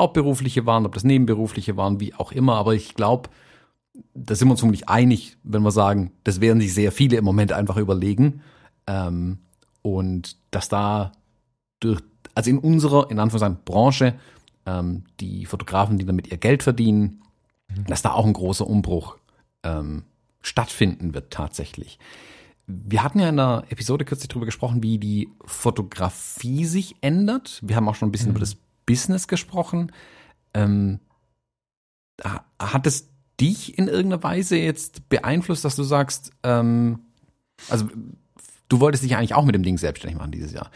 hauptberufliche 0.00 0.66
waren, 0.66 0.86
ob 0.86 0.94
das 0.94 1.04
nebenberufliche 1.04 1.76
waren, 1.76 2.00
wie 2.00 2.14
auch 2.14 2.32
immer. 2.32 2.56
Aber 2.56 2.74
ich 2.74 2.94
glaube, 2.94 3.30
da 4.14 4.34
sind 4.34 4.48
wir 4.48 4.52
uns 4.52 4.60
vermutlich 4.60 4.88
einig, 4.88 5.36
wenn 5.42 5.62
wir 5.62 5.70
sagen, 5.70 6.12
das 6.24 6.40
werden 6.40 6.60
sich 6.60 6.74
sehr 6.74 6.92
viele 6.92 7.16
im 7.16 7.24
Moment 7.24 7.52
einfach 7.52 7.76
überlegen. 7.76 8.42
Ähm, 8.86 9.38
und 9.82 10.36
dass 10.50 10.68
da 10.68 11.12
durch, 11.80 12.00
also 12.34 12.50
in 12.50 12.58
unserer, 12.58 13.10
in 13.10 13.18
Anführungszeichen, 13.18 13.64
Branche, 13.64 14.14
ähm, 14.66 15.04
die 15.20 15.46
Fotografen, 15.46 15.98
die 15.98 16.04
damit 16.04 16.28
ihr 16.30 16.36
Geld 16.36 16.62
verdienen, 16.62 17.22
mhm. 17.68 17.84
dass 17.86 18.02
da 18.02 18.12
auch 18.12 18.26
ein 18.26 18.32
großer 18.32 18.66
Umbruch 18.66 19.16
ähm, 19.62 20.04
stattfinden 20.42 21.14
wird 21.14 21.32
tatsächlich. 21.32 21.98
Wir 22.66 23.02
hatten 23.02 23.18
ja 23.18 23.28
in 23.28 23.36
der 23.36 23.64
Episode 23.68 24.04
kürzlich 24.04 24.28
darüber 24.28 24.46
gesprochen, 24.46 24.82
wie 24.82 24.98
die 24.98 25.28
Fotografie 25.44 26.64
sich 26.64 26.94
ändert. 27.00 27.60
Wir 27.62 27.76
haben 27.76 27.88
auch 27.88 27.96
schon 27.96 28.08
ein 28.08 28.12
bisschen 28.12 28.28
mhm. 28.28 28.36
über 28.36 28.40
das 28.40 28.56
Business 28.86 29.28
gesprochen. 29.28 29.92
Ähm, 30.54 31.00
hat 32.58 32.86
es 32.86 33.08
dich 33.40 33.78
in 33.78 33.88
irgendeiner 33.88 34.22
Weise 34.22 34.56
jetzt 34.56 35.08
beeinflusst, 35.08 35.64
dass 35.64 35.76
du 35.76 35.82
sagst, 35.82 36.32
ähm, 36.42 37.00
also 37.68 37.88
Du 38.70 38.80
wolltest 38.80 39.02
dich 39.02 39.16
eigentlich 39.16 39.34
auch 39.34 39.44
mit 39.44 39.54
dem 39.54 39.64
Ding 39.64 39.76
selbstständig 39.76 40.16
machen 40.16 40.30
dieses 40.30 40.52
Jahr. 40.52 40.70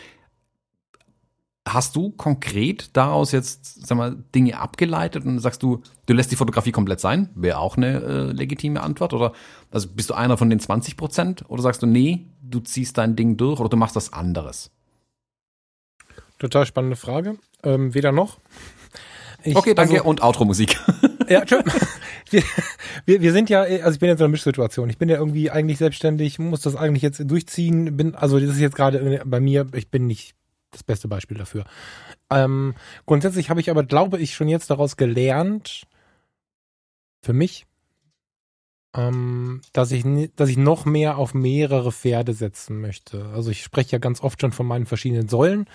Hast 1.67 1.97
du 1.97 2.11
konkret 2.11 2.95
daraus 2.95 3.33
jetzt, 3.33 3.87
sag 3.87 3.97
mal, 3.97 4.17
Dinge 4.35 4.61
abgeleitet 4.61 5.25
und 5.25 5.39
sagst 5.39 5.63
du, 5.63 5.81
du 6.05 6.13
lässt 6.13 6.31
die 6.31 6.37
Fotografie 6.37 6.73
komplett 6.73 7.01
sein? 7.01 7.31
Wäre 7.35 7.59
auch 7.59 7.79
eine 7.79 8.03
äh, 8.03 8.33
legitime 8.33 8.83
Antwort. 8.83 9.15
Oder 9.15 9.33
also 9.71 9.89
bist 9.89 10.11
du 10.11 10.15
einer 10.15 10.37
von 10.37 10.51
den 10.51 10.61
20 10.61 10.99
Prozent? 10.99 11.45
Oder 11.49 11.63
sagst 11.63 11.83
du, 11.83 11.87
nee, 11.87 12.27
du 12.43 12.61
ziehst 12.61 12.99
dein 12.99 13.17
Ding 13.17 13.39
durch 13.39 13.61
oder 13.61 13.71
du 13.71 13.79
machst 13.79 13.97
was 13.97 14.13
anderes? 14.13 14.73
Total 16.39 16.67
spannende 16.67 16.97
Frage. 16.97 17.37
Ähm, 17.63 17.95
weder 17.95 18.13
noch. 18.13 18.39
Ich, 19.43 19.57
okay, 19.57 19.75
danke 19.75 19.95
also, 19.95 20.09
und 20.09 20.23
Outro-Musik. 20.23 20.79
Ja, 21.27 21.43
wir, 22.31 22.43
wir, 23.07 23.23
wir 23.23 23.33
sind 23.33 23.49
ja, 23.49 23.63
also 23.63 23.93
ich 23.93 23.99
bin 23.99 24.11
jetzt 24.11 24.19
in 24.19 24.25
einer 24.25 24.31
Mischsituation. 24.31 24.91
Ich 24.91 24.99
bin 24.99 25.09
ja 25.09 25.17
irgendwie 25.17 25.51
eigentlich 25.51 25.79
selbstständig, 25.79 26.39
muss 26.39 26.61
das 26.61 26.77
eigentlich 26.77 27.03
jetzt 27.03 27.23
durchziehen. 27.25 27.97
Bin, 27.97 28.15
also 28.15 28.39
das 28.39 28.51
ist 28.51 28.61
jetzt 28.61 28.77
gerade 28.77 29.23
bei 29.25 29.41
mir, 29.41 29.67
ich 29.73 29.91
bin 29.91 30.07
nicht 30.07 30.35
das 30.71 30.83
beste 30.83 31.09
Beispiel 31.09 31.39
dafür. 31.39 31.65
Ähm, 32.31 32.75
grundsätzlich 33.07 33.49
habe 33.49 33.61
ich 33.61 33.71
aber, 33.71 33.85
glaube 33.85 34.19
ich, 34.19 34.35
schon 34.35 34.49
jetzt 34.49 34.69
daraus 34.69 34.99
gelernt, 34.99 35.85
für 37.23 37.33
mich, 37.33 37.65
ähm, 38.95 39.61
dass 39.73 39.91
ich, 39.93 40.05
dass 40.37 40.49
ich 40.49 40.57
noch 40.57 40.85
mehr 40.85 41.19
auf 41.19 41.35
mehrere 41.35 41.91
Pferde 41.93 42.33
setzen 42.33 42.81
möchte. 42.81 43.27
Also 43.35 43.51
ich 43.51 43.63
spreche 43.63 43.93
ja 43.93 43.99
ganz 43.99 44.23
oft 44.23 44.41
schon 44.41 44.53
von 44.53 44.67
meinen 44.67 44.87
verschiedenen 44.87 45.29
Säulen 45.29 45.67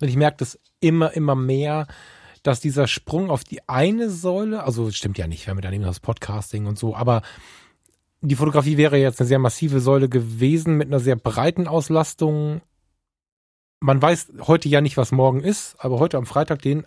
und 0.00 0.08
ich 0.08 0.16
merke 0.16 0.38
das 0.38 0.58
immer, 0.78 1.12
immer 1.14 1.34
mehr, 1.34 1.86
dass 2.42 2.60
dieser 2.60 2.86
Sprung 2.86 3.30
auf 3.30 3.44
die 3.44 3.68
eine 3.68 4.08
Säule, 4.08 4.62
also 4.64 4.90
stimmt 4.90 5.18
ja 5.18 5.26
nicht, 5.26 5.46
wir 5.46 5.50
haben 5.50 5.60
ja 5.60 5.70
dann 5.70 5.82
das 5.82 6.00
Podcasting 6.00 6.66
und 6.66 6.78
so, 6.78 6.94
aber 6.94 7.22
die 8.22 8.36
Fotografie 8.36 8.76
wäre 8.76 8.98
jetzt 8.98 9.20
eine 9.20 9.28
sehr 9.28 9.38
massive 9.38 9.80
Säule 9.80 10.08
gewesen 10.08 10.76
mit 10.76 10.88
einer 10.88 11.00
sehr 11.00 11.16
breiten 11.16 11.66
Auslastung. 11.66 12.60
Man 13.80 14.00
weiß 14.00 14.32
heute 14.46 14.68
ja 14.68 14.82
nicht, 14.82 14.98
was 14.98 15.10
morgen 15.10 15.40
ist, 15.40 15.74
aber 15.78 15.98
heute 15.98 16.18
am 16.18 16.26
Freitag, 16.26 16.60
den 16.60 16.84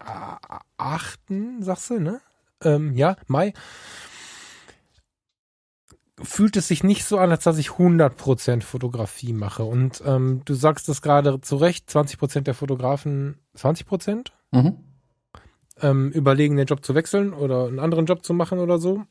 8. 0.77 1.19
sagst 1.59 1.89
du, 1.89 1.99
ne? 1.99 2.21
Ähm, 2.63 2.93
ja, 2.95 3.15
Mai. 3.27 3.53
Fühlt 6.21 6.55
es 6.57 6.67
sich 6.67 6.83
nicht 6.83 7.05
so 7.05 7.17
an, 7.17 7.31
als 7.31 7.43
dass 7.43 7.57
ich 7.57 7.69
100% 7.69 8.61
Fotografie 8.61 9.33
mache. 9.33 9.63
Und 9.63 10.03
ähm, 10.05 10.41
du 10.45 10.53
sagst 10.53 10.87
das 10.87 11.01
gerade 11.01 11.41
zu 11.41 11.55
Recht, 11.55 11.89
20% 11.89 12.41
der 12.41 12.53
Fotografen, 12.53 13.39
20%? 13.57 14.27
Mhm. 14.51 14.77
Ähm, 15.81 16.11
überlegen, 16.11 16.55
den 16.55 16.67
Job 16.67 16.85
zu 16.85 16.93
wechseln 16.93 17.33
oder 17.33 17.65
einen 17.65 17.79
anderen 17.79 18.05
Job 18.05 18.23
zu 18.23 18.33
machen 18.33 18.59
oder 18.59 18.77
so. 18.77 19.03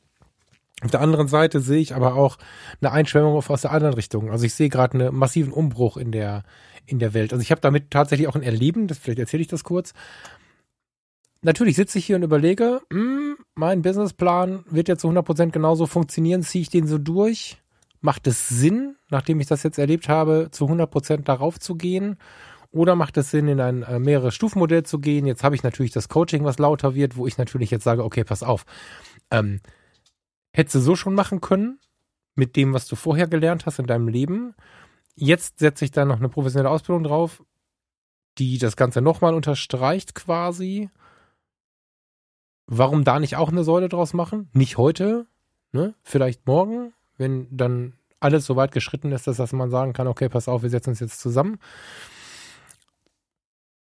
Auf 0.81 0.91
der 0.91 1.01
anderen 1.01 1.27
Seite 1.27 1.59
sehe 1.59 1.79
ich 1.79 1.95
aber 1.95 2.15
auch 2.15 2.37
eine 2.81 2.91
Einschwemmung 2.91 3.35
aus 3.35 3.61
der 3.61 3.71
anderen 3.71 3.93
Richtung. 3.93 4.31
Also 4.31 4.45
ich 4.45 4.53
sehe 4.53 4.69
gerade 4.69 4.93
einen 4.93 5.15
massiven 5.15 5.53
Umbruch 5.53 5.97
in 5.97 6.11
der, 6.11 6.43
in 6.85 6.99
der 6.99 7.13
Welt. 7.13 7.31
Also 7.31 7.41
ich 7.41 7.51
habe 7.51 7.61
damit 7.61 7.91
tatsächlich 7.91 8.27
auch 8.27 8.35
ein 8.35 8.43
Erleben, 8.43 8.87
das, 8.87 8.97
vielleicht 8.97 9.19
erzähle 9.19 9.41
ich 9.41 9.47
das 9.47 9.63
kurz. 9.63 9.93
Natürlich 11.43 11.75
sitze 11.75 11.99
ich 11.99 12.05
hier 12.05 12.15
und 12.15 12.23
überlege, 12.23 12.81
mh, 12.89 12.99
hm, 12.99 13.37
mein 13.55 13.81
Businessplan 13.81 14.65
wird 14.69 14.87
jetzt 14.87 15.01
zu 15.01 15.09
100% 15.09 15.51
genauso 15.51 15.85
funktionieren, 15.85 16.41
ziehe 16.41 16.63
ich 16.63 16.69
den 16.69 16.87
so 16.87 16.97
durch? 16.97 17.61
Macht 18.01 18.27
es 18.27 18.49
Sinn, 18.49 18.95
nachdem 19.09 19.39
ich 19.39 19.47
das 19.47 19.63
jetzt 19.63 19.77
erlebt 19.77 20.09
habe, 20.09 20.49
zu 20.51 20.65
100% 20.65 21.23
darauf 21.23 21.59
zu 21.59 21.75
gehen? 21.75 22.17
Oder 22.71 22.95
macht 22.95 23.17
es 23.17 23.29
Sinn, 23.29 23.47
in 23.47 23.61
ein 23.61 23.83
äh, 23.83 23.99
mehrere 23.99 24.31
Stufenmodell 24.31 24.83
zu 24.83 24.99
gehen? 24.99 25.27
Jetzt 25.27 25.43
habe 25.43 25.55
ich 25.55 25.63
natürlich 25.63 25.91
das 25.91 26.09
Coaching, 26.09 26.43
was 26.43 26.57
lauter 26.57 26.95
wird, 26.95 27.15
wo 27.17 27.27
ich 27.27 27.37
natürlich 27.37 27.69
jetzt 27.69 27.83
sage, 27.83 28.03
okay, 28.03 28.23
pass 28.23 28.41
auf. 28.41 28.65
Ähm, 29.29 29.61
Hättest 30.53 30.75
du 30.75 30.79
so 30.79 30.95
schon 30.95 31.15
machen 31.15 31.41
können, 31.41 31.79
mit 32.35 32.55
dem, 32.55 32.73
was 32.73 32.87
du 32.87 32.95
vorher 32.95 33.27
gelernt 33.27 33.65
hast 33.65 33.79
in 33.79 33.87
deinem 33.87 34.07
Leben. 34.07 34.53
Jetzt 35.15 35.59
setze 35.59 35.83
ich 35.83 35.91
da 35.91 36.05
noch 36.05 36.17
eine 36.17 36.29
professionelle 36.29 36.69
Ausbildung 36.69 37.03
drauf, 37.03 37.43
die 38.37 38.59
das 38.59 38.75
Ganze 38.75 39.01
nochmal 39.01 39.33
unterstreicht 39.33 40.13
quasi. 40.13 40.89
Warum 42.77 43.03
da 43.03 43.19
nicht 43.19 43.35
auch 43.35 43.49
eine 43.49 43.63
Säule 43.63 43.87
draus 43.87 44.13
machen? 44.13 44.49
Nicht 44.53 44.77
heute, 44.77 45.27
ne? 45.71 45.93
Vielleicht 46.01 46.47
morgen, 46.47 46.93
wenn 47.17 47.47
dann 47.51 47.93
alles 48.19 48.45
so 48.45 48.55
weit 48.55 48.71
geschritten 48.71 49.11
ist, 49.11 49.27
dass 49.27 49.53
man 49.53 49.69
sagen 49.69 49.93
kann, 49.93 50.07
okay, 50.07 50.29
pass 50.29 50.47
auf, 50.47 50.63
wir 50.63 50.69
setzen 50.69 50.91
uns 50.91 50.99
jetzt 50.99 51.19
zusammen. 51.19 51.59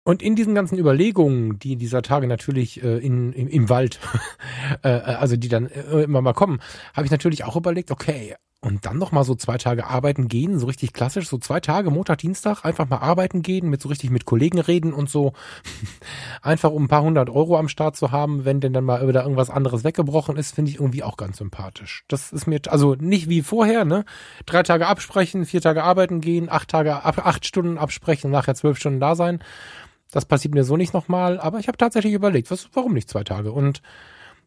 Und 0.03 0.23
in 0.23 0.35
diesen 0.35 0.55
ganzen 0.55 0.79
Überlegungen, 0.79 1.59
die 1.59 1.77
dieser 1.77 2.01
Tage 2.01 2.27
natürlich 2.27 2.83
äh, 2.83 2.99
in, 2.99 3.33
im, 3.33 3.49
im 3.49 3.69
Wald, 3.69 4.01
äh, 4.83 4.89
äh, 4.89 5.01
also 5.03 5.37
die 5.37 5.49
dann 5.49 5.67
äh, 5.67 6.03
immer 6.03 6.23
mal 6.23 6.33
kommen, 6.33 6.61
habe 6.95 7.05
ich 7.05 7.11
natürlich 7.11 7.45
auch 7.45 7.57
überlegt, 7.57 7.91
okay, 7.91 8.35
und 8.63 8.85
dann 8.85 8.99
noch 8.99 9.11
mal 9.11 9.25
so 9.25 9.35
zwei 9.35 9.57
Tage 9.57 9.87
arbeiten 9.87 10.29
gehen, 10.29 10.59
so 10.59 10.67
richtig 10.67 10.93
klassisch, 10.93 11.29
so 11.29 11.39
zwei 11.39 11.61
Tage, 11.61 11.91
Montag, 11.91 12.19
Dienstag, 12.19 12.65
einfach 12.65 12.89
mal 12.89 12.99
arbeiten 12.99 13.41
gehen, 13.43 13.71
mit 13.71 13.81
so 13.81 13.89
richtig 13.89 14.11
mit 14.11 14.27
Kollegen 14.27 14.59
reden 14.59 14.93
und 14.93 15.09
so, 15.09 15.33
einfach 16.43 16.71
um 16.71 16.85
ein 16.85 16.89
paar 16.89 17.03
hundert 17.03 17.31
Euro 17.31 17.57
am 17.57 17.69
Start 17.69 17.97
zu 17.97 18.13
haben, 18.13 18.45
wenn 18.45 18.61
denn 18.61 18.75
dann 18.75 18.85
mal 18.85 19.07
wieder 19.09 19.23
irgendwas 19.23 19.49
anderes 19.49 19.83
weggebrochen 19.83 20.37
ist, 20.37 20.55
finde 20.55 20.71
ich 20.71 20.79
irgendwie 20.79 21.03
auch 21.03 21.17
ganz 21.17 21.39
sympathisch. 21.39 22.05
Das 22.09 22.33
ist 22.33 22.47
mir, 22.47 22.61
also 22.69 22.95
nicht 22.95 23.29
wie 23.29 23.43
vorher, 23.43 23.85
ne? 23.85 24.05
Drei 24.45 24.63
Tage 24.63 24.87
absprechen, 24.87 25.47
vier 25.47 25.63
Tage 25.63 25.83
arbeiten 25.83 26.21
gehen, 26.21 26.51
acht 26.51 26.69
Tage, 26.69 27.05
acht 27.05 27.47
Stunden 27.47 27.79
absprechen, 27.79 28.31
nachher 28.31 28.55
zwölf 28.55 28.79
Stunden 28.79 29.01
da 29.01 29.15
sein 29.15 29.43
das 30.13 30.25
passiert 30.25 30.55
mir 30.55 30.65
so 30.65 30.77
nicht 30.77 30.93
nochmal, 30.93 31.39
aber 31.39 31.59
ich 31.61 31.69
habe 31.69 31.79
tatsächlich 31.79 32.15
überlegt, 32.15 32.51
was, 32.51 32.69
warum 32.75 32.95
nicht 32.95 33.09
zwei 33.09 33.23
Tage? 33.23 33.53
Und 33.53 33.81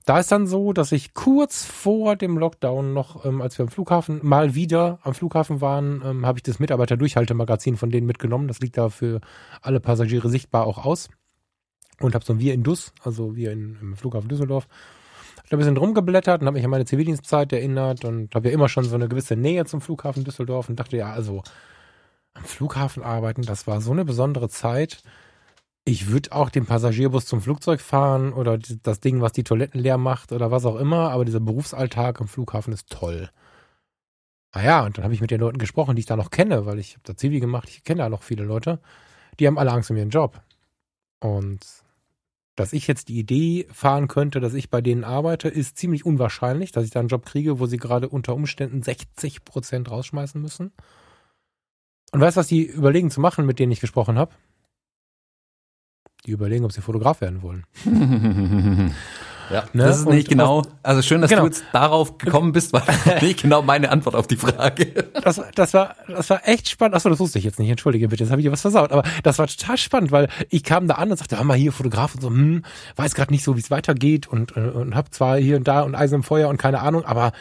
da 0.05 0.19
ist 0.19 0.31
dann 0.31 0.47
so, 0.47 0.73
dass 0.73 0.91
ich 0.91 1.13
kurz 1.13 1.63
vor 1.63 2.15
dem 2.15 2.37
Lockdown 2.37 2.93
noch, 2.93 3.23
ähm, 3.25 3.41
als 3.41 3.57
wir 3.57 3.63
am 3.63 3.69
Flughafen 3.69 4.19
mal 4.21 4.53
wieder 4.53 4.99
am 5.03 5.13
Flughafen 5.13 5.61
waren, 5.61 6.01
ähm, 6.03 6.25
habe 6.25 6.39
ich 6.39 6.43
das 6.43 6.59
Mitarbeiter-Durchhaltemagazin 6.59 7.77
von 7.77 7.89
denen 7.89 8.05
mitgenommen. 8.05 8.47
Das 8.47 8.59
liegt 8.59 8.77
da 8.77 8.89
für 8.89 9.21
alle 9.61 9.79
Passagiere 9.79 10.29
sichtbar 10.29 10.67
auch 10.67 10.83
aus. 10.83 11.09
Und 11.99 12.15
habe 12.15 12.25
so 12.25 12.33
ein 12.33 12.39
Wir 12.39 12.53
in 12.53 12.63
Dus, 12.63 12.91
also 13.03 13.35
wir 13.35 13.51
in, 13.51 13.77
im 13.79 13.95
Flughafen 13.95 14.27
Düsseldorf, 14.27 14.67
da 15.49 15.55
ein 15.55 15.59
bisschen 15.59 15.77
rumgeblättert 15.77 16.41
und 16.41 16.47
habe 16.47 16.55
mich 16.55 16.65
an 16.65 16.71
meine 16.71 16.85
Zivildienstzeit 16.85 17.53
erinnert 17.53 18.03
und 18.03 18.33
habe 18.35 18.49
ja 18.49 18.53
immer 18.53 18.69
schon 18.69 18.83
so 18.83 18.95
eine 18.95 19.07
gewisse 19.07 19.35
Nähe 19.35 19.65
zum 19.65 19.81
Flughafen 19.81 20.23
Düsseldorf 20.23 20.67
und 20.67 20.79
dachte, 20.79 20.97
ja, 20.97 21.11
also 21.11 21.43
am 22.33 22.43
Flughafen 22.43 23.03
arbeiten, 23.03 23.43
das 23.43 23.67
war 23.67 23.79
so 23.79 23.91
eine 23.91 24.05
besondere 24.05 24.49
Zeit 24.49 25.03
ich 25.85 26.07
würde 26.07 26.31
auch 26.31 26.49
den 26.49 26.65
Passagierbus 26.65 27.25
zum 27.25 27.41
Flugzeug 27.41 27.81
fahren 27.81 28.31
oder 28.33 28.57
das 28.57 28.99
Ding, 29.01 29.21
was 29.21 29.33
die 29.33 29.43
Toiletten 29.43 29.81
leer 29.81 29.97
macht 29.97 30.31
oder 30.31 30.49
was 30.49 30.65
auch 30.65 30.77
immer, 30.77 31.11
aber 31.11 31.25
dieser 31.25 31.41
Berufsalltag 31.41 32.21
am 32.21 32.27
Flughafen 32.27 32.73
ist 32.73 32.89
toll. 32.89 33.29
Ah 34.51 34.85
und 34.85 34.97
dann 34.97 35.03
habe 35.03 35.13
ich 35.13 35.21
mit 35.21 35.31
den 35.31 35.39
Leuten 35.39 35.57
gesprochen, 35.57 35.95
die 35.95 36.01
ich 36.01 36.05
da 36.05 36.15
noch 36.15 36.29
kenne, 36.29 36.65
weil 36.65 36.79
ich 36.79 36.93
habe 36.93 37.01
da 37.03 37.17
Zivi 37.17 37.39
gemacht, 37.39 37.67
ich 37.69 37.83
kenne 37.83 38.03
da 38.03 38.09
noch 38.09 38.23
viele 38.23 38.43
Leute, 38.43 38.79
die 39.39 39.47
haben 39.47 39.57
alle 39.57 39.71
Angst 39.71 39.89
um 39.89 39.97
ihren 39.97 40.11
Job. 40.11 40.41
Und 41.19 41.65
dass 42.55 42.71
ich 42.71 42.87
jetzt 42.87 43.09
die 43.09 43.17
Idee 43.17 43.67
fahren 43.71 44.07
könnte, 44.07 44.39
dass 44.39 44.53
ich 44.53 44.69
bei 44.69 44.79
denen 44.79 45.03
arbeite, 45.03 45.49
ist 45.49 45.77
ziemlich 45.77 46.05
unwahrscheinlich, 46.05 46.71
dass 46.71 46.85
ich 46.85 46.91
da 46.91 46.99
einen 46.99 47.09
Job 47.09 47.25
kriege, 47.25 47.59
wo 47.59 47.65
sie 47.65 47.77
gerade 47.77 48.07
unter 48.09 48.35
Umständen 48.35 48.83
60 48.83 49.43
Prozent 49.43 49.89
rausschmeißen 49.89 50.39
müssen. 50.39 50.71
Und 52.11 52.21
weißt 52.21 52.37
du, 52.37 52.39
was 52.39 52.47
die 52.47 52.63
überlegen 52.63 53.09
zu 53.09 53.21
machen, 53.21 53.47
mit 53.47 53.57
denen 53.57 53.71
ich 53.71 53.79
gesprochen 53.79 54.19
habe? 54.19 54.35
Die 56.25 56.31
überlegen, 56.31 56.63
ob 56.65 56.71
sie 56.71 56.81
Fotograf 56.81 57.21
werden 57.21 57.41
wollen. 57.41 57.65
ja, 59.51 59.63
ne? 59.73 59.83
das 59.83 59.99
ist 59.99 60.09
nicht 60.09 60.29
und 60.29 60.37
genau, 60.37 60.61
also 60.81 61.01
schön, 61.01 61.19
dass 61.19 61.29
genau. 61.29 61.41
du 61.41 61.47
jetzt 61.47 61.65
darauf 61.73 62.17
gekommen 62.17 62.53
bist, 62.53 62.71
weil 62.71 62.83
das 62.85 63.21
nicht 63.21 63.41
genau 63.41 63.61
meine 63.61 63.91
Antwort 63.91 64.15
auf 64.15 64.27
die 64.27 64.37
Frage. 64.37 65.09
Das, 65.21 65.41
das 65.53 65.73
war, 65.73 65.95
das 66.07 66.29
war 66.29 66.47
echt 66.47 66.69
spannend. 66.69 66.95
Achso, 66.95 67.09
das 67.09 67.19
wusste 67.19 67.39
ich 67.39 67.45
jetzt 67.45 67.59
nicht. 67.59 67.69
Entschuldige 67.69 68.07
bitte, 68.07 68.23
jetzt 68.23 68.31
habe 68.31 68.39
ich 68.39 68.45
dir 68.45 68.51
was 68.53 68.61
versaut. 68.61 68.91
Aber 68.91 69.03
das 69.23 69.37
war 69.37 69.47
total 69.47 69.77
spannend, 69.77 70.11
weil 70.11 70.29
ich 70.49 70.63
kam 70.63 70.87
da 70.87 70.95
an 70.95 71.11
und 71.11 71.17
sagte, 71.17 71.37
hör 71.37 71.43
mal 71.43 71.57
hier 71.57 71.73
Fotograf 71.73 72.15
und 72.15 72.21
so, 72.21 72.29
hm, 72.29 72.63
weiß 72.95 73.15
gerade 73.15 73.33
nicht 73.33 73.43
so, 73.43 73.57
wie 73.57 73.61
es 73.61 73.69
weitergeht 73.69 74.27
und, 74.27 74.53
und, 74.53 74.69
und 74.69 74.95
hab 74.95 75.13
zwar 75.13 75.37
hier 75.37 75.57
und 75.57 75.67
da 75.67 75.81
und 75.81 75.95
Eisen 75.95 76.15
im 76.15 76.23
Feuer 76.23 76.47
und 76.47 76.57
keine 76.57 76.79
Ahnung, 76.79 77.03
aber 77.03 77.33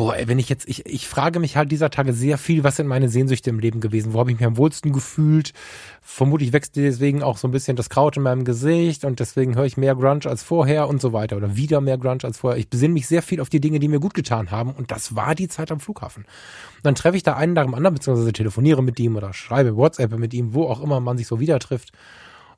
boah, 0.00 0.16
ey, 0.16 0.28
wenn 0.28 0.38
ich 0.38 0.48
jetzt, 0.48 0.66
ich, 0.66 0.86
ich 0.86 1.06
frage 1.06 1.40
mich 1.40 1.58
halt 1.58 1.70
dieser 1.70 1.90
Tage 1.90 2.14
sehr 2.14 2.38
viel, 2.38 2.64
was 2.64 2.76
sind 2.76 2.86
meine 2.86 3.10
Sehnsüchte 3.10 3.50
im 3.50 3.58
Leben 3.58 3.82
gewesen? 3.82 4.14
Wo 4.14 4.18
habe 4.18 4.30
ich 4.30 4.38
mich 4.38 4.46
am 4.46 4.56
wohlsten 4.56 4.94
gefühlt? 4.94 5.52
Vermutlich 6.00 6.54
wächst 6.54 6.74
deswegen 6.76 7.22
auch 7.22 7.36
so 7.36 7.46
ein 7.46 7.50
bisschen 7.50 7.76
das 7.76 7.90
Kraut 7.90 8.16
in 8.16 8.22
meinem 8.22 8.44
Gesicht 8.44 9.04
und 9.04 9.20
deswegen 9.20 9.56
höre 9.56 9.66
ich 9.66 9.76
mehr 9.76 9.94
Grunge 9.94 10.24
als 10.24 10.42
vorher 10.42 10.88
und 10.88 11.02
so 11.02 11.12
weiter 11.12 11.36
oder 11.36 11.54
wieder 11.54 11.82
mehr 11.82 11.98
Grunge 11.98 12.24
als 12.24 12.38
vorher. 12.38 12.58
Ich 12.58 12.70
besinne 12.70 12.94
mich 12.94 13.08
sehr 13.08 13.20
viel 13.20 13.42
auf 13.42 13.50
die 13.50 13.60
Dinge, 13.60 13.78
die 13.78 13.88
mir 13.88 14.00
gut 14.00 14.14
getan 14.14 14.50
haben 14.50 14.70
und 14.70 14.90
das 14.90 15.16
war 15.16 15.34
die 15.34 15.48
Zeit 15.48 15.70
am 15.70 15.80
Flughafen. 15.80 16.24
Und 16.24 16.84
dann 16.84 16.94
treffe 16.94 17.18
ich 17.18 17.22
da 17.22 17.34
einen 17.34 17.52
nach 17.52 17.64
dem 17.64 17.74
anderen, 17.74 17.92
beziehungsweise 17.92 18.32
telefoniere 18.32 18.82
mit 18.82 18.98
ihm 19.00 19.16
oder 19.16 19.34
schreibe 19.34 19.76
WhatsApp 19.76 20.16
mit 20.16 20.32
ihm, 20.32 20.54
wo 20.54 20.64
auch 20.64 20.82
immer 20.82 21.00
man 21.00 21.18
sich 21.18 21.26
so 21.26 21.40
wieder 21.40 21.58
trifft. 21.58 21.90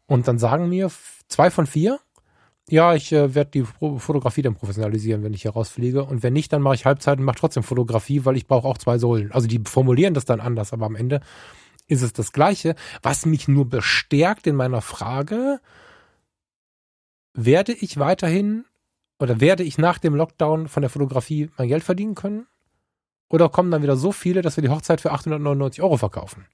Und 0.06 0.28
dann 0.28 0.38
sagen 0.38 0.68
mir 0.68 0.92
zwei 1.26 1.50
von 1.50 1.66
vier, 1.66 1.98
ja, 2.68 2.94
ich 2.94 3.12
äh, 3.12 3.34
werde 3.34 3.50
die 3.50 3.64
Fotografie 3.64 4.42
dann 4.42 4.54
professionalisieren, 4.54 5.22
wenn 5.22 5.34
ich 5.34 5.42
hier 5.42 5.52
rausfliege. 5.52 6.04
Und 6.04 6.22
wenn 6.22 6.32
nicht, 6.32 6.52
dann 6.52 6.62
mache 6.62 6.76
ich 6.76 6.84
Halbzeit 6.84 7.18
und 7.18 7.24
mache 7.24 7.38
trotzdem 7.38 7.62
Fotografie, 7.62 8.24
weil 8.24 8.36
ich 8.36 8.46
brauche 8.46 8.68
auch 8.68 8.78
zwei 8.78 8.98
Säulen. 8.98 9.32
Also 9.32 9.48
die 9.48 9.60
formulieren 9.66 10.14
das 10.14 10.24
dann 10.24 10.40
anders, 10.40 10.72
aber 10.72 10.86
am 10.86 10.94
Ende 10.94 11.20
ist 11.88 12.02
es 12.02 12.12
das 12.12 12.32
Gleiche. 12.32 12.74
Was 13.02 13.26
mich 13.26 13.48
nur 13.48 13.68
bestärkt 13.68 14.46
in 14.46 14.56
meiner 14.56 14.80
Frage, 14.80 15.60
werde 17.34 17.72
ich 17.72 17.98
weiterhin 17.98 18.64
oder 19.18 19.40
werde 19.40 19.64
ich 19.64 19.78
nach 19.78 19.98
dem 19.98 20.14
Lockdown 20.14 20.68
von 20.68 20.82
der 20.82 20.90
Fotografie 20.90 21.50
mein 21.58 21.68
Geld 21.68 21.82
verdienen 21.82 22.14
können? 22.14 22.46
Oder 23.28 23.48
kommen 23.48 23.70
dann 23.70 23.82
wieder 23.82 23.96
so 23.96 24.12
viele, 24.12 24.42
dass 24.42 24.56
wir 24.56 24.62
die 24.62 24.68
Hochzeit 24.68 25.00
für 25.00 25.12
899 25.12 25.82
Euro 25.82 25.96
verkaufen? 25.96 26.46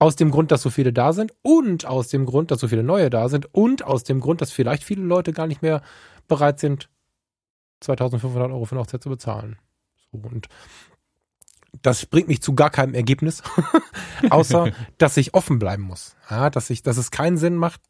Aus 0.00 0.16
dem 0.16 0.32
Grund, 0.32 0.50
dass 0.50 0.62
so 0.62 0.70
viele 0.70 0.92
da 0.92 1.12
sind 1.12 1.32
und 1.42 1.86
aus 1.86 2.08
dem 2.08 2.26
Grund, 2.26 2.50
dass 2.50 2.58
so 2.58 2.66
viele 2.66 2.82
neue 2.82 3.10
da 3.10 3.28
sind 3.28 3.54
und 3.54 3.84
aus 3.84 4.02
dem 4.02 4.20
Grund, 4.20 4.40
dass 4.40 4.50
vielleicht 4.50 4.82
viele 4.82 5.02
Leute 5.02 5.32
gar 5.32 5.46
nicht 5.46 5.62
mehr 5.62 5.82
bereit 6.26 6.58
sind, 6.58 6.88
2500 7.80 8.50
Euro 8.50 8.64
für 8.64 8.72
eine 8.72 8.80
Hochzeit 8.80 9.02
zu 9.02 9.10
bezahlen. 9.10 9.58
So, 10.10 10.18
und 10.18 10.48
das 11.82 12.06
bringt 12.06 12.28
mich 12.28 12.42
zu 12.42 12.54
gar 12.54 12.70
keinem 12.70 12.94
Ergebnis, 12.94 13.42
außer 14.30 14.72
dass 14.98 15.16
ich 15.16 15.34
offen 15.34 15.58
bleiben 15.58 15.82
muss. 15.82 16.16
Ja, 16.28 16.50
dass 16.50 16.70
ich, 16.70 16.82
dass 16.82 16.96
es 16.96 17.10
keinen 17.10 17.36
Sinn 17.36 17.56
macht. 17.56 17.80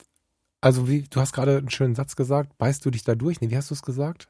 Also 0.61 0.88
wie, 0.88 1.02
du 1.02 1.20
hast 1.20 1.32
gerade 1.32 1.58
einen 1.58 1.70
schönen 1.70 1.94
Satz 1.94 2.16
gesagt, 2.16 2.58
beißt 2.58 2.84
du 2.84 2.90
dich 2.90 3.04
da 3.04 3.14
durch? 3.14 3.40
Nee, 3.40 3.50
wie 3.50 3.56
hast 3.56 3.70
du 3.70 3.74
es 3.74 3.82
gesagt? 3.82 4.28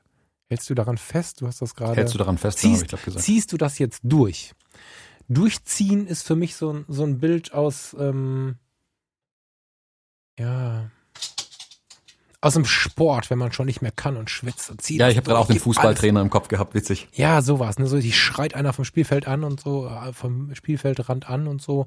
Hältst 0.48 0.68
du 0.68 0.74
daran 0.74 0.98
fest? 0.98 1.40
Du 1.40 1.46
hast 1.46 1.62
das 1.62 1.74
gerade. 1.74 1.96
Hältst 1.96 2.14
du 2.14 2.18
daran 2.18 2.38
fest? 2.38 2.58
Ziehst, 2.58 2.92
ich 2.92 3.04
gesagt. 3.04 3.24
ziehst 3.24 3.52
du 3.52 3.56
das 3.56 3.78
jetzt 3.78 4.00
durch? 4.02 4.52
Durchziehen 5.30 6.08
ist 6.08 6.26
für 6.26 6.34
mich 6.34 6.56
so, 6.56 6.84
so 6.88 7.04
ein 7.04 7.20
Bild 7.20 7.54
aus, 7.54 7.94
ähm, 7.98 8.56
ja, 10.36 10.90
aus 12.40 12.54
dem 12.54 12.64
Sport, 12.64 13.30
wenn 13.30 13.38
man 13.38 13.52
schon 13.52 13.66
nicht 13.66 13.80
mehr 13.80 13.92
kann 13.92 14.16
und 14.16 14.28
schwitzt 14.28 14.70
und 14.70 14.82
zieht. 14.82 14.98
Ja, 14.98 15.08
ich 15.08 15.16
habe 15.16 15.26
gerade 15.26 15.38
auch 15.38 15.46
den 15.46 15.60
Fußballtrainer 15.60 16.18
alles. 16.18 16.26
im 16.26 16.30
Kopf 16.30 16.48
gehabt, 16.48 16.74
witzig. 16.74 17.06
Ja, 17.12 17.42
sowas. 17.42 17.78
Ne? 17.78 17.86
So, 17.86 18.00
die 18.00 18.12
schreit 18.12 18.54
einer 18.54 18.72
vom 18.72 18.84
Spielfeld 18.84 19.28
an 19.28 19.44
und 19.44 19.60
so, 19.60 19.86
äh, 19.86 20.12
vom 20.12 20.52
Spielfeldrand 20.52 21.28
an 21.28 21.46
und 21.46 21.62
so. 21.62 21.86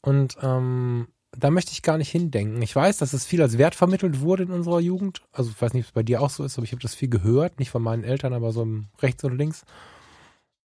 Und 0.00 0.38
ähm, 0.40 1.08
da 1.36 1.50
möchte 1.50 1.72
ich 1.72 1.82
gar 1.82 1.98
nicht 1.98 2.10
hindenken. 2.10 2.62
Ich 2.62 2.74
weiß, 2.74 2.96
dass 2.96 3.12
es 3.12 3.26
viel 3.26 3.42
als 3.42 3.58
Wert 3.58 3.74
vermittelt 3.74 4.20
wurde 4.20 4.44
in 4.44 4.52
unserer 4.52 4.80
Jugend. 4.80 5.20
Also 5.32 5.50
ich 5.50 5.60
weiß 5.60 5.74
nicht, 5.74 5.84
ob 5.84 5.88
es 5.88 5.92
bei 5.92 6.02
dir 6.02 6.22
auch 6.22 6.30
so 6.30 6.44
ist, 6.44 6.56
aber 6.56 6.64
ich 6.64 6.72
habe 6.72 6.80
das 6.80 6.94
viel 6.94 7.10
gehört, 7.10 7.58
nicht 7.58 7.70
von 7.70 7.82
meinen 7.82 8.04
Eltern, 8.04 8.32
aber 8.32 8.52
so 8.52 8.66
rechts 9.02 9.22
oder 9.22 9.34
links. 9.34 9.64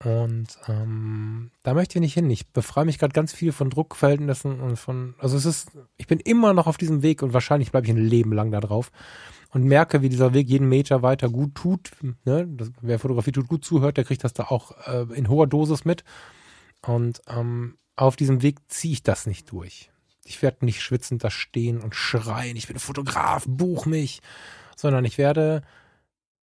Und 0.02 0.46
ähm, 0.66 1.50
da 1.62 1.74
möchte 1.74 1.98
ich 1.98 2.00
nicht 2.00 2.14
hin. 2.14 2.30
Ich 2.30 2.48
befreie 2.48 2.86
mich 2.86 2.98
gerade 2.98 3.12
ganz 3.12 3.34
viel 3.34 3.52
von 3.52 3.68
Druckverhältnissen 3.68 4.60
und 4.60 4.78
von, 4.78 5.14
also 5.18 5.36
es 5.36 5.44
ist, 5.44 5.72
ich 5.98 6.06
bin 6.06 6.20
immer 6.20 6.54
noch 6.54 6.66
auf 6.66 6.78
diesem 6.78 7.02
Weg 7.02 7.22
und 7.22 7.34
wahrscheinlich 7.34 7.70
bleibe 7.70 7.86
ich 7.86 7.92
ein 7.92 7.98
Leben 7.98 8.32
lang 8.32 8.50
da 8.50 8.60
drauf 8.60 8.90
und 9.50 9.64
merke, 9.64 10.00
wie 10.00 10.08
dieser 10.08 10.32
Weg 10.32 10.48
jeden 10.48 10.68
Meter 10.68 11.02
weiter 11.02 11.28
gut 11.28 11.54
tut. 11.54 11.90
Ne? 12.24 12.46
Das, 12.48 12.70
wer 12.80 12.98
Fotografie 12.98 13.32
tut, 13.32 13.48
gut 13.48 13.64
zuhört, 13.64 13.98
der 13.98 14.04
kriegt 14.04 14.24
das 14.24 14.32
da 14.32 14.44
auch 14.44 14.72
äh, 14.86 15.06
in 15.14 15.28
hoher 15.28 15.46
Dosis 15.46 15.84
mit. 15.84 16.02
Und 16.80 17.20
ähm, 17.28 17.76
auf 17.96 18.16
diesem 18.16 18.40
Weg 18.40 18.58
ziehe 18.68 18.94
ich 18.94 19.02
das 19.02 19.26
nicht 19.26 19.52
durch. 19.52 19.90
Ich 20.24 20.40
werde 20.40 20.64
nicht 20.64 20.80
schwitzend 20.80 21.24
da 21.24 21.30
stehen 21.30 21.80
und 21.80 21.94
schreien, 21.94 22.56
ich 22.56 22.68
bin 22.68 22.78
Fotograf, 22.78 23.44
buch 23.46 23.84
mich, 23.84 24.20
sondern 24.76 25.04
ich 25.04 25.18
werde, 25.18 25.62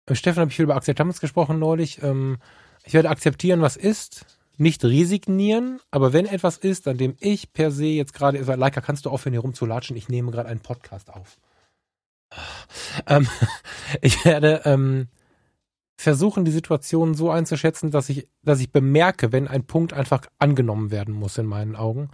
äh, 0.05 0.15
Stefan 0.15 0.43
habe 0.43 0.51
ich 0.51 0.57
viel 0.57 0.65
über 0.65 0.77
Akzeptanz 0.77 1.21
gesprochen 1.21 1.59
neulich, 1.59 2.03
ähm, 2.03 2.37
ich 2.85 2.95
werde 2.95 3.11
akzeptieren, 3.11 3.61
was 3.61 3.77
ist, 3.77 4.27
nicht 4.57 4.85
resignieren, 4.85 5.81
aber 5.91 6.13
wenn 6.13 6.27
etwas 6.27 6.59
ist, 6.59 6.87
an 6.87 6.99
dem 6.99 7.17
ich 7.19 7.53
per 7.53 7.71
se 7.71 7.87
jetzt 7.87 8.13
gerade, 8.13 8.39
also 8.39 8.53
Leica, 8.53 8.81
kannst 8.81 9.07
du 9.07 9.11
aufhören, 9.11 9.33
hier 9.33 9.41
rumzulatschen? 9.41 9.97
Ich 9.97 10.09
nehme 10.09 10.31
gerade 10.31 10.49
einen 10.49 10.61
Podcast 10.61 11.11
auf. 11.11 11.39
Ähm, 13.07 13.27
ich 14.03 14.25
werde 14.25 14.63
ähm, 14.65 15.09
versuchen, 15.97 16.45
die 16.45 16.51
Situation 16.51 17.15
so 17.15 17.31
einzuschätzen, 17.31 17.91
dass 17.91 18.09
ich, 18.09 18.29
dass 18.43 18.61
ich 18.61 18.73
bemerke, 18.73 19.33
wenn 19.33 19.49
ein 19.49 19.67
Punkt 19.67 19.93
einfach 19.93 20.27
angenommen 20.39 20.91
werden 20.91 21.15
muss 21.15 21.39
in 21.39 21.47
meinen 21.47 21.77
Augen. 21.77 22.11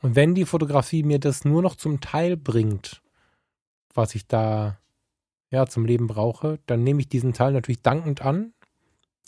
Und 0.00 0.14
wenn 0.14 0.34
die 0.34 0.44
Fotografie 0.44 1.02
mir 1.02 1.18
das 1.18 1.44
nur 1.44 1.62
noch 1.62 1.74
zum 1.74 2.00
Teil 2.00 2.36
bringt, 2.36 3.02
was 3.94 4.14
ich 4.14 4.26
da 4.26 4.78
ja 5.50 5.66
zum 5.66 5.84
Leben 5.84 6.06
brauche, 6.06 6.58
dann 6.66 6.84
nehme 6.84 7.00
ich 7.00 7.08
diesen 7.08 7.32
Teil 7.32 7.52
natürlich 7.52 7.82
dankend 7.82 8.22
an, 8.22 8.52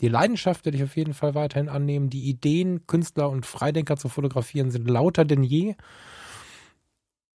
die 0.00 0.08
Leidenschaft 0.08 0.64
werde 0.64 0.78
ich 0.78 0.84
auf 0.84 0.96
jeden 0.96 1.14
Fall 1.14 1.34
weiterhin 1.34 1.68
annehmen. 1.68 2.08
Die 2.08 2.28
Ideen, 2.28 2.86
Künstler 2.86 3.28
und 3.28 3.44
Freidenker 3.44 3.96
zu 3.96 4.08
fotografieren 4.08 4.70
sind 4.70 4.88
lauter 4.88 5.24
denn 5.24 5.42
je. 5.42 5.74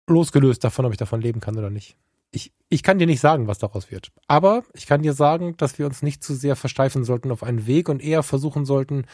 Losgelöst 0.08 0.64
davon, 0.64 0.86
ob 0.86 0.92
ich 0.92 0.98
davon 0.98 1.22
leben 1.22 1.40
kann 1.40 1.58
oder 1.58 1.70
nicht. 1.70 1.96
Ich, 2.32 2.52
ich 2.70 2.84
kann 2.84 3.00
dir 3.00 3.08
nicht 3.08 3.22
sagen, 3.22 3.48
was 3.48 3.60
daraus 3.60 3.92
wird. 3.92 4.12
Aber 4.28 4.64
ich 4.74 4.88
kann 4.88 5.04
dir 5.04 5.14
sagen, 5.14 5.56
dass 5.58 5.80
wir 5.80 5.86
uns 5.86 6.02
nicht 6.02 6.24
zu 6.24 6.34
sehr 6.34 6.56
versteifen 6.56 7.04
sollten 7.04 7.32
auf 7.32 7.44
einen 7.44 7.68
Weg 7.68 7.88
und 7.88 8.02
eher 8.02 8.24
versuchen 8.24 8.66
sollten, 8.66 9.06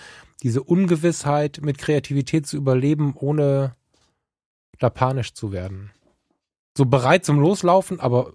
diese 0.42 0.64
Ungewissheit 0.64 1.60
mit 1.62 1.78
Kreativität 1.78 2.48
zu 2.48 2.58
überleben, 2.58 3.14
ohne 3.16 3.76
da 4.80 4.90
panisch 4.90 5.34
zu 5.34 5.52
werden. 5.52 5.92
So 6.76 6.86
bereit 6.86 7.26
zum 7.26 7.40
Loslaufen, 7.40 8.00
aber 8.00 8.34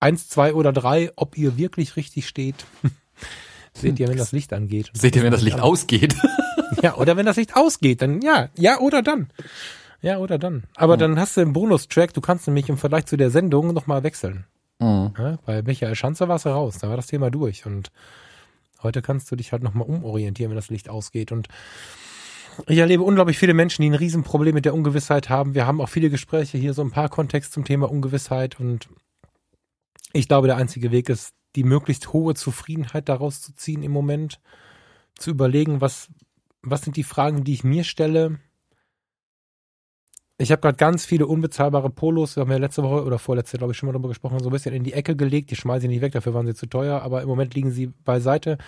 eins, 0.00 0.28
zwei 0.28 0.54
oder 0.54 0.72
drei, 0.72 1.10
ob 1.16 1.36
ihr 1.36 1.56
wirklich 1.56 1.96
richtig 1.96 2.28
steht. 2.28 2.64
Seht 3.76 3.98
ihr, 3.98 4.08
wenn 4.08 4.16
das 4.16 4.32
Licht 4.32 4.52
angeht. 4.52 4.90
Seht 4.94 5.16
ihr, 5.16 5.22
wenn 5.22 5.32
das 5.32 5.42
Licht 5.42 5.60
ausgeht. 5.60 6.14
ja, 6.82 6.94
oder 6.96 7.16
wenn 7.16 7.26
das 7.26 7.36
Licht 7.36 7.56
ausgeht, 7.56 8.02
dann 8.02 8.20
ja, 8.22 8.48
ja 8.56 8.78
oder 8.78 9.02
dann. 9.02 9.28
Ja, 10.00 10.18
oder 10.18 10.38
dann. 10.38 10.64
Aber 10.76 10.96
mhm. 10.96 11.00
dann 11.00 11.20
hast 11.20 11.36
du 11.36 11.40
einen 11.40 11.52
Bonustrack, 11.52 12.12
du 12.12 12.20
kannst 12.20 12.46
nämlich 12.46 12.68
im 12.68 12.76
Vergleich 12.76 13.06
zu 13.06 13.16
der 13.16 13.30
Sendung 13.30 13.72
nochmal 13.72 14.02
wechseln. 14.02 14.44
Mhm. 14.78 15.14
Ja, 15.18 15.38
bei 15.44 15.62
Michael 15.62 15.94
Schanzer 15.94 16.28
war 16.28 16.36
es 16.36 16.46
raus, 16.46 16.78
da 16.78 16.88
war 16.88 16.96
das 16.96 17.06
Thema 17.06 17.30
durch. 17.30 17.66
Und 17.66 17.90
heute 18.82 19.02
kannst 19.02 19.30
du 19.30 19.36
dich 19.36 19.52
halt 19.52 19.62
nochmal 19.62 19.88
umorientieren, 19.88 20.50
wenn 20.50 20.56
das 20.56 20.70
Licht 20.70 20.88
ausgeht. 20.88 21.32
Und 21.32 21.48
ich 22.66 22.78
erlebe 22.78 23.02
unglaublich 23.02 23.38
viele 23.38 23.54
Menschen, 23.54 23.82
die 23.82 23.90
ein 23.90 23.94
Riesenproblem 23.94 24.54
mit 24.54 24.64
der 24.64 24.74
Ungewissheit 24.74 25.28
haben. 25.28 25.54
Wir 25.54 25.66
haben 25.66 25.80
auch 25.80 25.88
viele 25.88 26.10
Gespräche 26.10 26.58
hier, 26.58 26.74
so 26.74 26.82
ein 26.82 26.90
paar 26.90 27.08
Kontext 27.08 27.52
zum 27.52 27.64
Thema 27.64 27.90
Ungewissheit. 27.90 28.60
Und 28.60 28.88
ich 30.14 30.28
glaube, 30.28 30.46
der 30.46 30.56
einzige 30.56 30.92
Weg 30.92 31.08
ist, 31.08 31.34
die 31.56 31.64
möglichst 31.64 32.12
hohe 32.12 32.34
Zufriedenheit 32.34 33.08
daraus 33.08 33.42
zu 33.42 33.52
ziehen 33.52 33.82
im 33.82 33.92
Moment, 33.92 34.40
zu 35.16 35.30
überlegen, 35.30 35.80
was, 35.80 36.08
was 36.62 36.82
sind 36.82 36.96
die 36.96 37.02
Fragen, 37.02 37.44
die 37.44 37.52
ich 37.52 37.64
mir 37.64 37.84
stelle. 37.84 38.38
Ich 40.38 40.50
habe 40.50 40.62
gerade 40.62 40.76
ganz 40.76 41.04
viele 41.04 41.26
unbezahlbare 41.26 41.90
Polos, 41.90 42.36
wir 42.36 42.42
haben 42.42 42.50
ja 42.50 42.58
letzte 42.58 42.82
Woche 42.82 43.04
oder 43.04 43.18
vorletzte, 43.18 43.58
glaube 43.58 43.72
ich, 43.72 43.78
schon 43.78 43.88
mal 43.88 43.92
darüber 43.92 44.08
gesprochen, 44.08 44.40
so 44.40 44.48
ein 44.48 44.52
bisschen 44.52 44.74
in 44.74 44.84
die 44.84 44.92
Ecke 44.92 45.16
gelegt. 45.16 45.50
Die 45.50 45.56
schmeiße 45.56 45.86
ich 45.86 45.90
nicht 45.90 46.00
weg, 46.00 46.12
dafür 46.12 46.34
waren 46.34 46.46
sie 46.46 46.54
zu 46.54 46.66
teuer, 46.66 47.02
aber 47.02 47.22
im 47.22 47.28
Moment 47.28 47.54
liegen 47.54 47.70
sie 47.70 47.88
beiseite, 48.04 48.58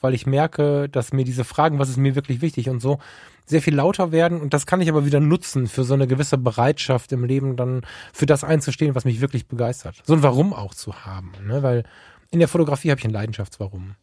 weil 0.00 0.14
ich 0.14 0.26
merke, 0.26 0.88
dass 0.88 1.12
mir 1.12 1.24
diese 1.24 1.44
Fragen, 1.44 1.78
was 1.78 1.88
ist 1.88 1.96
mir 1.96 2.14
wirklich 2.14 2.40
wichtig 2.40 2.68
und 2.68 2.80
so, 2.80 2.98
sehr 3.46 3.62
viel 3.62 3.74
lauter 3.74 4.12
werden 4.12 4.40
und 4.40 4.54
das 4.54 4.66
kann 4.66 4.80
ich 4.80 4.88
aber 4.88 5.04
wieder 5.04 5.20
nutzen 5.20 5.66
für 5.66 5.84
so 5.84 5.94
eine 5.94 6.06
gewisse 6.06 6.38
Bereitschaft 6.38 7.12
im 7.12 7.24
Leben 7.24 7.56
dann 7.56 7.82
für 8.12 8.26
das 8.26 8.44
einzustehen, 8.44 8.94
was 8.94 9.04
mich 9.04 9.20
wirklich 9.20 9.48
begeistert. 9.48 10.02
So 10.04 10.14
ein 10.14 10.22
Warum 10.22 10.52
auch 10.52 10.74
zu 10.74 11.04
haben, 11.04 11.32
ne? 11.44 11.62
weil 11.62 11.84
in 12.30 12.38
der 12.38 12.48
Fotografie 12.48 12.90
habe 12.90 13.00
ich 13.00 13.04
ein 13.04 13.12
Leidenschaftswarum. 13.12 13.96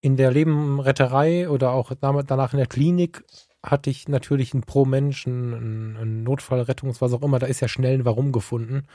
In 0.00 0.16
der 0.16 0.30
Lebenretterei 0.30 1.48
oder 1.48 1.72
auch 1.72 1.92
danach 2.00 2.52
in 2.52 2.58
der 2.58 2.66
Klinik 2.66 3.24
hatte 3.62 3.90
ich 3.90 4.08
natürlich 4.08 4.54
ein 4.54 4.62
pro 4.62 4.84
Mensch, 4.84 5.26
ein, 5.26 5.96
ein 5.96 6.22
Notfallrettungs, 6.22 7.00
was 7.00 7.12
auch 7.12 7.22
immer, 7.22 7.38
da 7.38 7.46
ist 7.46 7.60
ja 7.60 7.68
schnell 7.68 7.98
ein 7.98 8.04
Warum 8.04 8.32
gefunden. 8.32 8.86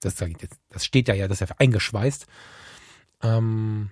Das, 0.00 0.14
das 0.14 0.84
steht 0.84 1.08
ja 1.08 1.14
ja, 1.14 1.28
das 1.28 1.40
ist 1.40 1.48
ja 1.48 1.56
eingeschweißt. 1.58 2.26
Ähm 3.22 3.90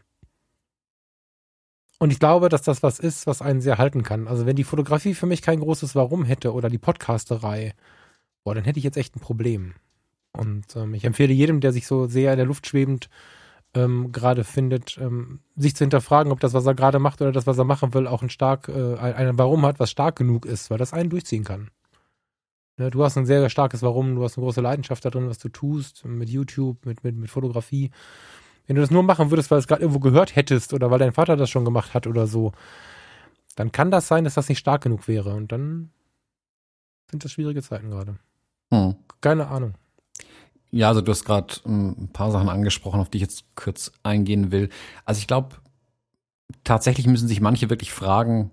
und 2.02 2.10
ich 2.10 2.18
glaube, 2.18 2.48
dass 2.48 2.62
das 2.62 2.82
was 2.82 2.98
ist, 2.98 3.28
was 3.28 3.42
einen 3.42 3.60
sehr 3.60 3.78
halten 3.78 4.02
kann. 4.02 4.26
Also 4.26 4.44
wenn 4.44 4.56
die 4.56 4.64
Fotografie 4.64 5.14
für 5.14 5.26
mich 5.26 5.40
kein 5.40 5.60
großes 5.60 5.94
Warum 5.94 6.24
hätte 6.24 6.52
oder 6.52 6.68
die 6.68 6.78
Podcasterei, 6.78 7.74
boah, 8.42 8.56
dann 8.56 8.64
hätte 8.64 8.80
ich 8.80 8.84
jetzt 8.84 8.96
echt 8.96 9.14
ein 9.14 9.20
Problem. 9.20 9.74
Und 10.32 10.74
ähm, 10.74 10.94
ich 10.94 11.04
empfehle 11.04 11.32
jedem, 11.32 11.60
der 11.60 11.72
sich 11.72 11.86
so 11.86 12.08
sehr 12.08 12.32
in 12.32 12.38
der 12.38 12.46
Luft 12.46 12.66
schwebend 12.66 13.08
ähm, 13.74 14.10
gerade 14.10 14.42
findet, 14.42 14.98
ähm, 14.98 15.38
sich 15.54 15.76
zu 15.76 15.84
hinterfragen, 15.84 16.32
ob 16.32 16.40
das, 16.40 16.54
was 16.54 16.66
er 16.66 16.74
gerade 16.74 16.98
macht 16.98 17.22
oder 17.22 17.30
das, 17.30 17.46
was 17.46 17.58
er 17.58 17.64
machen 17.64 17.94
will, 17.94 18.08
auch 18.08 18.22
ein 18.22 18.30
stark, 18.30 18.68
äh, 18.68 18.96
ein 18.96 19.38
Warum 19.38 19.64
hat, 19.64 19.78
was 19.78 19.92
stark 19.92 20.16
genug 20.16 20.44
ist, 20.44 20.70
weil 20.70 20.78
das 20.78 20.92
einen 20.92 21.08
durchziehen 21.08 21.44
kann. 21.44 21.70
Ne, 22.78 22.90
du 22.90 23.04
hast 23.04 23.16
ein 23.16 23.26
sehr, 23.26 23.38
sehr 23.38 23.48
starkes 23.48 23.80
Warum, 23.82 24.16
du 24.16 24.24
hast 24.24 24.36
eine 24.36 24.44
große 24.44 24.60
Leidenschaft 24.60 25.04
da 25.04 25.10
drin, 25.10 25.28
was 25.28 25.38
du 25.38 25.50
tust, 25.50 26.04
mit 26.04 26.28
YouTube, 26.28 26.84
mit, 26.84 27.04
mit, 27.04 27.14
mit 27.14 27.30
Fotografie. 27.30 27.92
Wenn 28.66 28.76
du 28.76 28.82
das 28.82 28.90
nur 28.90 29.02
machen 29.02 29.30
würdest, 29.30 29.50
weil 29.50 29.58
du 29.58 29.60
es 29.60 29.68
gerade 29.68 29.82
irgendwo 29.82 30.00
gehört 30.00 30.36
hättest 30.36 30.72
oder 30.72 30.90
weil 30.90 30.98
dein 30.98 31.12
Vater 31.12 31.36
das 31.36 31.50
schon 31.50 31.64
gemacht 31.64 31.94
hat 31.94 32.06
oder 32.06 32.26
so, 32.26 32.52
dann 33.56 33.72
kann 33.72 33.90
das 33.90 34.08
sein, 34.08 34.24
dass 34.24 34.34
das 34.34 34.48
nicht 34.48 34.58
stark 34.58 34.82
genug 34.82 35.08
wäre. 35.08 35.34
Und 35.34 35.52
dann 35.52 35.90
sind 37.10 37.24
das 37.24 37.32
schwierige 37.32 37.62
Zeiten 37.62 37.90
gerade. 37.90 38.16
Hm. 38.70 38.94
Keine 39.20 39.48
Ahnung. 39.48 39.74
Ja, 40.70 40.88
also 40.88 41.02
du 41.02 41.12
hast 41.12 41.24
gerade 41.24 41.54
ähm, 41.66 41.94
ein 41.98 42.08
paar 42.08 42.30
Sachen 42.30 42.48
angesprochen, 42.48 43.00
auf 43.00 43.10
die 43.10 43.18
ich 43.18 43.22
jetzt 43.22 43.44
kurz 43.54 43.92
eingehen 44.02 44.50
will. 44.50 44.70
Also 45.04 45.18
ich 45.18 45.26
glaube, 45.26 45.56
tatsächlich 46.64 47.06
müssen 47.06 47.28
sich 47.28 47.42
manche 47.42 47.68
wirklich 47.68 47.92
fragen, 47.92 48.50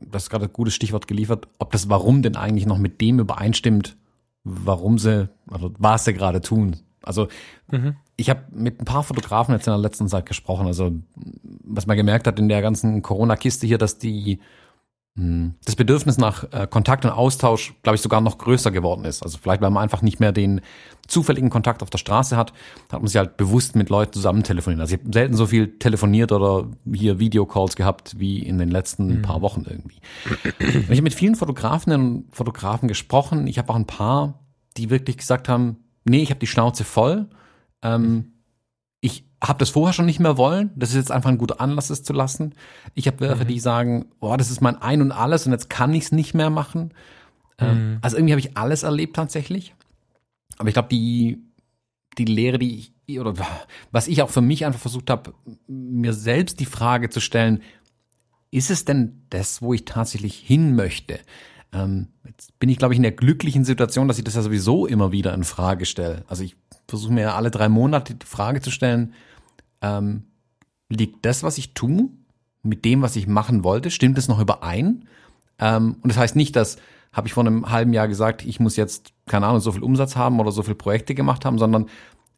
das 0.00 0.24
ist 0.24 0.30
gerade 0.30 0.44
ein 0.46 0.52
gutes 0.52 0.74
Stichwort 0.74 1.06
geliefert, 1.06 1.48
ob 1.58 1.72
das 1.72 1.88
Warum 1.88 2.22
denn 2.22 2.36
eigentlich 2.36 2.66
noch 2.66 2.78
mit 2.78 3.00
dem 3.00 3.18
übereinstimmt, 3.18 3.96
warum 4.44 4.98
sie, 4.98 5.28
also 5.50 5.72
was 5.78 6.04
sie 6.04 6.12
gerade 6.12 6.40
tun. 6.40 6.76
Also 7.02 7.28
mhm. 7.70 7.96
Ich 8.18 8.28
habe 8.28 8.42
mit 8.50 8.80
ein 8.80 8.84
paar 8.84 9.04
Fotografen 9.04 9.54
jetzt 9.54 9.68
in 9.68 9.72
der 9.72 9.80
letzten 9.80 10.08
Zeit 10.08 10.26
gesprochen. 10.26 10.66
Also 10.66 10.92
was 11.62 11.86
man 11.86 11.96
gemerkt 11.96 12.26
hat 12.26 12.38
in 12.38 12.48
der 12.48 12.60
ganzen 12.60 13.00
Corona-Kiste 13.00 13.66
hier, 13.66 13.78
dass 13.78 13.98
die 13.98 14.40
hm. 15.16 15.54
das 15.64 15.76
Bedürfnis 15.76 16.18
nach 16.18 16.44
äh, 16.52 16.66
Kontakt 16.66 17.04
und 17.04 17.12
Austausch, 17.12 17.74
glaube 17.84 17.94
ich, 17.94 18.02
sogar 18.02 18.20
noch 18.20 18.36
größer 18.38 18.72
geworden 18.72 19.04
ist. 19.04 19.22
Also 19.22 19.38
vielleicht, 19.40 19.62
weil 19.62 19.70
man 19.70 19.84
einfach 19.84 20.02
nicht 20.02 20.18
mehr 20.18 20.32
den 20.32 20.62
zufälligen 21.06 21.48
Kontakt 21.48 21.80
auf 21.80 21.90
der 21.90 21.98
Straße 21.98 22.36
hat, 22.36 22.52
hat 22.90 23.00
man 23.00 23.06
sich 23.06 23.16
halt 23.16 23.36
bewusst 23.36 23.76
mit 23.76 23.88
Leuten 23.88 24.12
zusammen 24.14 24.42
telefoniert. 24.42 24.80
Also 24.80 24.96
ich 24.96 25.00
habe 25.00 25.12
selten 25.12 25.34
so 25.36 25.46
viel 25.46 25.78
telefoniert 25.78 26.32
oder 26.32 26.66
hier 26.92 27.20
Videocalls 27.20 27.76
gehabt 27.76 28.18
wie 28.18 28.40
in 28.40 28.58
den 28.58 28.68
letzten 28.68 29.18
mhm. 29.18 29.22
paar 29.22 29.42
Wochen 29.42 29.64
irgendwie. 29.64 30.00
Und 30.58 30.90
ich 30.90 30.90
habe 30.90 31.02
mit 31.02 31.14
vielen 31.14 31.36
Fotografinnen 31.36 32.00
und 32.00 32.34
Fotografen 32.34 32.88
gesprochen. 32.88 33.46
Ich 33.46 33.58
habe 33.58 33.70
auch 33.70 33.76
ein 33.76 33.86
paar, 33.86 34.40
die 34.76 34.90
wirklich 34.90 35.18
gesagt 35.18 35.48
haben, 35.48 35.76
nee, 36.04 36.20
ich 36.20 36.30
habe 36.30 36.40
die 36.40 36.48
Schnauze 36.48 36.82
voll. 36.82 37.28
Ähm, 37.82 38.02
mhm 38.02 38.32
ich 39.00 39.24
habe 39.42 39.58
das 39.58 39.70
vorher 39.70 39.92
schon 39.92 40.06
nicht 40.06 40.20
mehr 40.20 40.36
wollen. 40.36 40.70
Das 40.74 40.90
ist 40.90 40.96
jetzt 40.96 41.12
einfach 41.12 41.30
ein 41.30 41.38
guter 41.38 41.60
Anlass, 41.60 41.90
es 41.90 42.02
zu 42.02 42.12
lassen. 42.12 42.54
Ich 42.94 43.06
habe 43.06 43.20
welche, 43.20 43.44
mhm. 43.44 43.48
die 43.48 43.60
sagen, 43.60 44.06
oh, 44.20 44.36
das 44.36 44.50
ist 44.50 44.60
mein 44.60 44.76
Ein 44.76 45.02
und 45.02 45.12
Alles 45.12 45.46
und 45.46 45.52
jetzt 45.52 45.70
kann 45.70 45.94
ich 45.94 46.04
es 46.04 46.12
nicht 46.12 46.34
mehr 46.34 46.50
machen. 46.50 46.92
Ähm, 47.58 47.92
mhm. 47.92 47.98
also 48.02 48.16
irgendwie 48.16 48.32
habe 48.32 48.40
ich 48.40 48.56
alles 48.56 48.82
erlebt 48.82 49.16
tatsächlich. 49.16 49.74
Aber 50.58 50.68
ich 50.68 50.74
glaube, 50.74 50.88
die, 50.88 51.38
die 52.18 52.24
Lehre, 52.24 52.58
die 52.58 52.92
ich, 53.06 53.20
oder 53.20 53.34
was 53.92 54.08
ich 54.08 54.22
auch 54.22 54.30
für 54.30 54.40
mich 54.40 54.66
einfach 54.66 54.80
versucht 54.80 55.10
habe, 55.10 55.32
mir 55.68 56.12
selbst 56.12 56.58
die 56.58 56.66
Frage 56.66 57.08
zu 57.08 57.20
stellen, 57.20 57.62
ist 58.50 58.70
es 58.70 58.84
denn 58.84 59.22
das, 59.30 59.62
wo 59.62 59.72
ich 59.72 59.84
tatsächlich 59.84 60.36
hin 60.36 60.74
möchte? 60.74 61.20
Ähm, 61.72 62.08
jetzt 62.24 62.58
bin 62.58 62.70
ich, 62.70 62.78
glaube 62.78 62.94
ich, 62.94 62.98
in 62.98 63.02
der 63.02 63.12
glücklichen 63.12 63.64
Situation, 63.64 64.08
dass 64.08 64.18
ich 64.18 64.24
das 64.24 64.34
ja 64.34 64.42
sowieso 64.42 64.86
immer 64.86 65.12
wieder 65.12 65.32
in 65.34 65.44
Frage 65.44 65.86
stelle. 65.86 66.24
Also 66.26 66.42
ich 66.42 66.56
versuche 66.88 67.12
mir 67.12 67.34
alle 67.34 67.50
drei 67.50 67.68
Monate 67.68 68.14
die 68.14 68.26
Frage 68.26 68.60
zu 68.60 68.70
stellen, 68.70 69.14
ähm, 69.82 70.24
liegt 70.88 71.24
das, 71.24 71.42
was 71.42 71.58
ich 71.58 71.74
tue, 71.74 72.08
mit 72.62 72.84
dem, 72.84 73.02
was 73.02 73.16
ich 73.16 73.26
machen 73.26 73.62
wollte, 73.62 73.90
stimmt 73.90 74.18
es 74.18 74.28
noch 74.28 74.40
überein? 74.40 75.06
Ähm, 75.58 75.96
und 76.02 76.08
das 76.08 76.18
heißt 76.18 76.36
nicht, 76.36 76.56
dass 76.56 76.78
habe 77.12 77.26
ich 77.26 77.32
vor 77.32 77.44
einem 77.44 77.70
halben 77.70 77.92
Jahr 77.92 78.06
gesagt, 78.06 78.44
ich 78.44 78.60
muss 78.60 78.76
jetzt, 78.76 79.12
keine 79.26 79.46
Ahnung, 79.46 79.60
so 79.60 79.72
viel 79.72 79.82
Umsatz 79.82 80.16
haben 80.16 80.40
oder 80.40 80.52
so 80.52 80.62
viele 80.62 80.74
Projekte 80.74 81.14
gemacht 81.14 81.44
haben, 81.44 81.58
sondern 81.58 81.86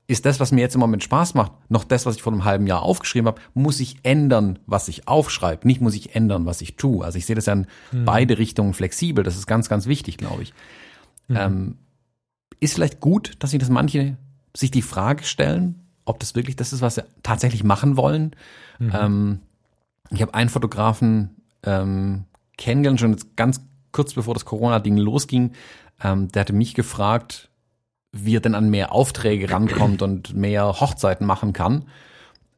ist 0.06 0.26
das, 0.26 0.40
was 0.40 0.52
mir 0.52 0.60
jetzt 0.60 0.74
im 0.74 0.80
Moment 0.80 1.04
Spaß 1.04 1.34
macht, 1.34 1.52
noch 1.68 1.84
das, 1.84 2.06
was 2.06 2.16
ich 2.16 2.22
vor 2.22 2.32
einem 2.32 2.44
halben 2.44 2.66
Jahr 2.66 2.82
aufgeschrieben 2.82 3.28
habe, 3.28 3.40
muss 3.54 3.78
ich 3.78 3.96
ändern, 4.04 4.58
was 4.66 4.88
ich 4.88 5.06
aufschreibe, 5.06 5.66
nicht 5.66 5.80
muss 5.80 5.94
ich 5.94 6.14
ändern, 6.14 6.46
was 6.46 6.60
ich 6.60 6.76
tue. 6.76 7.04
Also 7.04 7.18
ich 7.18 7.26
sehe 7.26 7.36
das 7.36 7.46
ja 7.46 7.52
in 7.52 7.66
mhm. 7.92 8.04
beide 8.04 8.38
Richtungen 8.38 8.74
flexibel, 8.74 9.22
das 9.22 9.36
ist 9.36 9.46
ganz, 9.46 9.68
ganz 9.68 9.86
wichtig, 9.86 10.16
glaube 10.16 10.42
ich. 10.42 10.54
Mhm. 11.28 11.36
Ähm, 11.36 11.78
ist 12.58 12.74
vielleicht 12.74 13.00
gut, 13.00 13.34
dass 13.38 13.50
sich 13.50 13.60
das 13.60 13.70
manche 13.70 14.16
sich 14.56 14.70
die 14.70 14.82
Frage 14.82 15.24
stellen, 15.24 15.86
ob 16.04 16.18
das 16.20 16.34
wirklich 16.34 16.56
das 16.56 16.72
ist, 16.72 16.82
was 16.82 16.96
sie 16.96 17.04
tatsächlich 17.22 17.64
machen 17.64 17.96
wollen. 17.96 18.34
Mhm. 18.78 18.92
Ähm, 18.94 19.40
ich 20.10 20.22
habe 20.22 20.34
einen 20.34 20.50
Fotografen 20.50 21.36
ähm, 21.62 22.24
kennengelernt, 22.56 23.00
schon 23.00 23.12
jetzt 23.12 23.36
ganz 23.36 23.64
kurz 23.92 24.14
bevor 24.14 24.34
das 24.34 24.44
Corona-Ding 24.44 24.96
losging. 24.96 25.52
Ähm, 26.02 26.28
der 26.28 26.40
hatte 26.40 26.52
mich 26.52 26.74
gefragt, 26.74 27.50
wie 28.12 28.36
er 28.36 28.40
denn 28.40 28.54
an 28.54 28.70
mehr 28.70 28.92
Aufträge 28.92 29.50
rankommt 29.50 30.02
und 30.02 30.34
mehr 30.34 30.80
Hochzeiten 30.80 31.26
machen 31.26 31.52
kann. 31.52 31.86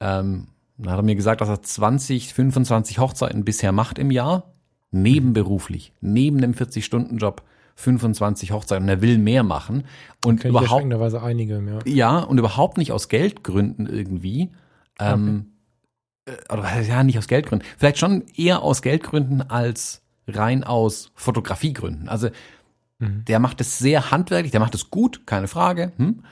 Ähm, 0.01 0.49
dann 0.79 0.93
hat 0.93 0.99
er 0.99 1.05
mir 1.05 1.15
gesagt, 1.15 1.41
dass 1.41 1.49
er 1.49 1.63
20, 1.63 2.33
25 2.35 2.99
Hochzeiten 2.99 3.45
bisher 3.45 3.73
macht 3.73 3.99
im 3.99 4.11
Jahr, 4.11 4.53
nebenberuflich, 4.91 5.93
neben 6.01 6.41
dem 6.41 6.55
40-Stunden-Job. 6.55 7.43
25 7.83 8.53
Hochzeiten 8.53 8.85
und 8.85 8.89
er 8.89 9.03
will 9.03 9.19
mehr 9.19 9.43
machen 9.43 9.85
und 10.25 10.45
überhaupt 10.45 10.85
einige 10.85 11.63
ja. 11.67 11.79
ja 11.85 12.19
und 12.21 12.39
überhaupt 12.39 12.79
nicht 12.79 12.93
aus 12.93 13.09
Geldgründen 13.09 13.87
irgendwie 13.87 14.51
ähm, 14.99 15.47
okay. 16.27 16.37
Äh, 16.49 16.55
oder 16.55 16.81
ja 16.81 17.03
nicht 17.03 17.19
aus 17.19 17.29
Geldgründen 17.29 17.67
vielleicht 17.77 17.99
schon 17.99 18.25
eher 18.37 18.63
aus 18.63 18.83
Geldgründen 18.83 19.43
als 19.43 20.03
rein 20.29 20.65
aus 20.65 21.11
Fotografiegründen 21.15 22.09
also 22.09 22.29
Mhm. 23.03 23.25
Der 23.25 23.41
macht 23.41 23.61
es 23.61 23.79
sehr 23.79 24.11
handwerklich, 24.11 24.53
der 24.53 24.61
macht 24.61 24.75
es 24.75 24.91
gut, 24.91 25.27
keine 25.27 25.49
Frage. 25.49 25.93
Hm? 25.97 26.23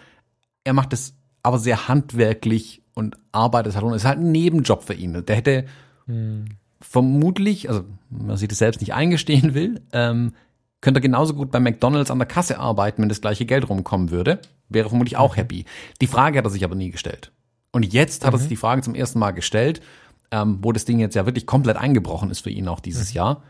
Er 0.64 0.72
macht 0.72 0.92
es 0.92 1.14
aber 1.42 1.58
sehr 1.58 1.88
handwerklich 1.88 2.82
und 2.94 3.16
arbeitet 3.32 3.74
halt. 3.74 3.84
Und 3.84 3.94
ist 3.94 4.04
halt 4.04 4.20
ein 4.20 4.30
Nebenjob 4.30 4.84
für 4.84 4.94
ihn. 4.94 5.24
Der 5.26 5.36
hätte 5.36 5.66
mhm. 6.06 6.44
vermutlich, 6.80 7.68
also 7.68 7.84
man 8.08 8.36
sich 8.36 8.48
das 8.48 8.58
selbst 8.58 8.80
nicht 8.80 8.94
eingestehen 8.94 9.54
will, 9.54 9.80
ähm, 9.92 10.32
könnte 10.80 10.98
er 10.98 11.02
genauso 11.02 11.34
gut 11.34 11.50
bei 11.50 11.60
McDonalds 11.60 12.10
an 12.10 12.18
der 12.18 12.28
Kasse 12.28 12.58
arbeiten, 12.58 13.02
wenn 13.02 13.08
das 13.08 13.20
gleiche 13.20 13.46
Geld 13.46 13.68
rumkommen 13.68 14.10
würde. 14.10 14.40
Wäre 14.68 14.88
vermutlich 14.88 15.16
auch 15.16 15.34
mhm. 15.34 15.40
happy. 15.40 15.64
Die 16.00 16.06
Frage 16.06 16.38
hat 16.38 16.44
er 16.44 16.50
sich 16.50 16.64
aber 16.64 16.74
nie 16.74 16.90
gestellt. 16.90 17.32
Und 17.72 17.92
jetzt 17.92 18.24
hat 18.24 18.32
mhm. 18.32 18.36
er 18.36 18.38
sich 18.40 18.48
die 18.48 18.56
Frage 18.56 18.82
zum 18.82 18.94
ersten 18.94 19.18
Mal 19.18 19.32
gestellt, 19.32 19.80
ähm, 20.30 20.58
wo 20.62 20.72
das 20.72 20.84
Ding 20.84 20.98
jetzt 20.98 21.14
ja 21.14 21.26
wirklich 21.26 21.46
komplett 21.46 21.76
eingebrochen 21.76 22.30
ist 22.30 22.40
für 22.40 22.50
ihn 22.50 22.68
auch 22.68 22.80
dieses 22.80 23.10
mhm. 23.10 23.16
Jahr. 23.16 23.42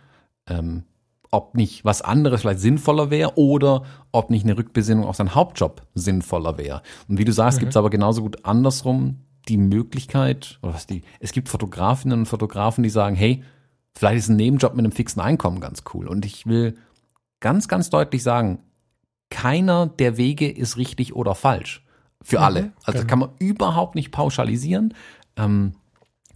Ähm, 0.48 0.84
ob 1.32 1.54
nicht 1.54 1.84
was 1.84 2.02
anderes 2.02 2.40
vielleicht 2.40 2.58
sinnvoller 2.60 3.10
wäre 3.10 3.36
oder 3.36 3.84
ob 4.10 4.30
nicht 4.30 4.44
eine 4.44 4.58
Rückbesinnung 4.58 5.06
auf 5.06 5.16
seinen 5.16 5.34
Hauptjob 5.34 5.82
sinnvoller 5.94 6.58
wäre. 6.58 6.82
Und 7.08 7.18
wie 7.18 7.24
du 7.24 7.32
sagst, 7.32 7.58
mhm. 7.58 7.60
gibt 7.60 7.70
es 7.70 7.76
aber 7.76 7.90
genauso 7.90 8.22
gut 8.22 8.44
andersrum 8.44 9.20
die 9.48 9.56
Möglichkeit, 9.56 10.58
oder 10.62 10.74
was 10.74 10.86
die, 10.86 11.02
es 11.20 11.32
gibt 11.32 11.48
Fotografinnen 11.48 12.20
und 12.20 12.26
Fotografen, 12.26 12.82
die 12.82 12.90
sagen, 12.90 13.16
hey, 13.16 13.42
vielleicht 13.96 14.18
ist 14.18 14.28
ein 14.28 14.36
Nebenjob 14.36 14.74
mit 14.74 14.84
einem 14.84 14.92
fixen 14.92 15.20
Einkommen 15.20 15.60
ganz 15.60 15.84
cool. 15.94 16.08
Und 16.08 16.24
ich 16.24 16.46
will 16.46 16.76
ganz, 17.40 17.68
ganz 17.68 17.90
deutlich 17.90 18.22
sagen, 18.22 18.60
keiner 19.30 19.86
der 19.86 20.16
Wege 20.16 20.50
ist 20.50 20.76
richtig 20.76 21.14
oder 21.14 21.34
falsch. 21.34 21.84
Für 22.22 22.38
mhm, 22.38 22.44
alle. 22.44 22.72
Also 22.84 22.98
genau. 23.00 23.08
kann 23.08 23.18
man 23.20 23.30
überhaupt 23.38 23.94
nicht 23.94 24.10
pauschalisieren. 24.10 24.94
Ähm, 25.36 25.72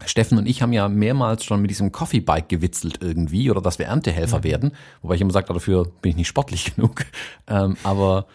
Steffen 0.06 0.38
und 0.38 0.46
ich 0.46 0.60
haben 0.60 0.72
ja 0.72 0.88
mehrmals 0.88 1.44
schon 1.44 1.60
mit 1.60 1.70
diesem 1.70 1.92
Coffee 1.92 2.20
Bike 2.20 2.48
gewitzelt 2.48 2.98
irgendwie 3.00 3.50
oder 3.50 3.60
dass 3.60 3.78
wir 3.78 3.86
Erntehelfer 3.86 4.38
mhm. 4.38 4.44
werden, 4.44 4.72
wobei 5.02 5.14
ich 5.14 5.20
immer 5.20 5.32
sage, 5.32 5.52
dafür 5.52 5.84
bin 6.02 6.10
ich 6.10 6.16
nicht 6.16 6.28
sportlich 6.28 6.74
genug. 6.74 7.04
Ähm, 7.46 7.76
aber 7.82 8.26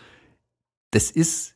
das 0.91 1.11
ist 1.11 1.55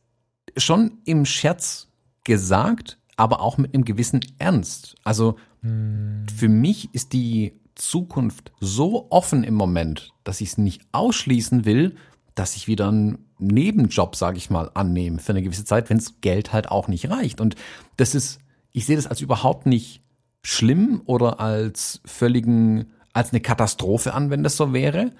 schon 0.57 0.99
im 1.05 1.25
Scherz 1.25 1.87
gesagt, 2.23 2.99
aber 3.15 3.41
auch 3.41 3.57
mit 3.57 3.73
einem 3.73 3.85
gewissen 3.85 4.21
Ernst. 4.39 4.95
Also 5.03 5.37
mhm. 5.61 6.25
für 6.35 6.49
mich 6.49 6.93
ist 6.93 7.13
die 7.13 7.53
Zukunft 7.75 8.51
so 8.59 9.07
offen 9.09 9.43
im 9.43 9.55
Moment, 9.55 10.11
dass 10.23 10.41
ich 10.41 10.49
es 10.49 10.57
nicht 10.57 10.81
ausschließen 10.91 11.65
will, 11.65 11.95
dass 12.35 12.55
ich 12.55 12.67
wieder 12.67 12.87
einen 12.87 13.25
Nebenjob, 13.39 14.15
sage 14.15 14.37
ich 14.37 14.49
mal, 14.49 14.71
annehme 14.73 15.19
für 15.19 15.33
eine 15.33 15.43
gewisse 15.43 15.65
Zeit, 15.65 15.89
wenn 15.89 15.97
es 15.97 16.21
Geld 16.21 16.53
halt 16.53 16.69
auch 16.69 16.87
nicht 16.87 17.09
reicht. 17.09 17.41
Und 17.41 17.55
das 17.97 18.15
ist 18.15 18.39
ich 18.73 18.85
sehe 18.85 18.97
das 18.97 19.07
als 19.07 19.21
überhaupt 19.21 19.65
nicht 19.65 20.01
schlimm 20.41 21.01
oder 21.05 21.39
als 21.39 22.01
völligen, 22.03 22.91
als 23.13 23.31
eine 23.31 23.39
Katastrophe 23.39 24.13
an, 24.13 24.29
wenn 24.29 24.43
das 24.43 24.57
so 24.57 24.73
wäre. 24.73 25.11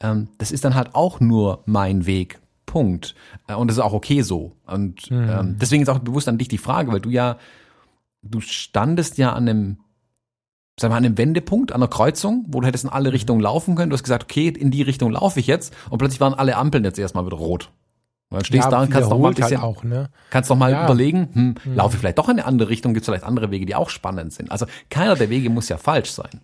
Ähm, 0.00 0.28
das 0.38 0.50
ist 0.50 0.64
dann 0.64 0.74
halt 0.74 0.94
auch 0.94 1.20
nur 1.20 1.62
mein 1.66 2.06
Weg. 2.06 2.40
Punkt. 2.64 3.14
Äh, 3.46 3.54
und 3.54 3.68
das 3.68 3.76
ist 3.76 3.82
auch 3.82 3.92
okay 3.92 4.22
so. 4.22 4.56
Und 4.66 5.10
mhm. 5.10 5.28
ähm, 5.28 5.56
deswegen 5.60 5.82
ist 5.82 5.90
auch 5.90 5.98
bewusst 5.98 6.28
an 6.28 6.38
dich 6.38 6.48
die 6.48 6.58
Frage, 6.58 6.90
weil 6.90 7.00
du 7.00 7.10
ja, 7.10 7.36
du 8.22 8.40
standest 8.40 9.18
ja 9.18 9.34
an 9.34 9.48
einem, 9.48 9.76
sag 10.78 10.90
mal, 10.90 10.96
an 10.96 11.04
einem 11.04 11.18
Wendepunkt, 11.18 11.72
an 11.72 11.82
einer 11.82 11.88
Kreuzung, 11.88 12.44
wo 12.48 12.60
du 12.60 12.66
hättest 12.66 12.84
in 12.84 12.90
alle 12.90 13.10
mhm. 13.10 13.14
Richtungen 13.14 13.40
laufen 13.40 13.74
können. 13.74 13.90
Du 13.90 13.94
hast 13.94 14.02
gesagt, 14.02 14.24
okay, 14.24 14.48
in 14.48 14.70
die 14.70 14.82
Richtung 14.82 15.10
laufe 15.10 15.40
ich 15.40 15.46
jetzt. 15.46 15.74
Und 15.90 15.98
plötzlich 15.98 16.20
waren 16.20 16.34
alle 16.34 16.56
Ampeln 16.56 16.84
jetzt 16.84 16.98
erstmal 16.98 17.26
wieder 17.26 17.36
rot. 17.36 17.70
Und 18.30 18.36
dann 18.36 18.44
stehst 18.46 18.64
ja, 18.64 18.70
da 18.70 18.80
und 18.80 18.90
kannst 18.90 19.10
noch 19.10 19.18
mal 19.18 19.28
ein 19.28 19.34
bisschen, 19.34 19.60
halt 19.60 19.76
auch, 19.76 19.84
ne? 19.84 20.08
kannst 20.30 20.48
noch 20.48 20.56
mal 20.56 20.72
ja. 20.72 20.84
überlegen, 20.84 21.28
hm, 21.34 21.54
hm. 21.62 21.74
laufe 21.74 21.96
ich 21.96 22.00
vielleicht 22.00 22.16
doch 22.16 22.30
in 22.30 22.38
eine 22.38 22.46
andere 22.46 22.70
Richtung, 22.70 22.94
gibt 22.94 23.02
es 23.02 23.06
vielleicht 23.06 23.24
andere 23.24 23.50
Wege, 23.50 23.66
die 23.66 23.74
auch 23.74 23.90
spannend 23.90 24.32
sind. 24.32 24.50
Also 24.50 24.64
keiner 24.88 25.16
der 25.16 25.28
Wege 25.28 25.50
muss 25.50 25.68
ja 25.68 25.76
falsch 25.76 26.12
sein. 26.12 26.40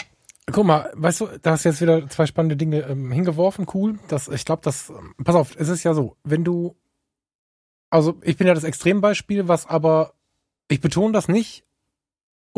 Guck 0.52 0.66
mal, 0.66 0.90
weißt 0.94 1.20
du, 1.20 1.28
da 1.40 1.52
hast 1.52 1.64
du 1.64 1.70
jetzt 1.70 1.80
wieder 1.80 2.06
zwei 2.08 2.26
spannende 2.26 2.56
Dinge 2.56 2.80
ähm, 2.80 3.10
hingeworfen, 3.10 3.66
cool. 3.72 3.98
Das, 4.08 4.28
ich 4.28 4.44
glaube, 4.44 4.60
das, 4.64 4.90
ähm, 4.90 5.14
pass 5.24 5.34
auf, 5.34 5.56
es 5.56 5.68
ist 5.68 5.82
ja 5.82 5.94
so, 5.94 6.16
wenn 6.24 6.44
du, 6.44 6.76
also 7.88 8.16
ich 8.22 8.36
bin 8.36 8.46
ja 8.46 8.54
das 8.54 8.64
Extrembeispiel, 8.64 9.48
was 9.48 9.66
aber, 9.66 10.12
ich 10.68 10.82
betone 10.82 11.12
das 11.12 11.28
nicht, 11.28 11.64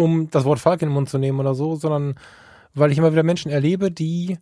um 0.00 0.30
das 0.30 0.44
Wort 0.44 0.58
Falk 0.58 0.82
in 0.82 0.88
den 0.88 0.94
Mund 0.94 1.08
zu 1.08 1.18
nehmen 1.18 1.38
oder 1.38 1.54
so, 1.54 1.76
sondern 1.76 2.14
weil 2.74 2.90
ich 2.90 2.98
immer 2.98 3.12
wieder 3.12 3.22
Menschen 3.22 3.50
erlebe, 3.50 3.90
die 3.90 4.38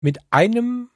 mit 0.00 0.18
einem 0.30 0.90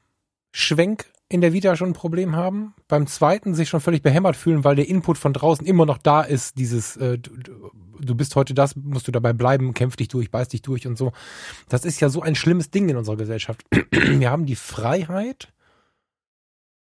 Schwenk 0.53 1.07
in 1.29 1.41
der 1.41 1.53
Vita 1.53 1.75
schon 1.75 1.91
ein 1.91 1.95
Problem 1.95 2.37
haben, 2.37 2.75
beim 2.87 3.07
zweiten 3.07 3.55
sich 3.55 3.69
schon 3.69 3.81
völlig 3.81 4.03
behämmert 4.03 4.37
fühlen, 4.37 4.63
weil 4.63 4.77
der 4.77 4.89
Input 4.89 5.19
von 5.19 5.33
draußen 5.33 5.67
immer 5.67 5.87
noch 5.87 5.99
da 5.99 6.21
ist, 6.21 6.59
dieses 6.59 6.97
äh, 6.99 7.19
du, 7.19 7.31
du 7.99 8.15
bist 8.15 8.37
heute 8.37 8.53
das, 8.55 8.77
musst 8.77 9.09
du 9.09 9.13
dabei 9.13 9.33
bleiben, 9.33 9.73
kämpf 9.73 9.97
dich 9.97 10.09
durch, 10.09 10.31
beiß 10.31 10.49
dich 10.49 10.63
durch 10.63 10.87
und 10.87 10.99
so. 10.99 11.13
Das 11.69 11.85
ist 11.85 12.01
ja 12.01 12.11
so 12.11 12.21
ein 12.21 12.35
schlimmes 12.35 12.71
Ding 12.71 12.89
in 12.89 12.97
unserer 12.97 13.17
Gesellschaft. 13.17 13.65
Wir 13.91 14.31
haben 14.31 14.47
die 14.47 14.57
Freiheit, 14.57 15.53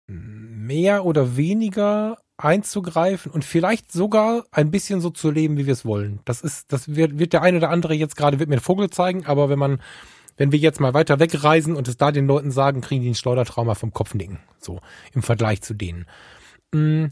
mehr 0.08 1.06
oder 1.06 1.36
weniger 1.38 2.18
einzugreifen 2.44 3.32
und 3.32 3.46
vielleicht 3.46 3.92
sogar 3.92 4.46
ein 4.52 4.72
bisschen 4.72 5.02
so 5.02 5.10
zu 5.10 5.32
leben, 5.32 5.58
wie 5.58 5.66
wir 5.66 5.74
es 5.74 5.86
wollen. 5.86 6.20
Das 6.26 6.42
ist, 6.42 6.72
das 6.72 6.96
wird, 6.96 7.20
wird 7.20 7.34
der 7.34 7.42
eine 7.42 7.58
oder 7.58 7.70
andere 7.70 7.94
jetzt 7.94 8.16
gerade, 8.16 8.40
wird 8.40 8.50
mir 8.50 8.56
einen 8.56 8.62
Vogel 8.62 8.90
zeigen, 8.90 9.26
aber 9.26 9.50
wenn 9.50 9.60
man 9.60 9.80
wenn 10.38 10.52
wir 10.52 10.58
jetzt 10.58 10.80
mal 10.80 10.96
weiter 10.96 11.20
wegreisen 11.20 11.76
und 11.76 11.88
es 11.88 11.98
da 11.98 12.12
den 12.12 12.26
Leuten 12.26 12.50
sagen, 12.50 12.82
kriegen 12.82 13.04
die 13.04 13.10
ein 13.10 13.16
Schleudertrauma 13.16 13.76
vom 13.76 13.94
Kopfnicken. 13.94 14.40
So, 14.60 14.80
im 15.14 15.22
Vergleich 15.22 15.62
zu 15.62 15.76
denen. 15.76 16.08
Mm, 16.72 17.08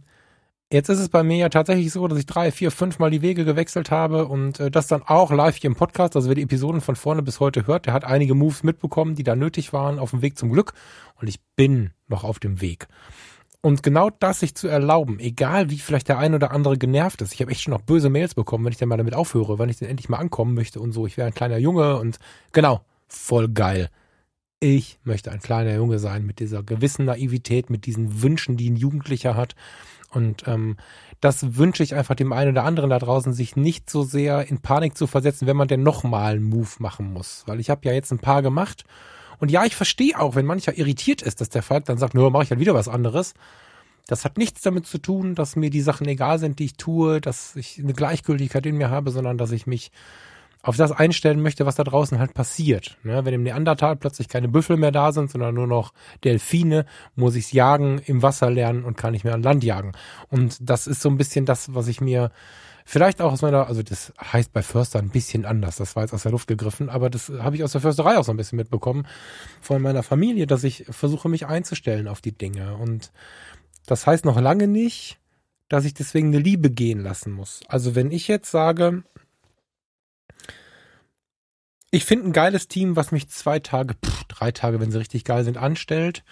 jetzt 0.72 0.90
ist 0.90 0.98
es 0.98 1.10
bei 1.10 1.22
mir 1.22 1.38
ja 1.38 1.50
tatsächlich 1.50 1.92
so, 1.92 2.08
dass 2.08 2.18
ich 2.18 2.26
drei, 2.26 2.52
vier, 2.52 2.72
fünf 2.72 2.98
Mal 2.98 3.12
die 3.12 3.22
Wege 3.22 3.46
gewechselt 3.46 3.92
habe 3.92 4.28
und 4.28 4.60
äh, 4.60 4.72
das 4.72 4.88
dann 4.88 5.04
auch 5.04 5.32
live 5.32 5.58
hier 5.58 5.70
im 5.70 5.76
Podcast, 5.76 6.16
also 6.16 6.28
wer 6.28 6.36
die 6.36 6.42
Episoden 6.42 6.82
von 6.82 6.96
vorne 6.96 7.22
bis 7.22 7.40
heute 7.40 7.68
hört, 7.68 7.86
der 7.86 7.94
hat 7.94 8.06
einige 8.06 8.34
Moves 8.34 8.64
mitbekommen, 8.64 9.16
die 9.16 9.24
da 9.24 9.36
nötig 9.36 9.74
waren 9.74 10.00
auf 10.00 10.12
dem 10.12 10.22
Weg 10.22 10.38
zum 10.38 10.52
Glück 10.52 10.74
und 11.20 11.28
ich 11.28 11.40
bin 11.56 11.92
noch 12.08 12.24
auf 12.24 12.40
dem 12.40 12.62
Weg. 12.62 12.88
Und 13.62 13.84
genau 13.84 14.10
das 14.10 14.40
sich 14.40 14.56
zu 14.56 14.70
erlauben, 14.70 15.20
egal 15.20 15.70
wie 15.70 15.80
vielleicht 15.80 16.08
der 16.08 16.18
ein 16.18 16.34
oder 16.34 16.52
andere 16.52 16.78
genervt 16.78 17.22
ist. 17.22 17.34
Ich 17.34 17.42
habe 17.42 17.52
echt 17.52 17.62
schon 17.62 17.74
noch 17.74 17.82
böse 17.82 18.10
Mails 18.10 18.34
bekommen, 18.34 18.64
wenn 18.64 18.72
ich 18.72 18.78
dann 18.78 18.88
mal 18.88 18.98
damit 18.98 19.14
aufhöre, 19.14 19.60
wenn 19.60 19.68
ich 19.68 19.78
dann 19.78 19.90
endlich 19.90 20.08
mal 20.08 20.18
ankommen 20.18 20.54
möchte 20.54 20.80
und 20.80 20.94
so. 20.94 21.06
Ich 21.06 21.18
wäre 21.18 21.28
ein 21.28 21.34
kleiner 21.34 21.58
Junge 21.58 21.98
und 21.98 22.20
genau, 22.54 22.82
voll 23.08 23.50
geil. 23.50 23.90
Ich 24.62 25.00
möchte 25.04 25.32
ein 25.32 25.40
kleiner 25.40 25.76
Junge 25.76 26.00
sein 26.00 26.26
mit 26.26 26.40
dieser 26.40 26.64
gewissen 26.64 27.06
Naivität, 27.06 27.70
mit 27.70 27.86
diesen 27.86 28.22
Wünschen, 28.22 28.56
die 28.56 28.70
ein 28.70 28.76
Jugendlicher 28.78 29.36
hat. 29.36 29.56
Und 30.12 30.48
ähm, 30.48 30.78
das 31.22 31.58
wünsche 31.58 31.84
ich 31.84 31.96
einfach 31.96 32.16
dem 32.16 32.34
einen 32.34 32.52
oder 32.52 32.64
anderen 32.64 32.90
da 32.90 33.00
draußen, 33.00 33.34
sich 33.34 33.56
nicht 33.56 33.90
so 33.90 34.04
sehr 34.04 34.48
in 34.48 34.62
Panik 34.62 34.98
zu 34.98 35.06
versetzen, 35.06 35.48
wenn 35.48 35.58
man 35.58 35.68
denn 35.68 35.84
nochmal 35.84 36.36
einen 36.36 36.44
Move 36.44 36.70
machen 36.80 37.12
muss. 37.12 37.44
Weil 37.46 37.60
ich 37.60 37.70
habe 37.70 37.88
ja 37.88 37.94
jetzt 37.94 38.12
ein 38.12 38.20
paar 38.20 38.42
gemacht. 38.42 38.86
Und 39.40 39.50
ja, 39.52 39.66
ich 39.66 39.76
verstehe 39.76 40.20
auch, 40.20 40.36
wenn 40.36 40.46
mancher 40.46 40.78
irritiert 40.78 41.22
ist, 41.22 41.42
dass 41.42 41.50
der 41.50 41.64
Falk 41.64 41.86
dann 41.86 41.98
sagt, 41.98 42.14
nur 42.14 42.30
mache 42.32 42.44
ich 42.44 42.52
halt 42.52 42.60
wieder 42.60 42.74
was 42.74 42.88
anderes. 42.88 43.34
Das 44.08 44.26
hat 44.26 44.38
nichts 44.38 44.62
damit 44.62 44.86
zu 44.86 44.98
tun, 44.98 45.36
dass 45.36 45.56
mir 45.56 45.70
die 45.70 45.82
Sachen 45.82 46.08
egal 46.08 46.40
sind, 46.40 46.60
die 46.60 46.66
ich 46.66 46.74
tue, 46.76 47.22
dass 47.22 47.56
ich 47.56 47.80
eine 47.80 47.94
Gleichgültigkeit 47.94 48.66
in 48.66 48.78
mir 48.78 48.90
habe, 48.90 49.12
sondern 49.12 49.38
dass 49.38 49.52
ich 49.52 49.68
mich 49.68 49.92
auf 50.62 50.76
das 50.76 50.92
einstellen 50.92 51.42
möchte, 51.42 51.66
was 51.66 51.76
da 51.76 51.84
draußen 51.84 52.20
halt 52.20 52.34
passiert. 52.34 52.98
Ne? 53.04 53.24
Wenn 53.24 53.34
im 53.34 53.44
Neandertal 53.44 53.96
plötzlich 53.96 54.28
keine 54.28 54.50
Büffel 54.50 54.76
mehr 54.76 54.92
da 54.92 55.12
sind, 55.12 55.32
sondern 55.32 55.56
nur 55.56 55.68
noch 55.68 55.94
Delfine, 56.24 56.86
muss 57.16 57.36
ich's 57.36 57.54
jagen, 57.54 58.00
im 58.06 58.22
Wasser 58.22 58.50
lernen 58.50 58.84
und 58.84 58.98
kann 58.98 59.14
nicht 59.14 59.24
mehr 59.24 59.36
an 59.36 59.44
Land 59.44 59.64
jagen. 59.64 59.94
Und 60.30 60.58
das 60.62 60.86
ist 60.86 61.02
so 61.02 61.10
ein 61.10 61.18
bisschen 61.18 61.46
das, 61.46 61.74
was 61.74 61.88
ich 61.88 62.02
mir 62.02 62.32
vielleicht 62.90 63.22
auch 63.22 63.32
aus 63.32 63.44
meiner, 63.44 63.68
also 63.68 63.84
das 63.84 64.14
heißt 64.20 64.52
bei 64.52 64.64
Förster 64.64 64.98
ein 64.98 65.10
bisschen 65.10 65.46
anders, 65.46 65.76
das 65.76 65.96
war 65.96 66.02
jetzt 66.02 66.14
aus 66.14 66.24
der 66.24 66.32
Luft 66.32 66.48
gegriffen, 66.48 66.90
aber 66.90 67.12
das 67.12 67.30
habe 67.30 67.56
ich 67.56 67.64
aus 67.64 67.74
der 67.74 67.82
Försterei 67.82 68.18
auch 68.18 68.24
so 68.24 68.32
ein 68.32 68.38
bisschen 68.38 68.58
mitbekommen 68.58 69.06
von 69.62 69.80
meiner 69.80 70.02
Familie, 70.02 70.48
dass 70.48 70.64
ich 70.64 70.86
versuche, 70.90 71.30
mich 71.30 71.46
einzustellen 71.46 72.08
auf 72.08 72.20
die 72.20 72.32
Dinge. 72.32 72.76
Und 72.78 73.12
das 73.86 74.08
heißt 74.08 74.26
noch 74.26 74.42
lange 74.42 74.68
nicht, 74.68 75.20
dass 75.68 75.86
ich 75.86 75.94
deswegen 75.94 76.30
eine 76.30 76.40
Liebe 76.40 76.72
gehen 76.72 77.02
lassen 77.02 77.32
muss. 77.32 77.62
Also 77.68 77.94
wenn 77.94 78.10
ich 78.10 78.28
jetzt 78.28 78.50
sage, 78.50 79.04
ich 81.92 82.06
finde 82.06 82.30
ein 82.30 82.34
geiles 82.34 82.68
Team, 82.68 82.96
was 82.96 83.12
mich 83.12 83.30
zwei 83.30 83.60
Tage, 83.60 83.94
pff, 84.04 84.24
drei 84.24 84.52
Tage, 84.52 84.80
wenn 84.80 84.92
sie 84.92 84.98
richtig 84.98 85.26
geil 85.26 85.44
sind, 85.44 85.58
anstellt. 85.58 86.24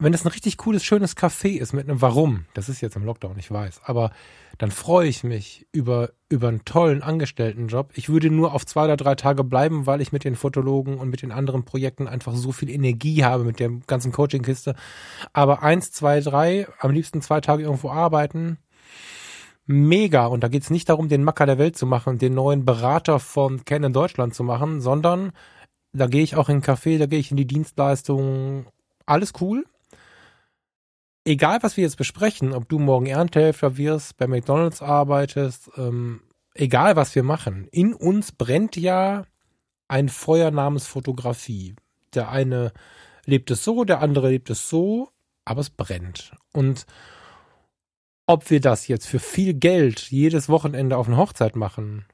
Wenn 0.00 0.14
es 0.14 0.24
ein 0.24 0.28
richtig 0.28 0.58
cooles, 0.58 0.84
schönes 0.84 1.16
Café 1.16 1.58
ist 1.58 1.72
mit 1.72 1.88
einem 1.88 2.00
Warum, 2.00 2.44
das 2.54 2.68
ist 2.68 2.80
jetzt 2.80 2.94
im 2.94 3.04
Lockdown, 3.04 3.36
ich 3.36 3.50
weiß, 3.50 3.80
aber 3.82 4.12
dann 4.56 4.70
freue 4.70 5.08
ich 5.08 5.24
mich 5.24 5.66
über, 5.72 6.10
über 6.28 6.46
einen 6.46 6.64
tollen 6.64 7.02
Angestelltenjob. 7.02 7.90
Ich 7.94 8.08
würde 8.08 8.30
nur 8.30 8.54
auf 8.54 8.64
zwei 8.64 8.84
oder 8.84 8.96
drei 8.96 9.16
Tage 9.16 9.42
bleiben, 9.42 9.86
weil 9.86 10.00
ich 10.00 10.12
mit 10.12 10.22
den 10.22 10.36
Fotologen 10.36 10.98
und 10.98 11.08
mit 11.08 11.22
den 11.22 11.32
anderen 11.32 11.64
Projekten 11.64 12.06
einfach 12.06 12.32
so 12.36 12.52
viel 12.52 12.70
Energie 12.70 13.24
habe 13.24 13.42
mit 13.42 13.58
der 13.58 13.70
ganzen 13.88 14.12
Coaching-Kiste. 14.12 14.76
Aber 15.32 15.64
eins, 15.64 15.90
zwei, 15.90 16.20
drei, 16.20 16.68
am 16.78 16.92
liebsten 16.92 17.20
zwei 17.20 17.40
Tage 17.40 17.64
irgendwo 17.64 17.90
arbeiten, 17.90 18.58
mega. 19.66 20.26
Und 20.26 20.44
da 20.44 20.48
geht 20.48 20.62
es 20.62 20.70
nicht 20.70 20.88
darum, 20.88 21.08
den 21.08 21.24
Macker 21.24 21.46
der 21.46 21.58
Welt 21.58 21.76
zu 21.76 21.86
machen, 21.86 22.18
den 22.18 22.34
neuen 22.34 22.64
Berater 22.64 23.18
von 23.18 23.64
Canon 23.64 23.92
Deutschland 23.92 24.32
zu 24.32 24.44
machen, 24.44 24.80
sondern 24.80 25.32
da 25.92 26.06
gehe 26.06 26.22
ich 26.22 26.36
auch 26.36 26.48
in 26.48 26.60
den 26.60 26.64
Café, 26.64 26.98
da 26.98 27.06
gehe 27.06 27.18
ich 27.18 27.32
in 27.32 27.36
die 27.36 27.48
Dienstleistung. 27.48 28.66
Alles 29.04 29.32
cool. 29.40 29.64
Egal, 31.28 31.62
was 31.62 31.76
wir 31.76 31.84
jetzt 31.84 31.98
besprechen, 31.98 32.54
ob 32.54 32.70
du 32.70 32.78
morgen 32.78 33.04
Erntehelfer 33.04 33.76
wirst, 33.76 34.16
bei 34.16 34.26
McDonalds 34.26 34.80
arbeitest, 34.80 35.70
ähm, 35.76 36.22
egal 36.54 36.96
was 36.96 37.14
wir 37.14 37.22
machen, 37.22 37.68
in 37.70 37.92
uns 37.92 38.32
brennt 38.32 38.78
ja 38.78 39.26
ein 39.88 40.08
Feuer 40.08 40.50
namens 40.50 40.86
Fotografie. 40.86 41.76
Der 42.14 42.30
eine 42.30 42.72
lebt 43.26 43.50
es 43.50 43.62
so, 43.62 43.84
der 43.84 44.00
andere 44.00 44.30
lebt 44.30 44.48
es 44.48 44.70
so, 44.70 45.10
aber 45.44 45.60
es 45.60 45.68
brennt. 45.68 46.32
Und 46.54 46.86
ob 48.24 48.48
wir 48.48 48.62
das 48.62 48.88
jetzt 48.88 49.06
für 49.06 49.18
viel 49.18 49.52
Geld 49.52 50.10
jedes 50.10 50.48
Wochenende 50.48 50.96
auf 50.96 51.08
eine 51.08 51.18
Hochzeit 51.18 51.56
machen 51.56 52.06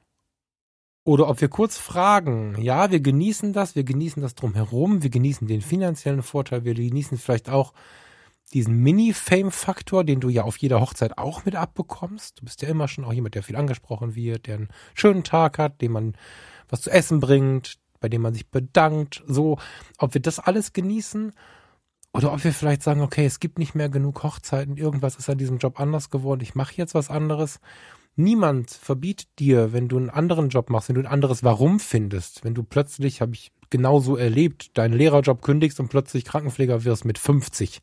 oder 1.05 1.29
ob 1.29 1.39
wir 1.39 1.47
kurz 1.47 1.77
fragen, 1.77 2.61
ja, 2.61 2.91
wir 2.91 2.99
genießen 2.99 3.53
das, 3.53 3.77
wir 3.77 3.85
genießen 3.85 4.21
das 4.21 4.35
drumherum, 4.35 5.03
wir 5.03 5.09
genießen 5.09 5.47
den 5.47 5.61
finanziellen 5.61 6.21
Vorteil, 6.21 6.65
wir 6.65 6.73
genießen 6.73 7.17
vielleicht 7.17 7.49
auch 7.49 7.71
diesen 8.53 8.75
Mini-Fame-Faktor, 8.77 10.03
den 10.03 10.19
du 10.19 10.29
ja 10.29 10.43
auf 10.43 10.57
jeder 10.57 10.79
Hochzeit 10.79 11.17
auch 11.17 11.45
mit 11.45 11.55
abbekommst. 11.55 12.39
Du 12.39 12.45
bist 12.45 12.61
ja 12.61 12.69
immer 12.69 12.87
schon 12.87 13.03
auch 13.03 13.13
jemand, 13.13 13.35
der 13.35 13.43
viel 13.43 13.55
angesprochen 13.55 14.15
wird, 14.15 14.47
der 14.47 14.55
einen 14.55 14.69
schönen 14.93 15.23
Tag 15.23 15.57
hat, 15.57 15.81
dem 15.81 15.93
man 15.93 16.13
was 16.69 16.81
zu 16.81 16.91
essen 16.91 17.19
bringt, 17.19 17.77
bei 17.99 18.09
dem 18.09 18.21
man 18.21 18.33
sich 18.33 18.47
bedankt, 18.49 19.23
so, 19.27 19.57
ob 19.97 20.13
wir 20.13 20.21
das 20.21 20.39
alles 20.39 20.73
genießen 20.73 21.33
oder 22.13 22.31
ob 22.33 22.43
wir 22.43 22.53
vielleicht 22.53 22.83
sagen, 22.83 23.01
okay, 23.01 23.25
es 23.25 23.39
gibt 23.39 23.59
nicht 23.59 23.75
mehr 23.75 23.89
genug 23.89 24.23
Hochzeiten, 24.23 24.77
irgendwas 24.77 25.15
ist 25.15 25.29
an 25.29 25.37
diesem 25.37 25.57
Job 25.57 25.79
anders 25.79 26.09
geworden, 26.09 26.41
ich 26.41 26.55
mache 26.55 26.75
jetzt 26.75 26.93
was 26.93 27.09
anderes. 27.09 27.59
Niemand 28.15 28.69
verbietet 28.69 29.27
dir, 29.39 29.73
wenn 29.73 29.89
du 29.89 29.97
einen 29.97 30.09
anderen 30.09 30.49
Job 30.49 30.69
machst, 30.69 30.87
wenn 30.87 30.95
du 30.95 31.01
ein 31.01 31.07
anderes 31.11 31.43
Warum 31.43 31.79
findest, 31.79 32.45
wenn 32.45 32.53
du 32.53 32.63
plötzlich, 32.63 33.21
habe 33.21 33.33
ich 33.33 33.51
genauso 33.69 34.15
erlebt, 34.17 34.77
deinen 34.77 34.93
Lehrerjob 34.93 35.41
kündigst 35.41 35.79
und 35.79 35.89
plötzlich 35.89 36.25
Krankenpfleger 36.25 36.83
wirst 36.83 37.05
mit 37.05 37.17
50. 37.17 37.81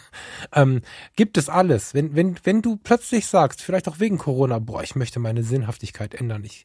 ähm, 0.54 0.82
gibt 1.16 1.38
es 1.38 1.48
alles. 1.48 1.94
Wenn, 1.94 2.14
wenn, 2.14 2.36
wenn 2.44 2.62
du 2.62 2.76
plötzlich 2.76 3.26
sagst, 3.26 3.62
vielleicht 3.62 3.88
auch 3.88 4.00
wegen 4.00 4.18
Corona, 4.18 4.58
boah, 4.58 4.82
ich 4.82 4.96
möchte 4.96 5.20
meine 5.20 5.42
Sinnhaftigkeit 5.42 6.14
ändern, 6.14 6.44
ich 6.44 6.64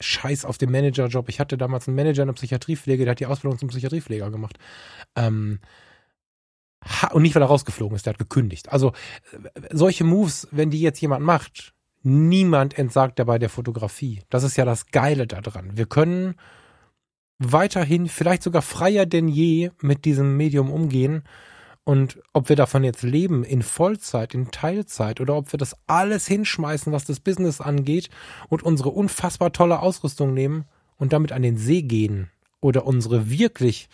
scheiß 0.00 0.44
auf 0.44 0.58
den 0.58 0.70
Managerjob. 0.70 1.28
Ich 1.28 1.40
hatte 1.40 1.58
damals 1.58 1.88
einen 1.88 1.96
Manager 1.96 2.22
in 2.22 2.28
der 2.28 2.34
Psychiatriepflege, 2.34 3.04
der 3.04 3.12
hat 3.12 3.20
die 3.20 3.26
Ausbildung 3.26 3.58
zum 3.58 3.68
Psychiatriepfleger 3.68 4.30
gemacht. 4.30 4.58
Ähm, 5.16 5.60
und 7.12 7.22
nicht, 7.22 7.34
weil 7.34 7.42
er 7.42 7.48
rausgeflogen 7.48 7.96
ist, 7.96 8.06
der 8.06 8.12
hat 8.12 8.18
gekündigt. 8.18 8.70
Also 8.70 8.92
solche 9.72 10.04
Moves, 10.04 10.46
wenn 10.52 10.70
die 10.70 10.80
jetzt 10.80 11.00
jemand 11.00 11.24
macht, 11.24 11.74
niemand 12.02 12.78
entsagt 12.78 13.18
dabei 13.18 13.38
der 13.38 13.48
Fotografie. 13.48 14.22
Das 14.30 14.44
ist 14.44 14.56
ja 14.56 14.64
das 14.64 14.86
Geile 14.86 15.26
daran. 15.26 15.76
Wir 15.76 15.86
können 15.86 16.36
weiterhin, 17.38 18.08
vielleicht 18.08 18.42
sogar 18.42 18.62
freier 18.62 19.06
denn 19.06 19.28
je 19.28 19.70
mit 19.80 20.04
diesem 20.04 20.36
Medium 20.36 20.70
umgehen. 20.70 21.22
Und 21.84 22.20
ob 22.34 22.50
wir 22.50 22.56
davon 22.56 22.84
jetzt 22.84 23.02
leben, 23.02 23.44
in 23.44 23.62
Vollzeit, 23.62 24.34
in 24.34 24.50
Teilzeit 24.50 25.20
oder 25.20 25.36
ob 25.36 25.52
wir 25.52 25.58
das 25.58 25.74
alles 25.86 26.26
hinschmeißen, 26.26 26.92
was 26.92 27.06
das 27.06 27.20
Business 27.20 27.60
angeht 27.60 28.10
und 28.48 28.62
unsere 28.62 28.90
unfassbar 28.90 29.52
tolle 29.52 29.80
Ausrüstung 29.80 30.34
nehmen 30.34 30.66
und 30.98 31.14
damit 31.14 31.32
an 31.32 31.42
den 31.42 31.56
See 31.56 31.82
gehen 31.82 32.30
oder 32.60 32.86
unsere 32.86 33.30
wirklich 33.30 33.88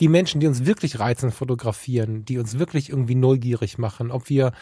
die 0.00 0.08
Menschen, 0.08 0.40
die 0.40 0.48
uns 0.48 0.66
wirklich 0.66 0.98
reizen, 0.98 1.30
fotografieren, 1.30 2.24
die 2.24 2.38
uns 2.38 2.58
wirklich 2.58 2.90
irgendwie 2.90 3.14
neugierig 3.14 3.78
machen, 3.78 4.10
ob 4.10 4.28
wir, 4.28 4.52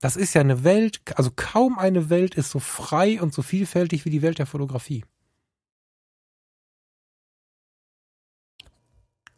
das 0.00 0.16
ist 0.16 0.34
ja 0.34 0.40
eine 0.40 0.64
Welt, 0.64 1.00
also 1.14 1.30
kaum 1.34 1.78
eine 1.78 2.10
Welt 2.10 2.34
ist 2.34 2.50
so 2.50 2.58
frei 2.58 3.20
und 3.22 3.32
so 3.32 3.42
vielfältig 3.42 4.04
wie 4.04 4.10
die 4.10 4.22
Welt 4.22 4.40
der 4.40 4.46
Fotografie. 4.46 5.04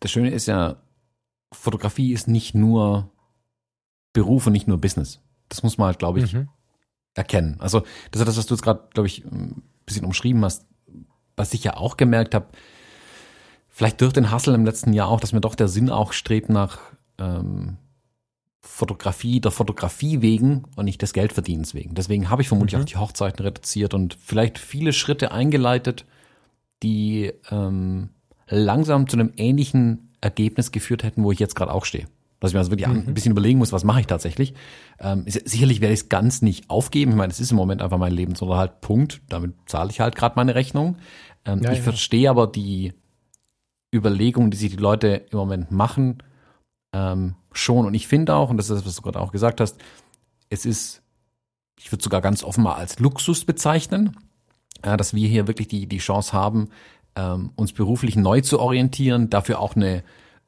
Das 0.00 0.10
Schöne 0.10 0.30
ist 0.30 0.46
ja, 0.46 0.76
Fotografie 1.52 2.12
ist 2.12 2.28
nicht 2.28 2.54
nur 2.54 3.10
Beruf 4.12 4.46
und 4.46 4.52
nicht 4.52 4.68
nur 4.68 4.78
Business. 4.78 5.20
Das 5.48 5.62
muss 5.62 5.78
man 5.78 5.86
halt, 5.86 5.98
glaube 5.98 6.20
ich, 6.20 6.32
mhm. 6.32 6.48
erkennen. 7.14 7.56
Also 7.60 7.80
das 8.10 8.20
ist 8.20 8.28
das, 8.28 8.36
was 8.36 8.46
du 8.46 8.54
jetzt 8.54 8.62
gerade, 8.62 8.88
glaube 8.92 9.06
ich, 9.06 9.24
ein 9.24 9.62
bisschen 9.86 10.04
umschrieben 10.04 10.44
hast, 10.44 10.66
was 11.36 11.54
ich 11.54 11.64
ja 11.64 11.76
auch 11.76 11.96
gemerkt 11.96 12.34
habe, 12.34 12.48
vielleicht 13.68 14.00
durch 14.00 14.12
den 14.12 14.32
Hustle 14.32 14.54
im 14.54 14.64
letzten 14.64 14.92
Jahr 14.92 15.08
auch, 15.08 15.20
dass 15.20 15.32
mir 15.32 15.40
doch 15.40 15.54
der 15.54 15.68
Sinn 15.68 15.90
auch 15.90 16.12
strebt 16.12 16.48
nach 16.48 16.80
ähm, 17.18 17.78
Fotografie 18.60 19.40
der 19.40 19.50
Fotografie 19.50 20.20
wegen 20.20 20.64
und 20.76 20.84
nicht 20.84 21.00
des 21.00 21.12
Geldverdienens 21.12 21.74
wegen. 21.74 21.94
Deswegen 21.94 22.28
habe 22.28 22.42
ich 22.42 22.48
vermutlich 22.48 22.76
mhm. 22.76 22.82
auch 22.82 22.86
die 22.86 22.96
Hochzeiten 22.96 23.44
reduziert 23.44 23.94
und 23.94 24.18
vielleicht 24.20 24.58
viele 24.58 24.92
Schritte 24.92 25.32
eingeleitet, 25.32 26.04
die 26.82 27.32
ähm, 27.50 28.10
langsam 28.48 29.08
zu 29.08 29.16
einem 29.16 29.32
ähnlichen 29.36 30.12
Ergebnis 30.20 30.72
geführt 30.72 31.02
hätten, 31.02 31.24
wo 31.24 31.32
ich 31.32 31.38
jetzt 31.38 31.54
gerade 31.54 31.72
auch 31.72 31.84
stehe. 31.84 32.06
Dass 32.40 32.50
ich 32.50 32.54
mir 32.54 32.60
also 32.60 32.70
wirklich 32.70 32.86
mhm. 32.86 33.08
ein 33.08 33.14
bisschen 33.14 33.32
überlegen 33.32 33.58
muss, 33.58 33.72
was 33.72 33.84
mache 33.84 34.00
ich 34.00 34.06
tatsächlich. 34.06 34.54
Ähm, 35.00 35.24
sicherlich 35.26 35.80
werde 35.80 35.94
ich 35.94 36.00
es 36.00 36.08
ganz 36.08 36.40
nicht 36.40 36.70
aufgeben. 36.70 37.12
Ich 37.12 37.16
meine, 37.16 37.32
es 37.32 37.40
ist 37.40 37.50
im 37.50 37.56
Moment 37.56 37.82
einfach 37.82 37.98
mein 37.98 38.12
Lebensunterhalt. 38.12 38.80
Punkt. 38.80 39.22
Damit 39.28 39.54
zahle 39.66 39.90
ich 39.90 40.00
halt 40.00 40.14
gerade 40.14 40.36
meine 40.36 40.54
Rechnung. 40.54 40.96
Ähm, 41.44 41.62
ja, 41.62 41.72
ich 41.72 41.78
ja. 41.78 41.84
verstehe 41.84 42.30
aber 42.30 42.46
die 42.46 42.92
Überlegungen, 43.92 44.50
die 44.50 44.56
sich 44.56 44.70
die 44.70 44.76
Leute 44.76 45.26
im 45.30 45.38
Moment 45.38 45.72
machen, 45.72 46.22
ähm, 46.92 47.34
schon. 47.52 47.86
Und 47.86 47.94
ich 47.94 48.06
finde 48.06 48.34
auch, 48.34 48.50
und 48.50 48.56
das 48.56 48.70
ist 48.70 48.78
das, 48.78 48.86
was 48.86 48.96
du 48.96 49.02
gerade 49.02 49.20
auch 49.20 49.32
gesagt 49.32 49.60
hast, 49.60 49.78
es 50.48 50.64
ist, 50.64 51.02
ich 51.78 51.90
würde 51.90 52.04
sogar 52.04 52.20
ganz 52.20 52.44
offen 52.44 52.62
mal 52.62 52.74
als 52.74 52.98
Luxus 52.98 53.44
bezeichnen, 53.44 54.16
äh, 54.82 54.96
dass 54.96 55.14
wir 55.14 55.28
hier 55.28 55.48
wirklich 55.48 55.68
die, 55.68 55.86
die 55.86 55.98
Chance 55.98 56.32
haben, 56.32 56.68
ähm, 57.16 57.50
uns 57.56 57.72
beruflich 57.72 58.16
neu 58.16 58.40
zu 58.40 58.60
orientieren, 58.60 59.30
dafür 59.30 59.60
auch 59.60 59.76
eine 59.76 60.02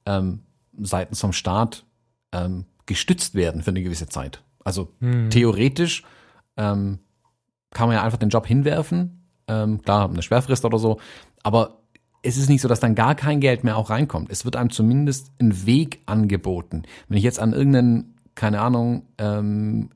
ähm, 0.06 0.40
seitens 0.78 1.20
vom 1.20 1.32
Staat 1.32 1.84
ähm, 2.32 2.64
gestützt 2.86 3.34
werden 3.34 3.62
für 3.62 3.70
eine 3.70 3.82
gewisse 3.82 4.08
Zeit. 4.08 4.42
Also 4.64 4.92
hm. 5.00 5.30
theoretisch 5.30 6.04
ähm, 6.56 6.98
kann 7.70 7.88
man 7.88 7.96
ja 7.96 8.02
einfach 8.02 8.18
den 8.18 8.30
Job 8.30 8.46
hinwerfen, 8.46 9.26
ähm, 9.48 9.82
klar, 9.82 10.08
eine 10.08 10.22
Sperrfrist 10.22 10.64
oder 10.64 10.78
so, 10.78 10.98
aber 11.42 11.80
es 12.22 12.36
ist 12.36 12.48
nicht 12.48 12.60
so, 12.60 12.68
dass 12.68 12.80
dann 12.80 12.94
gar 12.94 13.14
kein 13.14 13.40
Geld 13.40 13.64
mehr 13.64 13.76
auch 13.76 13.90
reinkommt. 13.90 14.30
Es 14.30 14.44
wird 14.44 14.56
einem 14.56 14.70
zumindest 14.70 15.32
ein 15.40 15.66
Weg 15.66 16.00
angeboten. 16.06 16.82
Wenn 17.08 17.16
ich 17.16 17.24
jetzt 17.24 17.40
an 17.40 17.52
irgendeinen, 17.52 18.14
keine 18.34 18.60
Ahnung, 18.60 19.06
ähm, 19.18 19.90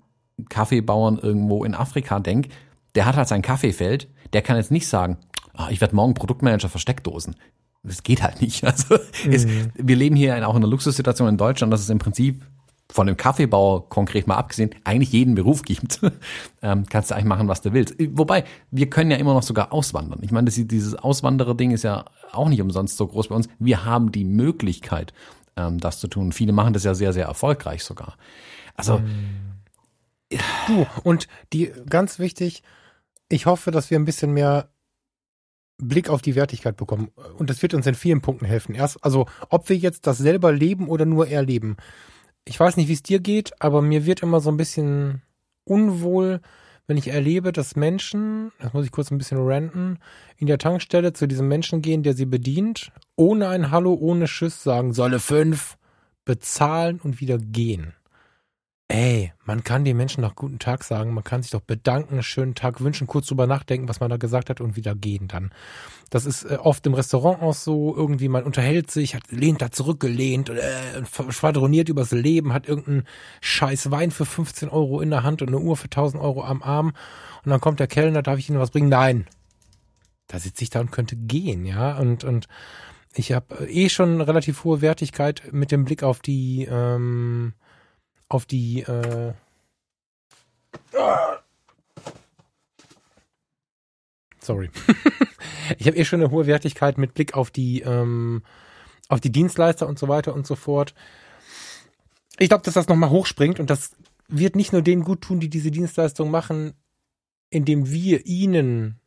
Kaffeebauern 0.49 1.19
irgendwo 1.19 1.65
in 1.65 1.75
Afrika 1.75 2.19
denke, 2.21 2.49
der 2.95 3.07
hat 3.07 3.17
halt 3.17 3.29
sein 3.29 3.43
Kaffeefeld, 3.43 4.09
der 4.33 4.43
kann 4.43 4.57
jetzt 4.57 4.71
nicht 4.71 4.89
sagen, 4.89 5.19
oh, 5.59 5.67
ich 5.71 5.81
werde 5.81 5.95
morgen 5.95 6.15
Produktmanager 6.15 6.69
für 6.69 6.79
Steckdosen. 6.79 7.37
Das 7.83 8.03
geht 8.03 8.23
halt 8.23 8.41
nicht. 8.41 8.65
Also 8.65 8.97
mhm. 9.25 9.33
es, 9.33 9.47
wir 9.75 9.97
leben 9.97 10.17
hier 10.17 10.35
auch 10.49 10.55
in 10.57 10.63
einer 10.63 10.71
Luxussituation 10.71 11.29
in 11.29 11.37
Deutschland, 11.37 11.73
dass 11.73 11.81
es 11.81 11.91
im 11.91 11.99
Prinzip 11.99 12.43
von 12.91 13.07
dem 13.07 13.17
Kaffeebauer 13.17 13.89
konkret 13.89 14.27
mal 14.27 14.37
abgesehen, 14.37 14.71
eigentlich 14.85 15.13
jeden 15.13 15.35
Beruf 15.35 15.63
gibt, 15.63 16.01
ähm, 16.63 16.87
kannst 16.89 17.11
du 17.11 17.15
eigentlich 17.15 17.27
machen, 17.27 17.49
was 17.49 17.63
du 17.63 17.73
willst. 17.73 17.95
Wobei, 18.11 18.45
wir 18.71 18.91
können 18.91 19.11
ja 19.11 19.17
immer 19.17 19.35
noch 19.35 19.43
sogar 19.43 19.73
auswandern. 19.73 20.21
Ich 20.23 20.31
meine, 20.31 20.47
das, 20.47 20.55
dieses 20.55 20.95
Auswanderer-Ding 20.95 21.71
ist 21.71 21.83
ja 21.83 22.05
auch 22.33 22.49
nicht 22.49 22.61
umsonst 22.61 22.97
so 22.97 23.07
groß 23.07 23.29
bei 23.29 23.35
uns. 23.35 23.49
Wir 23.59 23.85
haben 23.85 24.13
die 24.13 24.25
Möglichkeit, 24.25 25.13
ähm, 25.57 25.79
das 25.79 25.99
zu 25.99 26.09
tun. 26.09 26.33
Viele 26.33 26.53
machen 26.53 26.73
das 26.73 26.85
ja 26.85 26.95
sehr, 26.95 27.13
sehr 27.13 27.27
erfolgreich 27.27 27.85
sogar. 27.85 28.17
Also. 28.77 29.01
Du, 30.67 30.87
und 31.05 31.29
die, 31.53 31.71
ganz 31.89 32.19
wichtig, 32.19 32.63
ich 33.29 33.47
hoffe, 33.47 33.71
dass 33.71 33.91
wir 33.91 33.99
ein 33.99 34.05
bisschen 34.05 34.33
mehr 34.33 34.69
Blick 35.79 36.09
auf 36.09 36.23
die 36.23 36.35
Wertigkeit 36.35 36.77
bekommen. 36.77 37.09
Und 37.39 37.51
das 37.51 37.63
wird 37.63 37.75
uns 37.75 37.87
in 37.87 37.95
vielen 37.95 38.21
Punkten 38.21 38.47
helfen. 38.47 38.75
Erst, 38.75 39.03
also, 39.05 39.27
ob 39.49 39.69
wir 39.69 39.77
jetzt 39.77 40.07
das 40.07 40.19
selber 40.19 40.53
leben 40.53 40.89
oder 40.89 41.05
nur 41.05 41.29
erleben. 41.29 41.77
Ich 42.45 42.59
weiß 42.59 42.77
nicht, 42.77 42.89
wie 42.89 42.95
es 42.95 43.03
dir 43.03 43.21
geht, 43.21 43.53
aber 43.61 43.83
mir 43.83 44.07
wird 44.07 44.23
immer 44.23 44.41
so 44.41 44.51
ein 44.51 44.57
bisschen 44.57 45.23
unwohl, 45.65 46.41
wenn 46.87 46.97
ich 46.99 47.09
erlebe, 47.09 47.53
dass 47.53 47.77
Menschen, 47.77 48.53
das 48.61 48.75
muss 48.75 48.85
ich 48.85 48.93
kurz 48.93 49.11
ein 49.11 49.19
bisschen 49.19 49.39
ranten, 49.39 49.99
in 50.37 50.47
der 50.47 50.59
Tankstelle 50.59 51.15
zu 51.15 51.27
diesem 51.27 51.49
Menschen 51.49 51.81
gehen, 51.81 52.03
der 52.03 52.15
sie 52.15 52.27
bedient, 52.27 52.93
ohne 53.17 53.49
ein 53.49 53.71
Hallo, 53.71 53.95
ohne 53.95 54.29
Schiss 54.29 54.63
sagen, 54.63 54.93
solle 54.93 55.19
fünf, 55.19 55.79
bezahlen 56.27 57.01
und 57.03 57.21
wieder 57.21 57.39
gehen. 57.39 57.95
Ey, 58.89 59.33
man 59.47 59.65
kann 59.65 59.87
den 59.87 59.97
Menschen 59.97 60.21
noch 60.21 60.35
guten 60.35 60.59
Tag 60.59 60.85
sagen, 60.85 61.15
man 61.15 61.25
kann 61.25 61.43
sich 61.43 61.53
doch 61.53 61.63
bedanken, 61.63 62.23
schönen 62.23 62.55
Tag 62.55 62.83
wünschen, 62.83 63.07
kurz 63.07 63.27
drüber 63.27 63.47
nachdenken, 63.47 63.89
was 63.89 64.01
man 64.01 64.11
da 64.11 64.19
gesagt 64.19 64.51
hat 64.51 64.61
und 64.61 64.77
wieder 64.77 64.95
gehen 64.95 65.27
dann. 65.27 65.53
Das 66.11 66.27
ist 66.27 66.45
äh, 66.45 66.57
oft 66.57 66.87
im 66.87 66.93
Restaurant 66.93 67.41
auch 67.41 67.55
so, 67.55 67.97
irgendwie 67.97 68.29
man 68.29 68.45
unterhält 68.45 68.91
sich, 68.91 69.15
hat 69.15 69.33
lehnt 69.33 69.63
da 69.63 69.71
zurückgelehnt 69.71 70.51
äh, 70.51 71.03
schwadroniert 71.31 71.89
übers 71.89 72.13
Leben, 72.13 72.53
hat 72.53 72.69
irgendeinen 72.69 73.05
scheiß 73.41 73.91
Wein 73.91 74.11
für 74.11 74.27
15 74.27 74.69
Euro 74.69 75.01
in 75.01 75.09
der 75.09 75.23
Hand 75.23 75.41
und 75.41 75.49
eine 75.49 75.61
Uhr 75.61 75.79
für 75.79 75.85
1000 75.85 76.23
Euro 76.23 76.45
am 76.45 76.63
Arm 76.63 76.93
und 77.43 77.51
dann 77.51 77.63
kommt 77.63 77.81
der 77.81 77.87
Kellner, 77.87 78.23
darf 78.23 78.39
ich 78.39 78.51
Ihnen 78.51 78.61
was 78.61 78.71
bringen? 78.71 78.91
Nein. 78.91 79.27
Da 80.27 80.39
sitze 80.39 80.63
ich 80.63 80.71
da 80.71 80.81
und 80.81 80.93
könnte 80.93 81.17
gehen, 81.17 81.65
ja, 81.65 81.97
und, 81.97 82.23
und 82.23 82.49
ich 83.15 83.33
habe 83.33 83.67
äh, 83.67 83.85
eh 83.85 83.89
schon 83.89 84.21
relativ 84.21 84.65
hohe 84.65 84.83
Wertigkeit 84.83 85.43
mit 85.53 85.71
dem 85.71 85.87
Blick 85.87 86.03
auf 86.03 86.21
die 86.21 86.69
ähm, 86.71 87.55
auf 88.29 88.47
die 88.47 88.83
äh, 88.83 89.33
Sorry. 94.41 94.71
ich 95.79 95.87
habe 95.87 95.97
eh 95.97 96.05
schon 96.05 96.21
eine 96.21 96.31
hohe 96.31 96.47
Wertigkeit 96.47 96.99
mit 96.99 97.15
Blick 97.15 97.35
auf 97.35 97.51
die 97.51 97.81
ähm, 97.81 98.43
auf 99.09 99.21
die 99.21 99.33
Dienstleister 99.33 99.87
und 99.87 99.99
so 99.99 100.09
weiter 100.09 100.35
und 100.35 100.47
so 100.47 100.55
fort. 100.55 100.95
Ich 102.39 102.49
glaube, 102.49 102.65
dass 102.65 102.75
das 102.75 102.89
nochmal 102.89 103.11
hochspringt 103.11 103.61
und 103.61 103.71
das 103.71 103.93
wird 104.29 104.57
nicht 104.57 104.73
nur 104.73 104.83
denen 104.83 105.05
gut 105.05 105.23
tun, 105.23 105.41
die 105.41 105.49
diese 105.49 105.71
Dienstleistung 105.71 106.31
machen, 106.31 106.75
indem 107.51 107.91
wir 107.91 108.27
ihnen 108.27 109.01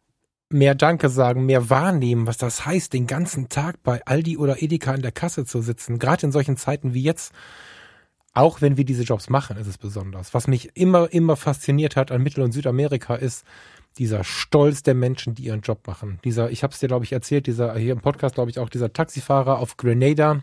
mehr 0.50 0.76
Danke 0.76 1.10
sagen, 1.10 1.46
mehr 1.46 1.70
wahrnehmen, 1.70 2.26
was 2.26 2.38
das 2.38 2.66
heißt, 2.66 2.94
den 2.94 3.06
ganzen 3.06 3.50
Tag 3.50 3.84
bei 3.84 4.06
Aldi 4.06 4.38
oder 4.38 4.62
Edeka 4.62 4.94
in 4.94 5.02
der 5.02 5.12
Kasse 5.12 5.46
zu 5.46 5.62
sitzen. 5.62 6.00
Gerade 6.00 6.28
in 6.28 6.32
solchen 6.32 6.56
Zeiten 6.56 6.94
wie 6.94 7.04
jetzt, 7.04 7.34
auch 8.38 8.62
wenn 8.62 8.78
wir 8.78 8.86
diese 8.86 9.02
Jobs 9.02 9.30
machen, 9.30 9.58
ist 9.58 9.66
es 9.66 9.80
besonders. 9.80 10.36
Was 10.36 10.48
mich 10.48 10.76
immer, 10.76 11.12
immer 11.12 11.36
fasziniert 11.36 11.96
hat 11.96 12.12
an 12.12 12.22
Mittel- 12.22 12.44
und 12.44 12.52
Südamerika 12.52 13.16
ist 13.16 13.44
dieser 13.98 14.24
Stolz 14.24 14.84
der 14.84 14.94
Menschen, 14.94 15.34
die 15.34 15.46
ihren 15.46 15.62
Job 15.62 15.88
machen. 15.88 16.20
Dieser, 16.24 16.52
ich 16.52 16.62
habe 16.62 16.72
es 16.72 16.80
dir, 16.80 16.88
glaube 16.88 17.04
ich, 17.04 17.14
erzählt, 17.14 17.48
dieser 17.48 17.76
hier 17.76 17.94
im 17.94 18.02
Podcast, 18.02 18.36
glaube 18.36 18.52
ich, 18.52 18.60
auch 18.60 18.70
dieser 18.70 18.94
Taxifahrer 18.94 19.58
auf 19.58 19.76
Grenada, 19.76 20.42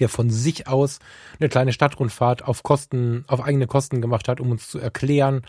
der 0.00 0.10
von 0.10 0.28
sich 0.28 0.68
aus 0.68 0.98
eine 1.40 1.48
kleine 1.48 1.72
Stadtrundfahrt 1.72 2.44
auf 2.44 2.62
Kosten, 2.62 3.24
auf 3.26 3.40
eigene 3.40 3.66
Kosten 3.66 4.02
gemacht 4.02 4.28
hat, 4.28 4.38
um 4.38 4.50
uns 4.50 4.68
zu 4.68 4.78
erklären, 4.78 5.42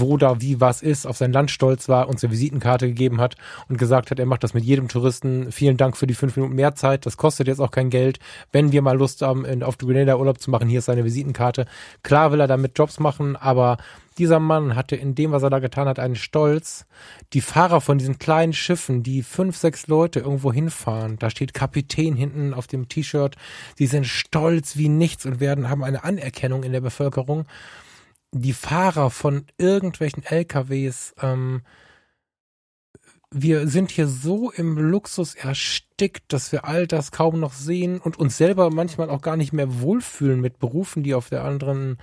wo 0.00 0.16
da 0.16 0.40
wie 0.40 0.60
was 0.60 0.82
ist, 0.82 1.06
auf 1.06 1.16
sein 1.16 1.32
Land 1.32 1.50
stolz 1.50 1.88
war, 1.88 2.08
uns 2.08 2.22
eine 2.22 2.32
Visitenkarte 2.32 2.88
gegeben 2.88 3.20
hat 3.20 3.36
und 3.68 3.78
gesagt 3.78 4.10
hat, 4.10 4.18
er 4.18 4.26
macht 4.26 4.44
das 4.44 4.54
mit 4.54 4.64
jedem 4.64 4.88
Touristen. 4.88 5.52
Vielen 5.52 5.76
Dank 5.76 5.96
für 5.96 6.06
die 6.06 6.14
fünf 6.14 6.36
Minuten 6.36 6.54
mehr 6.54 6.74
Zeit. 6.74 7.06
Das 7.06 7.16
kostet 7.16 7.46
jetzt 7.46 7.60
auch 7.60 7.70
kein 7.70 7.90
Geld. 7.90 8.18
Wenn 8.52 8.72
wir 8.72 8.82
mal 8.82 8.96
Lust 8.96 9.22
haben, 9.22 9.62
auf 9.62 9.78
Grenada 9.78 10.16
Urlaub 10.16 10.40
zu 10.40 10.50
machen, 10.50 10.68
hier 10.68 10.78
ist 10.78 10.86
seine 10.86 11.04
Visitenkarte. 11.04 11.66
Klar 12.02 12.32
will 12.32 12.40
er 12.40 12.46
damit 12.46 12.78
Jobs 12.78 12.98
machen, 12.98 13.36
aber 13.36 13.78
dieser 14.18 14.40
Mann 14.40 14.74
hatte 14.76 14.96
in 14.96 15.14
dem, 15.14 15.32
was 15.32 15.42
er 15.42 15.50
da 15.50 15.58
getan 15.58 15.88
hat, 15.88 15.98
einen 15.98 16.16
Stolz. 16.16 16.86
Die 17.34 17.42
Fahrer 17.42 17.82
von 17.82 17.98
diesen 17.98 18.18
kleinen 18.18 18.54
Schiffen, 18.54 19.02
die 19.02 19.22
fünf, 19.22 19.56
sechs 19.56 19.88
Leute 19.88 20.20
irgendwo 20.20 20.52
hinfahren, 20.52 21.18
da 21.18 21.28
steht 21.28 21.52
Kapitän 21.52 22.16
hinten 22.16 22.54
auf 22.54 22.66
dem 22.66 22.88
T-Shirt. 22.88 23.36
Sie 23.76 23.86
sind 23.86 24.06
stolz 24.06 24.76
wie 24.76 24.88
nichts 24.88 25.26
und 25.26 25.40
werden, 25.40 25.68
haben 25.68 25.84
eine 25.84 26.02
Anerkennung 26.02 26.62
in 26.62 26.72
der 26.72 26.80
Bevölkerung 26.80 27.46
die 28.32 28.52
Fahrer 28.52 29.10
von 29.10 29.46
irgendwelchen 29.58 30.24
LKWs, 30.24 31.14
ähm, 31.20 31.62
wir 33.30 33.68
sind 33.68 33.90
hier 33.90 34.06
so 34.06 34.50
im 34.50 34.78
Luxus 34.78 35.34
erstickt, 35.34 36.32
dass 36.32 36.52
wir 36.52 36.64
all 36.64 36.86
das 36.86 37.10
kaum 37.10 37.40
noch 37.40 37.52
sehen 37.52 38.00
und 38.00 38.18
uns 38.18 38.36
selber 38.36 38.70
manchmal 38.70 39.10
auch 39.10 39.20
gar 39.20 39.36
nicht 39.36 39.52
mehr 39.52 39.80
wohlfühlen 39.80 40.40
mit 40.40 40.58
Berufen, 40.58 41.02
die 41.02 41.14
auf 41.14 41.28
der 41.28 41.44
anderen, 41.44 41.98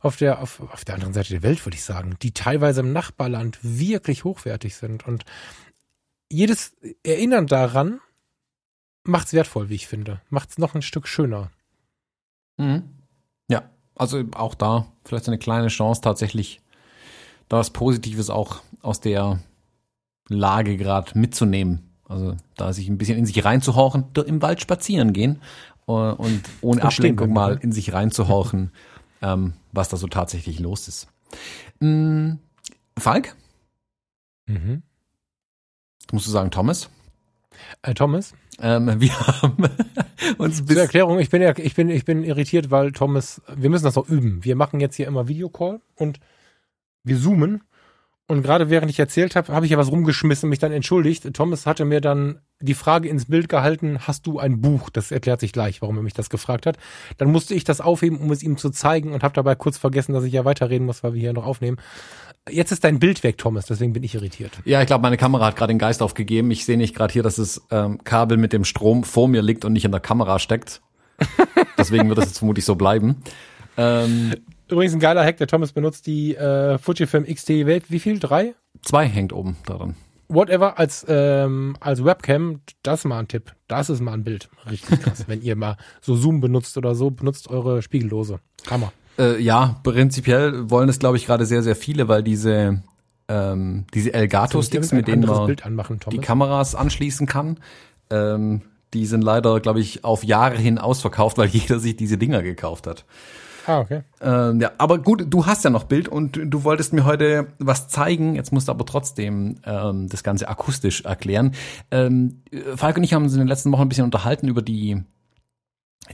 auf 0.00 0.16
der, 0.16 0.40
auf, 0.40 0.60
auf 0.60 0.84
der 0.84 0.94
anderen 0.94 1.14
Seite 1.14 1.30
der 1.30 1.42
Welt, 1.42 1.64
würde 1.64 1.76
ich 1.76 1.84
sagen, 1.84 2.16
die 2.22 2.32
teilweise 2.32 2.80
im 2.80 2.92
Nachbarland 2.92 3.58
wirklich 3.62 4.24
hochwertig 4.24 4.76
sind. 4.76 5.06
Und 5.06 5.24
jedes 6.30 6.74
Erinnern 7.04 7.46
daran 7.46 8.00
macht 9.04 9.28
es 9.28 9.32
wertvoll, 9.34 9.68
wie 9.68 9.76
ich 9.76 9.86
finde. 9.86 10.20
Macht 10.30 10.50
es 10.50 10.58
noch 10.58 10.74
ein 10.74 10.82
Stück 10.82 11.06
schöner. 11.06 11.50
Mhm. 12.56 12.95
Also 13.96 14.22
auch 14.34 14.54
da 14.54 14.86
vielleicht 15.04 15.24
so 15.24 15.30
eine 15.30 15.38
kleine 15.38 15.68
Chance 15.68 16.02
tatsächlich 16.02 16.60
da 17.48 17.58
was 17.58 17.70
Positives 17.70 18.30
auch 18.30 18.60
aus 18.82 19.00
der 19.00 19.40
Lage 20.28 20.76
gerade 20.76 21.18
mitzunehmen. 21.18 21.90
Also 22.08 22.36
da 22.56 22.72
sich 22.72 22.88
ein 22.88 22.98
bisschen 22.98 23.18
in 23.18 23.26
sich 23.26 23.44
reinzuhorchen, 23.44 24.04
im 24.26 24.42
Wald 24.42 24.60
spazieren 24.60 25.12
gehen 25.12 25.40
äh, 25.88 25.92
und 25.92 26.42
ohne 26.60 26.82
Ablenkung 26.82 27.32
mal 27.32 27.58
in 27.60 27.72
sich 27.72 27.92
reinzuhorchen, 27.92 28.70
ähm, 29.22 29.54
was 29.72 29.88
da 29.88 29.96
so 29.96 30.06
tatsächlich 30.06 30.60
los 30.60 30.88
ist. 30.88 31.08
Mhm. 31.80 32.38
Falk? 32.98 33.34
Mhm. 34.46 34.82
Musst 36.12 36.26
du 36.26 36.30
sagen 36.30 36.50
Thomas? 36.50 36.88
Äh, 37.82 37.94
Thomas? 37.94 38.34
Ähm, 38.60 39.00
wir 39.00 39.18
haben 39.18 39.56
uns 40.38 40.64
bis 40.64 40.74
Zur 40.74 40.82
Erklärung, 40.82 41.18
ich 41.18 41.30
bin, 41.30 41.42
ich 41.42 41.74
bin, 41.74 41.90
ich 41.90 42.04
bin 42.04 42.24
irritiert, 42.24 42.70
weil 42.70 42.92
Thomas, 42.92 43.42
wir 43.54 43.70
müssen 43.70 43.84
das 43.84 43.96
noch 43.96 44.08
üben. 44.08 44.44
Wir 44.44 44.56
machen 44.56 44.80
jetzt 44.80 44.96
hier 44.96 45.06
immer 45.06 45.28
Videocall 45.28 45.80
und 45.94 46.20
wir 47.04 47.18
zoomen. 47.18 47.62
Und 48.28 48.42
gerade 48.42 48.70
während 48.70 48.90
ich 48.90 48.98
erzählt 48.98 49.36
habe, 49.36 49.52
habe 49.52 49.66
ich 49.66 49.72
ja 49.72 49.78
was 49.78 49.90
rumgeschmissen, 49.90 50.48
mich 50.48 50.58
dann 50.58 50.72
entschuldigt. 50.72 51.32
Thomas 51.32 51.64
hatte 51.64 51.84
mir 51.84 52.00
dann 52.00 52.40
die 52.60 52.74
Frage 52.74 53.08
ins 53.08 53.26
Bild 53.26 53.48
gehalten, 53.48 54.00
hast 54.00 54.26
du 54.26 54.40
ein 54.40 54.60
Buch? 54.60 54.90
Das 54.90 55.12
erklärt 55.12 55.38
sich 55.38 55.52
gleich, 55.52 55.80
warum 55.80 55.96
er 55.98 56.02
mich 56.02 56.14
das 56.14 56.28
gefragt 56.28 56.66
hat. 56.66 56.76
Dann 57.18 57.30
musste 57.30 57.54
ich 57.54 57.62
das 57.62 57.80
aufheben, 57.80 58.18
um 58.18 58.32
es 58.32 58.42
ihm 58.42 58.56
zu 58.56 58.70
zeigen 58.70 59.12
und 59.12 59.22
habe 59.22 59.34
dabei 59.34 59.54
kurz 59.54 59.78
vergessen, 59.78 60.12
dass 60.12 60.24
ich 60.24 60.32
ja 60.32 60.44
weiterreden 60.44 60.86
muss, 60.86 61.04
weil 61.04 61.14
wir 61.14 61.20
hier 61.20 61.34
noch 61.34 61.46
aufnehmen. 61.46 61.76
Jetzt 62.48 62.70
ist 62.70 62.84
dein 62.84 63.00
Bild 63.00 63.24
weg, 63.24 63.38
Thomas, 63.38 63.66
deswegen 63.66 63.92
bin 63.92 64.04
ich 64.04 64.14
irritiert. 64.14 64.52
Ja, 64.64 64.80
ich 64.80 64.86
glaube, 64.86 65.02
meine 65.02 65.16
Kamera 65.16 65.46
hat 65.46 65.56
gerade 65.56 65.72
den 65.72 65.78
Geist 65.78 66.00
aufgegeben. 66.00 66.50
Ich 66.52 66.64
sehe 66.64 66.76
nicht 66.76 66.94
gerade 66.94 67.12
hier, 67.12 67.24
dass 67.24 67.36
das 67.36 67.62
ähm, 67.70 68.02
Kabel 68.04 68.36
mit 68.36 68.52
dem 68.52 68.64
Strom 68.64 69.02
vor 69.02 69.26
mir 69.26 69.42
liegt 69.42 69.64
und 69.64 69.72
nicht 69.72 69.84
in 69.84 69.90
der 69.90 70.00
Kamera 70.00 70.38
steckt. 70.38 70.80
deswegen 71.78 72.08
wird 72.08 72.18
das 72.18 72.26
jetzt 72.26 72.38
vermutlich 72.38 72.64
so 72.64 72.76
bleiben. 72.76 73.16
Ähm, 73.76 74.34
Übrigens 74.68 74.94
ein 74.94 75.00
geiler 75.00 75.24
Hack, 75.24 75.38
der 75.38 75.46
Thomas 75.48 75.72
benutzt 75.72 76.06
die 76.06 76.34
äh, 76.36 76.78
Fujifilm 76.78 77.24
XT 77.24 77.66
Welt. 77.66 77.90
Wie 77.90 77.98
viel? 77.98 78.18
Drei? 78.18 78.54
Zwei 78.82 79.06
hängt 79.06 79.32
oben 79.32 79.56
daran. 79.66 79.96
Whatever, 80.28 80.78
als, 80.78 81.06
ähm, 81.08 81.76
als 81.78 82.04
Webcam, 82.04 82.60
das 82.82 83.00
ist 83.00 83.04
mal 83.04 83.20
ein 83.20 83.28
Tipp. 83.28 83.54
Das 83.68 83.90
ist 83.90 84.00
mal 84.00 84.12
ein 84.12 84.24
Bild. 84.24 84.48
Richtig 84.68 85.02
krass. 85.02 85.24
Wenn 85.28 85.40
ihr 85.40 85.54
mal 85.54 85.76
so 86.00 86.16
Zoom 86.16 86.40
benutzt 86.40 86.76
oder 86.76 86.94
so, 86.94 87.10
benutzt 87.10 87.48
eure 87.48 87.80
Spiegellose. 87.82 88.40
Hammer. 88.68 88.92
Äh, 89.18 89.40
ja, 89.40 89.80
prinzipiell 89.82 90.70
wollen 90.70 90.88
es, 90.88 90.98
glaube 90.98 91.16
ich, 91.16 91.26
gerade 91.26 91.46
sehr, 91.46 91.62
sehr 91.62 91.76
viele, 91.76 92.08
weil 92.08 92.22
diese, 92.22 92.82
ähm, 93.28 93.84
diese 93.94 94.12
Elgato-Sticks, 94.12 94.92
mit 94.92 95.08
denen 95.08 95.26
man 95.26 95.56
anmachen, 95.62 96.00
die 96.10 96.18
Kameras 96.18 96.74
anschließen 96.74 97.26
kann, 97.26 97.58
ähm, 98.10 98.62
die 98.94 99.06
sind 99.06 99.22
leider, 99.22 99.60
glaube 99.60 99.80
ich, 99.80 100.04
auf 100.04 100.24
Jahre 100.24 100.56
hin 100.56 100.78
ausverkauft, 100.78 101.38
weil 101.38 101.48
jeder 101.52 101.78
sich 101.78 101.96
diese 101.96 102.18
Dinger 102.18 102.42
gekauft 102.42 102.86
hat. 102.86 103.04
Ah, 103.66 103.80
okay. 103.80 104.02
Ähm, 104.20 104.60
ja, 104.60 104.70
aber 104.78 104.98
gut, 104.98 105.24
du 105.28 105.44
hast 105.44 105.64
ja 105.64 105.70
noch 105.70 105.84
Bild 105.84 106.06
und 106.06 106.38
du 106.40 106.62
wolltest 106.62 106.92
mir 106.92 107.04
heute 107.04 107.48
was 107.58 107.88
zeigen. 107.88 108.36
Jetzt 108.36 108.52
musst 108.52 108.68
du 108.68 108.72
aber 108.72 108.86
trotzdem 108.86 109.56
ähm, 109.64 110.08
das 110.08 110.22
Ganze 110.22 110.48
akustisch 110.48 111.00
erklären. 111.00 111.52
Ähm, 111.90 112.42
Falk 112.76 112.96
und 112.96 113.02
ich 113.02 113.12
haben 113.12 113.24
uns 113.24 113.32
in 113.32 113.40
den 113.40 113.48
letzten 113.48 113.72
Wochen 113.72 113.82
ein 113.82 113.88
bisschen 113.88 114.04
unterhalten 114.04 114.46
über 114.46 114.62
die 114.62 115.02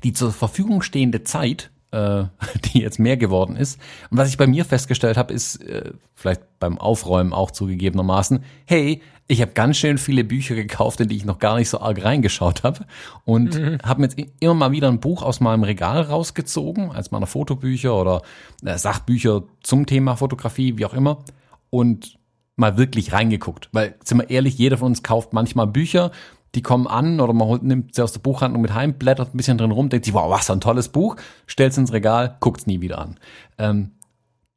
die 0.03 0.13
zur 0.13 0.33
Verfügung 0.33 0.81
stehende 0.81 1.23
Zeit 1.23 1.71
äh, 1.93 2.25
die 2.65 2.81
jetzt 2.81 2.99
mehr 2.99 3.17
geworden 3.17 3.57
ist. 3.57 3.79
Und 4.11 4.19
was 4.19 4.29
ich 4.29 4.37
bei 4.37 4.47
mir 4.47 4.65
festgestellt 4.65 5.17
habe, 5.17 5.33
ist, 5.33 5.57
äh, 5.63 5.93
vielleicht 6.15 6.43
beim 6.59 6.79
Aufräumen 6.79 7.33
auch 7.33 7.51
zugegebenermaßen, 7.51 8.43
hey, 8.67 9.01
ich 9.29 9.41
habe 9.41 9.53
ganz 9.53 9.77
schön 9.79 9.99
viele 9.99 10.25
Bücher 10.25 10.55
gekauft, 10.55 11.01
in 11.01 11.09
die 11.09 11.17
ich 11.17 11.25
noch 11.25 11.39
gar 11.39 11.57
nicht 11.57 11.69
so 11.69 11.81
arg 11.81 12.05
reingeschaut 12.05 12.65
habe. 12.65 12.85
Und 13.25 13.59
mhm. 13.59 13.79
habe 13.83 14.01
mir 14.01 14.09
jetzt 14.09 14.31
immer 14.41 14.55
mal 14.55 14.73
wieder 14.73 14.89
ein 14.89 15.01
Buch 15.01 15.23
aus 15.23 15.41
meinem 15.41 15.63
Regal 15.63 16.03
rausgezogen, 16.03 16.91
als 16.91 17.13
meiner 17.13 17.27
Fotobücher 17.27 17.99
oder 17.99 18.23
äh, 18.65 18.77
Sachbücher 18.77 19.45
zum 19.63 19.87
Thema 19.87 20.17
Fotografie, 20.17 20.77
wie 20.77 20.85
auch 20.85 20.95
immer. 20.95 21.25
Und 21.71 22.19
mal 22.57 22.77
wirklich 22.77 23.13
reingeguckt. 23.13 23.71
Weil, 23.73 23.95
sind 24.05 24.19
wir 24.19 24.31
ehrlich, 24.31 24.59
jeder 24.59 24.77
von 24.77 24.89
uns 24.89 25.03
kauft 25.03 25.33
manchmal 25.33 25.67
Bücher, 25.67 26.11
die 26.55 26.63
kommen 26.63 26.87
an 26.87 27.21
oder 27.21 27.33
man 27.33 27.49
holt, 27.49 27.63
nimmt 27.63 27.95
sie 27.95 28.03
aus 28.03 28.13
der 28.13 28.21
Buchhandlung 28.21 28.63
mit 28.63 28.75
heim, 28.75 28.95
blättert 28.95 29.35
ein 29.35 29.37
bisschen 29.37 29.59
drin 29.59 29.71
rum, 29.71 29.89
denkt 29.89 30.05
sich, 30.05 30.15
wow, 30.15 30.31
was 30.31 30.51
ein 30.51 30.61
tolles 30.61 30.89
Buch, 30.89 31.17
stellt 31.47 31.73
es 31.73 31.79
ins 31.79 31.93
Regal, 31.93 32.37
guckt's 32.41 32.67
nie 32.67 32.81
wieder 32.81 32.99
an. 32.99 33.19
Ähm, 33.59 33.93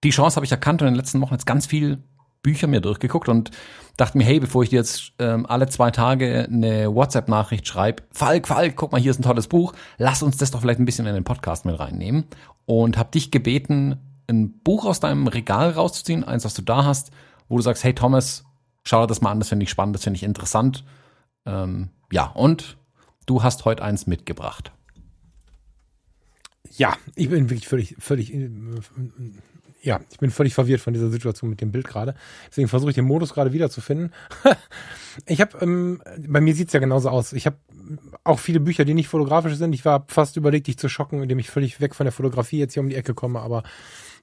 die 0.04 0.10
Chance 0.10 0.36
habe 0.36 0.46
ich 0.46 0.52
erkannt 0.52 0.82
und 0.82 0.88
in 0.88 0.94
den 0.94 1.00
letzten 1.00 1.22
Wochen 1.22 1.34
jetzt 1.34 1.46
ganz 1.46 1.66
viel 1.66 2.00
Bücher 2.44 2.68
mir 2.68 2.80
durchgeguckt 2.80 3.28
und 3.28 3.50
dachte 3.98 4.18
mir, 4.18 4.24
hey, 4.24 4.40
bevor 4.40 4.62
ich 4.62 4.70
dir 4.70 4.76
jetzt 4.76 5.14
ähm, 5.18 5.48
alle 5.48 5.68
zwei 5.68 5.90
Tage 5.90 6.48
eine 6.52 6.94
WhatsApp-Nachricht 6.94 7.68
schreibe, 7.68 8.04
Falk, 8.12 8.48
Falk, 8.48 8.76
guck 8.76 8.92
mal, 8.92 9.02
hier 9.02 9.10
ist 9.10 9.20
ein 9.20 9.24
tolles 9.24 9.48
Buch, 9.48 9.74
lass 9.98 10.22
uns 10.22 10.38
das 10.38 10.52
doch 10.52 10.62
vielleicht 10.62 10.80
ein 10.80 10.86
bisschen 10.86 11.08
in 11.08 11.16
den 11.16 11.24
Podcast 11.24 11.66
mit 11.66 11.80
reinnehmen. 11.80 12.26
Und 12.66 12.98
habe 12.98 13.12
dich 13.12 13.32
gebeten, 13.32 13.98
ein 14.28 14.60
Buch 14.60 14.86
aus 14.86 15.00
deinem 15.00 15.28
Regal 15.28 15.72
rauszuziehen, 15.72 16.24
eins, 16.24 16.46
was 16.46 16.54
du 16.54 16.62
da 16.62 16.84
hast, 16.84 17.12
wo 17.48 17.58
du 17.58 17.64
sagst, 17.64 17.84
hey 17.84 17.94
Thomas, 17.94 18.44
schau 18.84 19.02
dir 19.02 19.08
das 19.08 19.22
mal 19.22 19.32
an, 19.32 19.40
das 19.40 19.50
finde 19.50 19.64
ich 19.64 19.70
spannend, 19.70 19.96
das 19.96 20.04
finde 20.04 20.18
ich 20.18 20.24
interessant. 20.24 20.84
Ähm, 21.46 21.90
ja, 22.12 22.26
und 22.26 22.78
du 23.26 23.44
hast 23.44 23.66
heute 23.66 23.84
eins 23.84 24.08
mitgebracht. 24.08 24.72
Ja, 26.78 26.98
ich 27.16 27.30
bin 27.30 27.50
wirklich 27.50 27.68
völlig, 27.68 27.96
völlig, 28.00 28.34
äh, 28.34 28.50
ja, 29.82 30.00
ich 30.12 30.18
bin 30.18 30.32
völlig 30.32 30.54
verwirrt 30.54 30.82
von 30.82 30.94
dieser 30.94 31.10
Situation 31.10 31.50
mit 31.50 31.62
dem 31.62 31.72
Bild 31.72 31.88
gerade. 31.88 32.16
Deswegen 32.50 32.68
versuche 32.68 32.90
ich 32.90 32.96
den 32.96 33.06
Modus 33.06 33.34
gerade 33.34 33.54
wiederzufinden. 33.54 34.14
ich 35.26 35.40
habe, 35.42 35.58
ähm, 35.62 36.02
bei 36.28 36.42
mir 36.42 36.56
sieht's 36.56 36.74
ja 36.74 36.80
genauso 36.80 37.10
aus. 37.10 37.34
Ich 37.34 37.46
habe 37.46 37.58
auch 38.24 38.40
viele 38.40 38.60
Bücher, 38.60 38.84
die 38.84 38.96
nicht 38.96 39.08
fotografisch 39.08 39.56
sind. 39.56 39.74
Ich 39.74 39.86
war 39.86 40.06
fast 40.08 40.38
überlegt, 40.38 40.68
dich 40.68 40.78
zu 40.78 40.90
schocken, 40.90 41.22
indem 41.22 41.40
ich 41.40 41.50
völlig 41.50 41.80
weg 41.80 41.96
von 41.96 42.06
der 42.06 42.12
Fotografie 42.12 42.58
jetzt 42.58 42.74
hier 42.74 42.82
um 42.82 42.90
die 42.90 42.96
Ecke 42.96 43.14
komme, 43.14 43.40
aber 43.40 43.64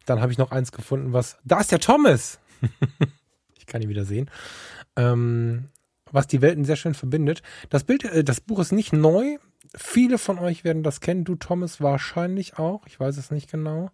dann 0.05 0.21
habe 0.21 0.33
ich 0.33 0.39
noch 0.39 0.51
eins 0.51 0.73
gefunden, 0.73 1.13
was, 1.13 1.39
da 1.45 1.61
ist 1.61 1.71
der 1.71 1.79
Thomas! 1.79 2.41
ich 3.57 3.67
kann 3.67 3.83
ihn 3.83 3.89
wieder 3.89 4.05
sehen. 4.05 4.29
Ähm, 4.97 5.69
was 6.13 6.27
die 6.27 6.43
Welten 6.43 6.65
sehr 6.65 6.77
schön 6.77 6.95
verbindet. 6.95 7.43
Das 7.71 7.85
Bild, 7.85 8.05
äh, 8.05 8.23
das 8.23 8.41
Buch 8.41 8.61
ist 8.61 8.73
nicht 8.73 8.93
neu. 8.93 9.39
Viele 9.75 10.19
von 10.19 10.39
euch 10.39 10.65
werden 10.65 10.83
das 10.83 11.01
kennen. 11.01 11.25
Du, 11.25 11.35
Thomas, 11.35 11.81
wahrscheinlich 11.81 12.59
auch. 12.59 12.87
Ich 12.87 13.01
weiß 13.01 13.17
es 13.17 13.31
nicht 13.31 13.51
genau. 13.51 13.91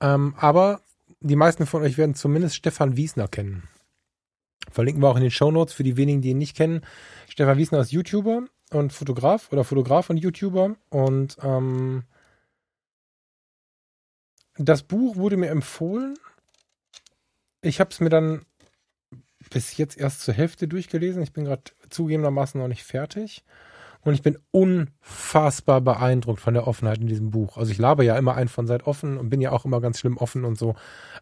Ähm, 0.00 0.34
aber 0.36 0.82
die 1.20 1.36
meisten 1.36 1.66
von 1.66 1.82
euch 1.82 1.98
werden 1.98 2.14
zumindest 2.14 2.56
Stefan 2.56 2.96
Wiesner 2.96 3.28
kennen. 3.28 3.68
Verlinken 4.70 5.02
wir 5.02 5.08
auch 5.08 5.16
in 5.16 5.22
den 5.22 5.30
Show 5.30 5.50
Notes 5.50 5.74
für 5.74 5.82
die 5.82 5.96
wenigen, 5.96 6.22
die 6.22 6.30
ihn 6.30 6.38
nicht 6.38 6.56
kennen. 6.56 6.82
Stefan 7.28 7.58
Wiesner 7.58 7.80
ist 7.80 7.92
YouTuber 7.92 8.44
und 8.70 8.92
Fotograf 8.92 9.50
oder 9.52 9.64
Fotograf 9.64 10.10
und 10.10 10.18
YouTuber. 10.18 10.76
Und 10.90 11.36
ähm, 11.42 12.04
das 14.56 14.82
Buch 14.82 15.16
wurde 15.16 15.36
mir 15.36 15.48
empfohlen. 15.48 16.18
Ich 17.62 17.80
habe 17.80 17.90
es 17.90 18.00
mir 18.00 18.10
dann 18.10 18.44
bis 19.50 19.76
jetzt 19.76 19.98
erst 19.98 20.22
zur 20.22 20.34
Hälfte 20.34 20.68
durchgelesen. 20.68 21.22
Ich 21.22 21.32
bin 21.32 21.44
gerade 21.44 21.62
zugegebenermaßen 21.90 22.60
noch 22.60 22.68
nicht 22.68 22.84
fertig. 22.84 23.44
Und 24.02 24.14
ich 24.14 24.22
bin 24.22 24.38
unfassbar 24.50 25.82
beeindruckt 25.82 26.40
von 26.40 26.54
der 26.54 26.66
Offenheit 26.66 26.98
in 26.98 27.06
diesem 27.06 27.30
Buch. 27.30 27.58
Also 27.58 27.70
ich 27.70 27.78
labe 27.78 28.04
ja 28.04 28.16
immer 28.16 28.34
ein 28.34 28.48
von 28.48 28.66
seit 28.66 28.86
offen 28.86 29.18
und 29.18 29.28
bin 29.28 29.42
ja 29.42 29.52
auch 29.52 29.66
immer 29.66 29.80
ganz 29.82 29.98
schlimm 29.98 30.16
offen 30.16 30.44
und 30.46 30.58
so. 30.58 30.74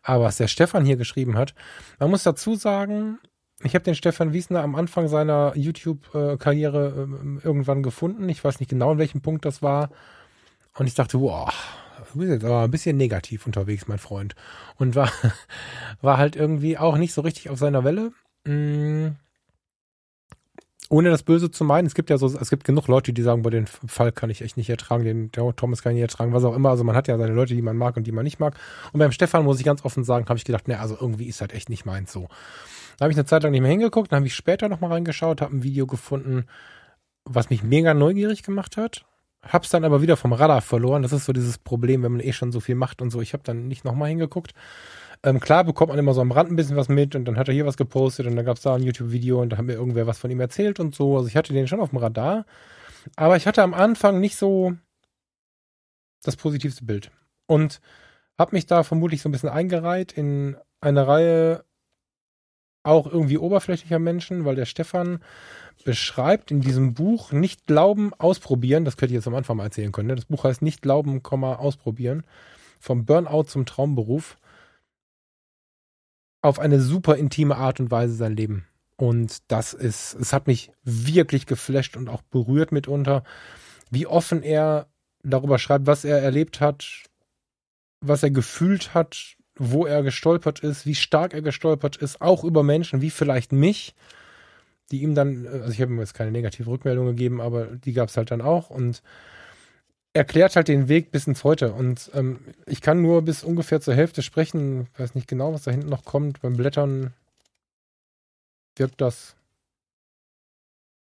Aber 0.03 0.25
was 0.25 0.37
der 0.37 0.47
Stefan 0.47 0.85
hier 0.85 0.97
geschrieben 0.97 1.37
hat, 1.37 1.55
man 1.99 2.11
muss 2.11 2.23
dazu 2.23 2.55
sagen, 2.55 3.19
ich 3.65 3.75
habe 3.75 3.83
den 3.83 3.97
Stefan 3.97 4.33
Wiesner 4.33 4.63
am 4.63 4.77
Anfang 4.77 5.09
seiner 5.09 5.53
YouTube-Karriere 5.57 6.95
ähm, 6.97 7.41
irgendwann 7.43 7.83
gefunden. 7.83 8.29
Ich 8.29 8.45
weiß 8.45 8.61
nicht 8.61 8.69
genau, 8.69 8.93
in 8.93 8.99
welchem 8.99 9.23
Punkt 9.23 9.45
das 9.45 9.61
war. 9.61 9.91
Und 10.75 10.87
ich 10.87 10.95
dachte, 10.95 11.21
wow, 11.21 11.53
du 12.13 12.19
bist 12.19 12.31
jetzt 12.31 12.45
aber 12.45 12.63
ein 12.63 12.71
bisschen 12.71 12.97
negativ 12.97 13.47
unterwegs, 13.47 13.89
mein 13.89 13.99
Freund. 13.99 14.35
Und 14.77 14.95
war, 14.95 15.11
war 16.01 16.19
halt 16.19 16.37
irgendwie 16.37 16.79
auch 16.79 16.97
nicht 16.97 17.13
so 17.13 17.21
richtig 17.23 17.51
auf 17.51 17.59
seiner 17.59 17.85
Welle. 17.85 18.13
Mm. 18.45 19.17
Ohne 20.91 21.11
das 21.11 21.23
Böse 21.23 21.51
zu 21.51 21.65
meinen, 21.65 21.87
es 21.87 21.95
gibt 21.95 22.09
ja 22.09 22.17
so, 22.17 22.27
es 22.27 22.49
gibt 22.49 22.65
genug 22.65 22.89
Leute, 22.89 23.13
die 23.13 23.21
sagen, 23.21 23.43
boah, 23.43 23.51
den 23.51 23.67
Fall 23.67 24.11
kann 24.11 24.31
ich 24.31 24.41
echt 24.41 24.57
nicht 24.57 24.71
ertragen, 24.71 25.05
den 25.05 25.31
Thomas 25.31 25.83
kann 25.83 25.93
ich 25.93 25.97
nicht 25.97 26.11
ertragen, 26.11 26.33
was 26.33 26.45
auch 26.45 26.55
immer. 26.55 26.71
Also 26.71 26.83
man 26.83 26.97
hat 26.97 27.09
ja 27.09 27.19
seine 27.19 27.35
Leute, 27.35 27.55
die 27.55 27.61
man 27.61 27.77
mag 27.77 27.99
und 27.99 28.07
die 28.07 28.13
man 28.13 28.25
nicht 28.25 28.39
mag. 28.39 28.55
Und 28.95 28.99
beim 28.99 29.13
Stefan 29.13 29.45
muss 29.45 29.59
ich 29.59 29.67
ganz 29.67 29.85
offen 29.85 30.03
sagen, 30.03 30.25
habe 30.27 30.39
ich 30.39 30.47
gedacht, 30.47 30.67
ne, 30.67 30.81
also 30.81 30.97
irgendwie 30.99 31.27
ist 31.27 31.43
halt 31.43 31.53
echt 31.53 31.69
nicht 31.69 31.85
meins 31.85 32.11
so. 32.11 32.29
Da 32.97 33.05
habe 33.05 33.13
ich 33.13 33.19
eine 33.19 33.27
Zeit 33.27 33.43
lang 33.43 33.53
nicht 33.53 33.61
mehr 33.61 33.71
hingeguckt, 33.71 34.11
dann 34.11 34.19
habe 34.19 34.27
ich 34.27 34.35
später 34.35 34.71
nochmal 34.71 34.93
reingeschaut, 34.93 35.43
habe 35.43 35.57
ein 35.57 35.63
Video 35.63 35.87
gefunden, 35.87 36.47
was 37.27 37.51
mich 37.51 37.63
mega 37.63 37.93
neugierig 37.93 38.43
gemacht 38.43 38.79
hat 38.79 39.05
hab's 39.43 39.71
dann 39.71 39.85
aber 39.85 40.03
wieder 40.03 40.17
vom 40.17 40.33
Radar 40.33 40.61
verloren. 40.61 41.03
Das 41.03 41.13
ist 41.13 41.25
so 41.25 41.33
dieses 41.33 41.59
Problem, 41.59 42.03
wenn 42.03 42.13
man 42.13 42.21
eh 42.21 42.33
schon 42.33 42.53
so 42.53 42.61
viel 42.61 42.75
macht 42.75 43.03
und 43.03 43.11
so. 43.11 43.21
Ich 43.21 43.33
habe 43.33 43.43
dann 43.45 43.69
nicht 43.69 43.85
nochmal 43.85 44.09
hingeguckt. 44.09 44.53
Ähm, 45.23 45.41
klar 45.41 45.65
bekommt 45.65 45.91
man 45.91 45.99
immer 45.99 46.15
so 46.15 46.21
am 46.21 46.33
Rand 46.33 46.51
ein 46.51 46.57
bisschen 46.57 46.77
was 46.77 46.89
mit 46.89 47.17
und 47.17 47.25
dann 47.25 47.37
hat 47.37 47.49
er 47.49 47.55
hier 47.55 47.67
was 47.67 47.77
gepostet 47.77 48.27
und 48.27 48.37
dann 48.37 48.45
gab's 48.45 48.63
da 48.63 48.75
ein 48.75 48.83
YouTube-Video 48.83 49.41
und 49.41 49.51
da 49.51 49.57
haben 49.57 49.67
mir 49.67 49.75
irgendwer 49.75 50.07
was 50.07 50.19
von 50.19 50.31
ihm 50.31 50.41
erzählt 50.41 50.79
und 50.81 50.95
so. 50.95 51.17
Also 51.17 51.29
ich 51.29 51.37
hatte 51.37 51.53
den 51.53 51.67
schon 51.67 51.81
auf 51.81 51.91
dem 51.91 51.99
Radar. 51.99 52.47
Aber 53.17 53.37
ich 53.37 53.47
hatte 53.47 53.63
am 53.63 53.75
Anfang 53.75 54.21
nicht 54.21 54.37
so 54.37 54.75
das 56.23 56.37
positivste 56.37 56.85
Bild. 56.85 57.11
Und 57.47 57.81
habe 58.39 58.55
mich 58.55 58.67
da 58.67 58.83
vermutlich 58.83 59.23
so 59.23 59.29
ein 59.29 59.33
bisschen 59.33 59.49
eingereiht 59.49 60.13
in 60.13 60.57
eine 60.81 61.07
Reihe 61.07 61.65
auch 62.85 63.07
irgendwie 63.07 63.39
oberflächlicher 63.39 63.99
Menschen, 63.99 64.45
weil 64.45 64.55
der 64.55 64.65
Stefan 64.65 65.21
beschreibt 65.89 66.51
in 66.51 66.61
diesem 66.61 66.93
Buch 66.93 67.33
nicht 67.33 67.67
glauben, 67.67 68.13
ausprobieren. 68.13 68.85
Das 68.85 68.99
könnte 68.99 69.15
ich 69.15 69.17
jetzt 69.21 69.27
am 69.27 69.35
Anfang 69.35 69.57
mal 69.57 69.65
erzählen 69.65 69.91
können. 69.91 70.09
Ne? 70.09 70.17
Das 70.17 70.27
Buch 70.27 70.45
heißt 70.45 70.61
nicht 70.61 70.83
glauben, 70.83 71.25
ausprobieren. 71.25 72.25
Vom 72.79 73.07
Burnout 73.07 73.45
zum 73.45 73.65
Traumberuf. 73.65 74.37
Auf 76.43 76.59
eine 76.59 76.83
super 76.83 77.17
intime 77.17 77.57
Art 77.57 77.81
und 77.81 77.91
Weise 77.91 78.13
sein 78.13 78.37
Leben. 78.37 78.67
Und 78.99 79.39
das 79.51 79.73
ist, 79.73 80.13
es 80.13 80.35
hat 80.35 80.47
mich 80.47 80.71
wirklich 80.85 81.47
geflasht 81.47 81.97
und 81.97 82.11
auch 82.11 82.21
berührt 82.21 82.71
mitunter, 82.71 83.25
wie 83.91 84.07
offen 84.07 84.43
er 84.43 84.89
darüber 85.23 85.59
schreibt, 85.59 85.87
was 85.87 86.05
er 86.05 86.21
erlebt 86.21 86.61
hat, 86.61 87.05
was 88.03 88.23
er 88.23 88.31
gefühlt 88.31 88.93
hat, 88.93 89.37
wo 89.57 89.87
er 89.87 90.03
gestolpert 90.03 90.61
ist, 90.61 90.85
wie 90.85 90.95
stark 90.95 91.33
er 91.33 91.41
gestolpert 91.41 91.97
ist, 91.97 92.21
auch 92.21 92.45
über 92.45 92.63
Menschen 92.63 93.01
wie 93.01 93.09
vielleicht 93.09 93.53
mich, 93.53 93.95
die 94.91 95.03
ihm 95.03 95.15
dann, 95.15 95.47
also 95.47 95.71
ich 95.71 95.81
habe 95.81 95.93
ihm 95.93 96.01
jetzt 96.01 96.15
keine 96.15 96.31
negative 96.31 96.71
Rückmeldung 96.71 97.07
gegeben, 97.07 97.41
aber 97.41 97.67
die 97.67 97.93
gab 97.93 98.09
es 98.09 98.17
halt 98.17 98.31
dann 98.31 98.41
auch 98.41 98.71
und 98.71 99.03
erklärt 100.13 100.57
halt 100.57 100.69
den 100.69 100.89
Weg 100.89 101.11
bis 101.11 101.27
ins 101.27 101.45
Heute. 101.45 101.73
Und 101.73 102.11
ähm, 102.15 102.41
ich 102.67 102.81
kann 102.81 103.03
nur 103.03 103.23
bis 103.23 103.45
ungefähr 103.45 103.81
zur 103.81 103.95
Hälfte 103.95 104.23
sprechen, 104.23 104.89
weiß 104.97 105.15
nicht 105.15 105.29
genau, 105.29 105.53
was 105.53 105.65
da 105.65 105.71
hinten 105.71 105.89
noch 105.89 106.05
kommt. 106.05 106.41
Beim 106.41 106.57
Blättern 106.57 107.13
wirkt 108.77 109.01
das. 109.01 109.37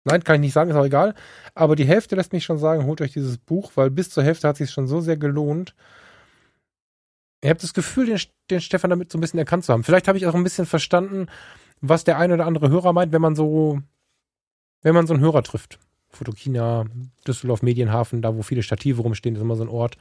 Nein, 0.05 0.23
kann 0.23 0.37
ich 0.37 0.41
nicht 0.41 0.53
sagen, 0.53 0.71
ist 0.71 0.77
auch 0.77 0.85
egal. 0.85 1.15
Aber 1.55 1.77
die 1.77 1.87
Hälfte 1.87 2.15
lässt 2.15 2.33
mich 2.33 2.45
schon 2.45 2.59
sagen, 2.59 2.85
holt 2.85 3.01
euch 3.01 3.13
dieses 3.13 3.39
Buch, 3.39 3.73
weil 3.75 3.91
bis 3.91 4.11
zur 4.11 4.23
Hälfte 4.23 4.47
hat 4.49 4.57
sich 4.57 4.71
schon 4.71 4.87
so 4.87 5.01
sehr 5.01 5.17
gelohnt. 5.17 5.75
Ich 7.43 7.51
habe 7.51 7.61
das 7.61 7.75
Gefühl, 7.75 8.07
den, 8.07 8.21
den 8.51 8.61
Stefan 8.61 8.91
damit 8.91 9.11
so 9.11 9.19
ein 9.19 9.21
bisschen 9.21 9.39
erkannt 9.39 9.65
zu 9.65 9.73
haben. 9.73 9.85
Vielleicht 9.85 10.09
habe 10.09 10.19
ich 10.19 10.27
auch 10.27 10.35
ein 10.35 10.45
bisschen 10.45 10.67
verstanden, 10.67 11.27
was 11.89 12.05
der 12.05 12.19
ein 12.19 12.33
oder 12.33 12.47
andere 12.47 12.69
Hörer 12.69 12.93
meint, 12.93 13.13
wenn 13.13 13.23
man 13.23 13.37
so, 13.37 13.81
wenn 14.83 14.95
man 14.95 15.07
so 15.07 15.15
einen 15.15 15.23
Hörer 15.23 15.43
trifft. 15.43 15.79
Fotokina, 16.11 16.85
Düsseldorf 17.27 17.63
Medienhafen, 17.63 18.23
da 18.23 18.35
wo 18.35 18.43
viele 18.43 18.63
Stative 18.63 19.03
rumstehen, 19.03 19.37
ist 19.37 19.43
immer 19.43 19.57
so 19.57 19.65
ein 19.65 19.69
Ort. 19.69 19.97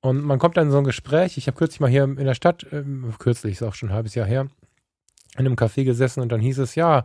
Und 0.00 0.22
man 0.22 0.38
kommt 0.38 0.56
dann 0.56 0.66
in 0.66 0.72
so 0.72 0.78
ein 0.78 0.84
Gespräch. 0.84 1.36
Ich 1.36 1.46
habe 1.46 1.56
kürzlich 1.56 1.80
mal 1.80 1.90
hier 1.90 2.04
in 2.04 2.16
der 2.16 2.34
Stadt, 2.34 2.66
ähm, 2.72 3.12
kürzlich, 3.18 3.52
ist 3.54 3.62
auch 3.62 3.74
schon 3.74 3.90
ein 3.90 3.94
halbes 3.94 4.14
Jahr 4.14 4.26
her, 4.26 4.48
in 5.36 5.46
einem 5.46 5.54
Café 5.54 5.84
gesessen 5.84 6.20
und 6.20 6.30
dann 6.30 6.40
hieß 6.40 6.58
es, 6.58 6.74
ja, 6.74 7.04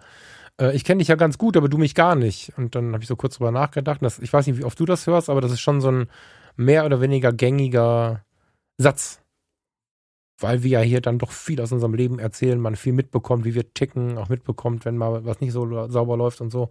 äh, 0.59 0.75
ich 0.75 0.83
kenne 0.83 0.99
dich 0.99 1.07
ja 1.07 1.15
ganz 1.15 1.37
gut, 1.37 1.57
aber 1.57 1.69
du 1.69 1.77
mich 1.77 1.95
gar 1.95 2.15
nicht. 2.15 2.53
Und 2.57 2.75
dann 2.75 2.93
habe 2.93 3.03
ich 3.03 3.07
so 3.07 3.15
kurz 3.15 3.37
drüber 3.37 3.51
nachgedacht. 3.51 4.01
Das, 4.01 4.19
ich 4.19 4.31
weiß 4.31 4.47
nicht, 4.47 4.57
wie 4.57 4.63
oft 4.63 4.79
du 4.79 4.85
das 4.85 5.07
hörst, 5.07 5.29
aber 5.29 5.41
das 5.41 5.51
ist 5.51 5.61
schon 5.61 5.81
so 5.81 5.91
ein 5.91 6.07
mehr 6.55 6.85
oder 6.85 7.01
weniger 7.01 7.31
gängiger 7.31 8.23
Satz 8.77 9.20
weil 10.41 10.63
wir 10.63 10.71
ja 10.71 10.79
hier 10.81 11.01
dann 11.01 11.19
doch 11.19 11.31
viel 11.31 11.61
aus 11.61 11.71
unserem 11.71 11.93
Leben 11.93 12.19
erzählen, 12.19 12.59
man 12.59 12.75
viel 12.75 12.93
mitbekommt, 12.93 13.45
wie 13.45 13.55
wir 13.55 13.73
ticken, 13.73 14.17
auch 14.17 14.29
mitbekommt, 14.29 14.85
wenn 14.85 14.97
mal 14.97 15.25
was 15.25 15.41
nicht 15.41 15.51
so 15.53 15.87
sauber 15.87 16.17
läuft 16.17 16.41
und 16.41 16.51
so. 16.51 16.69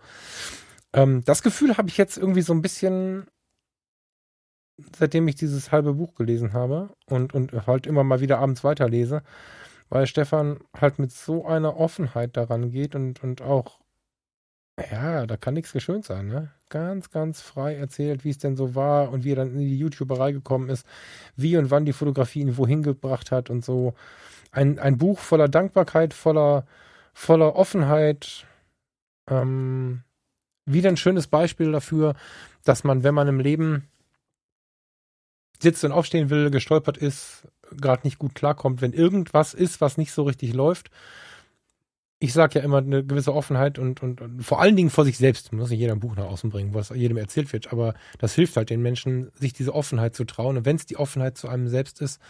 Ähm, 0.93 1.23
das 1.25 1.43
Gefühl 1.43 1.77
habe 1.77 1.89
ich 1.89 1.97
jetzt 1.97 2.17
irgendwie 2.17 2.43
so 2.43 2.53
ein 2.53 2.63
bisschen, 2.63 3.27
seitdem 4.97 5.29
ich 5.29 5.37
dieses 5.37 5.73
halbe 5.73 5.95
Buch 5.95 6.15
gelesen 6.15 6.53
habe 6.53 6.91
und, 7.07 7.35
und 7.35 7.67
halt 7.67 7.87
immer 7.87 8.05
mal 8.05 8.21
wieder 8.21 8.39
abends 8.39 8.65
weiterlese, 8.65 9.23
weil 9.89 10.07
Stefan 10.07 10.59
halt 10.77 10.99
mit 10.99 11.13
so 11.13 11.47
einer 11.47 11.77
Offenheit 11.77 12.37
daran 12.37 12.71
geht 12.71 12.95
und, 12.95 13.23
und 13.23 13.43
auch, 13.43 13.80
ja, 14.91 15.27
da 15.27 15.37
kann 15.37 15.55
nichts 15.55 15.73
geschönt 15.73 16.05
sein, 16.05 16.29
ne? 16.29 16.51
ganz, 16.71 17.11
ganz 17.11 17.43
frei 17.43 17.75
erzählt, 17.75 18.25
wie 18.25 18.31
es 18.31 18.39
denn 18.39 18.57
so 18.57 18.75
war 18.75 19.11
und 19.11 19.25
wie 19.25 19.33
er 19.33 19.37
dann 19.37 19.53
in 19.53 19.59
die 19.59 19.79
YouTuberei 19.79 20.33
gekommen 20.33 20.71
ist, 20.71 20.87
wie 21.37 21.57
und 21.57 21.71
wann 21.71 21.85
die 21.85 21.93
Fotografie 21.93 22.41
ihn 22.41 22.57
wohin 22.57 22.83
gebracht 22.83 23.31
hat 23.31 23.51
und 23.51 23.65
so. 23.65 23.95
Ein, 24.53 24.79
ein 24.79 24.97
Buch 24.97 25.19
voller 25.19 25.49
Dankbarkeit, 25.49 26.15
voller, 26.15 26.65
voller 27.13 27.57
Offenheit. 27.57 28.47
Ähm, 29.29 30.03
wieder 30.65 30.89
ein 30.89 30.97
schönes 30.97 31.27
Beispiel 31.27 31.73
dafür, 31.73 32.15
dass 32.65 32.85
man, 32.85 33.03
wenn 33.03 33.15
man 33.15 33.29
im 33.29 33.41
Leben 33.41 33.89
sitzt 35.61 35.85
und 35.85 35.93
aufstehen 35.93 36.31
will, 36.31 36.51
gestolpert 36.51 36.97
ist, 36.97 37.47
gerade 37.71 38.03
nicht 38.05 38.19
gut 38.19 38.35
klarkommt, 38.35 38.81
wenn 38.81 38.93
irgendwas 38.93 39.55
ist, 39.55 39.81
was 39.81 39.99
nicht 39.99 40.13
so 40.13 40.23
richtig 40.23 40.55
läuft, 40.55 40.91
ich 42.23 42.35
sage 42.35 42.59
ja 42.59 42.65
immer 42.65 42.79
eine 42.79 43.03
gewisse 43.03 43.35
Offenheit 43.35 43.79
und, 43.79 44.03
und, 44.03 44.21
und, 44.21 44.43
vor 44.45 44.61
allen 44.61 44.77
Dingen 44.77 44.91
vor 44.91 45.07
sich 45.07 45.17
selbst. 45.17 45.53
Muss 45.53 45.71
nicht 45.71 45.81
jeder 45.81 45.95
ein 45.95 46.01
Buch 46.01 46.17
nach 46.17 46.27
außen 46.27 46.51
bringen, 46.51 46.75
was 46.75 46.91
jedem 46.91 47.17
erzählt 47.17 47.51
wird, 47.55 47.73
aber 47.73 47.95
das 48.19 48.35
hilft 48.35 48.57
halt 48.59 48.69
den 48.69 48.83
Menschen, 48.83 49.31
sich 49.35 49.55
diese 49.55 49.75
Offenheit 49.75 50.15
zu 50.15 50.25
trauen. 50.25 50.59
Und 50.59 50.67
wenn 50.67 50.77
es 50.77 50.85
die 50.85 50.99
Offenheit 50.99 51.39
zu 51.39 51.49
einem 51.49 51.69
selbst 51.69 52.03
ist, 52.03 52.21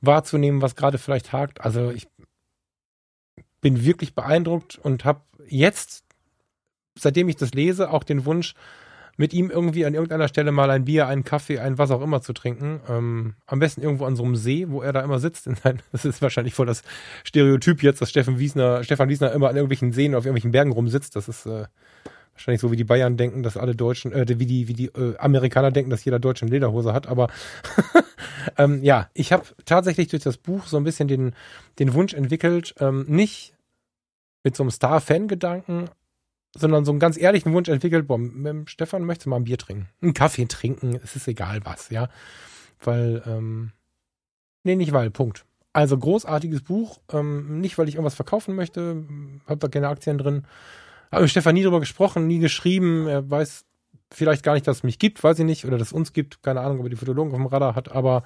wahrzunehmen, 0.00 0.60
was 0.60 0.74
gerade 0.74 0.98
vielleicht 0.98 1.32
hakt. 1.32 1.60
Also 1.60 1.90
ich 1.90 2.08
bin 3.60 3.84
wirklich 3.84 4.14
beeindruckt 4.14 4.76
und 4.76 5.04
habe 5.04 5.22
jetzt, 5.46 6.04
seitdem 6.98 7.28
ich 7.28 7.36
das 7.36 7.54
lese, 7.54 7.90
auch 7.90 8.02
den 8.02 8.24
Wunsch, 8.24 8.54
mit 9.16 9.32
ihm 9.32 9.50
irgendwie 9.50 9.86
an 9.86 9.94
irgendeiner 9.94 10.28
Stelle 10.28 10.52
mal 10.52 10.70
ein 10.70 10.84
Bier, 10.84 11.06
einen 11.06 11.24
Kaffee, 11.24 11.58
ein 11.58 11.78
was 11.78 11.90
auch 11.90 12.02
immer 12.02 12.20
zu 12.20 12.32
trinken. 12.32 12.80
Ähm, 12.88 13.34
am 13.46 13.58
besten 13.58 13.82
irgendwo 13.82 14.04
an 14.04 14.16
so 14.16 14.24
einem 14.24 14.36
See, 14.36 14.66
wo 14.68 14.82
er 14.82 14.92
da 14.92 15.00
immer 15.02 15.18
sitzt. 15.18 15.44
Sein, 15.62 15.82
das 15.92 16.04
ist 16.04 16.22
wahrscheinlich 16.22 16.54
voll 16.54 16.66
das 16.66 16.82
Stereotyp 17.24 17.82
jetzt, 17.82 18.00
dass 18.00 18.10
Steffen 18.10 18.38
Wiesner, 18.38 18.84
Stefan 18.84 19.08
Wiesner 19.08 19.32
immer 19.32 19.48
an 19.48 19.56
irgendwelchen 19.56 19.92
Seen 19.92 20.14
auf 20.14 20.24
irgendwelchen 20.24 20.52
Bergen 20.52 20.72
rumsitzt. 20.72 21.16
Das 21.16 21.28
ist 21.28 21.46
äh, 21.46 21.64
wahrscheinlich 22.34 22.60
so, 22.60 22.70
wie 22.70 22.76
die 22.76 22.84
Bayern 22.84 23.16
denken, 23.16 23.42
dass 23.42 23.56
alle 23.56 23.74
Deutschen, 23.74 24.12
äh, 24.12 24.26
wie 24.38 24.46
die, 24.46 24.68
wie 24.68 24.74
die 24.74 24.86
äh, 24.86 25.16
Amerikaner 25.18 25.70
denken, 25.70 25.90
dass 25.90 26.04
jeder 26.04 26.18
Deutsche 26.18 26.44
eine 26.44 26.50
Lederhose 26.50 26.92
hat. 26.92 27.06
Aber 27.06 27.28
ähm, 28.58 28.82
ja, 28.82 29.08
ich 29.14 29.32
habe 29.32 29.44
tatsächlich 29.64 30.08
durch 30.08 30.22
das 30.22 30.36
Buch 30.36 30.66
so 30.66 30.76
ein 30.76 30.84
bisschen 30.84 31.08
den, 31.08 31.34
den 31.78 31.94
Wunsch 31.94 32.12
entwickelt, 32.12 32.74
ähm, 32.80 33.06
nicht 33.08 33.54
mit 34.44 34.54
so 34.54 34.62
einem 34.62 34.70
Star-Fan-Gedanken, 34.70 35.88
sondern 36.56 36.84
so 36.84 36.92
einen 36.92 37.00
ganz 37.00 37.18
ehrlichen 37.18 37.52
Wunsch 37.52 37.68
entwickelt, 37.68 38.06
boah, 38.06 38.18
mit 38.18 38.70
Stefan 38.70 39.04
möchtest 39.04 39.26
du 39.26 39.30
mal 39.30 39.36
ein 39.36 39.44
Bier 39.44 39.58
trinken. 39.58 39.88
Einen 40.00 40.14
Kaffee 40.14 40.46
trinken, 40.46 40.98
es 41.02 41.16
ist 41.16 41.28
egal 41.28 41.60
was, 41.64 41.90
ja. 41.90 42.08
Weil, 42.80 43.22
ähm, 43.26 43.72
nee, 44.64 44.76
nicht 44.76 44.92
weil, 44.92 45.10
Punkt. 45.10 45.44
Also 45.72 45.98
großartiges 45.98 46.62
Buch, 46.62 47.00
ähm, 47.12 47.60
nicht 47.60 47.76
weil 47.76 47.88
ich 47.88 47.94
irgendwas 47.94 48.14
verkaufen 48.14 48.54
möchte, 48.54 49.04
habe 49.46 49.58
da 49.58 49.68
keine 49.68 49.88
Aktien 49.88 50.18
drin. 50.18 50.46
Habe 51.12 51.22
mit 51.22 51.30
Stefan 51.30 51.54
nie 51.54 51.62
drüber 51.62 51.80
gesprochen, 51.80 52.26
nie 52.26 52.38
geschrieben. 52.38 53.06
Er 53.06 53.30
weiß 53.30 53.64
vielleicht 54.10 54.42
gar 54.42 54.54
nicht, 54.54 54.66
dass 54.66 54.78
es 54.78 54.82
mich 54.82 54.98
gibt, 54.98 55.22
weiß 55.22 55.38
ich 55.38 55.44
nicht, 55.44 55.64
oder 55.64 55.78
dass 55.78 55.88
es 55.88 55.92
uns 55.92 56.12
gibt. 56.12 56.42
Keine 56.42 56.60
Ahnung, 56.60 56.78
ob 56.78 56.86
er 56.86 56.90
die 56.90 56.96
Fotologen 56.96 57.32
auf 57.32 57.38
dem 57.38 57.46
Radar 57.46 57.74
hat, 57.74 57.92
aber 57.92 58.22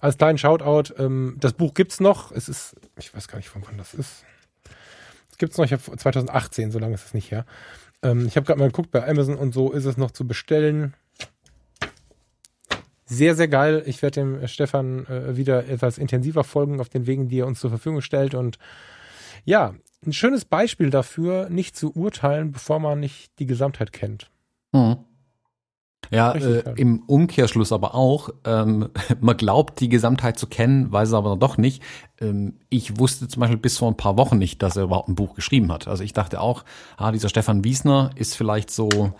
als 0.00 0.18
kleinen 0.18 0.38
Shoutout, 0.38 0.94
ähm, 0.98 1.36
das 1.40 1.54
Buch 1.54 1.74
gibt's 1.74 1.98
noch. 1.98 2.30
Es 2.30 2.48
ist, 2.48 2.76
ich 2.98 3.14
weiß 3.14 3.26
gar 3.26 3.38
nicht, 3.38 3.48
von 3.48 3.62
wann 3.66 3.78
das 3.78 3.94
ist 3.94 4.24
gibt 5.44 5.52
es 5.52 5.58
noch, 5.58 5.64
ich 5.64 5.72
habe 5.72 5.82
2018, 5.96 6.70
so 6.70 6.78
lange 6.78 6.94
ist 6.94 7.06
es 7.06 7.14
nicht 7.14 7.30
her. 7.30 7.44
Ähm, 8.02 8.26
ich 8.26 8.36
habe 8.36 8.46
gerade 8.46 8.58
mal 8.58 8.68
geguckt, 8.68 8.90
bei 8.90 9.06
Amazon 9.06 9.36
und 9.36 9.52
so 9.52 9.72
ist 9.72 9.84
es 9.84 9.96
noch 9.96 10.10
zu 10.10 10.26
bestellen. 10.26 10.94
Sehr, 13.06 13.34
sehr 13.34 13.48
geil. 13.48 13.82
Ich 13.86 14.00
werde 14.02 14.20
dem 14.20 14.48
Stefan 14.48 15.06
äh, 15.06 15.36
wieder 15.36 15.68
etwas 15.68 15.98
intensiver 15.98 16.42
folgen 16.42 16.80
auf 16.80 16.88
den 16.88 17.06
Wegen, 17.06 17.28
die 17.28 17.40
er 17.40 17.46
uns 17.46 17.60
zur 17.60 17.70
Verfügung 17.70 18.00
stellt. 18.00 18.34
Und 18.34 18.58
ja, 19.44 19.74
ein 20.06 20.12
schönes 20.12 20.44
Beispiel 20.44 20.90
dafür, 20.90 21.50
nicht 21.50 21.76
zu 21.76 21.94
urteilen, 21.94 22.52
bevor 22.52 22.80
man 22.80 23.00
nicht 23.00 23.38
die 23.38 23.46
Gesamtheit 23.46 23.92
kennt. 23.92 24.30
Mhm. 24.72 24.96
Ja, 26.10 26.32
äh, 26.32 26.74
im 26.76 27.02
Umkehrschluss 27.06 27.72
aber 27.72 27.94
auch, 27.94 28.30
ähm, 28.44 28.88
man 29.20 29.36
glaubt 29.36 29.80
die 29.80 29.88
Gesamtheit 29.88 30.38
zu 30.38 30.46
kennen, 30.46 30.92
weiß 30.92 31.08
es 31.08 31.14
aber 31.14 31.36
doch 31.36 31.58
nicht. 31.58 31.82
Ähm, 32.20 32.54
ich 32.68 32.98
wusste 32.98 33.28
zum 33.28 33.40
Beispiel 33.40 33.58
bis 33.58 33.78
vor 33.78 33.90
ein 33.90 33.96
paar 33.96 34.16
Wochen 34.16 34.38
nicht, 34.38 34.62
dass 34.62 34.76
er 34.76 34.84
überhaupt 34.84 35.08
ein 35.08 35.14
Buch 35.14 35.34
geschrieben 35.34 35.72
hat. 35.72 35.88
Also 35.88 36.04
ich 36.04 36.12
dachte 36.12 36.40
auch, 36.40 36.64
ah, 36.96 37.12
dieser 37.12 37.28
Stefan 37.28 37.64
Wiesner 37.64 38.10
ist 38.16 38.36
vielleicht 38.36 38.70
so, 38.70 39.12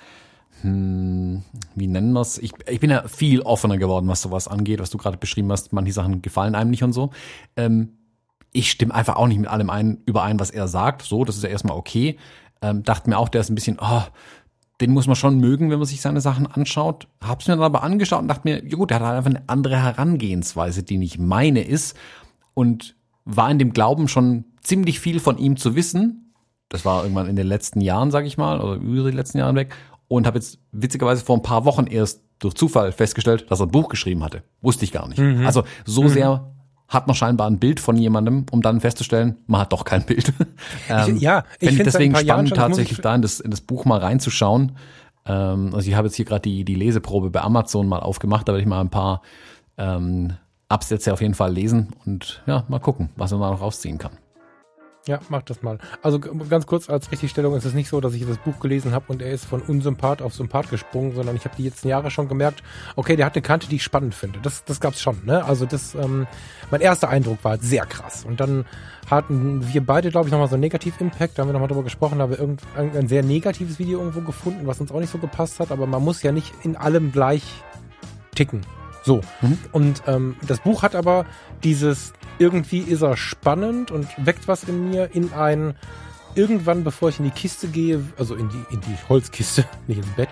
hm, 0.63 1.43
wie 1.75 1.87
nennen 1.87 2.13
wir's? 2.13 2.39
Ich, 2.39 2.53
ich 2.69 2.81
bin 2.81 2.91
ja 2.91 3.07
viel 3.07 3.43
offener 3.43 3.77
geworden, 3.77 4.09
was 4.09 4.23
sowas 4.23 4.49
angeht, 4.49 4.81
was 4.81 4.91
du 4.91 4.99
gerade 4.99 5.19
beschrieben 5.19 5.51
hast. 5.53 5.73
Manche 5.73 5.93
Sachen 5.93 6.23
gefallen 6.23 6.55
einem 6.55 6.71
nicht 6.71 6.83
und 6.83 6.93
so. 6.93 7.11
Ähm, 7.57 7.99
ich 8.53 8.71
stimme 8.71 8.95
einfach 8.95 9.17
auch 9.17 9.27
nicht 9.27 9.39
mit 9.39 9.49
allem 9.49 9.69
ein, 9.69 9.99
überein, 10.07 10.39
was 10.41 10.51
er 10.51 10.69
sagt. 10.69 11.03
So, 11.03 11.25
das 11.25 11.37
ist 11.37 11.43
ja 11.43 11.51
erstmal 11.51 11.77
okay. 11.77 12.19
Ähm, 12.63 12.83
dachte 12.83 13.11
mir 13.11 13.19
auch, 13.19 13.29
der 13.29 13.43
ist 13.43 13.51
ein 13.51 13.57
bisschen, 13.57 13.79
oh, 13.81 14.03
den 14.81 14.91
muss 14.91 15.07
man 15.07 15.17
schon 15.17 15.39
mögen, 15.39 15.71
wenn 15.71 15.79
man 15.79 15.87
sich 15.87 16.01
seine 16.01 16.21
Sachen 16.21 16.47
anschaut. 16.47 17.07
Hab's 17.23 17.47
mir 17.47 17.55
dann 17.55 17.63
aber 17.63 17.83
angeschaut 17.83 18.23
und 18.23 18.29
dachte 18.29 18.43
mir, 18.45 18.65
ja 18.65 18.77
gut, 18.77 18.91
der 18.91 18.99
hat 18.99 19.07
halt 19.07 19.19
einfach 19.19 19.31
eine 19.31 19.49
andere 19.49 19.81
Herangehensweise, 19.81 20.83
die 20.83 20.99
nicht 20.99 21.19
meine 21.19 21.63
ist. 21.63 21.97
Und 22.55 22.97
war 23.25 23.51
in 23.51 23.59
dem 23.59 23.73
Glauben 23.73 24.09
schon 24.09 24.45
ziemlich 24.61 25.01
viel 25.01 25.21
von 25.21 25.39
ihm 25.39 25.57
zu 25.57 25.77
wissen. 25.77 26.35
Das 26.69 26.85
war 26.85 27.03
irgendwann 27.03 27.29
in 27.29 27.37
den 27.37 27.47
letzten 27.47 27.81
Jahren, 27.81 28.11
sag 28.11 28.27
ich 28.27 28.37
mal, 28.37 28.61
oder 28.61 28.75
über 28.75 29.11
die 29.11 29.17
letzten 29.17 29.39
Jahre 29.39 29.55
weg. 29.55 29.75
Und 30.09 30.27
habe 30.27 30.39
jetzt 30.39 30.59
witzigerweise 30.73 31.25
vor 31.25 31.37
ein 31.37 31.43
paar 31.43 31.65
Wochen 31.65 31.87
erst 31.87 32.23
durch 32.41 32.55
Zufall 32.55 32.93
festgestellt, 32.93 33.47
dass 33.51 33.61
er 33.61 33.67
ein 33.67 33.71
Buch 33.71 33.89
geschrieben 33.89 34.25
hatte. 34.25 34.43
Wusste 34.61 34.85
ich 34.85 34.93
gar 34.93 35.09
nicht. 35.09 35.19
Mhm. 35.19 35.47
Also 35.47 35.63
so 35.85 36.03
mhm. 36.03 36.09
sehr 36.09 36.54
hat 36.89 37.07
man 37.07 37.17
scheinbar 37.17 37.49
ein 37.49 37.59
Bild 37.59 37.81
von 37.81 37.97
jemandem, 37.97 38.47
um 38.51 38.63
dann 38.63 38.81
festzustellen, 38.81 39.37
man 39.47 39.63
hat 39.63 39.73
doch 39.73 39.85
kein 39.85 40.05
Bild. 40.05 40.33
ähm, 40.89 41.17
ich, 41.17 41.23
ja, 41.23 41.45
ich 41.59 41.71
finde 41.71 41.85
deswegen 41.85 42.15
spannend, 42.15 42.51
schon, 42.51 42.59
tatsächlich 42.59 43.01
da 43.01 43.15
in 43.15 43.23
das, 43.23 43.41
in 43.41 43.51
das 43.51 43.61
Buch 43.61 43.85
mal 43.85 43.99
reinzuschauen. 43.99 44.73
Ähm, 45.27 45.75
also 45.75 45.89
ich 45.89 45.95
habe 45.97 46.09
jetzt 46.09 46.17
hier 46.17 46.25
gerade 46.25 46.43
die, 46.43 46.65
die 46.65 46.75
Leseprobe 46.75 47.31
bei 47.31 47.41
Amazon 47.41 47.89
mal 47.89 48.01
aufgemacht, 48.01 48.49
da 48.49 48.53
werde 48.53 48.63
ich 48.63 48.69
mal 48.69 48.81
ein 48.81 48.91
paar 48.91 49.23
ähm, 49.79 50.35
Absätze 50.69 51.13
auf 51.13 51.21
jeden 51.21 51.35
Fall 51.35 51.53
lesen 51.53 51.89
und 52.05 52.43
ja, 52.47 52.65
mal 52.69 52.81
gucken, 52.81 53.11
was 53.17 53.31
man 53.33 53.41
da 53.41 53.51
noch 53.51 53.61
rausziehen 53.61 53.99
kann. 53.99 54.13
Ja, 55.07 55.21
mach 55.29 55.43
das 55.43 55.63
mal. 55.63 55.79
Also 56.03 56.19
ganz 56.19 56.67
kurz 56.67 56.89
als 56.89 57.13
Richtigstellung 57.13 57.55
ist 57.55 57.67
es 57.67 57.75
nicht 57.75 57.91
so, 57.91 58.01
dass 58.01 58.15
ich 58.15 58.27
das 58.27 58.39
Buch 58.39 58.59
gelesen 58.59 58.93
habe 58.93 59.05
und 59.09 59.21
er 59.21 59.33
ist 59.33 59.45
von 59.45 59.61
Unsympath 59.61 60.23
auf 60.23 60.33
Sympath 60.33 60.71
gesprungen, 60.71 61.15
sondern 61.15 61.37
ich 61.37 61.45
habe 61.45 61.55
die 61.57 61.65
letzten 61.65 61.89
Jahre 61.89 62.11
schon 62.11 62.27
gemerkt, 62.27 62.63
okay, 62.97 63.15
der 63.15 63.27
hat 63.27 63.35
eine 63.35 63.43
Kante, 63.43 63.69
die 63.69 63.77
ich 63.77 63.83
spannend 63.83 64.15
finde. 64.15 64.39
Das, 64.43 64.65
das 64.65 64.81
gab's 64.81 65.03
schon. 65.03 65.21
Ne? 65.27 65.45
Also 65.45 65.67
das, 65.67 65.95
ähm, 65.95 66.27
mein 66.71 66.81
erster 66.81 67.11
Eindruck 67.11 67.45
war 67.45 67.59
sehr 67.59 67.85
krass. 67.85 68.25
Und 68.25 68.41
dann 68.41 68.65
hatten 69.11 69.71
wir 69.75 69.85
beide, 69.85 70.11
glaube 70.11 70.29
ich, 70.29 70.33
nochmal 70.33 70.49
so 70.49 70.55
einen 70.55 70.63
Negativ-Impact. 70.63 71.37
Da 71.37 71.43
haben 71.43 71.51
wir 71.51 71.53
nochmal 71.53 71.69
drüber 71.69 71.83
gesprochen, 71.83 72.17
da 72.17 72.25
haben 72.25 72.31
wir 72.31 72.39
irgendein 72.39 73.07
sehr 73.07 73.23
negatives 73.23 73.79
Video 73.79 73.99
irgendwo 73.99 74.23
gefunden, 74.23 74.67
was 74.67 74.81
uns 74.81 74.91
auch 74.91 75.01
nicht 75.01 75.13
so 75.13 75.19
gepasst 75.19 75.61
hat. 75.61 75.71
Aber 75.71 75.87
man 75.87 76.03
muss 76.03 76.23
ja 76.23 76.33
nicht 76.33 76.55
in 76.63 76.77
allem 76.77 77.13
gleich 77.13 77.43
ticken. 78.35 78.63
So. 79.05 79.21
Mhm. 79.43 79.59
Und 79.73 80.03
ähm, 80.07 80.37
das 80.47 80.61
Buch 80.61 80.83
hat 80.83 80.95
aber 80.95 81.27
dieses, 81.63 82.13
irgendwie 82.39 82.81
ist 82.81 83.03
er 83.03 83.17
spannend 83.17 83.91
und 83.91 84.09
weckt 84.17 84.49
was 84.49 84.65
in 84.65 84.91
mir 84.91 85.11
in 85.15 85.33
ein, 85.33 85.75
irgendwann, 86.35 86.85
bevor 86.85 87.11
ich 87.11 87.19
in 87.19 87.27
die 87.27 87.31
Kiste 87.31 87.69
gehe, 87.69 88.03
also 88.19 88.35
in 88.35 88.49
die, 88.49 88.75
in 88.75 88.81
die 88.81 88.97
Holzkiste, 89.09 89.65
nicht 89.87 89.99
ins 89.99 90.09
Bett, 90.11 90.31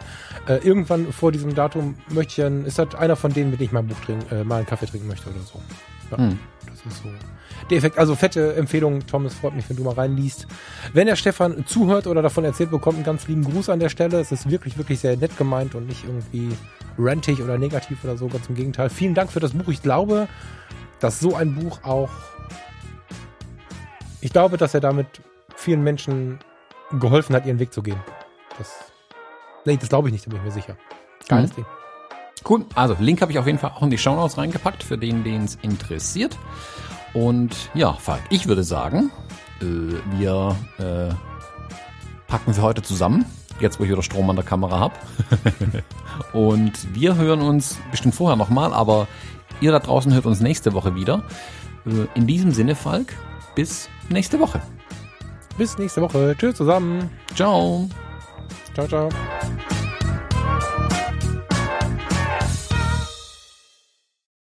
äh, 0.48 0.56
irgendwann 0.56 1.12
vor 1.12 1.32
diesem 1.32 1.54
Datum 1.54 1.96
möchte 2.08 2.30
ich 2.30 2.36
dann, 2.36 2.64
ist 2.64 2.78
das 2.78 2.94
einer 2.94 3.16
von 3.16 3.32
denen, 3.32 3.50
mit 3.50 3.60
denen 3.60 3.66
ich 3.66 3.72
mal 3.72 3.80
ein 3.80 3.88
Buch 3.88 4.00
trinken, 4.04 4.34
äh, 4.34 4.42
mal 4.42 4.56
einen 4.56 4.66
Kaffee 4.66 4.86
trinken 4.86 5.08
möchte 5.08 5.28
oder 5.28 5.40
so. 5.40 5.60
Ja, 6.10 6.18
mhm. 6.18 6.38
das 6.66 6.92
ist 6.92 7.02
so. 7.02 7.08
Der 7.70 7.78
Effekt, 7.78 7.98
also 7.98 8.16
fette 8.16 8.54
Empfehlung, 8.54 9.06
Tom, 9.06 9.26
es 9.26 9.34
freut 9.34 9.54
mich, 9.54 9.68
wenn 9.68 9.76
du 9.76 9.84
mal 9.84 9.94
reinliest. 9.94 10.46
Wenn 10.92 11.06
der 11.06 11.16
Stefan 11.16 11.64
zuhört 11.66 12.06
oder 12.06 12.22
davon 12.22 12.44
erzählt 12.44 12.70
bekommt, 12.70 12.96
einen 12.96 13.04
ganz 13.04 13.28
lieben 13.28 13.44
Gruß 13.44 13.68
an 13.68 13.78
der 13.78 13.88
Stelle. 13.88 14.18
Es 14.18 14.32
ist 14.32 14.50
wirklich, 14.50 14.78
wirklich 14.78 14.98
sehr 14.98 15.16
nett 15.16 15.36
gemeint 15.38 15.74
und 15.74 15.86
nicht 15.86 16.04
irgendwie 16.04 16.48
rantig 16.98 17.42
oder 17.42 17.58
negativ 17.58 18.04
oder 18.04 18.16
so, 18.16 18.28
ganz 18.28 18.48
im 18.48 18.54
Gegenteil. 18.54 18.90
Vielen 18.90 19.14
Dank 19.14 19.30
für 19.30 19.40
das 19.40 19.52
Buch. 19.52 19.68
Ich 19.68 19.82
glaube, 19.82 20.28
dass 21.00 21.20
so 21.20 21.34
ein 21.34 21.54
Buch 21.54 21.80
auch, 21.82 22.10
ich 24.20 24.32
glaube, 24.32 24.56
dass 24.56 24.74
er 24.74 24.80
damit 24.80 25.06
vielen 25.56 25.82
Menschen 25.82 26.38
geholfen 27.00 27.34
hat, 27.34 27.46
ihren 27.46 27.58
Weg 27.58 27.72
zu 27.72 27.82
gehen. 27.82 28.00
Das, 28.58 28.92
nee, 29.64 29.76
das 29.76 29.88
glaube 29.88 30.08
ich 30.08 30.12
nicht, 30.12 30.26
da 30.26 30.30
bin 30.30 30.38
ich 30.38 30.44
mir 30.44 30.52
sicher. 30.52 30.76
Geiles 31.28 31.50
mhm. 31.52 31.56
Ding. 31.56 31.66
Cool. 32.48 32.64
Also, 32.74 32.96
Link 32.98 33.22
habe 33.22 33.30
ich 33.32 33.38
auf 33.38 33.46
jeden 33.46 33.58
Fall 33.58 33.70
auch 33.70 33.82
in 33.82 33.90
die 33.90 33.98
Show 33.98 34.14
Notes 34.14 34.36
reingepackt, 34.36 34.82
für 34.82 34.98
den, 34.98 35.22
den 35.22 35.44
es 35.44 35.56
interessiert. 35.62 36.36
Und 37.14 37.70
ja, 37.74 37.92
Falk, 37.92 38.22
ich 38.30 38.48
würde 38.48 38.64
sagen, 38.64 39.10
äh, 39.60 39.64
wir 40.18 40.56
äh, 40.78 41.14
packen 42.26 42.54
für 42.54 42.62
heute 42.62 42.82
zusammen. 42.82 43.26
Jetzt, 43.62 43.78
wo 43.78 43.84
ich 43.84 43.90
wieder 43.90 44.02
Strom 44.02 44.28
an 44.28 44.36
der 44.36 44.44
Kamera 44.44 44.78
habe. 44.78 44.94
und 46.32 46.72
wir 46.94 47.16
hören 47.16 47.40
uns 47.40 47.78
bestimmt 47.90 48.14
vorher 48.14 48.36
nochmal, 48.36 48.74
aber 48.74 49.06
ihr 49.60 49.70
da 49.70 49.78
draußen 49.78 50.12
hört 50.12 50.26
uns 50.26 50.40
nächste 50.40 50.74
Woche 50.74 50.94
wieder. 50.94 51.22
Äh, 51.86 52.06
in 52.14 52.26
diesem 52.26 52.50
Sinne, 52.52 52.74
Falk, 52.74 53.14
bis 53.54 53.88
nächste 54.08 54.40
Woche. 54.40 54.60
Bis 55.56 55.78
nächste 55.78 56.02
Woche. 56.02 56.34
Tschüss 56.36 56.56
zusammen. 56.56 57.08
Ciao. 57.34 57.88
Ciao, 58.74 58.86
ciao. 58.88 59.08